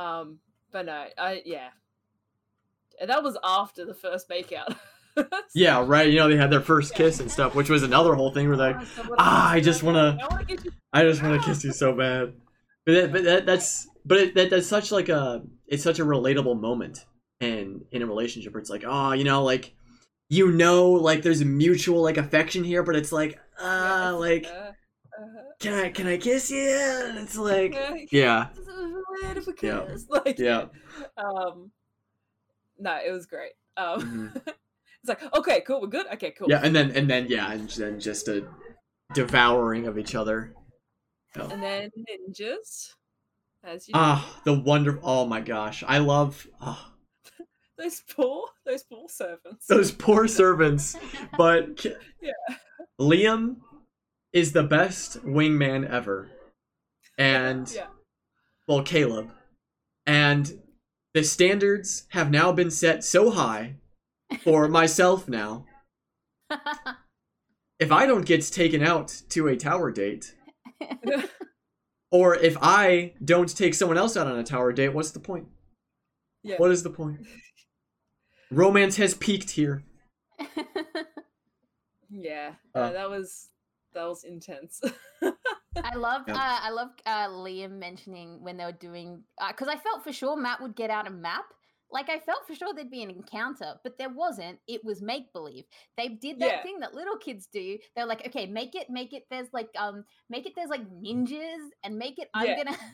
Um, 0.00 0.38
but 0.72 0.86
no, 0.86 1.04
I 1.18 1.42
yeah. 1.44 1.68
And 3.00 3.10
that 3.10 3.22
was 3.22 3.36
after 3.44 3.84
the 3.84 3.94
first 3.94 4.28
makeout. 4.28 4.76
Yeah, 5.54 5.82
right. 5.86 6.10
You 6.10 6.18
know, 6.18 6.28
they 6.28 6.36
had 6.36 6.50
their 6.50 6.60
first 6.60 6.94
kiss 6.94 7.20
and 7.20 7.30
stuff, 7.30 7.54
which 7.54 7.70
was 7.70 7.82
another 7.82 8.14
whole 8.14 8.32
thing 8.34 8.48
where 8.48 8.56
like, 8.58 8.84
So 8.84 9.02
what 9.04 9.18
ah, 9.18 9.50
I 9.50 9.60
just 9.60 9.82
wanna- 9.82 10.18
I 10.22 10.26
wanna 10.26 10.44
you. 10.62 10.72
I 10.92 11.04
just 11.04 11.22
want 11.22 11.40
to 11.40 11.48
kiss 11.48 11.64
you 11.64 11.72
so 11.72 11.94
bad. 11.96 12.34
But 12.84 12.92
that, 12.92 13.12
but 13.12 13.24
that, 13.24 13.46
that's 13.46 13.88
but 14.04 14.18
it, 14.18 14.34
that, 14.34 14.50
that's 14.50 14.66
such 14.66 14.92
like 14.92 15.08
a 15.08 15.42
it's 15.66 15.82
such 15.82 16.00
a 16.00 16.04
relatable 16.04 16.60
moment 16.60 17.06
in 17.40 17.86
in 17.92 18.02
a 18.02 18.06
relationship 18.06 18.52
where 18.52 18.60
it's 18.60 18.68
like 18.68 18.84
oh 18.86 19.12
you 19.12 19.24
know 19.24 19.42
like 19.42 19.74
you 20.28 20.50
know 20.52 20.90
like 20.90 21.22
there's 21.22 21.40
a 21.40 21.44
mutual 21.44 22.02
like 22.02 22.16
affection 22.16 22.64
here 22.64 22.82
but 22.82 22.96
it's 22.96 23.12
like 23.12 23.38
Yeah, 23.60 23.64
uh 23.66 24.10
it's, 24.12 24.20
like 24.20 24.44
uh, 24.46 24.70
uh-huh. 25.22 25.42
can 25.60 25.74
I 25.74 25.88
can 25.90 26.06
I 26.06 26.16
kiss 26.18 26.50
you 26.50 26.68
and 27.06 27.18
it's 27.18 27.36
like 27.50 27.74
Yeah, 28.12 28.48
yeah 29.22 29.34
this 29.34 29.46
a 29.48 29.52
bit 29.52 29.62
Yeah. 29.62 29.86
Like, 30.08 30.38
Yeah. 30.38 30.66
Um, 31.16 31.70
no, 32.78 32.98
it 33.06 33.10
was 33.10 33.26
great. 33.26 33.52
Um, 33.76 34.00
Mhm. 34.34 34.36
it's 34.46 35.08
like, 35.08 35.22
okay, 35.34 35.62
cool, 35.66 35.80
we're 35.80 35.86
good. 35.88 36.06
Okay, 36.14 36.32
cool. 36.32 36.48
yeah 36.50 36.60
and 36.62 36.74
then 36.74 36.90
and 36.92 37.08
then 37.08 37.26
yeah 37.28 37.52
and 37.52 37.68
then 37.70 38.00
just 38.00 38.28
a 38.28 38.46
devouring 39.14 39.86
of 39.86 39.96
each 39.98 40.14
other 40.14 40.52
Oh. 41.38 41.48
And 41.50 41.62
then 41.62 41.90
ninjas, 42.08 42.88
as 43.62 43.86
you 43.88 43.92
do. 43.92 44.00
ah 44.00 44.40
the 44.44 44.54
wonder 44.54 44.98
oh 45.02 45.26
my 45.26 45.40
gosh 45.42 45.84
I 45.86 45.98
love 45.98 46.46
ah, 46.62 46.92
those 47.78 48.02
poor, 48.14 48.44
those 48.64 48.82
poor 48.84 49.08
servants. 49.08 49.66
those 49.66 49.92
poor 49.92 50.26
servants 50.28 50.96
but 51.36 51.84
Yeah. 52.20 52.32
Liam 53.00 53.56
is 54.32 54.52
the 54.52 54.62
best 54.62 55.22
wingman 55.24 55.88
ever, 55.88 56.28
and 57.18 57.70
yeah, 57.74 57.86
well, 58.68 58.82
Caleb, 58.82 59.30
and 60.06 60.60
the 61.14 61.22
standards 61.24 62.06
have 62.10 62.30
now 62.30 62.52
been 62.52 62.70
set 62.70 63.04
so 63.04 63.30
high 63.30 63.76
for 64.40 64.68
myself 64.80 65.28
now. 65.28 65.66
If 67.78 67.92
I 67.92 68.06
don't 68.06 68.24
get 68.24 68.40
taken 68.40 68.82
out 68.82 69.14
to 69.28 69.48
a 69.48 69.56
tower 69.56 69.90
date, 69.90 70.34
or 72.10 72.34
if 72.34 72.56
I 72.62 73.12
don't 73.22 73.54
take 73.54 73.74
someone 73.74 73.98
else 73.98 74.16
out 74.16 74.26
on 74.26 74.38
a 74.38 74.42
tower 74.44 74.72
date, 74.72 74.94
what's 74.94 75.10
the 75.10 75.20
point? 75.20 75.48
yeah. 76.42 76.56
What 76.56 76.70
is 76.70 76.82
the 76.82 76.88
point? 76.88 77.18
Romance 78.50 78.96
has 78.96 79.14
peaked 79.14 79.50
here. 79.50 79.82
yeah. 82.10 82.52
Uh. 82.74 82.78
uh, 82.78 82.92
that 82.92 83.10
was 83.10 83.48
that 83.94 84.04
was 84.06 84.24
intense. 84.24 84.80
I 85.22 85.94
love 85.94 86.22
Yeah. 86.26 86.34
uh, 86.34 86.58
I 86.62 86.70
love 86.70 86.88
uh, 87.04 87.28
Liam 87.28 87.78
mentioning 87.78 88.42
when 88.42 88.56
they 88.56 88.64
were 88.64 88.72
doing 88.72 89.22
because 89.48 89.68
I 89.68 89.76
felt 89.76 90.04
for 90.04 90.12
sure 90.12 90.36
Matt 90.36 90.60
would 90.62 90.76
get 90.76 90.90
out 90.90 91.06
a 91.06 91.10
map. 91.10 91.44
Like 91.90 92.08
I 92.10 92.18
felt 92.18 92.46
for 92.46 92.54
sure 92.54 92.74
there'd 92.74 92.90
be 92.90 93.02
an 93.04 93.10
encounter, 93.10 93.74
but 93.84 93.96
there 93.96 94.08
wasn't. 94.10 94.58
It 94.66 94.84
was 94.84 95.00
make 95.00 95.32
believe. 95.32 95.64
They 95.96 96.08
did 96.08 96.40
that 96.40 96.46
Yeah. 96.46 96.62
thing 96.62 96.80
that 96.80 96.94
little 96.94 97.16
kids 97.16 97.46
do. 97.52 97.78
They're 97.94 98.06
like, 98.06 98.26
okay, 98.26 98.46
make 98.46 98.74
it, 98.74 98.90
make 98.90 99.12
it. 99.12 99.22
There's 99.30 99.46
like, 99.52 99.68
um, 99.78 100.04
make 100.28 100.46
it. 100.46 100.54
There's 100.56 100.68
like 100.70 100.84
ninjas, 100.90 101.68
and 101.84 101.96
make 101.96 102.18
it. 102.18 102.28
I'm 102.34 102.46
Yeah. 102.46 102.56
gonna. 102.64 102.76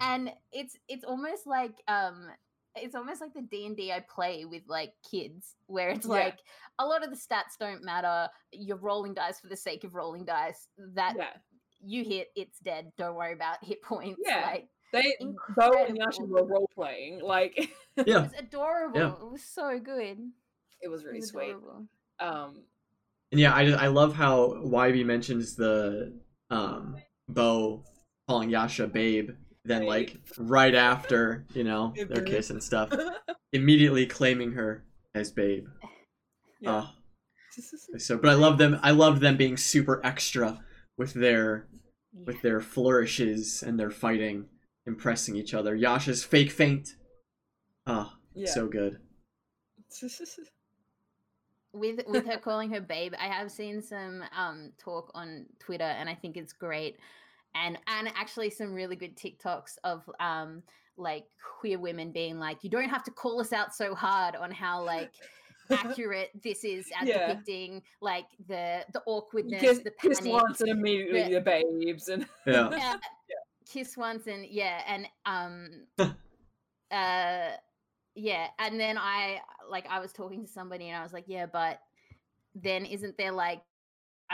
And 0.00 0.30
it's 0.52 0.76
it's 0.88 1.04
almost 1.04 1.46
like 1.46 1.74
um, 1.88 2.28
it's 2.76 2.94
almost 2.94 3.20
like 3.20 3.34
the 3.34 3.42
D 3.42 3.66
and 3.66 3.76
D 3.76 3.92
I 3.92 4.00
play 4.00 4.44
with 4.44 4.62
like 4.68 4.92
kids, 5.10 5.54
where 5.66 5.90
it's 5.90 6.06
Yeah. 6.06 6.12
like 6.12 6.38
a 6.78 6.86
lot 6.86 7.02
of 7.04 7.10
the 7.10 7.16
stats 7.16 7.56
don't 7.58 7.84
matter. 7.84 8.28
You're 8.52 8.76
rolling 8.76 9.14
dice 9.14 9.40
for 9.40 9.48
the 9.48 9.56
sake 9.56 9.84
of 9.84 9.94
rolling 9.94 10.24
dice. 10.24 10.68
That 10.94 11.14
yeah, 11.16 11.30
you 11.80 12.04
hit, 12.04 12.28
it's 12.36 12.58
dead. 12.60 12.92
Don't 12.98 13.14
worry 13.14 13.32
about 13.32 13.56
hit 13.64 13.82
points. 13.82 14.20
Yeah. 14.24 14.42
Like 14.46 14.68
they 14.92 15.14
Beau 15.56 15.84
and 15.86 15.96
Yasha 15.96 16.22
Incredible. 16.22 16.28
were 16.34 16.44
role 16.46 16.70
playing. 16.74 17.20
Like 17.20 17.56
Yeah, 17.96 18.04
it 18.04 18.22
was 18.22 18.32
adorable. 18.38 19.00
It 19.26 19.32
was 19.32 19.42
so 19.42 19.78
good. 19.78 20.18
it 20.80 20.88
was 20.88 21.02
It 21.02 21.06
really 21.06 21.20
was 21.20 21.28
sweet. 21.30 21.48
adorable. 21.50 21.86
Um, 22.20 22.62
and 23.32 23.40
yeah, 23.40 23.54
I 23.54 23.64
just, 23.66 23.78
I 23.78 23.88
love 23.88 24.14
how 24.14 24.54
YB 24.64 25.04
mentions 25.04 25.56
the 25.56 26.18
um 26.50 26.96
Beau 27.28 27.84
calling 28.28 28.50
Yasha 28.50 28.86
babe, 28.86 29.30
then 29.66 29.80
Babe. 29.80 29.88
like 29.88 30.16
right 30.38 30.74
after 30.74 31.44
you 31.54 31.64
know 31.64 31.92
Yeah, 31.96 32.04
their 32.04 32.22
kiss 32.22 32.50
and 32.50 32.62
stuff, 32.62 32.90
immediately 33.52 34.06
claiming 34.06 34.52
her 34.52 34.84
as 35.14 35.30
babe. 35.30 35.66
yeah. 36.60 36.82
Oh, 36.82 36.90
so 37.98 38.18
but 38.18 38.30
I 38.30 38.34
love 38.34 38.58
them. 38.58 38.78
I 38.82 38.90
love 38.90 39.20
them 39.20 39.36
being 39.36 39.56
super 39.56 40.00
extra 40.04 40.60
with 40.96 41.14
their 41.14 41.66
with 42.26 42.42
their 42.42 42.60
flourishes 42.60 43.62
and 43.62 43.78
their 43.78 43.90
fighting, 43.90 44.46
impressing 44.86 45.36
each 45.36 45.54
other. 45.54 45.74
Yasha's 45.74 46.24
fake 46.24 46.50
faint 46.50 46.94
Ah, 47.86 48.16
yeah. 48.34 48.46
so 48.52 48.66
good. 48.66 48.98
with 51.72 52.00
with 52.06 52.24
her 52.26 52.38
calling 52.38 52.70
her 52.70 52.80
babe 52.80 53.12
i 53.20 53.26
have 53.26 53.50
seen 53.50 53.82
some 53.82 54.22
um 54.36 54.72
talk 54.78 55.10
on 55.14 55.44
twitter 55.58 55.84
and 55.84 56.08
i 56.08 56.14
think 56.14 56.36
it's 56.36 56.52
great 56.52 56.96
and 57.64 57.78
and 57.86 58.08
actually 58.14 58.50
some 58.50 58.72
really 58.72 58.96
good 58.96 59.16
tiktoks 59.16 59.78
of 59.84 60.08
um 60.20 60.62
like 60.96 61.24
queer 61.60 61.78
women 61.78 62.10
being 62.12 62.38
like 62.38 62.62
you 62.62 62.70
don't 62.70 62.88
have 62.88 63.04
to 63.04 63.10
call 63.10 63.40
us 63.40 63.52
out 63.52 63.74
so 63.74 63.94
hard 63.94 64.34
on 64.36 64.50
how 64.50 64.82
like 64.82 65.12
accurate 65.70 66.30
this 66.44 66.64
is 66.64 66.86
at 67.00 67.06
Yeah. 67.06 67.26
depicting 67.28 67.82
like 68.00 68.26
the 68.48 68.84
the 68.92 69.02
awkwardness 69.06 69.60
kiss, 69.60 69.78
the 69.80 69.90
kiss 69.90 70.20
once 70.22 70.60
and 70.60 70.70
immediately 70.70 71.24
the- 71.24 71.30
the 71.34 71.40
babes 71.40 72.08
and 72.08 72.26
Yeah. 72.46 72.70
yeah, 72.70 72.94
kiss 73.68 73.96
once 73.96 74.26
and 74.26 74.46
yeah 74.46 74.82
and 74.86 75.06
um 75.26 75.68
uh 76.90 77.50
yeah 78.14 78.46
and 78.58 78.78
then 78.80 78.96
i 78.96 79.40
like 79.68 79.86
i 79.90 79.98
was 79.98 80.12
talking 80.12 80.46
to 80.46 80.50
somebody 80.50 80.88
and 80.88 80.96
i 80.96 81.02
was 81.02 81.12
like 81.12 81.24
yeah 81.26 81.46
but 81.46 81.80
then 82.54 82.86
isn't 82.86 83.18
there 83.18 83.32
like 83.32 83.60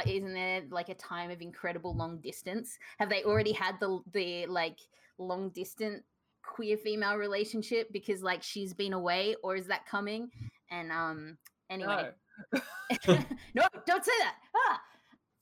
isn't 0.07 0.33
there 0.35 0.63
like 0.71 0.89
a 0.89 0.95
time 0.95 1.31
of 1.31 1.41
incredible 1.41 1.95
long 1.95 2.19
distance? 2.21 2.79
Have 2.99 3.11
they 3.11 3.25
already 3.25 3.53
had 3.53 3.77
the 3.81 4.01
the 4.13 4.47
like 4.47 4.79
long 5.19 5.51
distance 5.51 6.03
queer 6.43 6.77
female 6.77 7.17
relationship 7.17 7.93
because 7.93 8.23
like 8.23 8.43
she's 8.43 8.75
been 8.75 8.93
away, 8.93 9.37
or 9.43 9.57
is 9.57 9.67
that 9.67 9.87
coming? 9.87 10.31
And 10.71 10.91
um, 10.91 11.39
anyway, 11.71 12.11
No. 12.53 13.19
no, 13.55 13.63
don't 13.87 14.05
say 14.05 14.13
that. 14.19 14.37
Ah! 14.57 14.81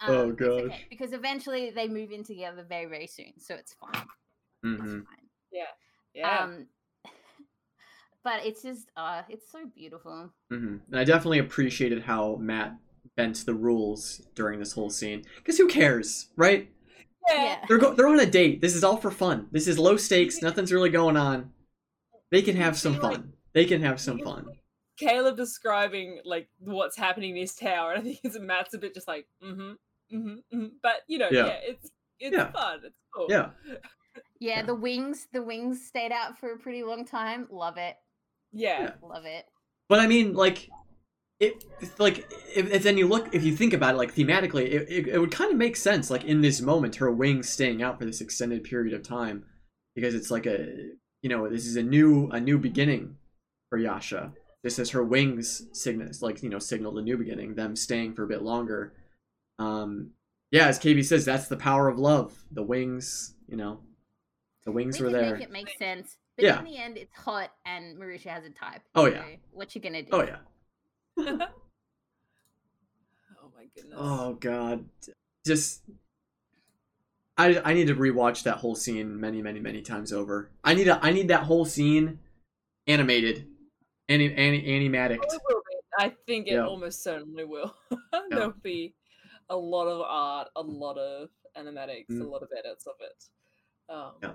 Oh, 0.09 0.23
Um, 0.23 0.31
it's 0.33 0.43
okay, 0.43 0.87
because 0.91 1.13
eventually 1.13 1.71
they 1.71 1.87
move 1.89 2.11
in 2.11 2.25
together 2.25 2.65
very 2.69 2.87
very 2.87 3.07
soon, 3.07 3.33
so 3.39 3.55
it's 3.55 3.75
fine. 3.75 4.07
Mhm. 4.65 4.85
It's 4.85 5.07
fine. 5.07 5.29
Yeah. 6.15 6.45
Um, 6.45 6.67
but 8.25 8.45
it's 8.45 8.63
just 8.63 8.89
uh, 8.97 9.23
it's 9.29 9.51
so 9.51 9.67
beautiful. 9.75 10.33
hmm 10.51 10.77
And 10.91 10.99
I 10.99 11.05
definitely 11.05 11.39
appreciated 11.39 12.03
how 12.03 12.37
Matt 12.37 12.75
bent 13.21 13.45
the 13.47 13.55
rules 13.55 14.23
during 14.35 14.59
this 14.59 14.73
whole 14.73 14.91
scene. 14.91 15.25
Because 15.37 15.59
who 15.59 15.69
cares, 15.69 16.29
right? 16.37 16.71
Yeah. 17.29 17.65
They're 17.69 17.79
go- 17.79 17.95
they're 17.95 18.09
on 18.09 18.19
a 18.21 18.27
date. 18.27 18.61
This 18.61 18.75
is 18.75 18.83
all 18.83 18.97
for 18.97 19.11
fun. 19.11 19.47
This 19.53 19.69
is 19.69 19.79
low 19.79 19.97
stakes. 19.97 20.41
Nothing's 20.43 20.73
really 20.73 20.91
going 20.91 21.17
on. 21.17 21.53
They 22.31 22.43
can 22.43 22.57
have 22.57 22.79
some 22.79 22.99
fun. 23.01 23.35
They 23.53 23.65
can 23.65 23.83
have 23.83 24.01
some 24.01 24.19
fun. 24.21 24.47
Caleb 24.97 25.37
describing 25.37 26.21
like 26.25 26.49
what's 26.59 26.97
happening 26.97 27.31
in 27.31 27.37
his 27.37 27.55
tower, 27.55 27.93
and 27.93 28.01
I 28.01 28.03
think 28.05 28.21
it's 28.25 28.39
Matt's 28.39 28.75
a 28.75 28.79
bit 28.79 28.95
just 28.95 29.09
like, 29.09 29.27
mm-hmm, 29.43 29.73
mm-hmm, 30.17 30.29
mm-hmm. 30.55 30.67
But 30.83 31.03
you 31.09 31.19
know, 31.19 31.29
Yeah. 31.31 31.47
yeah, 31.47 31.59
it's 31.63 31.91
it's 32.19 32.37
Yeah. 32.37 32.51
fun. 32.53 32.81
It's 32.85 32.97
cool. 33.15 33.27
Yeah. 33.29 33.51
yeah, 33.67 33.75
Yeah. 34.41 34.63
The 34.63 34.75
wings, 34.75 35.27
the 35.33 35.43
wings 35.43 35.85
stayed 35.87 36.13
out 36.13 36.39
for 36.39 36.53
a 36.53 36.59
pretty 36.59 36.83
long 36.83 37.05
time. 37.05 37.49
Love 37.51 37.77
it, 37.77 37.97
Yeah. 38.53 38.81
Yeah. 38.83 38.91
love 39.03 39.25
it. 39.27 39.47
But 39.89 40.01
I 40.01 40.07
mean, 40.07 40.35
like, 40.35 40.69
it 41.41 41.65
it's 41.81 41.99
like 41.99 42.31
if, 42.55 42.71
if 42.71 42.83
then 42.83 42.99
you 42.99 43.09
look 43.09 43.35
if 43.35 43.43
you 43.43 43.57
think 43.57 43.73
about 43.73 43.95
it, 43.95 43.99
like 43.99 44.15
thematically, 44.15 44.67
it, 44.67 44.87
it, 44.89 45.09
it 45.09 45.19
would 45.19 45.33
kind 45.33 45.51
of 45.51 45.57
make 45.57 45.75
sense. 45.75 46.11
Like 46.11 46.25
in 46.25 46.43
this 46.43 46.61
moment, 46.61 46.97
her 46.97 47.11
wings 47.11 47.49
staying 47.49 47.83
out 47.83 47.99
for 47.99 48.05
this 48.05 48.21
extended 48.21 48.62
period 48.62 48.95
of 48.95 49.03
time, 49.03 49.45
because 49.95 50.15
it's 50.15 50.31
like 50.31 50.47
a 50.47 50.91
you 51.23 51.31
know 51.31 51.49
this 51.49 51.67
is 51.67 51.77
a 51.77 51.83
new 51.83 52.29
a 52.31 52.39
new 52.41 52.59
beginning 52.59 53.17
for 53.71 53.79
Yasha. 53.79 54.33
This 54.62 54.79
is 54.79 54.91
her 54.91 55.03
wings 55.03 55.62
signals, 55.73 56.21
like 56.21 56.43
you 56.43 56.51
know, 56.51 56.59
signaled 56.59 56.97
the 56.97 57.03
new 57.03 57.17
beginning. 57.17 57.55
Them 57.55 57.75
staying 57.75 58.15
for 58.15 58.25
a 58.25 58.29
bit 58.29 58.43
longer. 58.43 58.93
Um, 59.59 60.11
yeah, 60.51 60.67
as 60.67 60.79
KB 60.79 61.03
says, 61.05 61.25
that's 61.25 61.49
the 61.49 61.57
power 61.57 61.89
of 61.89 61.99
love. 61.99 62.45
The 62.51 62.62
wings, 62.62 63.35
you 63.49 63.57
know, 63.57 63.81
the 64.65 64.73
wings 64.73 65.01
we 65.01 65.07
were 65.07 65.12
there. 65.12 65.35
make 65.37 65.43
it 65.43 65.51
makes 65.51 65.79
sense, 65.79 66.19
but 66.37 66.45
Yeah. 66.45 66.59
in 66.59 66.65
the 66.67 66.77
end, 66.77 66.99
it's 66.99 67.15
hot 67.17 67.51
and 67.65 67.97
Marisha 67.97 68.27
has 68.29 68.45
a 68.45 68.51
type. 68.51 68.83
Oh, 68.95 69.07
yeah. 69.07 69.23
so 69.23 69.29
what 69.53 69.75
you 69.75 69.81
gonna 69.81 70.03
do? 70.03 70.09
Oh 70.12 70.23
yeah. 70.23 70.37
oh 71.19 71.49
my 73.55 73.66
goodness. 73.74 73.95
Oh 73.97 74.35
god. 74.35 74.85
Just 75.47 75.82
I 77.37 77.61
I 77.65 77.74
need 77.74 77.87
to 77.89 77.95
rewatch 77.95 78.43
that 78.45 78.59
whole 78.59 78.74
scene 78.74 79.19
many, 79.19 79.43
many, 79.43 79.61
many 79.61 79.82
times 79.82 80.12
over. 80.12 80.51
I 80.65 80.74
need 80.74 80.89
a, 80.89 81.03
I 81.05 81.12
need 81.12 81.28
that 81.28 81.45
whole 81.45 81.65
scene 81.65 82.19
animated. 82.87 83.47
Any 84.09 84.35
any 84.35 84.62
animatic. 84.62 85.23
It 85.23 85.41
will 85.49 85.62
be. 85.69 85.77
I 85.99 86.12
think 86.27 86.47
it 86.49 86.53
Yeah. 86.55 86.66
almost 86.66 87.03
certainly 87.03 87.45
will. 87.45 87.74
There'll 88.31 88.53
be 88.62 88.95
a 89.49 89.57
lot 89.57 89.87
of 89.87 90.03
art, 90.03 90.49
a 90.57 90.62
lot 90.62 90.99
of 90.99 91.28
animatics, 91.57 92.11
a 92.11 92.12
Mm. 92.12 92.31
lot 92.31 92.43
of 92.43 92.49
edits 92.57 92.87
of 92.87 92.95
it. 93.01 93.24
Um, 93.93 94.12
Yeah. 94.23 94.35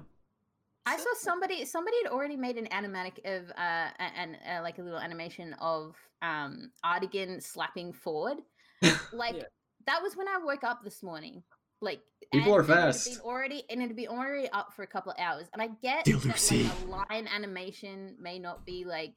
I 0.85 0.97
saw 0.97 1.09
somebody 1.17 1.65
somebody 1.65 1.97
had 2.03 2.11
already 2.11 2.37
made 2.37 2.57
an 2.57 2.67
animatic 2.67 3.19
of 3.25 3.49
uh 3.51 3.89
and 3.99 4.37
uh, 4.49 4.61
like 4.61 4.77
a 4.77 4.81
little 4.81 4.99
animation 4.99 5.53
of 5.59 5.95
um 6.21 6.71
Artagan 6.85 7.41
slapping 7.41 7.93
Fjord. 7.93 8.37
Like 9.13 9.35
Yeah. 9.35 9.43
that 9.87 10.01
was 10.03 10.15
when 10.15 10.27
I 10.27 10.37
woke 10.37 10.63
up 10.63 10.83
this 10.83 11.01
morning. 11.01 11.43
Like 11.81 12.01
People 12.31 12.55
are 12.55 12.63
fast. 12.63 13.05
been 13.05 13.19
already 13.21 13.63
and 13.69 13.81
it'd 13.81 13.95
be 13.95 14.07
already 14.07 14.49
up 14.49 14.73
for 14.73 14.83
a 14.83 14.87
couple 14.87 15.11
of 15.11 15.17
hours. 15.19 15.47
And 15.53 15.61
I 15.61 15.69
get 15.81 16.05
that 16.05 16.51
like 16.51 16.71
a 16.71 16.85
line 17.13 17.27
animation 17.27 18.15
may 18.19 18.39
not 18.39 18.65
be 18.65 18.85
like 18.85 19.15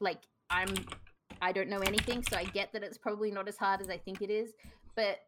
like 0.00 0.18
I'm 0.50 0.74
I 1.40 1.50
don't 1.52 1.68
know 1.68 1.80
anything, 1.80 2.22
so 2.22 2.36
I 2.36 2.44
get 2.44 2.72
that 2.72 2.82
it's 2.84 2.98
probably 2.98 3.30
not 3.30 3.48
as 3.48 3.56
hard 3.56 3.80
as 3.80 3.88
I 3.88 3.98
think 3.98 4.22
it 4.22 4.30
is. 4.30 4.52
But 4.94 5.18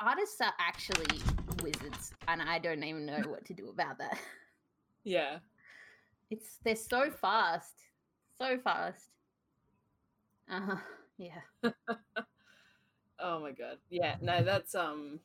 artists 0.00 0.40
are 0.40 0.52
actually 0.58 1.20
wizards, 1.62 2.12
and 2.28 2.42
I 2.42 2.58
don't 2.58 2.82
even 2.82 3.06
know 3.06 3.22
what 3.26 3.44
to 3.46 3.54
do 3.54 3.68
about 3.68 3.98
that. 3.98 4.18
Yeah. 5.04 5.38
It's 6.30 6.58
they're 6.64 6.76
so 6.76 7.10
fast, 7.10 7.74
so 8.40 8.58
fast. 8.58 9.08
Uh 10.50 10.60
huh. 10.60 10.76
Yeah. 11.18 11.40
Oh 13.22 13.40
my 13.40 13.52
god. 13.52 13.76
Yeah. 13.90 14.16
No, 14.22 14.42
that's 14.42 14.74
um. 14.74 15.20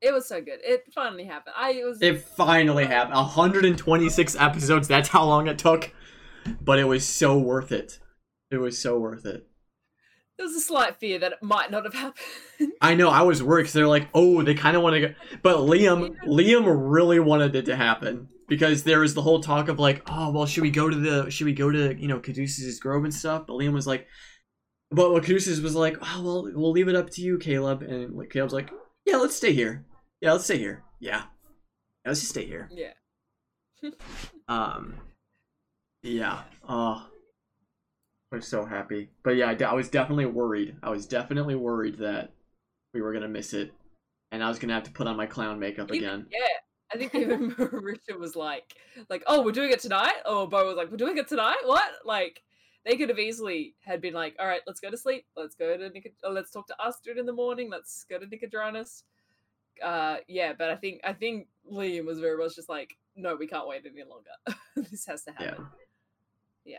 It 0.00 0.12
was 0.12 0.28
so 0.28 0.40
good. 0.40 0.60
It 0.62 0.84
finally 0.94 1.24
happened. 1.24 1.54
I 1.56 1.72
it 1.72 1.84
was. 1.84 2.02
It 2.02 2.20
finally 2.20 2.84
happened. 2.84 3.14
126 3.14 4.36
episodes, 4.36 4.86
that's 4.86 5.08
how 5.08 5.24
long 5.24 5.48
it 5.48 5.58
took. 5.58 5.92
But 6.60 6.78
it 6.78 6.84
was 6.84 7.06
so 7.06 7.38
worth 7.38 7.72
it. 7.72 7.98
It 8.50 8.58
was 8.58 8.78
so 8.78 8.98
worth 8.98 9.26
it. 9.26 9.47
There 10.38 10.46
was 10.46 10.54
a 10.54 10.60
slight 10.60 10.96
fear 10.96 11.18
that 11.18 11.32
it 11.32 11.42
might 11.42 11.70
not 11.70 11.84
have 11.84 11.94
happened. 11.94 12.72
I 12.80 12.94
know, 12.94 13.10
I 13.10 13.22
was 13.22 13.42
worried 13.42 13.64
because 13.64 13.72
they're 13.74 13.88
like, 13.88 14.08
oh, 14.14 14.42
they 14.42 14.54
kind 14.54 14.76
of 14.76 14.82
want 14.84 14.94
to 14.94 15.00
go. 15.00 15.14
But 15.42 15.58
Liam, 15.58 16.16
Liam 16.26 16.64
really 16.90 17.18
wanted 17.18 17.56
it 17.56 17.66
to 17.66 17.76
happen 17.76 18.28
because 18.48 18.84
there 18.84 19.00
was 19.00 19.14
the 19.14 19.22
whole 19.22 19.40
talk 19.40 19.68
of 19.68 19.80
like, 19.80 20.02
oh, 20.06 20.30
well, 20.30 20.46
should 20.46 20.62
we 20.62 20.70
go 20.70 20.88
to 20.88 20.96
the, 20.96 21.30
should 21.30 21.46
we 21.46 21.52
go 21.52 21.70
to, 21.70 21.94
you 22.00 22.06
know, 22.06 22.20
Caduceus' 22.20 22.78
grove 22.78 23.02
and 23.02 23.12
stuff? 23.12 23.46
But 23.48 23.54
Liam 23.54 23.72
was 23.72 23.86
like, 23.86 24.06
but 24.90 25.10
well, 25.10 25.20
Caduceus 25.20 25.60
was 25.60 25.74
like, 25.74 25.96
oh, 26.00 26.22
well, 26.22 26.50
we'll 26.54 26.70
leave 26.70 26.88
it 26.88 26.94
up 26.94 27.10
to 27.10 27.20
you, 27.20 27.38
Caleb. 27.38 27.82
And 27.82 28.14
like, 28.14 28.30
Caleb's 28.30 28.54
like, 28.54 28.70
yeah, 29.04 29.16
let's 29.16 29.34
stay 29.34 29.52
here. 29.52 29.84
Yeah, 30.20 30.32
let's 30.32 30.44
stay 30.44 30.58
here. 30.58 30.84
Yeah, 31.00 31.22
yeah 32.04 32.10
let's 32.10 32.20
just 32.20 32.30
stay 32.30 32.46
here. 32.46 32.70
yeah. 32.72 32.92
Um, 34.48 34.94
yeah. 36.02 36.40
Oh, 36.66 37.06
I'm 38.32 38.42
so 38.42 38.64
happy. 38.64 39.10
But 39.22 39.36
yeah, 39.36 39.54
I, 39.58 39.64
I 39.64 39.74
was 39.74 39.88
definitely 39.88 40.26
worried. 40.26 40.76
I 40.82 40.90
was 40.90 41.06
definitely 41.06 41.54
worried 41.54 41.98
that 41.98 42.32
we 42.92 43.00
were 43.00 43.12
gonna 43.12 43.28
miss 43.28 43.54
it, 43.54 43.72
and 44.30 44.42
I 44.42 44.48
was 44.48 44.58
gonna 44.58 44.74
have 44.74 44.84
to 44.84 44.90
put 44.90 45.06
on 45.06 45.16
my 45.16 45.26
clown 45.26 45.58
makeup 45.58 45.90
Even- 45.92 46.08
again. 46.08 46.26
Yeah. 46.30 46.46
I 46.90 46.96
think 46.96 47.14
even 47.14 47.50
Marisha 47.54 48.18
was 48.18 48.34
like, 48.34 48.74
like, 49.10 49.22
oh, 49.26 49.42
we're 49.42 49.52
doing 49.52 49.70
it 49.70 49.80
tonight. 49.80 50.14
Oh, 50.24 50.46
Beau 50.46 50.66
was 50.66 50.76
like, 50.76 50.90
we're 50.90 50.96
doing 50.96 51.18
it 51.18 51.28
tonight. 51.28 51.58
What? 51.64 51.90
Like, 52.04 52.42
they 52.86 52.96
could 52.96 53.10
have 53.10 53.18
easily 53.18 53.74
had 53.84 54.00
been 54.00 54.14
like, 54.14 54.36
all 54.40 54.46
right, 54.46 54.62
let's 54.66 54.80
go 54.80 54.90
to 54.90 54.96
sleep. 54.96 55.26
Let's 55.36 55.54
go 55.54 55.76
to 55.76 55.90
Nicod- 55.90 56.14
oh, 56.24 56.30
let's 56.30 56.50
talk 56.50 56.66
to 56.68 56.76
Astrid 56.82 57.18
in 57.18 57.26
the 57.26 57.32
morning. 57.32 57.68
Let's 57.70 58.06
go 58.08 58.18
to 58.18 58.26
Nicodranus. 58.26 59.04
Uh, 59.84 60.16
yeah, 60.26 60.54
but 60.58 60.70
I 60.70 60.76
think 60.76 61.00
I 61.04 61.12
think 61.12 61.48
Liam 61.70 62.06
was 62.06 62.20
very 62.20 62.38
much 62.38 62.56
just 62.56 62.70
like, 62.70 62.96
no, 63.16 63.36
we 63.36 63.46
can't 63.46 63.68
wait 63.68 63.82
any 63.84 64.02
longer. 64.08 64.56
this 64.90 65.04
has 65.06 65.24
to 65.24 65.32
happen. 65.32 65.44
Yeah. 65.44 65.50
happen. 65.50 65.66
Yeah. 66.64 66.78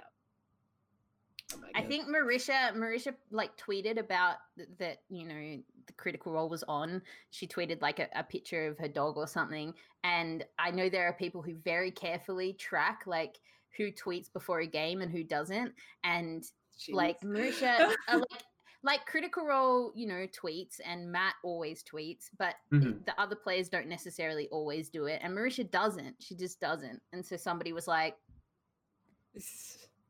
Oh 1.53 1.57
I 1.75 1.81
think 1.83 2.07
Marisha 2.07 2.73
Marisha 2.75 3.15
like 3.31 3.57
tweeted 3.57 3.97
about 3.99 4.37
th- 4.57 4.69
that 4.77 4.97
you 5.09 5.25
know 5.25 5.57
the 5.87 5.93
critical 5.93 6.31
role 6.33 6.49
was 6.49 6.63
on. 6.67 7.01
She 7.31 7.47
tweeted 7.47 7.81
like 7.81 7.99
a, 7.99 8.07
a 8.15 8.23
picture 8.23 8.67
of 8.67 8.77
her 8.77 8.87
dog 8.87 9.17
or 9.17 9.27
something, 9.27 9.73
and 10.03 10.45
I 10.59 10.71
know 10.71 10.89
there 10.89 11.07
are 11.07 11.13
people 11.13 11.41
who 11.41 11.55
very 11.63 11.89
carefully 11.91 12.53
track 12.53 13.01
like 13.07 13.39
who 13.77 13.91
tweets 13.91 14.31
before 14.31 14.59
a 14.59 14.67
game 14.67 15.01
and 15.01 15.11
who 15.11 15.23
doesn't, 15.23 15.73
and 16.03 16.43
like 16.91 17.19
Marisha 17.21 17.93
uh, 18.07 18.17
like 18.19 18.43
like 18.83 19.05
critical 19.07 19.45
role 19.45 19.91
you 19.95 20.07
know 20.07 20.27
tweets 20.27 20.79
and 20.85 21.11
Matt 21.11 21.33
always 21.43 21.83
tweets, 21.83 22.29
but 22.37 22.55
Mhm. 22.71 23.03
the 23.05 23.19
other 23.19 23.35
players 23.35 23.69
don't 23.69 23.87
necessarily 23.87 24.47
always 24.49 24.89
do 24.89 25.05
it, 25.05 25.19
and 25.23 25.35
Marisha 25.35 25.69
doesn't. 25.71 26.15
She 26.19 26.35
just 26.35 26.59
doesn't, 26.59 27.01
and 27.11 27.25
so 27.25 27.35
somebody 27.37 27.73
was 27.73 27.87
like, 27.87 28.15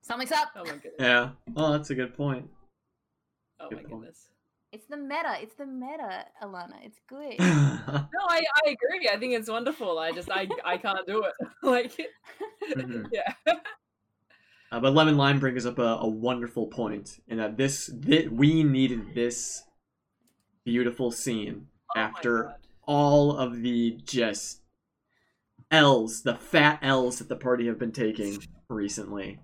"Something's 0.02 0.32
up." 0.32 0.50
oh 0.56 0.64
my 0.64 0.72
goodness. 0.72 0.94
Yeah. 1.00 1.30
Oh, 1.56 1.72
that's 1.72 1.90
a 1.90 1.96
good 1.96 2.16
point. 2.16 2.50
Oh 3.60 3.70
Good 3.70 3.76
my 3.78 3.82
point. 3.84 4.02
goodness. 4.02 4.28
It's 4.72 4.86
the 4.86 4.98
meta. 4.98 5.38
It's 5.42 5.56
the 5.56 5.66
meta, 5.66 6.26
Alana. 6.44 6.76
It's 6.84 7.00
good. 7.08 7.36
No, 8.12 8.26
I, 8.28 8.44
I 8.66 8.70
agree. 8.70 9.10
I 9.12 9.18
think 9.18 9.34
it's 9.34 9.50
wonderful. 9.50 9.98
I 9.98 10.12
just 10.12 10.30
I 10.32 10.48
I 10.66 10.78
can't 10.78 11.06
do 11.08 11.24
it. 11.24 11.34
like 11.64 11.94
Mhm. 12.76 13.08
yeah. 13.12 13.34
Uh, 14.72 14.80
but 14.80 14.94
Lemon 14.94 15.18
Lime 15.18 15.40
brings 15.40 15.66
up 15.66 15.80
a, 15.80 15.98
a 16.02 16.08
wonderful 16.08 16.68
point 16.68 17.20
in 17.28 17.38
that 17.38 17.58
this, 17.58 17.90
thi- 18.04 18.28
we 18.28 18.62
needed 18.64 19.16
this 19.16 19.64
beautiful 20.66 21.12
scene 21.12 21.68
Oh 21.96 22.00
after 22.00 22.56
all 22.84 23.36
of 23.36 23.62
the 23.62 23.98
just 24.04 24.62
L's, 25.72 26.22
the 26.22 26.36
fat 26.36 26.80
L's 26.84 27.18
that 27.20 27.30
the 27.30 27.36
party 27.36 27.66
have 27.68 27.80
been 27.80 27.92
taking 27.92 28.38
recently. 28.70 29.40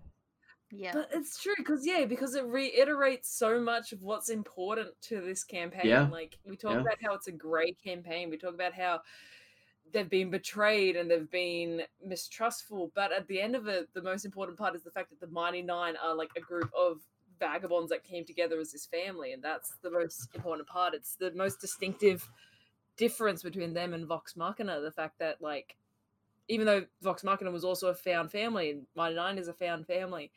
Yeah. 0.77 0.91
But 0.93 1.09
it's 1.13 1.41
true 1.41 1.53
because 1.57 1.85
yeah, 1.85 2.05
because 2.05 2.35
it 2.35 2.45
reiterates 2.45 3.29
so 3.29 3.59
much 3.59 3.91
of 3.93 4.01
what's 4.01 4.29
important 4.29 4.89
to 5.03 5.21
this 5.21 5.43
campaign. 5.43 5.87
Yeah. 5.87 6.07
Like 6.07 6.37
we 6.45 6.57
talk 6.57 6.73
Yeah. 6.73 6.81
about 6.81 6.97
how 7.01 7.13
it's 7.13 7.27
a 7.27 7.31
great 7.31 7.81
campaign. 7.81 8.29
We 8.29 8.37
talk 8.37 8.53
about 8.53 8.73
how 8.73 9.01
they've 9.91 10.09
been 10.09 10.29
betrayed 10.29 10.95
and 10.95 11.09
they've 11.09 11.29
been 11.29 11.83
mistrustful. 12.03 12.91
But 12.95 13.11
at 13.11 13.27
the 13.27 13.39
end 13.41 13.55
of 13.55 13.67
it, 13.67 13.93
the 13.93 14.01
most 14.01 14.25
important 14.25 14.57
part 14.57 14.75
is 14.75 14.83
the 14.83 14.91
fact 14.91 15.09
that 15.11 15.19
the 15.19 15.31
Mighty 15.31 15.61
Nein 15.61 15.95
are 16.03 16.15
like 16.15 16.31
a 16.35 16.41
group 16.41 16.71
of 16.77 17.01
vagabonds 17.39 17.89
that 17.89 18.03
came 18.03 18.25
together 18.25 18.59
as 18.59 18.71
this 18.71 18.85
family, 18.85 19.33
and 19.33 19.43
that's 19.43 19.75
the 19.81 19.91
most 19.91 20.29
important 20.35 20.67
part. 20.67 20.93
It's 20.93 21.15
the 21.15 21.31
most 21.31 21.59
distinctive 21.61 22.29
difference 22.97 23.43
between 23.43 23.73
them 23.73 23.93
and 23.93 24.07
Vox 24.07 24.35
Machina. 24.35 24.79
The 24.81 24.91
fact 24.91 25.19
that 25.19 25.41
like, 25.41 25.75
even 26.47 26.65
though 26.65 26.85
Vox 27.01 27.23
Machina 27.23 27.51
was 27.51 27.63
also 27.65 27.89
a 27.89 27.93
found 27.93 28.31
family, 28.31 28.71
and 28.71 28.87
Mighty 28.95 29.15
Nein 29.15 29.37
is 29.37 29.47
a 29.47 29.53
found 29.53 29.85
family, 29.85 30.31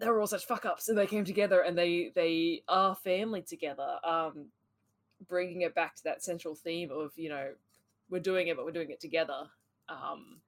they 0.00 0.08
were 0.08 0.20
all 0.20 0.26
such 0.26 0.46
fuck 0.46 0.64
ups, 0.64 0.88
and 0.88 0.96
they 0.98 1.06
came 1.06 1.24
together, 1.24 1.60
and 1.60 1.76
they 1.76 2.10
they 2.14 2.62
are 2.68 2.94
family 2.96 3.42
together. 3.42 3.98
Um, 4.04 4.46
bringing 5.28 5.60
it 5.62 5.74
back 5.74 5.94
to 5.96 6.04
that 6.04 6.22
central 6.22 6.54
theme 6.54 6.90
of 6.90 7.12
you 7.16 7.28
know, 7.28 7.50
we're 8.08 8.20
doing 8.20 8.48
it, 8.48 8.56
but 8.56 8.64
we're 8.64 8.72
doing 8.72 8.90
it 8.90 9.00
together. 9.00 9.42
Um, 9.88 10.40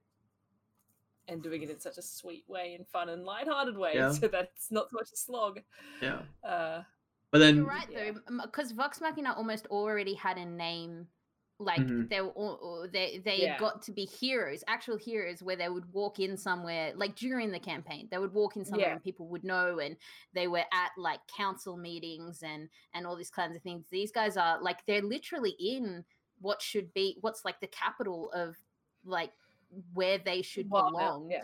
and 1.29 1.41
doing 1.41 1.61
it 1.61 1.69
in 1.69 1.79
such 1.79 1.97
a 1.97 2.01
sweet 2.01 2.43
way 2.49 2.73
and 2.75 2.85
fun 2.85 3.07
and 3.07 3.23
light-hearted 3.23 3.77
way 3.77 3.93
Yeah. 3.95 4.11
so 4.19 4.27
that 4.27 4.51
it's 4.55 4.71
not 4.71 4.89
so 4.89 4.95
much 4.95 5.09
a 5.13 5.15
slog 5.15 5.61
Yeah. 6.01 6.19
uh 6.43 6.83
But 7.31 7.37
then 7.37 7.55
You're 7.57 7.65
right 7.65 7.87
Yeah. 7.89 8.11
though, 8.11 8.41
because 8.43 8.71
Vox 8.73 8.99
Machina 8.99 9.33
almost 9.33 9.65
already 9.67 10.15
had 10.15 10.37
a 10.37 10.43
name. 10.45 11.07
Like 11.59 11.81
Mhm. 11.81 12.09
they 12.09 12.19
were, 12.21 12.87
they 12.91 13.19
they 13.19 13.41
Yeah. 13.43 13.57
got 13.59 13.81
to 13.83 13.91
be 13.91 14.05
heroes, 14.05 14.63
actual 14.67 14.97
heroes, 14.97 15.41
where 15.43 15.55
they 15.55 15.69
would 15.69 15.91
walk 15.93 16.19
in 16.19 16.35
somewhere, 16.35 16.93
like 16.95 17.15
during 17.15 17.51
the 17.51 17.59
campaign, 17.59 18.07
they 18.11 18.17
would 18.17 18.33
walk 18.33 18.57
in 18.57 18.65
somewhere 18.65 18.89
Yeah. 18.89 18.93
and 18.93 19.03
people 19.03 19.27
would 19.29 19.43
know, 19.43 19.79
and 19.79 19.95
they 20.33 20.47
were 20.47 20.65
at 20.73 20.91
like 20.97 21.25
council 21.27 21.77
meetings 21.77 22.41
and 22.43 22.69
and 22.93 23.05
all 23.07 23.15
these 23.15 23.29
kinds 23.29 23.55
of 23.55 23.61
things. 23.61 23.85
These 23.89 24.11
guys 24.11 24.35
are 24.35 24.61
like 24.61 24.85
they're 24.87 25.01
literally 25.03 25.55
in 25.59 26.05
what 26.39 26.61
should 26.61 26.91
be 26.93 27.17
what's 27.21 27.45
like 27.45 27.59
the 27.61 27.67
capital 27.67 28.31
of 28.33 28.57
like 29.05 29.31
where 29.93 30.17
they 30.17 30.41
should 30.41 30.69
Well, 30.69 30.89
belong 30.91 31.29
yeah 31.29 31.43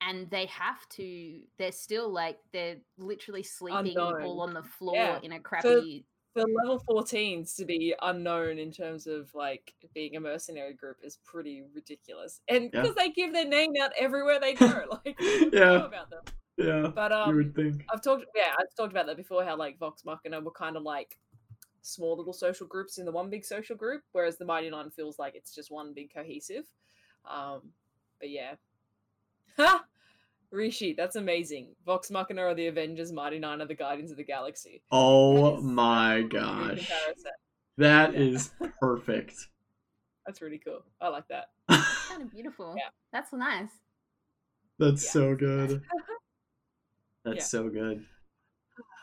and 0.00 0.30
they 0.30 0.46
have 0.46 0.88
to 0.90 1.42
they're 1.58 1.72
still 1.72 2.08
like 2.10 2.38
they're 2.52 2.76
literally 2.98 3.42
sleeping 3.42 3.98
all 3.98 4.40
on 4.40 4.54
the 4.54 4.62
floor 4.62 5.18
in 5.22 5.32
a 5.32 5.40
crappy 5.40 6.06
for 6.42 6.48
level 6.62 6.82
14s 6.88 7.56
to 7.56 7.64
be 7.64 7.94
unknown 8.02 8.58
in 8.58 8.70
terms 8.70 9.06
of 9.06 9.32
like 9.34 9.74
being 9.94 10.16
a 10.16 10.20
mercenary 10.20 10.74
group 10.74 10.96
is 11.02 11.18
pretty 11.24 11.62
ridiculous 11.74 12.40
and 12.48 12.70
Yeah. 12.72 12.82
because 12.82 12.94
they 12.96 13.10
give 13.10 13.32
their 13.32 13.46
name 13.46 13.72
out 13.82 13.90
everywhere 13.98 14.38
they 14.40 14.54
go 14.54 14.66
like 15.04 15.16
Yeah. 15.52 15.84
about 15.86 16.10
them 16.10 16.22
yeah, 16.56 16.88
but 16.92 17.12
you 17.12 17.16
um 17.16 17.36
would 17.36 17.54
think. 17.54 17.84
I've 17.92 18.02
talked, 18.02 18.24
yeah, 18.34 18.52
I've 18.58 18.74
talked 18.76 18.92
about 18.92 19.06
that 19.06 19.16
before. 19.16 19.44
How 19.44 19.56
like 19.56 19.78
Vox 19.78 20.04
Machina 20.04 20.40
were 20.40 20.50
kind 20.50 20.76
of 20.76 20.82
like 20.82 21.16
small 21.82 22.16
little 22.16 22.32
social 22.32 22.66
groups 22.66 22.98
in 22.98 23.04
the 23.06 23.12
one 23.12 23.30
big 23.30 23.44
social 23.44 23.76
group, 23.76 24.02
whereas 24.10 24.38
the 24.38 24.44
Mighty 24.44 24.68
Nein 24.68 24.90
feels 24.90 25.20
like 25.20 25.36
it's 25.36 25.54
just 25.54 25.70
one 25.70 25.92
big 25.94 26.12
cohesive. 26.12 26.64
Um, 27.30 27.62
but 28.18 28.30
yeah, 28.30 28.54
ha, 29.56 29.84
Rishi, 30.50 30.94
that's 30.94 31.16
amazing. 31.16 31.74
Vox 31.84 32.10
Machina 32.10 32.42
are 32.42 32.54
the 32.54 32.68
Avengers, 32.68 33.12
Mighty 33.12 33.38
Nein 33.38 33.60
are 33.60 33.66
the 33.66 33.74
Guardians 33.74 34.10
of 34.10 34.16
the 34.16 34.24
Galaxy. 34.24 34.82
Oh 34.90 35.60
my 35.60 36.16
a 36.16 36.22
gosh. 36.24 36.78
comparison. 36.78 37.32
That 37.76 38.12
Yeah. 38.14 38.20
is 38.20 38.50
perfect. 38.80 39.34
That's 40.26 40.40
really 40.42 40.58
cool. 40.58 40.82
I 41.00 41.08
like 41.08 41.28
that. 41.28 41.50
kind 41.68 42.22
of 42.22 42.30
beautiful 42.30 42.74
Yeah. 42.76 42.88
that's 43.12 43.32
nice 43.32 43.70
That's 44.78 45.04
Yeah. 45.04 45.10
so 45.10 45.34
good. 45.36 45.82
That's 47.24 47.36
Yeah. 47.38 47.44
so 47.44 47.68
good. 47.68 48.06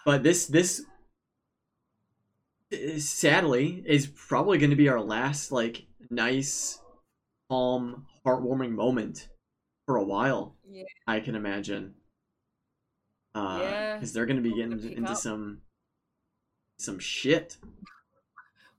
But 0.06 0.24
this 0.24 0.48
this 0.48 0.86
sadly 2.98 3.84
is 3.86 4.08
probably 4.08 4.58
going 4.58 4.72
to 4.72 4.76
be 4.76 4.90
our 4.90 5.02
last 5.02 5.52
like 5.52 5.86
nice, 6.10 6.80
calm, 7.50 8.06
heartwarming 8.26 8.72
moment 8.72 9.30
for 9.86 9.98
a 9.98 10.04
while. 10.04 10.55
Yeah. 10.70 10.84
I 11.08 11.20
can 11.20 11.36
imagine. 11.36 11.96
Uh, 13.34 13.60
Yeah. 13.62 13.94
because 13.96 14.14
they're 14.14 14.26
going 14.26 14.42
to 14.42 14.50
be 14.50 14.56
getting 14.56 14.74
into 14.92 15.12
up. 15.12 15.18
some 15.18 15.62
some 16.78 17.00
shit. 17.00 17.58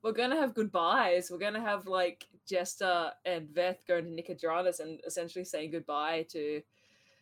We're 0.03 0.13
gonna 0.13 0.37
have 0.37 0.55
goodbyes. 0.55 1.31
We're 1.31 1.39
gonna 1.39 1.61
have 1.61 1.87
like 1.87 2.27
Jester 2.47 3.11
and 3.25 3.49
Veth 3.49 3.79
going 3.89 4.05
to 4.05 4.11
Nicodranus 4.11 4.79
and 4.81 5.01
essentially 5.07 5.45
saying 5.45 5.73
goodbye 5.73 6.27
to 6.31 6.63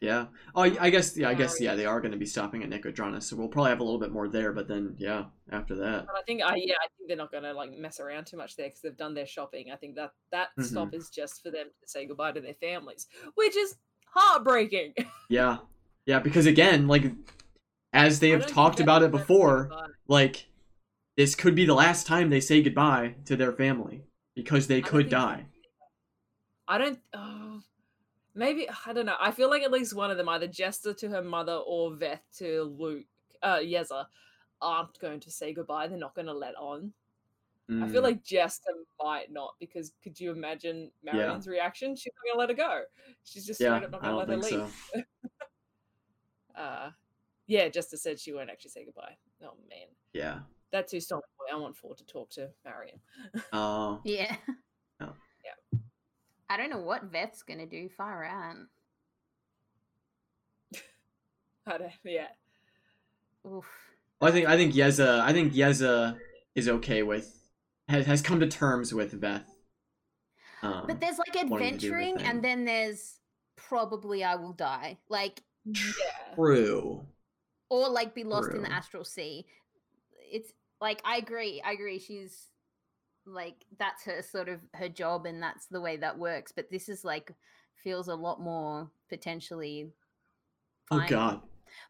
Yeah. 0.00 0.26
Oh, 0.54 0.62
I 0.64 0.76
I 0.78 0.90
guess. 0.90 1.16
Yeah. 1.16 1.30
I 1.30 1.34
guess. 1.34 1.58
Yeah. 1.60 1.76
They 1.76 1.86
are 1.86 2.00
going 2.00 2.12
to 2.12 2.18
be 2.18 2.26
stopping 2.26 2.62
at 2.62 2.68
Nicodranus, 2.68 3.26
so 3.26 3.36
we'll 3.36 3.48
probably 3.48 3.70
have 3.70 3.80
a 3.80 3.84
little 3.84 4.00
bit 4.00 4.12
more 4.12 4.28
there. 4.28 4.52
But 4.52 4.68
then, 4.68 4.96
yeah, 4.98 5.26
after 5.50 5.74
that. 5.76 6.06
But 6.06 6.16
I 6.16 6.22
think 6.26 6.42
I 6.42 6.56
yeah, 6.56 6.74
I 6.74 6.88
think 6.98 7.08
they're 7.08 7.16
not 7.16 7.32
gonna 7.32 7.54
like 7.54 7.72
mess 7.72 8.00
around 8.00 8.26
too 8.26 8.36
much 8.36 8.56
there 8.56 8.66
because 8.66 8.82
they've 8.82 8.96
done 8.96 9.14
their 9.14 9.26
shopping. 9.26 9.70
I 9.72 9.76
think 9.76 9.94
that 9.94 10.12
that 10.30 10.48
stop 10.60 10.92
is 10.92 11.08
just 11.08 11.42
for 11.42 11.50
them 11.50 11.68
to 11.80 11.88
say 11.88 12.04
goodbye 12.06 12.32
to 12.32 12.40
their 12.42 12.54
families, 12.54 13.06
which 13.34 13.56
is 13.56 13.76
heartbreaking. 14.14 14.94
Yeah. 15.28 15.58
Yeah. 16.06 16.20
Because 16.20 16.46
again, 16.46 16.86
like, 16.86 17.04
as 17.92 18.20
they 18.20 18.30
have 18.30 18.46
talked 18.46 18.80
about 18.80 19.02
it 19.02 19.10
before, 19.10 19.70
like, 20.08 20.46
this 21.16 21.34
could 21.34 21.54
be 21.54 21.64
the 21.64 21.74
last 21.74 22.06
time 22.06 22.28
they 22.28 22.40
say 22.40 22.62
goodbye 22.62 23.14
to 23.24 23.36
their 23.36 23.52
family 23.52 24.02
because 24.34 24.66
they 24.66 24.80
could 24.80 25.04
think- 25.06 25.10
die. 25.10 25.46
I 26.66 26.78
don't. 26.78 26.98
Oh, 27.12 27.60
maybe 28.34 28.66
I 28.86 28.92
don't 28.92 29.06
know. 29.06 29.16
I 29.20 29.32
feel 29.32 29.50
like 29.50 29.62
at 29.62 29.70
least 29.70 29.94
one 29.94 30.10
of 30.10 30.16
them, 30.16 30.28
either 30.30 30.46
Jester 30.46 30.94
to 30.94 31.08
her 31.10 31.22
mother 31.22 31.52
or 31.66 31.90
Veth 31.90 32.20
to 32.38 32.62
Luc, 32.62 33.04
uh, 33.42 33.58
Yeza, 33.58 34.06
aren't 34.62 34.98
going 34.98 35.20
to 35.20 35.30
say 35.30 35.52
goodbye. 35.52 35.88
They're 35.88 35.98
not 35.98 36.14
going 36.14 36.26
to 36.26 36.32
let 36.32 36.54
on. 36.56 36.92
I 37.70 37.88
feel 37.88 38.02
Mm, 38.02 38.04
like 38.04 38.22
Jester 38.22 38.72
might 39.02 39.32
not 39.32 39.54
because 39.58 39.92
could 40.02 40.20
you 40.20 40.30
imagine 40.32 40.90
Marion's 41.02 41.46
reaction? 41.48 41.96
She's 41.96 42.12
not 42.14 42.24
going 42.24 42.34
to 42.34 42.38
let 42.40 42.48
her 42.50 42.54
go. 42.70 42.82
She's 43.24 43.46
just 43.46 43.58
yeah, 43.60 43.76
straight 43.78 43.84
up 43.84 43.92
not 43.92 44.02
going 44.02 44.12
to 44.12 44.18
let 44.18 44.28
her 44.28 44.36
leave. 44.58 44.74
so. 44.94 45.02
Uh, 46.56 46.90
yeah, 47.48 47.68
Jester 47.68 47.96
said 47.96 48.20
she 48.20 48.32
won't 48.32 48.48
actually 48.48 48.70
say 48.70 48.84
goodbye. 48.84 49.16
Oh 49.42 49.54
man, 49.68 49.88
Yeah. 50.12 50.38
that's 50.70 50.92
too 50.92 51.00
strong. 51.00 51.20
I 51.52 51.56
want 51.56 51.76
Fjord 51.76 51.98
to 51.98 52.06
talk 52.06 52.30
to 52.30 52.50
Marion. 52.64 53.00
Oh. 53.52 54.00
yeah 54.04 54.36
Oh. 55.00 55.12
Yeah. 55.44 55.78
i 56.48 56.56
don't 56.56 56.70
know 56.70 56.78
what 56.78 57.04
Veth's 57.04 57.42
gonna 57.42 57.66
do 57.66 57.88
far 57.88 58.24
out 58.24 58.56
I 61.66 61.78
don't, 61.78 61.92
yeah, 62.04 62.28
Oof. 63.46 63.66
I 64.20 64.30
think 64.30 64.46
I 64.48 64.56
think 64.56 64.74
Yeza 64.74 65.20
I 65.20 65.32
think 65.32 65.52
Yeza 65.54 66.16
is 66.54 66.68
okay 66.68 67.02
with 67.02 67.36
has 67.88 68.06
has 68.06 68.22
come 68.22 68.40
to 68.40 68.46
terms 68.46 68.92
with 68.94 69.20
Veth. 69.20 69.44
Um, 70.62 70.84
but 70.86 71.00
there's 71.00 71.18
like 71.18 71.34
wanting 71.34 71.58
the 71.58 71.74
adventuring 71.74 72.22
and 72.22 72.42
then 72.42 72.64
there's 72.64 73.18
probably 73.56 74.24
i 74.24 74.34
will 74.34 74.52
die 74.52 74.98
like 75.08 75.42
yeah. 75.64 76.34
true. 76.34 77.04
or 77.70 77.88
like 77.88 78.14
be 78.14 78.24
lost 78.24 78.50
in 78.52 78.62
the 78.62 78.72
astral 78.72 79.04
sea 79.04 79.46
it's 80.32 80.52
like 80.80 81.00
i 81.04 81.16
agree 81.16 81.62
i 81.64 81.72
agree 81.72 81.98
she's 81.98 82.48
like 83.26 83.64
that's 83.78 84.04
her 84.04 84.22
sort 84.22 84.48
of 84.48 84.60
her 84.74 84.88
job 84.88 85.26
and 85.26 85.42
that's 85.42 85.66
the 85.66 85.80
way 85.80 85.96
that 85.96 86.18
works 86.18 86.52
but 86.54 86.70
this 86.70 86.88
is 86.88 87.04
like 87.04 87.32
feels 87.82 88.08
a 88.08 88.14
lot 88.14 88.40
more 88.40 88.90
potentially 89.08 89.90
Oh. 90.90 91.02
God. 91.08 91.40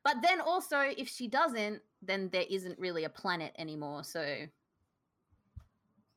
but 0.04 0.16
then 0.22 0.40
also 0.40 0.78
if 0.78 1.08
she 1.08 1.26
doesn't 1.26 1.80
then 2.02 2.28
there 2.32 2.44
isn't 2.48 2.78
really 2.78 3.04
a 3.04 3.08
planet 3.08 3.52
anymore 3.58 4.04
so 4.04 4.46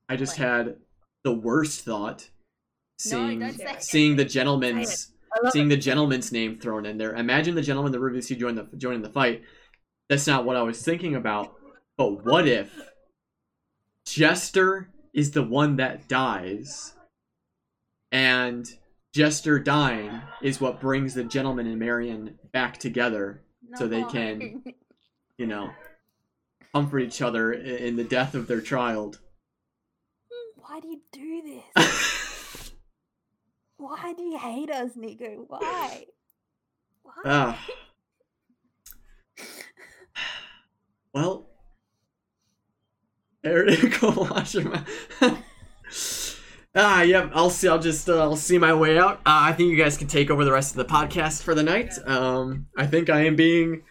I 0.09 0.15
just 0.15 0.37
Like- 0.39 0.47
had 0.47 0.75
the 1.23 1.33
worst 1.33 1.81
thought. 1.85 2.29
Seeing 2.99 3.41
it. 3.43 3.83
seeing 3.83 4.15
the 4.15 4.25
gentleman's 4.25 5.11
seeing 5.51 5.67
it. 5.67 5.69
the 5.69 5.77
gentleman's 5.77 6.31
name 6.31 6.57
thrown 6.57 6.85
in 6.85 6.97
there. 6.97 7.15
Imagine 7.15 7.53
the 7.53 7.61
gentleman 7.61 7.91
that 7.91 7.99
refused 7.99 8.27
to 8.29 8.35
join 8.35 8.55
the 8.55 8.67
joining 8.77 9.03
the 9.03 9.09
fight. 9.09 9.43
That's 10.09 10.25
not 10.25 10.45
what 10.45 10.55
I 10.55 10.63
was 10.63 10.81
thinking 10.81 11.13
about. 11.15 11.53
But 11.97 12.25
what 12.25 12.47
if 12.47 12.73
Jester 14.05 14.89
is 15.13 15.31
the 15.31 15.43
one 15.43 15.75
that 15.77 16.07
dies, 16.07 16.95
and 18.11 18.67
Jester 19.13 19.59
dying 19.59 20.21
is 20.41 20.61
what 20.61 20.79
brings 20.81 21.13
the 21.13 21.23
gentleman 21.23 21.67
and 21.67 21.77
Marion 21.79 22.39
back 22.51 22.77
together? 22.79 23.43
So 23.75 23.87
they 23.87 24.03
can- 24.05 24.63
You 25.37 25.45
know, 25.45 25.69
comfort 26.73 26.97
each 27.01 27.21
other 27.21 27.53
in 27.53 27.95
the 27.95 28.03
death 28.03 28.33
of 28.33 28.47
their 28.47 28.59
child. 28.61 29.19
Why 30.67 30.79
do 30.79 30.87
you 30.89 31.01
do 31.11 31.61
this 31.75 32.71
why 33.77 34.13
do 34.15 34.23
you 34.23 34.37
hate 34.37 34.69
us 34.69 34.91
nico 34.95 35.45
why 35.47 36.05
why 37.03 37.13
Ah. 37.25 37.65
Well, 41.13 41.49
Eric, 43.43 43.97
go 44.01 44.11
wash 44.11 44.53
your 44.53 44.65
mouth. 44.65 45.41
ah, 46.75 47.01
yep. 47.01 47.31
I'll 47.33 47.49
see. 47.49 47.67
I'll 47.67 47.79
just. 47.79 48.07
Uh, 48.07 48.21
I'll 48.21 48.35
see 48.35 48.59
my 48.59 48.71
way 48.75 48.99
out. 48.99 49.17
Uh, 49.19 49.49
I 49.49 49.53
think 49.53 49.71
you 49.71 49.77
guys 49.77 49.97
can 49.97 50.07
take 50.07 50.29
over 50.29 50.45
the 50.45 50.51
rest 50.51 50.71
of 50.71 50.77
the 50.77 50.93
podcast 50.93 51.41
for 51.41 51.55
the 51.55 51.63
night. 51.63 51.91
Um, 52.05 52.67
I 52.77 52.85
think 52.85 53.09
I 53.09 53.25
am 53.25 53.35
being, 53.35 53.81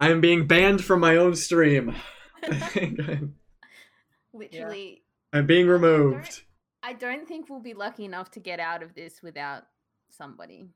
I 0.00 0.10
am 0.10 0.22
being 0.22 0.46
banned 0.46 0.82
from 0.82 1.00
my 1.00 1.16
own 1.16 1.36
stream. 1.36 1.94
I 2.42 2.54
think 2.58 3.00
I'm, 3.06 3.34
literally 4.32 5.01
I'm 5.32 5.46
being 5.46 5.66
removed. 5.66 6.42
I 6.82 6.92
don't 6.92 7.26
think 7.26 7.48
we'll 7.48 7.60
be 7.60 7.74
lucky 7.74 8.04
enough 8.04 8.30
to 8.32 8.40
get 8.40 8.60
out 8.60 8.82
of 8.82 8.94
this 8.94 9.22
without 9.22 9.62
somebody. 10.10 10.68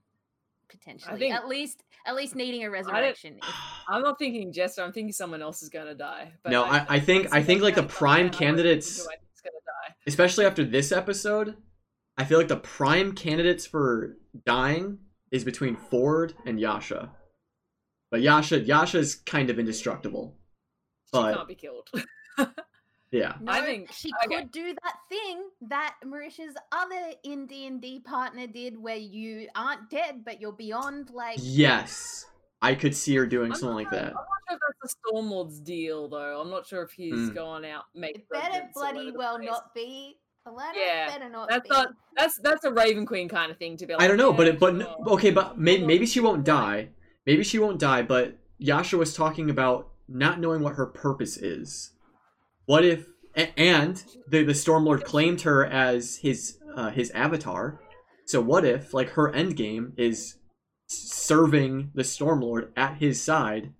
potentially. 0.69 1.19
think- 1.20 1.33
at 1.35 1.47
least 1.47 1.85
at 2.07 2.16
least 2.16 2.35
needing 2.35 2.65
a 2.65 2.70
resurrection. 2.70 3.37
If- 3.37 3.55
I'm 3.89 4.03
not 4.03 4.19
thinking 4.19 4.53
Jester. 4.53 4.83
I'm 4.83 4.93
thinking 4.93 5.12
someone 5.12 5.41
else 5.41 5.62
is 5.62 5.69
gonna 5.69 5.95
die. 5.95 6.33
But 6.43 6.51
No, 6.51 6.65
I- 6.65 6.85
I 6.89 6.99
think- 7.01 7.33
I 7.33 7.41
see 7.41 7.47
think, 7.47 7.62
like, 7.62 7.77
the 7.77 7.85
prime 7.85 8.11
out, 8.11 8.16
I 8.16 8.23
wouldn't 8.24 8.35
candidates- 8.39 8.97
think 8.97 9.09
who 9.09 9.12
I 9.12 9.16
think's 9.19 9.41
gonna 9.43 9.55
die. 9.65 9.95
especially 10.09 10.45
after 10.45 10.65
this 10.65 10.91
episode, 10.91 11.57
I 12.19 12.24
feel 12.24 12.39
like 12.39 12.49
the 12.49 12.57
prime 12.57 13.12
candidates 13.15 13.65
for 13.66 14.16
dying 14.45 14.99
is 15.31 15.45
between 15.45 15.77
Fjord 15.77 16.35
and 16.45 16.59
Yasha. 16.59 17.15
But 18.11 18.23
Yasha, 18.23 18.61
Yasha's 18.61 19.15
kind 19.15 19.51
of 19.51 19.59
indestructible. 19.61 20.37
She 21.07 21.11
But 21.12 21.35
can't 21.37 21.49
be 21.49 21.55
killed. 21.55 21.89
yeah, 23.11 23.35
no, 23.41 23.53
I 23.53 23.61
think- 23.62 23.93
she 23.93 24.11
okay. 24.27 24.37
could 24.37 24.51
do 24.53 24.74
that 24.83 24.97
thing 25.09 25.45
that 25.62 25.95
Marisha's 26.05 26.57
other 26.73 27.12
in 27.24 27.47
D 27.47 27.66
and 27.66 27.81
D 27.81 28.01
partner 28.01 28.47
did, 28.47 28.77
where 28.81 28.97
you 28.97 29.49
aren't 29.55 29.89
dead 29.91 30.24
but 30.24 30.41
you're 30.41 30.53
beyond. 30.53 31.11
Like 31.11 31.39
yes, 31.41 32.27
I 32.62 32.74
could 32.74 32.95
see 32.97 33.15
her 33.16 33.27
doing 33.27 33.53
I'm 33.53 33.59
something 33.59 33.69
not 33.70 33.77
like 33.77 33.89
sure- 33.91 33.99
that. 34.01 34.09
I'm 34.09 34.15
not 34.15 34.27
sure 34.49 34.57
if 34.57 34.61
that's 34.83 34.95
the 34.95 35.11
Stormlord's 35.12 35.61
deal, 35.61 36.09
though. 36.09 36.41
I'm 36.41 36.51
not 36.51 36.66
sure 36.66 36.83
if 36.83 36.91
he's 36.93 37.15
Mm. 37.31 37.35
going 37.35 37.65
out 37.66 37.85
make. 37.95 38.16
it 38.16 38.28
better 38.28 38.69
bloody 38.74 39.12
well 39.12 39.37
place. 39.37 39.49
not 39.51 39.74
be. 39.74 40.19
The 40.45 40.53
Yeah, 40.77 41.09
better 41.09 41.28
not 41.28 41.49
That's 41.49 41.69
be. 41.69 41.74
not. 41.74 41.89
That's 42.16 42.39
that's 42.39 42.65
a 42.65 42.73
Raven 42.73 43.05
Queen 43.05 43.28
kind 43.28 43.51
of 43.51 43.59
thing 43.59 43.77
to 43.78 43.87
be 43.87 43.95
like. 43.95 44.03
I 44.03 44.07
don't 44.07 44.16
know, 44.16 44.33
but 44.33 44.47
it, 44.47 44.61
but 44.61 44.77
sure. 44.81 44.97
okay, 45.09 45.31
but 45.33 45.59
maybe 45.59 45.85
maybe 45.85 46.07
she 46.07 46.20
won't 46.20 46.45
die. 46.45 46.91
Maybe 47.27 47.43
she 47.43 47.59
won't 47.59 47.81
die. 47.81 48.03
But 48.03 48.39
Yasha 48.59 48.97
was 48.97 49.12
talking 49.12 49.51
about 49.51 49.89
not 50.09 50.39
knowing 50.39 50.62
what 50.62 50.77
her 50.77 50.87
purpose 50.87 51.37
is. 51.37 51.91
What 52.67 52.85
if 52.85 53.07
and 53.37 54.03
the 54.29 54.45
the 54.45 54.53
Stormlord 54.53 55.05
claimed 55.05 55.43
her 55.43 55.65
as 55.67 56.17
his 56.17 56.59
uh, 56.75 56.91
his 56.91 57.11
avatar. 57.13 57.81
So 58.27 58.41
what 58.41 58.65
if 58.65 58.93
like 58.95 59.11
her 59.11 59.33
end 59.33 59.57
game 59.57 59.93
is 59.97 60.37
serving 60.89 61.91
the 61.95 62.03
Stormlord 62.03 62.69
at 62.77 62.97
his 62.97 63.23
side, 63.23 63.73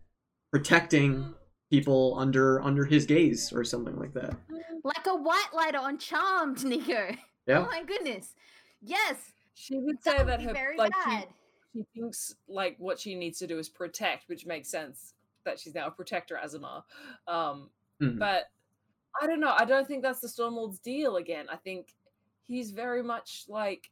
protecting 0.51 1.35
people 1.71 2.15
under 2.19 2.61
under 2.63 2.85
his 2.85 3.07
gaze 3.07 3.53
or 3.53 3.65
something 3.65 3.97
like 3.99 4.13
that. 4.15 4.37
like 4.85 5.07
a 5.07 5.15
white 5.17 5.49
lighter 5.55 5.79
on 5.79 5.99
Charmed, 5.99 6.65
Nico. 6.65 7.09
Yeah. 7.49 7.61
Oh 7.61 7.67
my 7.67 7.85
goodness. 7.85 8.35
Yes. 8.83 9.15
She 9.55 9.79
would 9.79 10.03
say 10.03 10.17
That 10.17 10.27
that 10.27 10.27
would 10.27 10.39
be 10.41 10.45
her 10.47 10.53
very 10.53 10.77
like 10.77 10.91
she, 11.05 11.11
bad. 11.11 11.29
she 11.73 11.85
thinks 11.95 12.35
like 12.49 12.75
what 12.81 12.99
she 12.99 13.15
needs 13.15 13.39
to 13.39 13.47
do 13.47 13.61
is 13.61 13.69
protect, 13.69 14.29
which 14.29 14.47
makes 14.47 14.69
sense 14.69 15.15
that 15.45 15.61
she's 15.61 15.73
now 15.73 15.87
a 15.87 15.91
protector 15.93 16.37
Aasimar. 16.45 16.83
Um, 17.29 17.71
Mhm. 18.03 18.19
but 18.19 18.47
I 19.21 19.27
don't 19.27 19.41
know. 19.41 19.55
I 19.57 19.65
don't 19.65 19.87
think 19.87 20.03
that's 20.03 20.21
the 20.21 20.29
Stormlord's 20.29 20.79
deal 20.79 21.17
again. 21.17 21.47
I 21.51 21.57
think 21.57 21.95
he's 22.47 22.71
very 22.71 23.03
much 23.03 23.45
like 23.49 23.91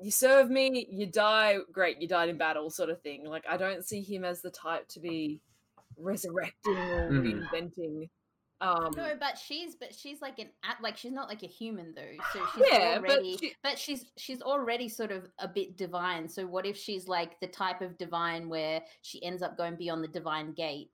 you 0.00 0.10
serve 0.10 0.50
me, 0.50 0.86
you 0.90 1.06
die, 1.06 1.58
great, 1.70 2.00
you 2.00 2.08
died 2.08 2.28
in 2.28 2.38
battle, 2.38 2.70
sort 2.70 2.90
of 2.90 3.00
thing. 3.02 3.24
Like 3.24 3.44
I 3.48 3.56
don't 3.56 3.84
see 3.84 4.00
him 4.00 4.24
as 4.24 4.40
the 4.40 4.50
type 4.50 4.88
to 4.88 5.00
be 5.00 5.40
resurrecting 5.98 6.76
or 6.76 7.10
Mhm. 7.10 7.48
reinventing. 7.50 8.10
Um, 8.60 8.92
No, 8.96 9.16
but 9.18 9.36
she's 9.36 9.74
but 9.74 9.92
she's 9.92 10.22
like 10.22 10.38
an 10.38 10.48
at 10.62 10.80
like 10.80 10.96
she's 10.96 11.12
not 11.12 11.28
like 11.28 11.42
a 11.42 11.48
human 11.48 11.92
though. 11.94 12.16
So 12.32 12.46
she's 12.54 12.64
yeah, 12.70 13.00
but 13.00 13.10
already 13.10 13.36
she, 13.36 13.54
but 13.62 13.76
she's 13.78 14.06
she's 14.16 14.40
already 14.40 14.88
sort 14.88 15.10
of 15.10 15.28
a 15.40 15.48
bit 15.48 15.76
divine. 15.76 16.28
So 16.28 16.46
what 16.46 16.64
if 16.64 16.76
she's 16.76 17.08
like 17.08 17.40
the 17.40 17.48
type 17.48 17.80
of 17.80 17.98
divine 17.98 18.48
where 18.48 18.82
she 19.02 19.22
ends 19.24 19.42
up 19.42 19.56
going 19.56 19.74
beyond 19.76 20.04
the 20.04 20.08
divine 20.08 20.52
gate 20.52 20.90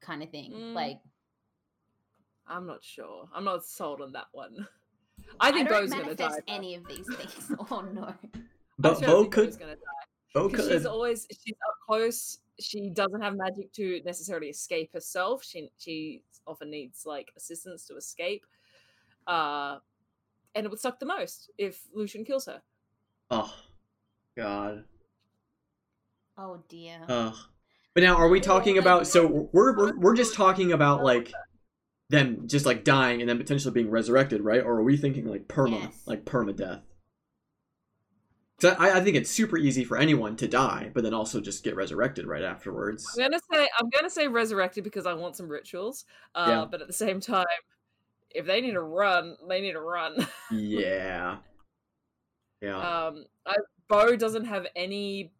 kind 0.00 0.22
of 0.22 0.30
thing? 0.30 0.52
Mm, 0.52 0.74
like 0.74 1.00
I'm 2.46 2.66
not 2.66 2.82
sure. 2.82 3.28
I'm 3.34 3.44
not 3.44 3.64
sold 3.64 4.00
on 4.00 4.12
that 4.12 4.26
one. 4.32 4.66
I 5.40 5.52
think 5.52 5.68
don't 5.68 5.82
Beau's 5.82 5.90
gonna 5.90 6.02
manifest 6.04 6.36
die. 6.36 6.42
though. 6.46 6.54
any 6.54 6.74
of 6.74 6.86
these 6.86 7.06
things. 7.14 7.52
oh 7.70 7.84
no. 7.92 8.14
But 8.78 8.92
Actually, 8.92 9.06
I 9.06 9.10
Beau 9.10 9.24
could 9.26 9.44
Beau's 9.44 9.56
gonna 9.56 9.76
die. 9.76 10.04
Beau 10.34 10.48
because 10.48 10.68
she's 10.68 10.86
always 10.86 11.26
she's 11.30 11.54
up 11.68 11.76
close. 11.86 12.38
She 12.60 12.90
doesn't 12.90 13.20
have 13.20 13.36
magic 13.36 13.72
to 13.74 14.00
necessarily 14.04 14.48
escape 14.48 14.92
herself. 14.92 15.44
She 15.44 15.70
she 15.78 16.22
often 16.46 16.70
needs 16.70 17.06
like 17.06 17.32
assistance 17.36 17.86
to 17.86 17.96
escape. 17.96 18.44
Uh, 19.26 19.78
and 20.54 20.66
it 20.66 20.70
would 20.70 20.80
suck 20.80 20.98
the 21.00 21.06
most 21.06 21.50
if 21.58 21.82
Lucien 21.94 22.24
kills 22.24 22.46
her. 22.46 22.60
Oh 23.30 23.54
God. 24.36 24.84
Oh 26.36 26.62
dear. 26.68 27.00
Ugh. 27.08 27.34
But 27.94 28.02
now, 28.02 28.16
are 28.16 28.28
we 28.28 28.40
talking 28.40 28.78
about? 28.78 29.06
So 29.06 29.48
we're 29.52 29.76
we're, 29.76 29.96
we're 29.96 30.16
just 30.16 30.34
talking 30.34 30.72
about 30.72 31.04
like 31.04 31.32
them 32.10 32.46
just 32.46 32.66
like 32.66 32.84
dying 32.84 33.20
and 33.20 33.28
then 33.28 33.38
potentially 33.38 33.72
being 33.72 33.90
resurrected, 33.90 34.42
right? 34.42 34.62
Or 34.62 34.74
are 34.74 34.82
we 34.82 34.96
thinking 34.96 35.26
like 35.26 35.48
perma, 35.48 35.82
Yes. 35.82 36.02
like 36.06 36.24
permadeath? 36.24 36.82
Because 38.58 38.76
I, 38.78 38.98
I 38.98 39.00
think 39.00 39.16
it's 39.16 39.30
super 39.30 39.58
easy 39.58 39.84
for 39.84 39.96
anyone 39.96 40.36
to 40.36 40.46
die, 40.46 40.90
but 40.94 41.02
then 41.02 41.12
also 41.14 41.40
just 41.40 41.64
get 41.64 41.74
resurrected 41.76 42.26
right 42.26 42.42
afterwards. 42.44 43.06
I'm 43.18 43.24
gonna 43.30 43.40
say 43.52 43.68
I'm 43.78 43.90
gonna 43.90 44.10
say 44.10 44.28
resurrected 44.28 44.84
because 44.84 45.06
I 45.06 45.14
want 45.14 45.36
some 45.36 45.48
rituals. 45.48 46.04
Uh, 46.34 46.46
Yeah. 46.48 46.64
But 46.70 46.80
at 46.80 46.86
the 46.86 46.92
same 46.92 47.20
time, 47.20 47.44
if 48.30 48.46
they 48.46 48.60
need 48.60 48.72
to 48.72 48.82
run, 48.82 49.36
they 49.48 49.60
need 49.60 49.72
to 49.72 49.80
run. 49.80 50.26
Yeah. 50.52 51.38
Yeah. 52.60 53.06
um, 53.08 53.24
I, 53.44 53.56
Beau 53.88 54.14
doesn't 54.16 54.44
have 54.44 54.66
any 54.76 55.32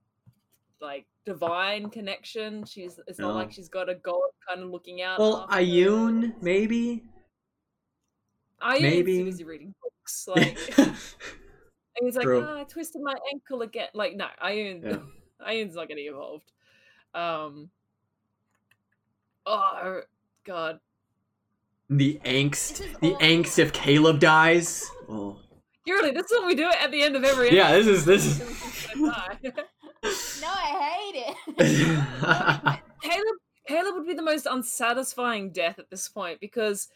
like 0.81 1.07
divine 1.26 1.90
connection. 1.90 2.64
She's 2.64 3.01
it's 3.06 3.18
not 3.18 3.34
like 3.34 3.52
she's 3.52 3.68
got 3.68 3.88
a 3.88 3.94
god 3.94 4.30
kind 4.48 4.62
of 4.62 4.70
looking 4.70 5.02
out. 5.02 5.18
well, 5.18 5.46
her. 5.51 5.59
Ioun 5.60 6.34
maybe. 6.42 7.05
Ioun's 8.60 8.82
maybe. 8.82 9.18
too 9.18 9.24
busy 9.26 9.44
reading 9.44 9.74
books. 9.82 10.28
Like 10.36 10.59
and 11.96 12.06
he's 12.06 12.16
like, 12.16 12.26
oh, 12.26 12.59
I 12.59 12.64
twisted 12.64 13.02
my 13.02 13.14
ankle 13.32 13.62
again. 13.62 13.86
Like, 13.94 14.16
no, 14.16 14.26
Ioun, 14.44 14.82
Yeah. 14.82 14.96
Ioun's 15.48 15.76
not 15.76 15.88
getting 15.88 16.06
involved. 16.06 16.51
Um. 17.14 17.70
Oh 19.46 20.01
God, 20.44 20.80
the 21.90 22.20
angst, 22.24 22.78
the 23.01 23.12
awful. 23.12 23.18
angst 23.26 23.59
if 23.59 23.72
Caleb 23.72 24.20
dies. 24.20 24.90
Oh. 25.06 25.36
Really, 25.86 26.12
this 26.12 26.24
is 26.24 26.38
what 26.38 26.46
we 26.46 26.55
do 26.55 26.70
at 26.80 26.90
the 26.90 27.02
end 27.02 27.14
of 27.14 27.24
every. 27.24 27.55
Yeah, 27.55 27.72
this 27.72 27.86
is 27.86 28.06
this 28.06 28.24
is. 28.24 28.42
Gonna 30.05 30.14
die. 30.14 30.40
No, 30.40 30.48
I 30.52 31.01
hate 31.02 31.24
it. 31.59 32.81
Caleb, 33.02 33.36
Caleb 33.66 33.94
would 33.97 34.06
be 34.06 34.14
the 34.14 34.22
most 34.22 34.47
unsatisfying 34.47 35.51
death 35.52 35.78
at 35.78 35.90
this 35.90 36.09
point 36.09 36.40
because, 36.40 36.89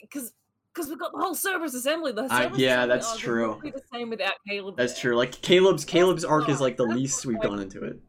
because. 0.00 0.32
Because 0.74 0.88
we've 0.88 0.98
got 0.98 1.12
the 1.12 1.18
whole 1.18 1.34
Cerberus 1.34 1.74
assembly. 1.74 2.12
The 2.12 2.22
I- 2.30 2.44
Cerberus 2.44 2.58
yeah, 2.58 2.76
assembly 2.84 2.96
that's 2.96 3.16
true. 3.18 3.60
be 3.62 3.70
the 3.72 3.82
same 3.92 4.08
without 4.08 4.32
Caleb. 4.48 4.74
That's 4.78 4.94
there. 4.94 5.02
true. 5.10 5.16
Like 5.18 5.32
Caleb's 5.42 5.84
Caleb's 5.84 6.24
arc 6.24 6.48
is 6.48 6.62
like 6.62 6.78
the 6.78 6.86
that's 6.86 6.96
least 6.98 7.26
we've 7.26 7.42
gone 7.42 7.58
into 7.60 7.84
it. 7.84 8.00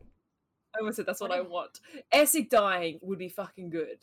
I 0.73 0.79
almost 0.79 0.95
said 0.95 1.05
that's 1.05 1.19
what 1.19 1.31
What 1.31 1.39
I 1.39 1.41
want. 1.41 1.81
Essek 2.13 2.49
dying 2.49 2.99
would 3.01 3.19
be 3.19 3.27
fucking 3.27 3.69
good. 3.69 3.97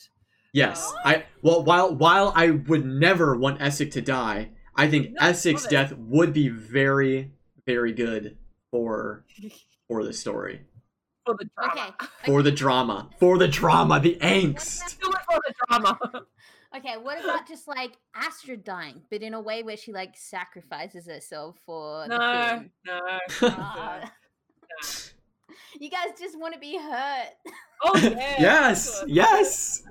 Yes, 0.53 0.93
Uh, 0.93 1.09
I 1.09 1.25
well 1.41 1.65
while 1.65 1.95
while 1.95 2.35
I 2.37 2.51
would 2.51 2.85
never 2.85 3.35
want 3.35 3.61
Essek 3.61 3.93
to 3.93 4.03
die, 4.03 4.51
I 4.77 4.89
think 4.91 5.13
No, 5.13 5.23
Essek's 5.29 5.67
death 5.67 5.95
would 5.97 6.35
be 6.35 6.49
very 6.51 7.33
very 7.65 7.95
good 7.95 8.37
for 8.71 9.25
for 9.91 10.05
the 10.05 10.13
story, 10.13 10.61
for 11.27 11.35
the 11.37 11.49
drama. 11.59 11.95
Okay. 12.01 12.07
for 12.27 12.43
the 12.43 12.53
drama, 12.53 13.11
for 13.19 13.39
the 13.39 13.49
drama, 13.49 13.99
the 13.99 14.17
angst. 14.23 15.01
Do 15.01 15.11
it 15.11 15.19
for 15.29 15.41
the 15.47 15.55
drama. 15.69 15.99
Okay, 16.73 16.95
what 17.03 17.19
about 17.19 17.49
just 17.49 17.67
like 17.67 17.97
Astrid 18.15 18.63
dying, 18.63 19.03
but 19.11 19.23
in 19.23 19.35
a 19.35 19.41
way 19.41 19.65
where 19.65 19.77
she 19.77 19.93
like 19.93 20.17
sacrifices 20.17 21.05
herself 21.09 21.57
for 21.67 22.07
the 22.07 22.17
no, 22.17 22.59
queen? 22.59 22.71
no. 22.87 23.01
Ah. 23.59 24.13
you 25.81 25.91
guys 25.91 26.11
just 26.17 26.39
want 26.39 26.55
to 26.55 26.61
be 26.61 26.79
hurt. 26.79 27.31
Oh 27.83 27.97
yeah. 27.97 28.37
yes, 28.39 29.03
yes, 29.09 29.83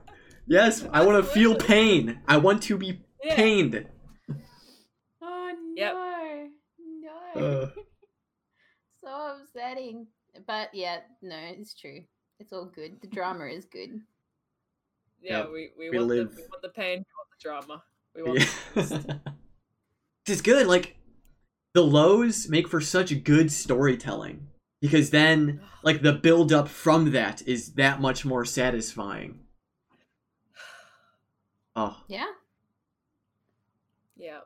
yes. 0.48 0.88
I 0.94 1.06
want 1.06 1.22
to 1.22 1.30
feel 1.30 1.54
pain. 1.54 2.22
I 2.30 2.38
want 2.38 2.64
to 2.64 2.78
be 2.78 3.02
Yeah. 3.26 3.36
pained. 3.36 3.86
Oh 5.22 5.52
Yep. 5.76 5.94
no, 5.94 6.48
no. 7.36 7.42
Uh. 7.46 7.70
So 9.10 9.38
upsetting. 9.42 10.08
But 10.48 10.70
yeah, 10.74 10.98
no, 11.22 11.36
it's 11.38 11.74
true. 11.74 12.02
It's 12.40 12.54
all 12.54 12.66
good. 12.66 13.02
The 13.02 13.08
drama 13.08 13.46
is 13.46 13.66
good. 13.66 14.02
Yeah, 15.22 15.40
Yep. 15.40 15.50
we, 15.52 15.70
we, 15.78 15.90
We 15.90 15.98
want 15.98 16.08
live- 16.08 16.36
the 16.36 16.42
we 16.44 16.48
want 16.48 16.62
the 16.62 16.70
pain, 16.70 17.00
we 17.00 17.04
want 17.18 17.30
the 17.30 17.42
drama. 17.42 17.84
We 18.16 18.24
want 18.24 18.40
the 18.40 18.82
angst. 18.82 19.20
Is 20.30 20.42
good. 20.42 20.66
Like 20.66 20.96
the 21.74 21.82
lows 21.84 22.48
make 22.48 22.70
for 22.70 22.80
such 22.80 23.26
good 23.26 23.52
storytelling 23.52 24.48
because 24.80 25.10
then 25.10 25.60
like 25.84 26.04
the 26.04 26.14
build 26.14 26.54
up 26.54 26.70
from 26.70 27.12
that 27.12 27.42
is 27.46 27.74
that 27.74 28.00
much 28.00 28.24
more 28.24 28.46
satisfying. 28.46 29.40
Oh, 31.76 31.98
Yeah. 32.08 32.28
Yeah. 34.16 34.40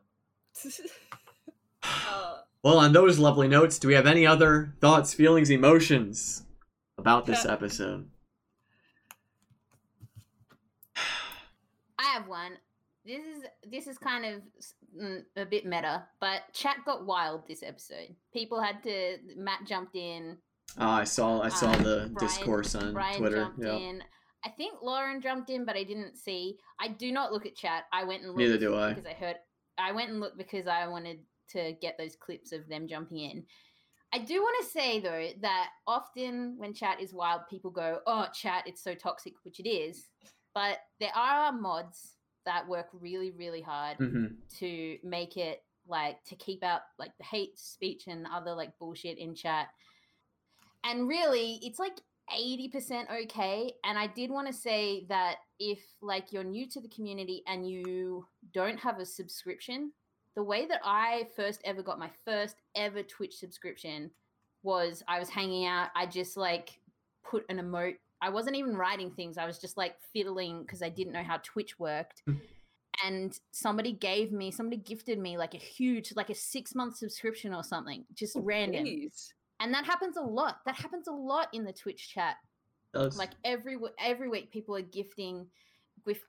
uh, 1.84 2.38
well, 2.64 2.78
on 2.80 2.94
those 2.94 3.20
lovely 3.20 3.48
notes, 3.48 3.78
do 3.78 3.88
we 3.88 3.94
have 3.94 4.08
any 4.08 4.26
other 4.26 4.74
thoughts, 4.80 5.14
feelings, 5.14 5.50
emotions 5.50 6.44
about 6.98 7.26
this 7.26 7.46
episode? 7.46 8.10
I 12.00 12.04
have 12.14 12.28
one. 12.28 12.54
this 13.06 13.22
is 13.24 13.44
this 13.70 13.88
is 13.88 13.98
kind 13.98 14.26
of 14.26 14.42
mm, 15.02 15.24
a 15.36 15.46
bit 15.46 15.66
meta, 15.66 16.04
but 16.20 16.42
chat 16.54 16.78
got 16.86 17.06
wild 17.06 17.48
this 17.48 17.64
episode. 17.64 18.16
People 18.34 18.62
had 18.62 18.82
to. 18.84 19.18
Matt 19.38 19.66
jumped 19.66 19.96
in. 19.96 20.38
Ah, 20.78 20.98
I 21.00 21.04
saw 21.04 21.42
I 21.42 21.50
saw 21.50 21.72
Uh, 21.72 21.78
the 21.78 22.10
Brian- 22.12 22.14
discourse 22.16 22.76
on 22.76 22.94
Brian 22.94 23.18
Twitter. 23.20 23.36
jumped 23.44 23.60
Yeah. 23.64 23.74
in. 23.76 24.04
I 24.46 24.50
think 24.50 24.80
Lauren 24.82 25.22
jumped 25.22 25.50
in, 25.50 25.64
but 25.66 25.78
I 25.78 25.84
didn't 25.84 26.18
see. 26.18 26.58
I 26.80 26.90
do 26.90 27.12
not 27.14 27.32
look 27.32 27.46
at 27.46 27.56
chat. 27.56 27.86
I 27.94 28.04
went 28.04 28.22
and 28.24 28.30
looked 28.32 28.40
Neither 28.40 28.58
do 28.58 28.76
I. 28.78 28.90
because 28.94 29.06
I 29.06 29.14
heard. 29.14 29.38
I 29.78 29.92
went 29.94 30.10
and 30.12 30.20
looked 30.20 30.38
because 30.38 30.68
I 30.68 30.88
wanted 30.88 31.20
to 31.54 31.74
get 31.82 31.98
those 31.98 32.16
clips 32.16 32.52
of 32.52 32.68
them 32.68 32.88
jumping 32.88 33.20
in. 33.20 33.46
I 34.14 34.20
do 34.20 34.42
want 34.42 34.64
to 34.64 34.70
say 34.72 35.00
though 35.00 35.30
that 35.42 35.70
often 35.88 36.56
when 36.58 36.74
chat 36.74 37.02
is 37.02 37.14
wild, 37.14 37.42
people 37.50 37.72
go, 37.72 38.00
"Oh, 38.06 38.28
chat, 38.34 38.64
it's 38.68 38.84
so 38.84 38.94
toxic," 38.94 39.34
which 39.44 39.60
it 39.60 39.68
is. 39.68 40.08
But 40.54 40.80
there 41.00 41.16
are 41.16 41.52
mods 41.52 42.18
that 42.46 42.68
work 42.68 42.90
really, 42.94 43.32
really 43.32 43.62
hard 43.62 43.98
hmm 43.98 44.26
to 44.60 44.98
make 45.04 45.36
it 45.38 45.64
like 45.88 46.24
to 46.26 46.36
keep 46.36 46.64
out 46.64 46.82
like 47.00 47.12
the 47.18 47.24
hate 47.24 47.58
speech 47.58 48.04
and 48.08 48.28
other 48.32 48.54
like 48.54 48.78
bullshit 48.78 49.18
in 49.18 49.34
chat. 49.34 49.70
And 50.84 51.08
really, 51.08 51.60
it's 51.64 51.80
like 51.80 52.00
80% 52.32 53.06
okay. 53.24 53.74
And 53.84 53.98
I 53.98 54.08
did 54.08 54.30
want 54.30 54.48
to 54.48 54.54
say 54.54 55.06
that 55.10 55.38
if 55.60 55.80
like 56.02 56.32
you're 56.32 56.44
new 56.44 56.68
to 56.70 56.82
the 56.82 56.90
community 56.90 57.44
and 57.48 57.70
you 57.70 58.26
don't 58.54 58.80
have 58.80 59.00
a 59.00 59.06
subscription, 59.06 59.92
the 60.36 60.44
way 60.44 60.66
that 60.66 60.82
I 60.84 61.28
first 61.36 61.62
ever 61.64 61.84
got 61.84 62.00
my 62.00 62.10
first 62.26 62.56
ever 62.76 63.04
Twitch 63.04 63.36
subscription 63.36 64.12
was 64.64 65.04
I 65.08 65.20
was 65.20 65.30
hanging 65.30 65.66
out, 65.66 65.90
I 65.96 66.06
just 66.06 66.38
like 66.38 66.80
put 67.24 67.46
an 67.50 67.58
emote. 67.58 67.98
I 68.22 68.30
wasn't 68.30 68.56
even 68.56 68.76
writing 68.76 69.12
things. 69.12 69.38
I 69.38 69.46
was 69.46 69.60
just 69.60 69.78
like 69.78 69.96
fiddling 70.14 70.62
because 70.62 70.82
I 70.82 70.90
didn't 70.90 71.14
know 71.14 71.24
how 71.24 71.38
Twitch 71.44 71.78
worked 71.78 72.24
hmm. 72.26 72.36
and 73.04 73.38
somebody 73.52 73.92
gave 73.92 74.32
me 74.32 74.50
somebody 74.52 74.78
gifted 74.78 75.20
me 75.20 75.38
like 75.38 75.54
a 75.54 75.58
huge 75.58 76.14
like 76.16 76.30
a 76.30 76.36
six 76.36 76.74
month 76.74 76.98
subscription 76.98 77.54
or 77.54 77.64
something 77.64 78.06
just 78.14 78.38
oh, 78.38 78.42
random 78.42 78.86
Jeez. 78.86 79.30
and 79.60 79.74
that 79.74 79.86
happens 79.86 80.18
a 80.18 80.22
lot 80.22 80.60
that 80.66 80.76
happens 80.76 81.08
a 81.08 81.12
lot 81.12 81.48
in 81.54 81.64
the 81.64 81.74
twitch 81.74 82.10
chat 82.14 82.36
like 82.94 83.32
every 83.44 83.78
every 84.00 84.30
week 84.30 84.52
people 84.52 84.76
are 84.76 84.82
gifting 84.82 85.48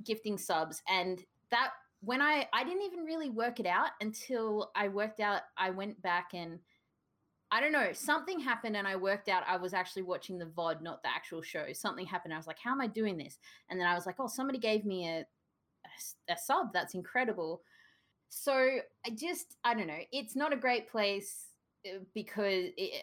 gifting 0.04 0.38
subs 0.38 0.82
and 0.88 1.22
that 1.50 1.70
when 2.04 2.20
i 2.20 2.46
i 2.52 2.64
didn't 2.64 2.82
even 2.82 3.04
really 3.04 3.30
work 3.30 3.60
it 3.60 3.66
out 3.66 3.90
until 4.00 4.70
i 4.74 4.88
worked 4.88 5.20
out 5.20 5.42
i 5.56 5.70
went 5.70 6.00
back 6.02 6.30
and 6.34 6.58
i 7.50 7.60
don't 7.60 7.72
know 7.72 7.92
something 7.92 8.40
happened 8.40 8.76
and 8.76 8.86
i 8.86 8.96
worked 8.96 9.28
out 9.28 9.42
i 9.46 9.56
was 9.56 9.74
actually 9.74 10.02
watching 10.02 10.38
the 10.38 10.46
vod 10.46 10.82
not 10.82 11.02
the 11.02 11.08
actual 11.08 11.42
show. 11.42 11.66
Something 11.72 12.06
happened 12.06 12.34
i 12.34 12.36
was 12.36 12.46
like 12.46 12.58
how 12.58 12.72
am 12.72 12.80
i 12.80 12.86
doing 12.86 13.16
this? 13.16 13.38
And 13.68 13.78
then 13.78 13.86
i 13.86 13.94
was 13.94 14.06
like 14.06 14.16
oh 14.18 14.26
somebody 14.26 14.58
gave 14.58 14.84
me 14.84 15.08
a 15.08 15.24
a 16.28 16.36
sub 16.36 16.72
that's 16.72 16.94
incredible. 16.94 17.62
So 18.28 18.52
i 19.06 19.10
just 19.10 19.56
i 19.64 19.74
don't 19.74 19.86
know 19.86 20.00
it's 20.12 20.34
not 20.34 20.52
a 20.52 20.56
great 20.56 20.88
place 20.88 21.46
uh, 21.86 21.98
because 22.14 22.64
it, 22.76 23.02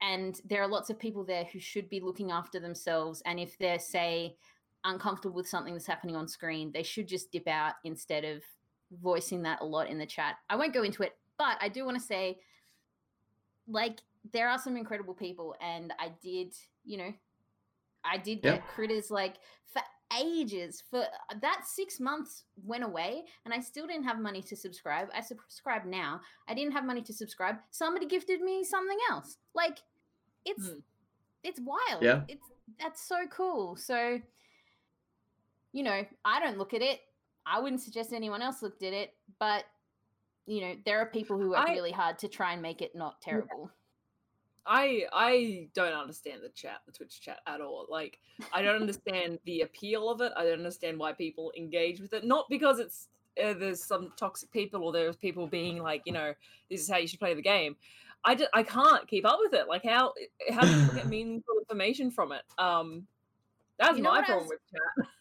and 0.00 0.40
there 0.44 0.62
are 0.62 0.68
lots 0.68 0.90
of 0.90 0.98
people 0.98 1.24
there 1.24 1.44
who 1.52 1.60
should 1.60 1.88
be 1.88 2.00
looking 2.00 2.32
after 2.32 2.58
themselves 2.58 3.22
and 3.24 3.38
if 3.38 3.56
they're 3.58 3.78
say 3.78 4.36
uncomfortable 4.84 5.36
with 5.36 5.48
something 5.48 5.72
that's 5.72 5.86
happening 5.86 6.16
on 6.16 6.26
screen 6.26 6.70
they 6.72 6.82
should 6.82 7.06
just 7.06 7.30
dip 7.30 7.46
out 7.46 7.74
instead 7.84 8.24
of 8.24 8.42
voicing 9.00 9.42
that 9.42 9.60
a 9.60 9.64
lot 9.64 9.88
in 9.88 9.96
the 9.98 10.04
chat. 10.06 10.36
I 10.50 10.56
won't 10.56 10.74
go 10.74 10.82
into 10.82 11.02
it 11.02 11.16
but 11.38 11.56
i 11.60 11.68
do 11.68 11.84
want 11.84 11.96
to 11.98 12.02
say 12.02 12.38
like 13.68 14.00
there 14.32 14.48
are 14.48 14.58
some 14.58 14.76
incredible 14.76 15.14
people 15.14 15.54
and 15.60 15.92
i 15.98 16.10
did 16.22 16.52
you 16.84 16.98
know 16.98 17.12
i 18.04 18.16
did 18.18 18.42
get 18.42 18.66
critters 18.68 19.10
like 19.10 19.36
for 19.72 19.80
ages 20.20 20.82
for 20.90 21.04
that 21.40 21.62
six 21.66 21.98
months 21.98 22.44
went 22.64 22.84
away 22.84 23.22
and 23.44 23.54
i 23.54 23.60
still 23.60 23.86
didn't 23.86 24.04
have 24.04 24.20
money 24.20 24.42
to 24.42 24.54
subscribe. 24.54 25.08
I 25.14 25.20
subscribe 25.22 25.84
now. 25.86 26.20
I 26.48 26.54
didn't 26.54 26.72
have 26.72 26.84
money 26.84 27.00
to 27.02 27.12
subscribe. 27.12 27.56
Somebody 27.70 28.06
gifted 28.06 28.40
me 28.42 28.62
something 28.62 28.98
else. 29.10 29.38
Like 29.54 29.78
it's 30.44 30.68
Hmm. 30.68 30.78
it's 31.42 31.60
wild. 31.60 32.02
Yeah. 32.02 32.22
it's 32.28 32.46
that's 32.78 33.02
so 33.02 33.26
cool. 33.30 33.76
So 33.76 34.20
you 35.72 35.82
know 35.82 36.04
i 36.24 36.40
don't 36.40 36.58
look 36.58 36.74
at 36.74 36.82
it 36.82 37.00
i 37.46 37.58
wouldn't 37.58 37.80
suggest 37.80 38.12
anyone 38.12 38.42
else 38.42 38.62
looked 38.62 38.82
at 38.82 38.92
it 38.92 39.14
but 39.38 39.64
you 40.46 40.60
know 40.60 40.74
there 40.84 40.98
are 40.98 41.06
people 41.06 41.38
who 41.38 41.50
work 41.50 41.68
I- 41.68 41.72
really 41.72 41.92
hard 41.92 42.18
to 42.20 42.28
try 42.28 42.52
and 42.52 42.62
make 42.62 42.82
it 42.82 42.94
not 42.94 43.20
terrible 43.20 43.70
I 44.64 45.06
I 45.12 45.68
don't 45.74 45.92
understand 45.92 46.40
the 46.42 46.48
chat, 46.50 46.82
the 46.86 46.92
Twitch 46.92 47.20
chat 47.20 47.40
at 47.46 47.60
all. 47.60 47.86
Like 47.88 48.18
I 48.52 48.62
don't 48.62 48.80
understand 48.80 49.38
the 49.44 49.62
appeal 49.62 50.08
of 50.08 50.20
it. 50.20 50.32
I 50.36 50.44
don't 50.44 50.58
understand 50.58 50.98
why 50.98 51.12
people 51.12 51.52
engage 51.56 52.00
with 52.00 52.12
it. 52.12 52.24
Not 52.24 52.46
because 52.48 52.78
it's 52.78 53.08
uh, 53.42 53.54
there's 53.54 53.82
some 53.82 54.12
toxic 54.16 54.50
people 54.52 54.84
or 54.84 54.92
there's 54.92 55.16
people 55.16 55.46
being 55.46 55.78
like, 55.78 56.02
you 56.04 56.12
know, 56.12 56.34
this 56.70 56.80
is 56.80 56.88
how 56.88 56.98
you 56.98 57.08
should 57.08 57.18
play 57.18 57.34
the 57.34 57.42
game. 57.42 57.76
I 58.24 58.34
just, 58.34 58.50
I 58.54 58.62
can't 58.62 59.08
keep 59.08 59.26
up 59.26 59.38
with 59.40 59.52
it. 59.52 59.68
Like 59.68 59.84
how 59.84 60.12
how 60.50 60.62
do 60.62 60.70
you 60.70 60.86
get 60.94 61.06
meaningful 61.08 61.54
information 61.58 62.10
from 62.10 62.32
it? 62.32 62.42
Um, 62.58 63.06
that's 63.82 63.96
You 63.96 64.02
know 64.04 64.10
my 64.12 64.22
problem 64.22 64.48
was- 64.48 64.58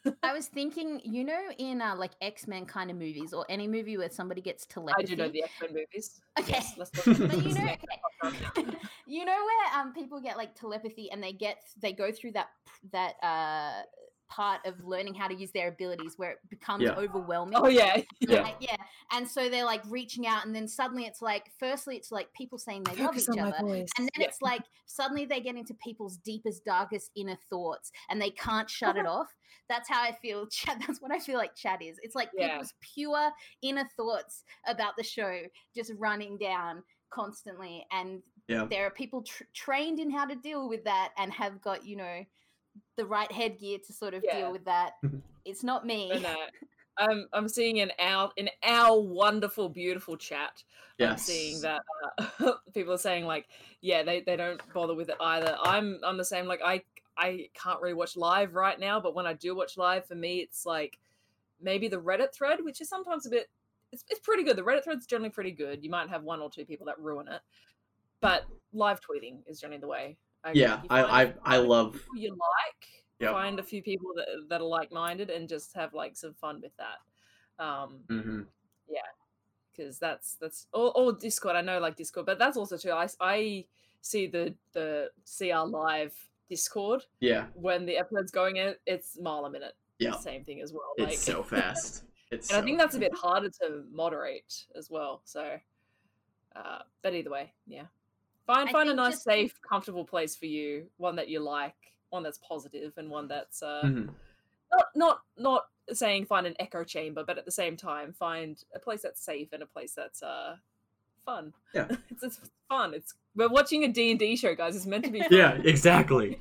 with 0.04 0.14
chat. 0.14 0.16
i 0.24 0.34
was 0.34 0.48
thinking 0.48 1.00
you 1.04 1.24
know 1.24 1.40
in 1.58 1.82
uh, 1.82 1.96
like 1.96 2.12
x-men 2.22 2.66
kind 2.66 2.90
of 2.92 2.98
movies 2.98 3.34
or 3.34 3.46
any 3.50 3.68
movie 3.68 3.98
where 3.98 4.10
somebody 4.10 4.42
gets 4.42 4.66
telepathy. 4.66 5.04
I 5.04 5.06
do 5.06 5.16
know 5.16 5.30
the 5.30 5.44
X 5.44 5.52
Men 5.62 5.74
movies. 5.74 6.22
Okay. 6.40 6.52
Yes, 6.54 6.74
let's 6.78 6.90
talk 6.96 7.08
about 7.08 7.34
you 7.44 7.54
know 7.54 7.64
next 7.64 7.86
podcast 8.24 8.58
now. 8.68 8.74
you 9.08 9.26
know 9.26 9.38
where 9.50 9.80
um 9.82 9.94
people 9.94 10.20
get 10.22 10.38
like 10.38 10.56
telepathy 10.56 11.12
and 11.12 11.22
they 11.24 11.34
get 11.34 11.58
they 11.82 11.94
go 11.94 12.12
through 12.12 12.32
that 12.34 12.50
that 12.92 13.14
uh 13.24 13.82
part 14.32 14.66
of 14.66 14.82
learning 14.86 15.14
how 15.14 15.28
to 15.28 15.36
use 15.36 15.52
their 15.52 15.68
abilities 15.68 16.14
where 16.16 16.32
it 16.32 16.40
becomes 16.50 16.84
Yeah. 16.84 16.94
overwhelming 16.96 17.56
Oh 17.58 17.68
yeah, 17.68 18.02
Yeah. 18.22 18.44
Like, 18.44 18.56
yeah 18.62 18.78
and 19.12 19.28
so 19.28 19.50
they're 19.50 19.66
like 19.66 19.82
reaching 19.90 20.26
out 20.26 20.46
and 20.46 20.56
then 20.56 20.70
suddenly 20.70 21.04
it's 21.06 21.22
like 21.22 21.52
firstly 21.60 21.98
it's 21.98 22.12
like 22.14 22.32
people 22.34 22.58
saying 22.58 22.84
they 22.84 23.04
love 23.04 23.18
each 23.18 23.28
other 23.30 23.54
voice. 23.60 23.90
and 23.98 24.06
then 24.08 24.22
Yeah. 24.22 24.28
it's 24.28 24.42
like 24.42 24.62
suddenly 24.86 25.26
they 25.26 25.42
get 25.42 25.58
into 25.58 25.74
people's 25.76 26.16
deepest 26.18 26.64
darkest 26.64 27.12
inner 27.18 27.38
thoughts 27.50 27.92
and 28.10 28.22
they 28.22 28.30
can't 28.30 28.70
shut 28.70 28.96
it 28.96 29.06
off 29.16 29.28
that's 29.68 29.90
how 29.90 30.02
i 30.02 30.14
feel 30.22 30.48
chat 30.52 30.78
that's 30.88 31.02
what 31.02 31.12
i 31.12 31.20
feel 31.20 31.38
like 31.38 31.54
chat 31.54 31.82
is 31.82 31.98
it's 32.02 32.16
like 32.16 32.30
Yeah. 32.34 32.52
people's 32.52 32.74
pure 32.94 33.32
inner 33.62 33.88
thoughts 33.98 34.44
about 34.66 34.96
the 34.98 35.04
show 35.04 35.42
just 35.76 35.92
running 35.98 36.38
down 36.38 36.84
constantly 37.10 37.86
and 37.92 38.22
Yeah. 38.48 38.66
there 38.70 38.86
are 38.86 38.92
people 38.92 39.24
tr- 39.24 39.44
trained 39.54 40.00
in 40.00 40.10
how 40.10 40.26
to 40.26 40.36
deal 40.36 40.70
with 40.70 40.86
that 40.86 41.12
and 41.18 41.34
have 41.34 41.62
got 41.62 41.86
you 41.86 41.98
know 41.98 42.24
the 42.98 43.06
right 43.06 43.32
headgear 43.32 43.78
to 43.86 43.94
sort 43.94 44.14
of 44.14 44.24
Yeah. 44.24 44.40
deal 44.40 44.52
with 44.52 44.66
that 44.66 44.94
it's 45.46 45.64
not 45.64 45.86
me 45.86 46.10
no, 46.22 46.36
I'm 46.98 47.28
I'm 47.34 47.48
seeing 47.48 47.78
in 47.78 47.92
our 48.00 48.32
in 48.38 48.50
our 48.64 49.00
wonderful, 49.00 49.70
beautiful 49.70 50.18
chat. 50.18 50.64
I'm 51.00 51.18
seeing 51.18 51.62
that 51.62 51.82
uh, 52.40 52.52
people 52.74 52.94
are 52.94 52.98
saying 52.98 53.26
like, 53.26 53.48
yeah, 53.82 54.04
they, 54.04 54.22
they 54.22 54.36
don't 54.36 54.62
bother 54.74 54.94
with 54.94 55.10
it 55.10 55.16
either. 55.20 55.58
I'm 55.64 56.00
I'm 56.04 56.18
the 56.18 56.26
same. 56.26 56.46
Like 56.46 56.62
I 56.64 56.84
I 57.18 57.50
can't 57.54 57.82
really 57.82 57.94
watch 57.94 58.16
live 58.18 58.54
right 58.54 58.80
now, 58.80 59.00
but 59.00 59.16
when 59.16 59.26
I 59.26 59.34
do 59.34 59.56
watch 59.56 59.78
live, 59.78 60.06
for 60.06 60.16
me, 60.16 60.40
it's 60.40 60.66
like 60.66 61.00
maybe 61.62 61.88
the 61.88 62.00
Reddit 62.02 62.34
thread, 62.34 62.60
which 62.64 62.82
is 62.82 62.90
sometimes 62.90 63.26
a 63.26 63.30
bit. 63.30 63.50
It's, 63.92 64.04
it's 64.10 64.20
pretty 64.20 64.44
good. 64.44 64.56
The 64.56 64.62
Reddit 64.62 64.84
thread's 64.84 65.06
generally 65.06 65.32
pretty 65.32 65.52
good. 65.52 65.84
You 65.84 65.90
might 65.90 66.10
have 66.10 66.24
one 66.24 66.40
or 66.40 66.50
two 66.52 66.66
people 66.66 66.86
that 66.86 67.00
ruin 67.00 67.28
it, 67.28 67.42
but 68.20 68.46
live 68.74 69.00
tweeting 69.02 69.40
is 69.48 69.60
generally 69.60 69.82
the 69.82 69.88
way. 69.88 70.18
Yeah, 70.54 70.82
I 70.90 71.24
I, 71.24 71.34
I 71.44 71.58
love. 71.58 72.02
you 72.16 72.30
like 72.32 72.88
Yep. 73.20 73.32
find 73.34 73.60
a 73.60 73.64
few 73.64 73.84
people 73.84 74.14
that, 74.16 74.26
that 74.50 74.62
are 74.62 74.68
like-minded 74.68 75.30
and 75.30 75.48
just 75.48 75.76
have 75.76 75.94
like 75.94 76.18
some 76.18 76.34
fun 76.34 76.60
with 76.60 76.72
that 76.78 77.64
um 77.64 78.00
hmm 78.08 78.42
because 79.72 80.00
that's 80.00 80.36
that's 80.42 80.68
or, 80.74 80.92
or 80.98 81.14
discord 81.14 81.56
i 81.56 81.62
know 81.62 81.80
like 81.80 81.96
discord 81.96 82.26
but 82.26 82.38
that's 82.38 82.58
also 82.58 82.76
too 82.78 82.92
i, 82.92 83.08
I 83.22 83.66
see 84.02 84.28
the 84.28 84.54
the 84.74 85.10
cr 85.38 85.66
live 85.66 86.14
discord 86.50 87.04
Yeah, 87.22 87.46
when 87.54 87.86
the 87.86 87.98
episode's 87.98 88.32
going 88.32 88.58
in 88.58 88.76
it's 88.86 89.18
mile 89.20 89.46
a 89.46 89.50
minute 89.52 89.76
yeah. 90.00 90.18
same 90.18 90.44
thing 90.44 90.62
as 90.62 90.74
well 90.74 90.92
It's 90.98 91.24
so 91.24 91.42
fast. 91.44 92.04
It's 92.32 92.50
and 92.52 92.62
i 92.62 92.66
think 92.66 92.80
that's 92.80 92.96
a 92.96 93.00
bit 93.00 93.14
harder 93.16 93.50
to 93.62 93.84
moderate 93.92 94.66
as 94.76 94.90
well 94.90 95.22
so 95.26 95.58
uh 96.56 96.80
but 97.02 97.14
either 97.14 97.30
way 97.30 97.54
yeah 97.68 97.86
find 98.48 98.70
I 98.70 98.72
find 98.72 98.90
a 98.90 98.94
nice 98.94 99.14
just- 99.14 99.24
safe 99.24 99.60
comfortable 99.62 100.06
place 100.06 100.36
for 100.36 100.46
you 100.46 100.88
one 100.98 101.16
that 101.18 101.30
you 101.30 101.40
like 101.40 101.76
one 102.10 102.24
that's 102.24 102.40
positive 102.40 102.94
and 102.98 103.10
one 103.10 103.28
that's 103.28 103.64
uh 103.64 103.82
Mhm. 103.86 104.10
not 104.72 104.86
not 104.96 105.22
not 105.38 105.68
saying 105.94 106.26
find 106.26 106.46
an 106.48 106.56
echo 106.60 106.84
chamber, 106.84 107.24
but 107.26 107.38
at 107.38 107.46
the 107.46 107.52
same 107.52 107.76
time 107.78 108.14
find 108.14 108.64
a 108.76 108.80
place 108.80 109.02
that's 109.02 109.22
safe 109.24 109.50
and 109.54 109.64
a 109.64 109.66
place 109.66 109.94
that's 109.94 110.22
uh 110.24 110.56
fun. 111.26 111.54
Yeah. 111.74 111.88
it's, 112.10 112.24
it's 112.24 112.40
fun. 112.70 112.94
It's 112.94 113.14
we're 113.36 113.50
watching 113.50 113.84
a 113.84 113.88
D 113.88 114.12
and 114.12 114.20
D 114.20 114.36
show, 114.36 114.56
guys. 114.56 114.76
It's 114.76 114.86
meant 114.86 115.06
to 115.06 115.12
be. 115.12 115.20
Fun. 115.22 115.30
Yeah, 115.32 115.54
exactly. 115.64 116.40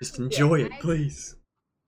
Just 0.00 0.18
enjoy 0.18 0.62
it, 0.62 0.72
I- 0.72 0.80
please. 0.80 1.36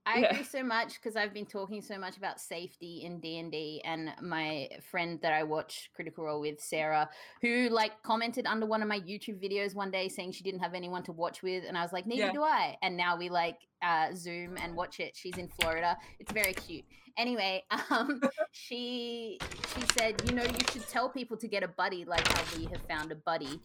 I 0.07 0.19
Yeah. 0.19 0.31
agree 0.31 0.43
so 0.43 0.63
much 0.63 0.95
because 0.95 1.15
I've 1.15 1.33
been 1.33 1.45
talking 1.47 1.81
so 1.81 1.97
much 1.97 2.15
about 2.17 2.39
safety 2.39 3.01
in 3.03 3.19
D 3.19 3.39
and 3.39 3.51
D, 3.51 3.81
and 3.83 4.13
my 4.21 4.69
friend 4.91 5.19
that 5.21 5.33
I 5.33 5.43
watch 5.43 5.89
Critical 5.95 6.25
Role 6.25 6.41
with, 6.41 6.61
Sarah, 6.61 7.09
who 7.41 7.69
like 7.69 8.03
commented 8.03 8.45
under 8.45 8.65
one 8.67 8.81
of 8.83 8.87
my 8.87 8.99
YouTube 8.99 9.43
videos 9.43 9.73
one 9.73 9.89
day 9.91 10.07
saying 10.07 10.33
she 10.33 10.43
didn't 10.43 10.59
have 10.59 10.73
anyone 10.75 11.03
to 11.03 11.11
watch 11.11 11.41
with, 11.41 11.63
and 11.67 11.77
I 11.77 11.81
was 11.81 11.91
like, 11.91 12.05
neither 12.05 12.27
Yeah. 12.27 12.31
do 12.33 12.43
I. 12.43 12.77
And 12.83 12.95
now 12.95 13.17
we 13.17 13.29
like 13.29 13.57
uh, 13.81 14.13
Zoom 14.13 14.57
and 14.57 14.75
watch 14.75 14.99
it. 14.99 15.15
She's 15.15 15.37
in 15.37 15.47
Florida. 15.59 15.97
It's 16.19 16.31
very 16.31 16.53
cute. 16.53 16.85
Anyway, 17.17 17.63
um, 17.89 18.21
she 18.51 19.39
she 19.75 19.81
said, 19.97 20.21
you 20.29 20.35
know, 20.35 20.43
you 20.43 20.59
should 20.71 20.87
tell 20.87 21.09
people 21.09 21.37
to 21.37 21.47
get 21.47 21.63
a 21.63 21.67
buddy, 21.67 22.05
like 22.05 22.27
how 22.27 22.57
we 22.57 22.65
have 22.65 22.81
found 22.87 23.11
a 23.11 23.15
buddy, 23.15 23.59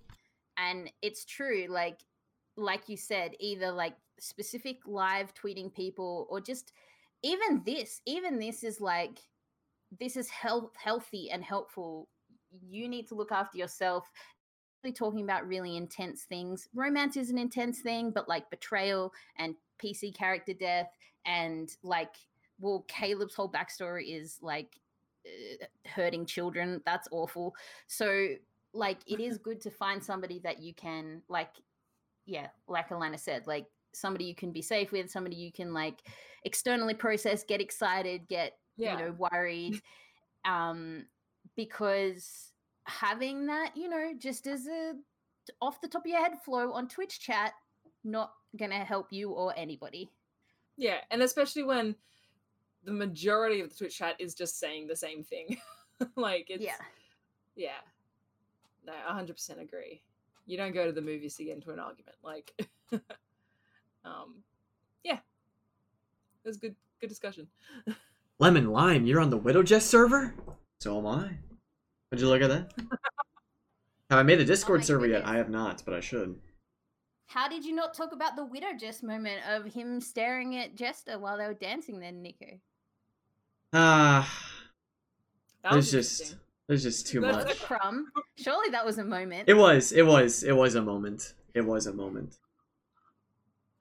and 0.56 0.90
it's 1.02 1.24
true. 1.26 1.66
Like 1.68 1.98
like 2.60 2.88
you 2.88 2.96
said, 2.96 3.32
either 3.40 3.70
like 3.70 3.94
specific 4.18 4.78
live 4.86 5.32
tweeting 5.34 5.72
people 5.74 6.26
or 6.30 6.40
just 6.40 6.72
even 7.22 7.62
this, 7.64 8.00
even 8.06 8.38
this 8.38 8.62
is 8.64 8.80
like 8.80 9.18
this 9.98 10.16
is 10.16 10.28
health 10.28 10.70
healthy 10.76 11.30
and 11.30 11.42
helpful. 11.42 12.08
You 12.68 12.88
need 12.88 13.08
to 13.08 13.14
look 13.14 13.32
after 13.32 13.58
yourself. 13.58 14.10
Talking 14.94 15.24
about 15.24 15.46
really 15.46 15.76
intense 15.76 16.22
things. 16.22 16.66
Romance 16.74 17.18
is 17.18 17.28
an 17.28 17.36
intense 17.36 17.80
thing, 17.80 18.12
but 18.12 18.30
like 18.30 18.48
betrayal 18.48 19.12
and 19.36 19.54
PC 19.82 20.16
character 20.16 20.54
death 20.54 20.90
and 21.26 21.70
like 21.82 22.14
well, 22.60 22.84
Caleb's 22.88 23.34
whole 23.34 23.50
backstory 23.50 24.16
is 24.16 24.38
like 24.42 24.78
uh, 25.26 25.64
hurting 25.88 26.26
children. 26.26 26.80
That's 26.86 27.08
awful. 27.10 27.54
So 27.88 28.28
like 28.72 28.98
it 29.06 29.20
is 29.20 29.38
good 29.42 29.60
to 29.62 29.70
find 29.70 30.02
somebody 30.02 30.40
that 30.44 30.60
you 30.60 30.74
can 30.74 31.22
like 31.28 31.52
yeah, 32.30 32.46
like 32.68 32.90
Alana 32.90 33.18
said, 33.18 33.48
like 33.48 33.66
somebody 33.92 34.24
you 34.24 34.36
can 34.36 34.52
be 34.52 34.62
safe 34.62 34.92
with, 34.92 35.10
somebody 35.10 35.34
you 35.34 35.50
can 35.50 35.74
like 35.74 35.98
externally 36.44 36.94
process, 36.94 37.42
get 37.42 37.60
excited, 37.60 38.28
get 38.28 38.56
Yeah. 38.76 38.92
you 38.92 39.04
know 39.04 39.16
worried, 39.18 39.82
um, 40.44 41.06
because 41.56 42.52
having 42.84 43.46
that, 43.46 43.72
you 43.76 43.88
know, 43.88 44.12
just 44.16 44.46
as 44.46 44.68
a 44.68 44.94
off 45.60 45.80
the 45.80 45.88
top 45.88 46.02
of 46.04 46.06
your 46.06 46.20
head 46.20 46.40
flow 46.44 46.72
on 46.72 46.86
Twitch 46.86 47.18
chat, 47.18 47.52
not 48.04 48.32
gonna 48.56 48.84
help 48.84 49.08
you 49.12 49.30
or 49.30 49.52
anybody. 49.56 50.08
Yeah, 50.76 50.98
and 51.10 51.22
especially 51.22 51.64
when 51.64 51.96
the 52.84 52.92
majority 52.92 53.60
of 53.60 53.70
the 53.70 53.74
Twitch 53.74 53.98
chat 53.98 54.14
is 54.20 54.34
just 54.36 54.60
saying 54.60 54.86
the 54.86 54.94
same 54.94 55.24
thing. 55.24 55.58
like 56.16 56.46
it's 56.48 56.62
yeah, 56.62 56.78
yeah. 57.56 57.80
No, 58.86 58.92
hundred 59.04 59.34
percent 59.34 59.60
agree. 59.60 60.00
You 60.46 60.56
don't 60.56 60.72
go 60.72 60.86
to 60.86 60.92
the 60.92 61.00
movies 61.02 61.36
to 61.36 61.44
get 61.44 61.54
into 61.54 61.70
an 61.70 61.78
argument. 61.78 62.16
Like 62.22 62.52
um 64.04 64.42
yeah. 65.04 65.18
It 66.44 66.48
was 66.48 66.56
good 66.56 66.74
good 67.00 67.08
discussion. 67.08 67.46
Lemon 68.38 68.70
Lime, 68.72 69.06
you're 69.06 69.20
on 69.20 69.30
the 69.30 69.38
Widojest 69.38 69.82
server? 69.82 70.34
So 70.80 70.98
am 70.98 71.06
I. 71.06 71.30
Would 72.10 72.20
you 72.20 72.28
look 72.28 72.42
at 72.42 72.48
that? 72.48 72.72
Have 74.10 74.18
I 74.18 74.22
made 74.24 74.40
a 74.40 74.44
Discord 74.44 74.80
my 74.80 74.84
server 74.84 75.06
yet? 75.06 75.24
I 75.24 75.36
have 75.36 75.50
not, 75.50 75.82
but 75.84 75.94
I 75.94 76.00
should. 76.00 76.34
How 77.26 77.46
did 77.48 77.64
you 77.64 77.72
not 77.72 77.94
talk 77.94 78.10
about 78.12 78.34
the 78.34 78.44
Widojest 78.44 79.04
moment 79.04 79.40
of 79.48 79.66
him 79.72 80.00
staring 80.00 80.56
at 80.56 80.74
Jester 80.74 81.16
while 81.16 81.38
they 81.38 81.46
were 81.46 81.54
dancing 81.54 82.00
then, 82.00 82.20
Nico? 82.22 82.58
Ah, 83.72 84.28
That 85.62 85.70
there's 85.72 85.76
was 85.84 85.90
just 85.92 86.20
interesting. 86.22 86.40
There's 86.70 86.84
just 86.84 87.08
too 87.08 87.20
That's 87.20 87.46
much. 87.46 87.56
A 87.56 87.60
crumb. 87.64 88.12
Surely 88.38 88.70
that 88.70 88.86
was 88.86 88.98
a 88.98 89.04
moment. 89.04 89.48
It 89.48 89.54
was, 89.54 89.90
it 89.90 90.06
was, 90.06 90.44
it 90.44 90.52
was 90.52 90.76
a 90.76 90.82
moment. 90.82 91.34
It 91.52 91.62
was 91.62 91.88
a 91.88 91.92
moment. 91.92 92.36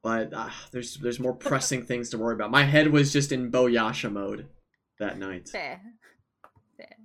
But 0.01 0.31
ah, 0.33 0.55
there's 0.71 0.97
there's 0.97 1.19
more 1.19 1.35
pressing 1.35 1.85
things 1.85 2.09
to 2.09 2.17
worry 2.17 2.33
about. 2.33 2.49
My 2.49 2.63
head 2.63 2.87
was 2.87 3.13
just 3.13 3.31
in 3.31 3.51
Beauyasha 3.51 4.11
mode 4.11 4.47
that 4.97 5.19
night. 5.19 5.49
Fair. 5.49 5.81
Fair. 6.77 6.95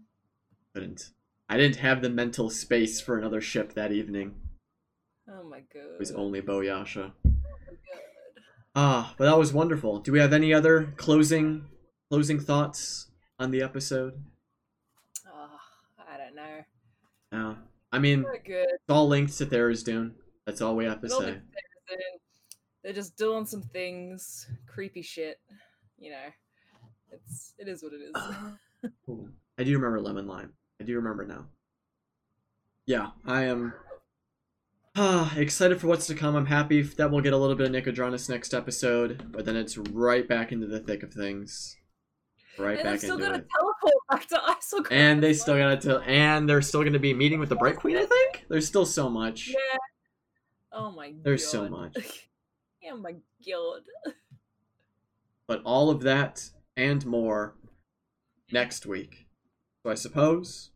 Couldn't. 0.73 1.11
I 1.51 1.59
didn't 1.59 1.77
have 1.77 2.01
the 2.01 2.09
mental 2.09 2.49
space 2.49 2.99
for 3.03 3.19
another 3.19 3.43
ship 3.43 3.75
that 3.75 3.93
evening. 3.93 4.37
Oh 5.29 5.47
my 5.47 5.61
god. 5.61 5.97
It 5.97 5.99
was 5.99 6.13
only 6.13 6.41
Beauyasha. 6.41 7.13
Oh 7.27 7.31
my 7.67 7.73
God. 7.73 8.43
Ah, 8.75 9.15
but 9.19 9.27
that 9.27 9.39
was 9.39 9.53
wonderful. 9.53 9.99
Do 9.99 10.13
we 10.13 10.21
have 10.21 10.33
any 10.33 10.55
other 10.55 10.95
closing 10.97 11.67
closing 12.09 12.41
thoughts 12.41 13.11
on 13.39 13.51
the 13.51 13.61
episode? 13.61 14.15
Oh, 15.27 15.59
I 15.99 16.17
don't 16.17 16.37
know. 16.37 16.65
No. 17.35 17.57
I 17.91 17.99
mean, 17.99 18.25
it's 18.45 18.89
all 18.89 19.09
linked 19.09 19.37
to 19.39 19.47
Tharizdun. 19.47 20.13
That's 20.47 20.61
all 20.61 20.77
we 20.77 20.85
have 20.85 21.01
to 21.01 21.07
It 21.07 21.11
say. 21.11 21.19
makes 21.19 21.27
sense, 21.27 21.43
and 21.91 22.01
They're 22.83 22.93
just 22.93 23.17
doing 23.17 23.45
some 23.45 23.63
things, 23.63 24.47
creepy 24.69 25.03
shit. 25.03 25.41
You 25.99 26.13
know, 26.13 26.27
it's 27.11 27.55
it 27.59 27.67
is 27.67 27.83
what 27.83 27.93
it 27.93 28.03
is. 28.03 28.91
I 29.59 29.65
do 29.65 29.73
remember 29.75 30.01
lemon 30.01 30.29
lime. 30.29 30.53
I 30.81 30.85
do 30.85 30.95
remember 30.95 31.27
now. 31.27 31.47
Yeah, 32.87 33.11
I 33.27 33.45
am 33.45 33.73
ah, 34.95 35.35
excited 35.37 35.81
for 35.81 35.89
what's 35.89 36.07
to 36.07 36.15
come. 36.15 36.37
I'm 36.37 36.47
happy 36.47 36.83
that 36.83 37.11
we'll 37.11 37.21
get 37.21 37.33
a 37.33 37.39
little 37.39 37.57
bit 37.57 37.67
of 37.67 37.73
Nicodranas 37.73 38.29
next 38.29 38.55
episode, 38.55 39.33
but 39.33 39.45
then 39.45 39.57
it's 39.57 39.77
right 39.77 40.29
back 40.29 40.53
into 40.53 40.69
the 40.69 40.79
thick 40.79 41.03
of 41.03 41.13
things. 41.13 41.77
Right 42.59 42.79
and 42.79 42.85
back 42.85 42.85
they're 42.85 42.99
still 42.99 43.17
into 43.17 43.27
gonna 43.27 43.45
it. 44.23 44.29
teleport 44.29 44.47
back 44.47 44.89
to 44.89 44.95
And 44.95 45.23
they 45.23 45.33
still 45.33 45.57
gotta 45.57 45.77
tell 45.77 46.03
and 46.07 46.49
they're 46.49 46.63
still 46.63 46.85
gonna 46.85 46.99
be 46.99 47.15
meeting 47.15 47.41
with 47.41 47.49
the 47.49 47.57
Bright 47.57 47.77
Queen, 47.77 47.97
I 47.97 48.05
think? 48.05 48.45
There's 48.49 48.67
still 48.67 48.87
so 48.87 49.09
much. 49.09 49.49
Yeah. 49.49 49.79
Oh 50.73 50.91
my 50.91 51.11
god. 51.11 51.25
There's 51.25 51.47
so 51.47 51.69
much. 51.69 52.29
oh 52.91 52.97
my 52.97 53.13
god. 53.47 53.83
But 55.47 55.63
all 55.65 55.91
of 55.91 56.03
that 56.03 56.51
and 56.77 57.05
more 57.05 57.55
next 58.53 58.87
week. 58.87 59.27
So 59.83 59.91
I 59.91 59.95
suppose, 59.95 60.71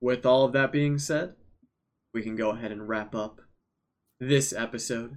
with 0.00 0.26
all 0.26 0.44
of 0.44 0.52
that 0.52 0.72
being 0.72 0.98
said, 0.98 1.34
we 2.12 2.22
can 2.22 2.36
go 2.36 2.50
ahead 2.50 2.72
and 2.72 2.88
wrap 2.88 3.14
up 3.14 3.40
this 4.18 4.52
episode. 4.52 5.16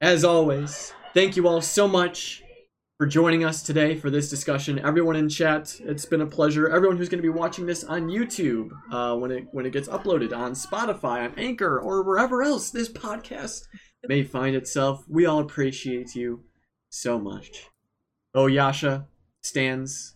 As 0.00 0.24
always, 0.24 0.92
thank 1.14 1.36
you 1.36 1.46
all 1.46 1.60
so 1.60 1.86
much 1.88 2.42
for 3.02 3.06
joining 3.08 3.44
us 3.44 3.64
today 3.64 3.96
for 3.96 4.10
this 4.10 4.30
discussion. 4.30 4.78
Everyone 4.78 5.16
in 5.16 5.28
chat, 5.28 5.74
it's 5.80 6.04
been 6.04 6.20
a 6.20 6.26
pleasure. 6.26 6.68
Everyone 6.68 6.96
who's 6.96 7.08
going 7.08 7.18
to 7.18 7.22
be 7.22 7.36
watching 7.36 7.66
this 7.66 7.82
on 7.82 8.06
YouTube 8.06 8.70
uh, 8.92 9.16
when 9.16 9.32
it 9.32 9.48
when 9.50 9.66
it 9.66 9.72
gets 9.72 9.88
uploaded 9.88 10.32
on 10.32 10.52
Spotify, 10.52 11.24
on 11.24 11.34
Anchor, 11.36 11.80
or 11.80 12.04
wherever 12.04 12.44
else 12.44 12.70
this 12.70 12.88
podcast 12.88 13.64
may 14.06 14.22
find 14.22 14.54
itself, 14.54 15.04
we 15.08 15.26
all 15.26 15.40
appreciate 15.40 16.14
you 16.14 16.44
so 16.90 17.18
much. 17.18 17.66
Oh, 18.36 18.46
Yasha 18.46 19.08
stands. 19.42 20.14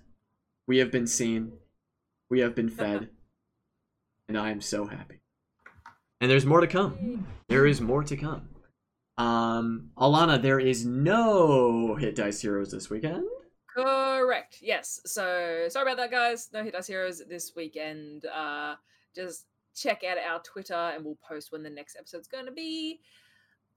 We 0.68 0.78
have 0.78 0.92
been 0.92 1.08
seen. 1.08 1.54
We 2.30 2.38
have 2.38 2.54
been 2.54 2.68
fed. 2.68 3.08
and 4.28 4.38
I 4.38 4.50
am 4.50 4.60
so 4.60 4.86
happy. 4.86 5.22
And 6.20 6.30
there's 6.30 6.46
more 6.46 6.60
to 6.60 6.68
come. 6.68 7.26
There 7.48 7.66
is 7.66 7.80
more 7.80 8.04
to 8.04 8.16
come. 8.16 8.48
Um, 9.18 9.90
Alana, 9.96 10.40
there 10.40 10.60
is 10.60 10.84
no 10.84 11.94
Hit 11.96 12.16
Dice 12.16 12.40
Heroes 12.40 12.70
this 12.70 12.90
weekend. 12.90 13.24
Correct. 13.74 14.58
Yes. 14.60 15.00
So 15.06 15.66
sorry 15.68 15.90
about 15.92 15.96
that, 15.98 16.10
guys. 16.10 16.48
No 16.52 16.62
Hit 16.62 16.72
Dice 16.74 16.86
Heroes 16.86 17.22
this 17.28 17.52
weekend. 17.56 18.26
Uh, 18.26 18.76
just 19.14 19.46
check 19.74 20.02
out 20.04 20.18
our 20.18 20.40
Twitter, 20.42 20.74
and 20.74 21.04
we'll 21.04 21.18
post 21.26 21.52
when 21.52 21.62
the 21.62 21.70
next 21.70 21.96
episode's 21.96 22.28
going 22.28 22.46
to 22.46 22.52
be. 22.52 23.00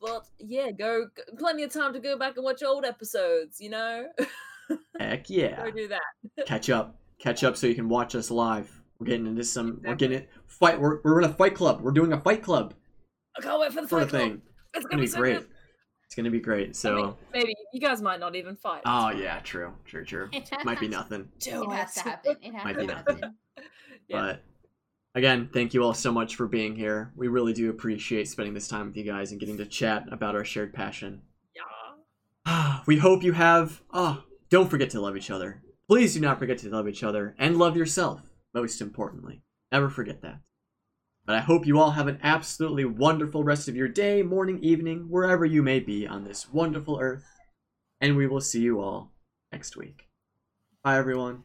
But 0.02 0.26
yeah, 0.40 0.72
go. 0.72 1.08
Plenty 1.38 1.64
of 1.64 1.74
time 1.74 1.94
to 1.94 2.00
go 2.00 2.18
back 2.18 2.36
and 2.38 2.44
watch 2.44 2.64
old 2.64 2.86
episodes. 2.86 3.60
You 3.60 3.70
know, 3.72 4.06
Heck 5.00 5.30
yeah. 5.30 5.64
go 5.66 5.72
do 5.72 5.88
that. 5.90 6.02
Catch 6.48 6.70
up. 6.70 6.96
Catch 7.18 7.44
up 7.44 7.58
so 7.58 7.68
you 7.68 7.76
can 7.76 7.90
watch 7.90 8.16
us 8.16 8.32
live. 8.32 8.72
We're 9.00 9.08
getting 9.08 9.28
into 9.28 9.44
some. 9.44 9.82
We're 9.84 9.96
getting 9.96 10.20
it. 10.20 10.30
Fight. 10.48 10.80
We're, 10.80 11.00
we're 11.04 11.20
in 11.20 11.30
a 11.30 11.34
fight 11.34 11.56
club. 11.56 11.82
We're 11.82 11.92
doing 11.92 12.14
a 12.14 12.20
fight 12.20 12.44
club 12.44 12.74
I 13.38 13.42
can't 13.42 13.60
wait 13.60 13.74
for 13.74 13.82
the 13.82 13.88
fight 13.88 14.10
club. 14.10 14.22
thing. 14.22 14.42
It's 14.74 14.84
It's 14.84 14.86
gonna 14.86 14.90
gonna 14.92 15.02
be 15.02 15.06
be 15.06 15.12
so 15.12 15.20
great. 15.20 15.38
good. 15.40 15.48
It's 16.06 16.16
gonna 16.16 16.32
be 16.32 16.40
great. 16.40 16.70
I 16.70 16.72
So. 16.74 16.96
mean, 16.96 17.14
maybe 17.34 17.56
you 17.74 17.80
guys 17.80 18.02
might 18.02 18.20
not 18.20 18.36
even 18.36 18.56
fight. 18.56 18.82
Oh 18.86 19.10
yeah, 19.10 19.40
true, 19.40 19.74
true, 19.86 20.04
true. 20.06 20.30
Might 20.64 20.80
be 20.80 20.88
nothing. 20.88 21.30
Do 21.40 21.64
It 21.72 21.76
has 21.76 21.94
to 21.96 22.00
happen. 22.02 22.36
It 22.42 22.54
has 22.54 22.64
Might 22.64 22.74
to 22.74 22.80
be 22.80 22.88
happen. 22.88 23.20
nothing. 23.20 23.36
Yeah. 24.08 24.22
But 24.22 24.44
again, 25.14 25.50
thank 25.54 25.76
you 25.76 25.84
all 25.84 25.94
so 25.94 26.12
much 26.12 26.36
for 26.36 26.48
being 26.48 26.76
here. 26.76 27.12
We 27.16 27.28
really 27.28 27.54
do 27.54 27.70
appreciate 27.70 28.28
spending 28.28 28.56
this 28.56 28.68
time 28.68 28.88
with 28.88 28.98
you 28.98 29.04
guys 29.04 29.30
and 29.30 29.40
getting 29.40 29.58
to 29.58 29.68
chat 29.68 30.06
about 30.12 30.34
our 30.36 30.44
shared 30.44 30.74
passion. 30.74 31.22
Yeah. 31.56 32.80
we 32.88 32.98
hope 32.98 33.22
you 33.22 33.34
have. 33.34 33.84
Oh, 33.94 34.24
don't 34.50 34.68
forget 34.68 34.90
to 34.92 35.00
love 35.02 35.16
each 35.16 35.30
other. 35.30 35.62
Please 35.88 36.16
do 36.16 36.20
not 36.22 36.40
forget 36.40 36.58
to 36.60 36.70
love 36.70 36.88
each 36.88 37.04
other 37.04 37.36
and 37.38 37.58
love 37.58 37.78
yourself, 37.78 38.22
most 38.54 38.82
importantly. 38.82 39.44
Never 39.72 39.90
forget 39.92 40.24
that. 40.24 40.40
But 41.30 41.38
I 41.38 41.42
hope 41.42 41.68
you 41.68 41.78
all 41.78 41.92
have 41.92 42.08
an 42.08 42.18
absolutely 42.24 42.86
wonderful 42.86 43.44
rest 43.44 43.68
of 43.68 43.76
your 43.76 43.88
day, 43.88 44.24
morning, 44.24 44.58
evening, 44.64 45.12
wherever 45.12 45.46
you 45.46 45.62
may 45.62 45.80
be 45.80 46.08
on 46.08 46.24
this 46.24 46.52
wonderful 46.52 46.98
earth. 47.00 47.24
And 48.02 48.18
we 48.18 48.26
will 48.26 48.42
see 48.42 48.62
you 48.62 48.82
all 48.82 49.12
next 49.52 49.78
week. 49.78 50.08
Bye, 50.84 50.98
everyone. 50.98 51.44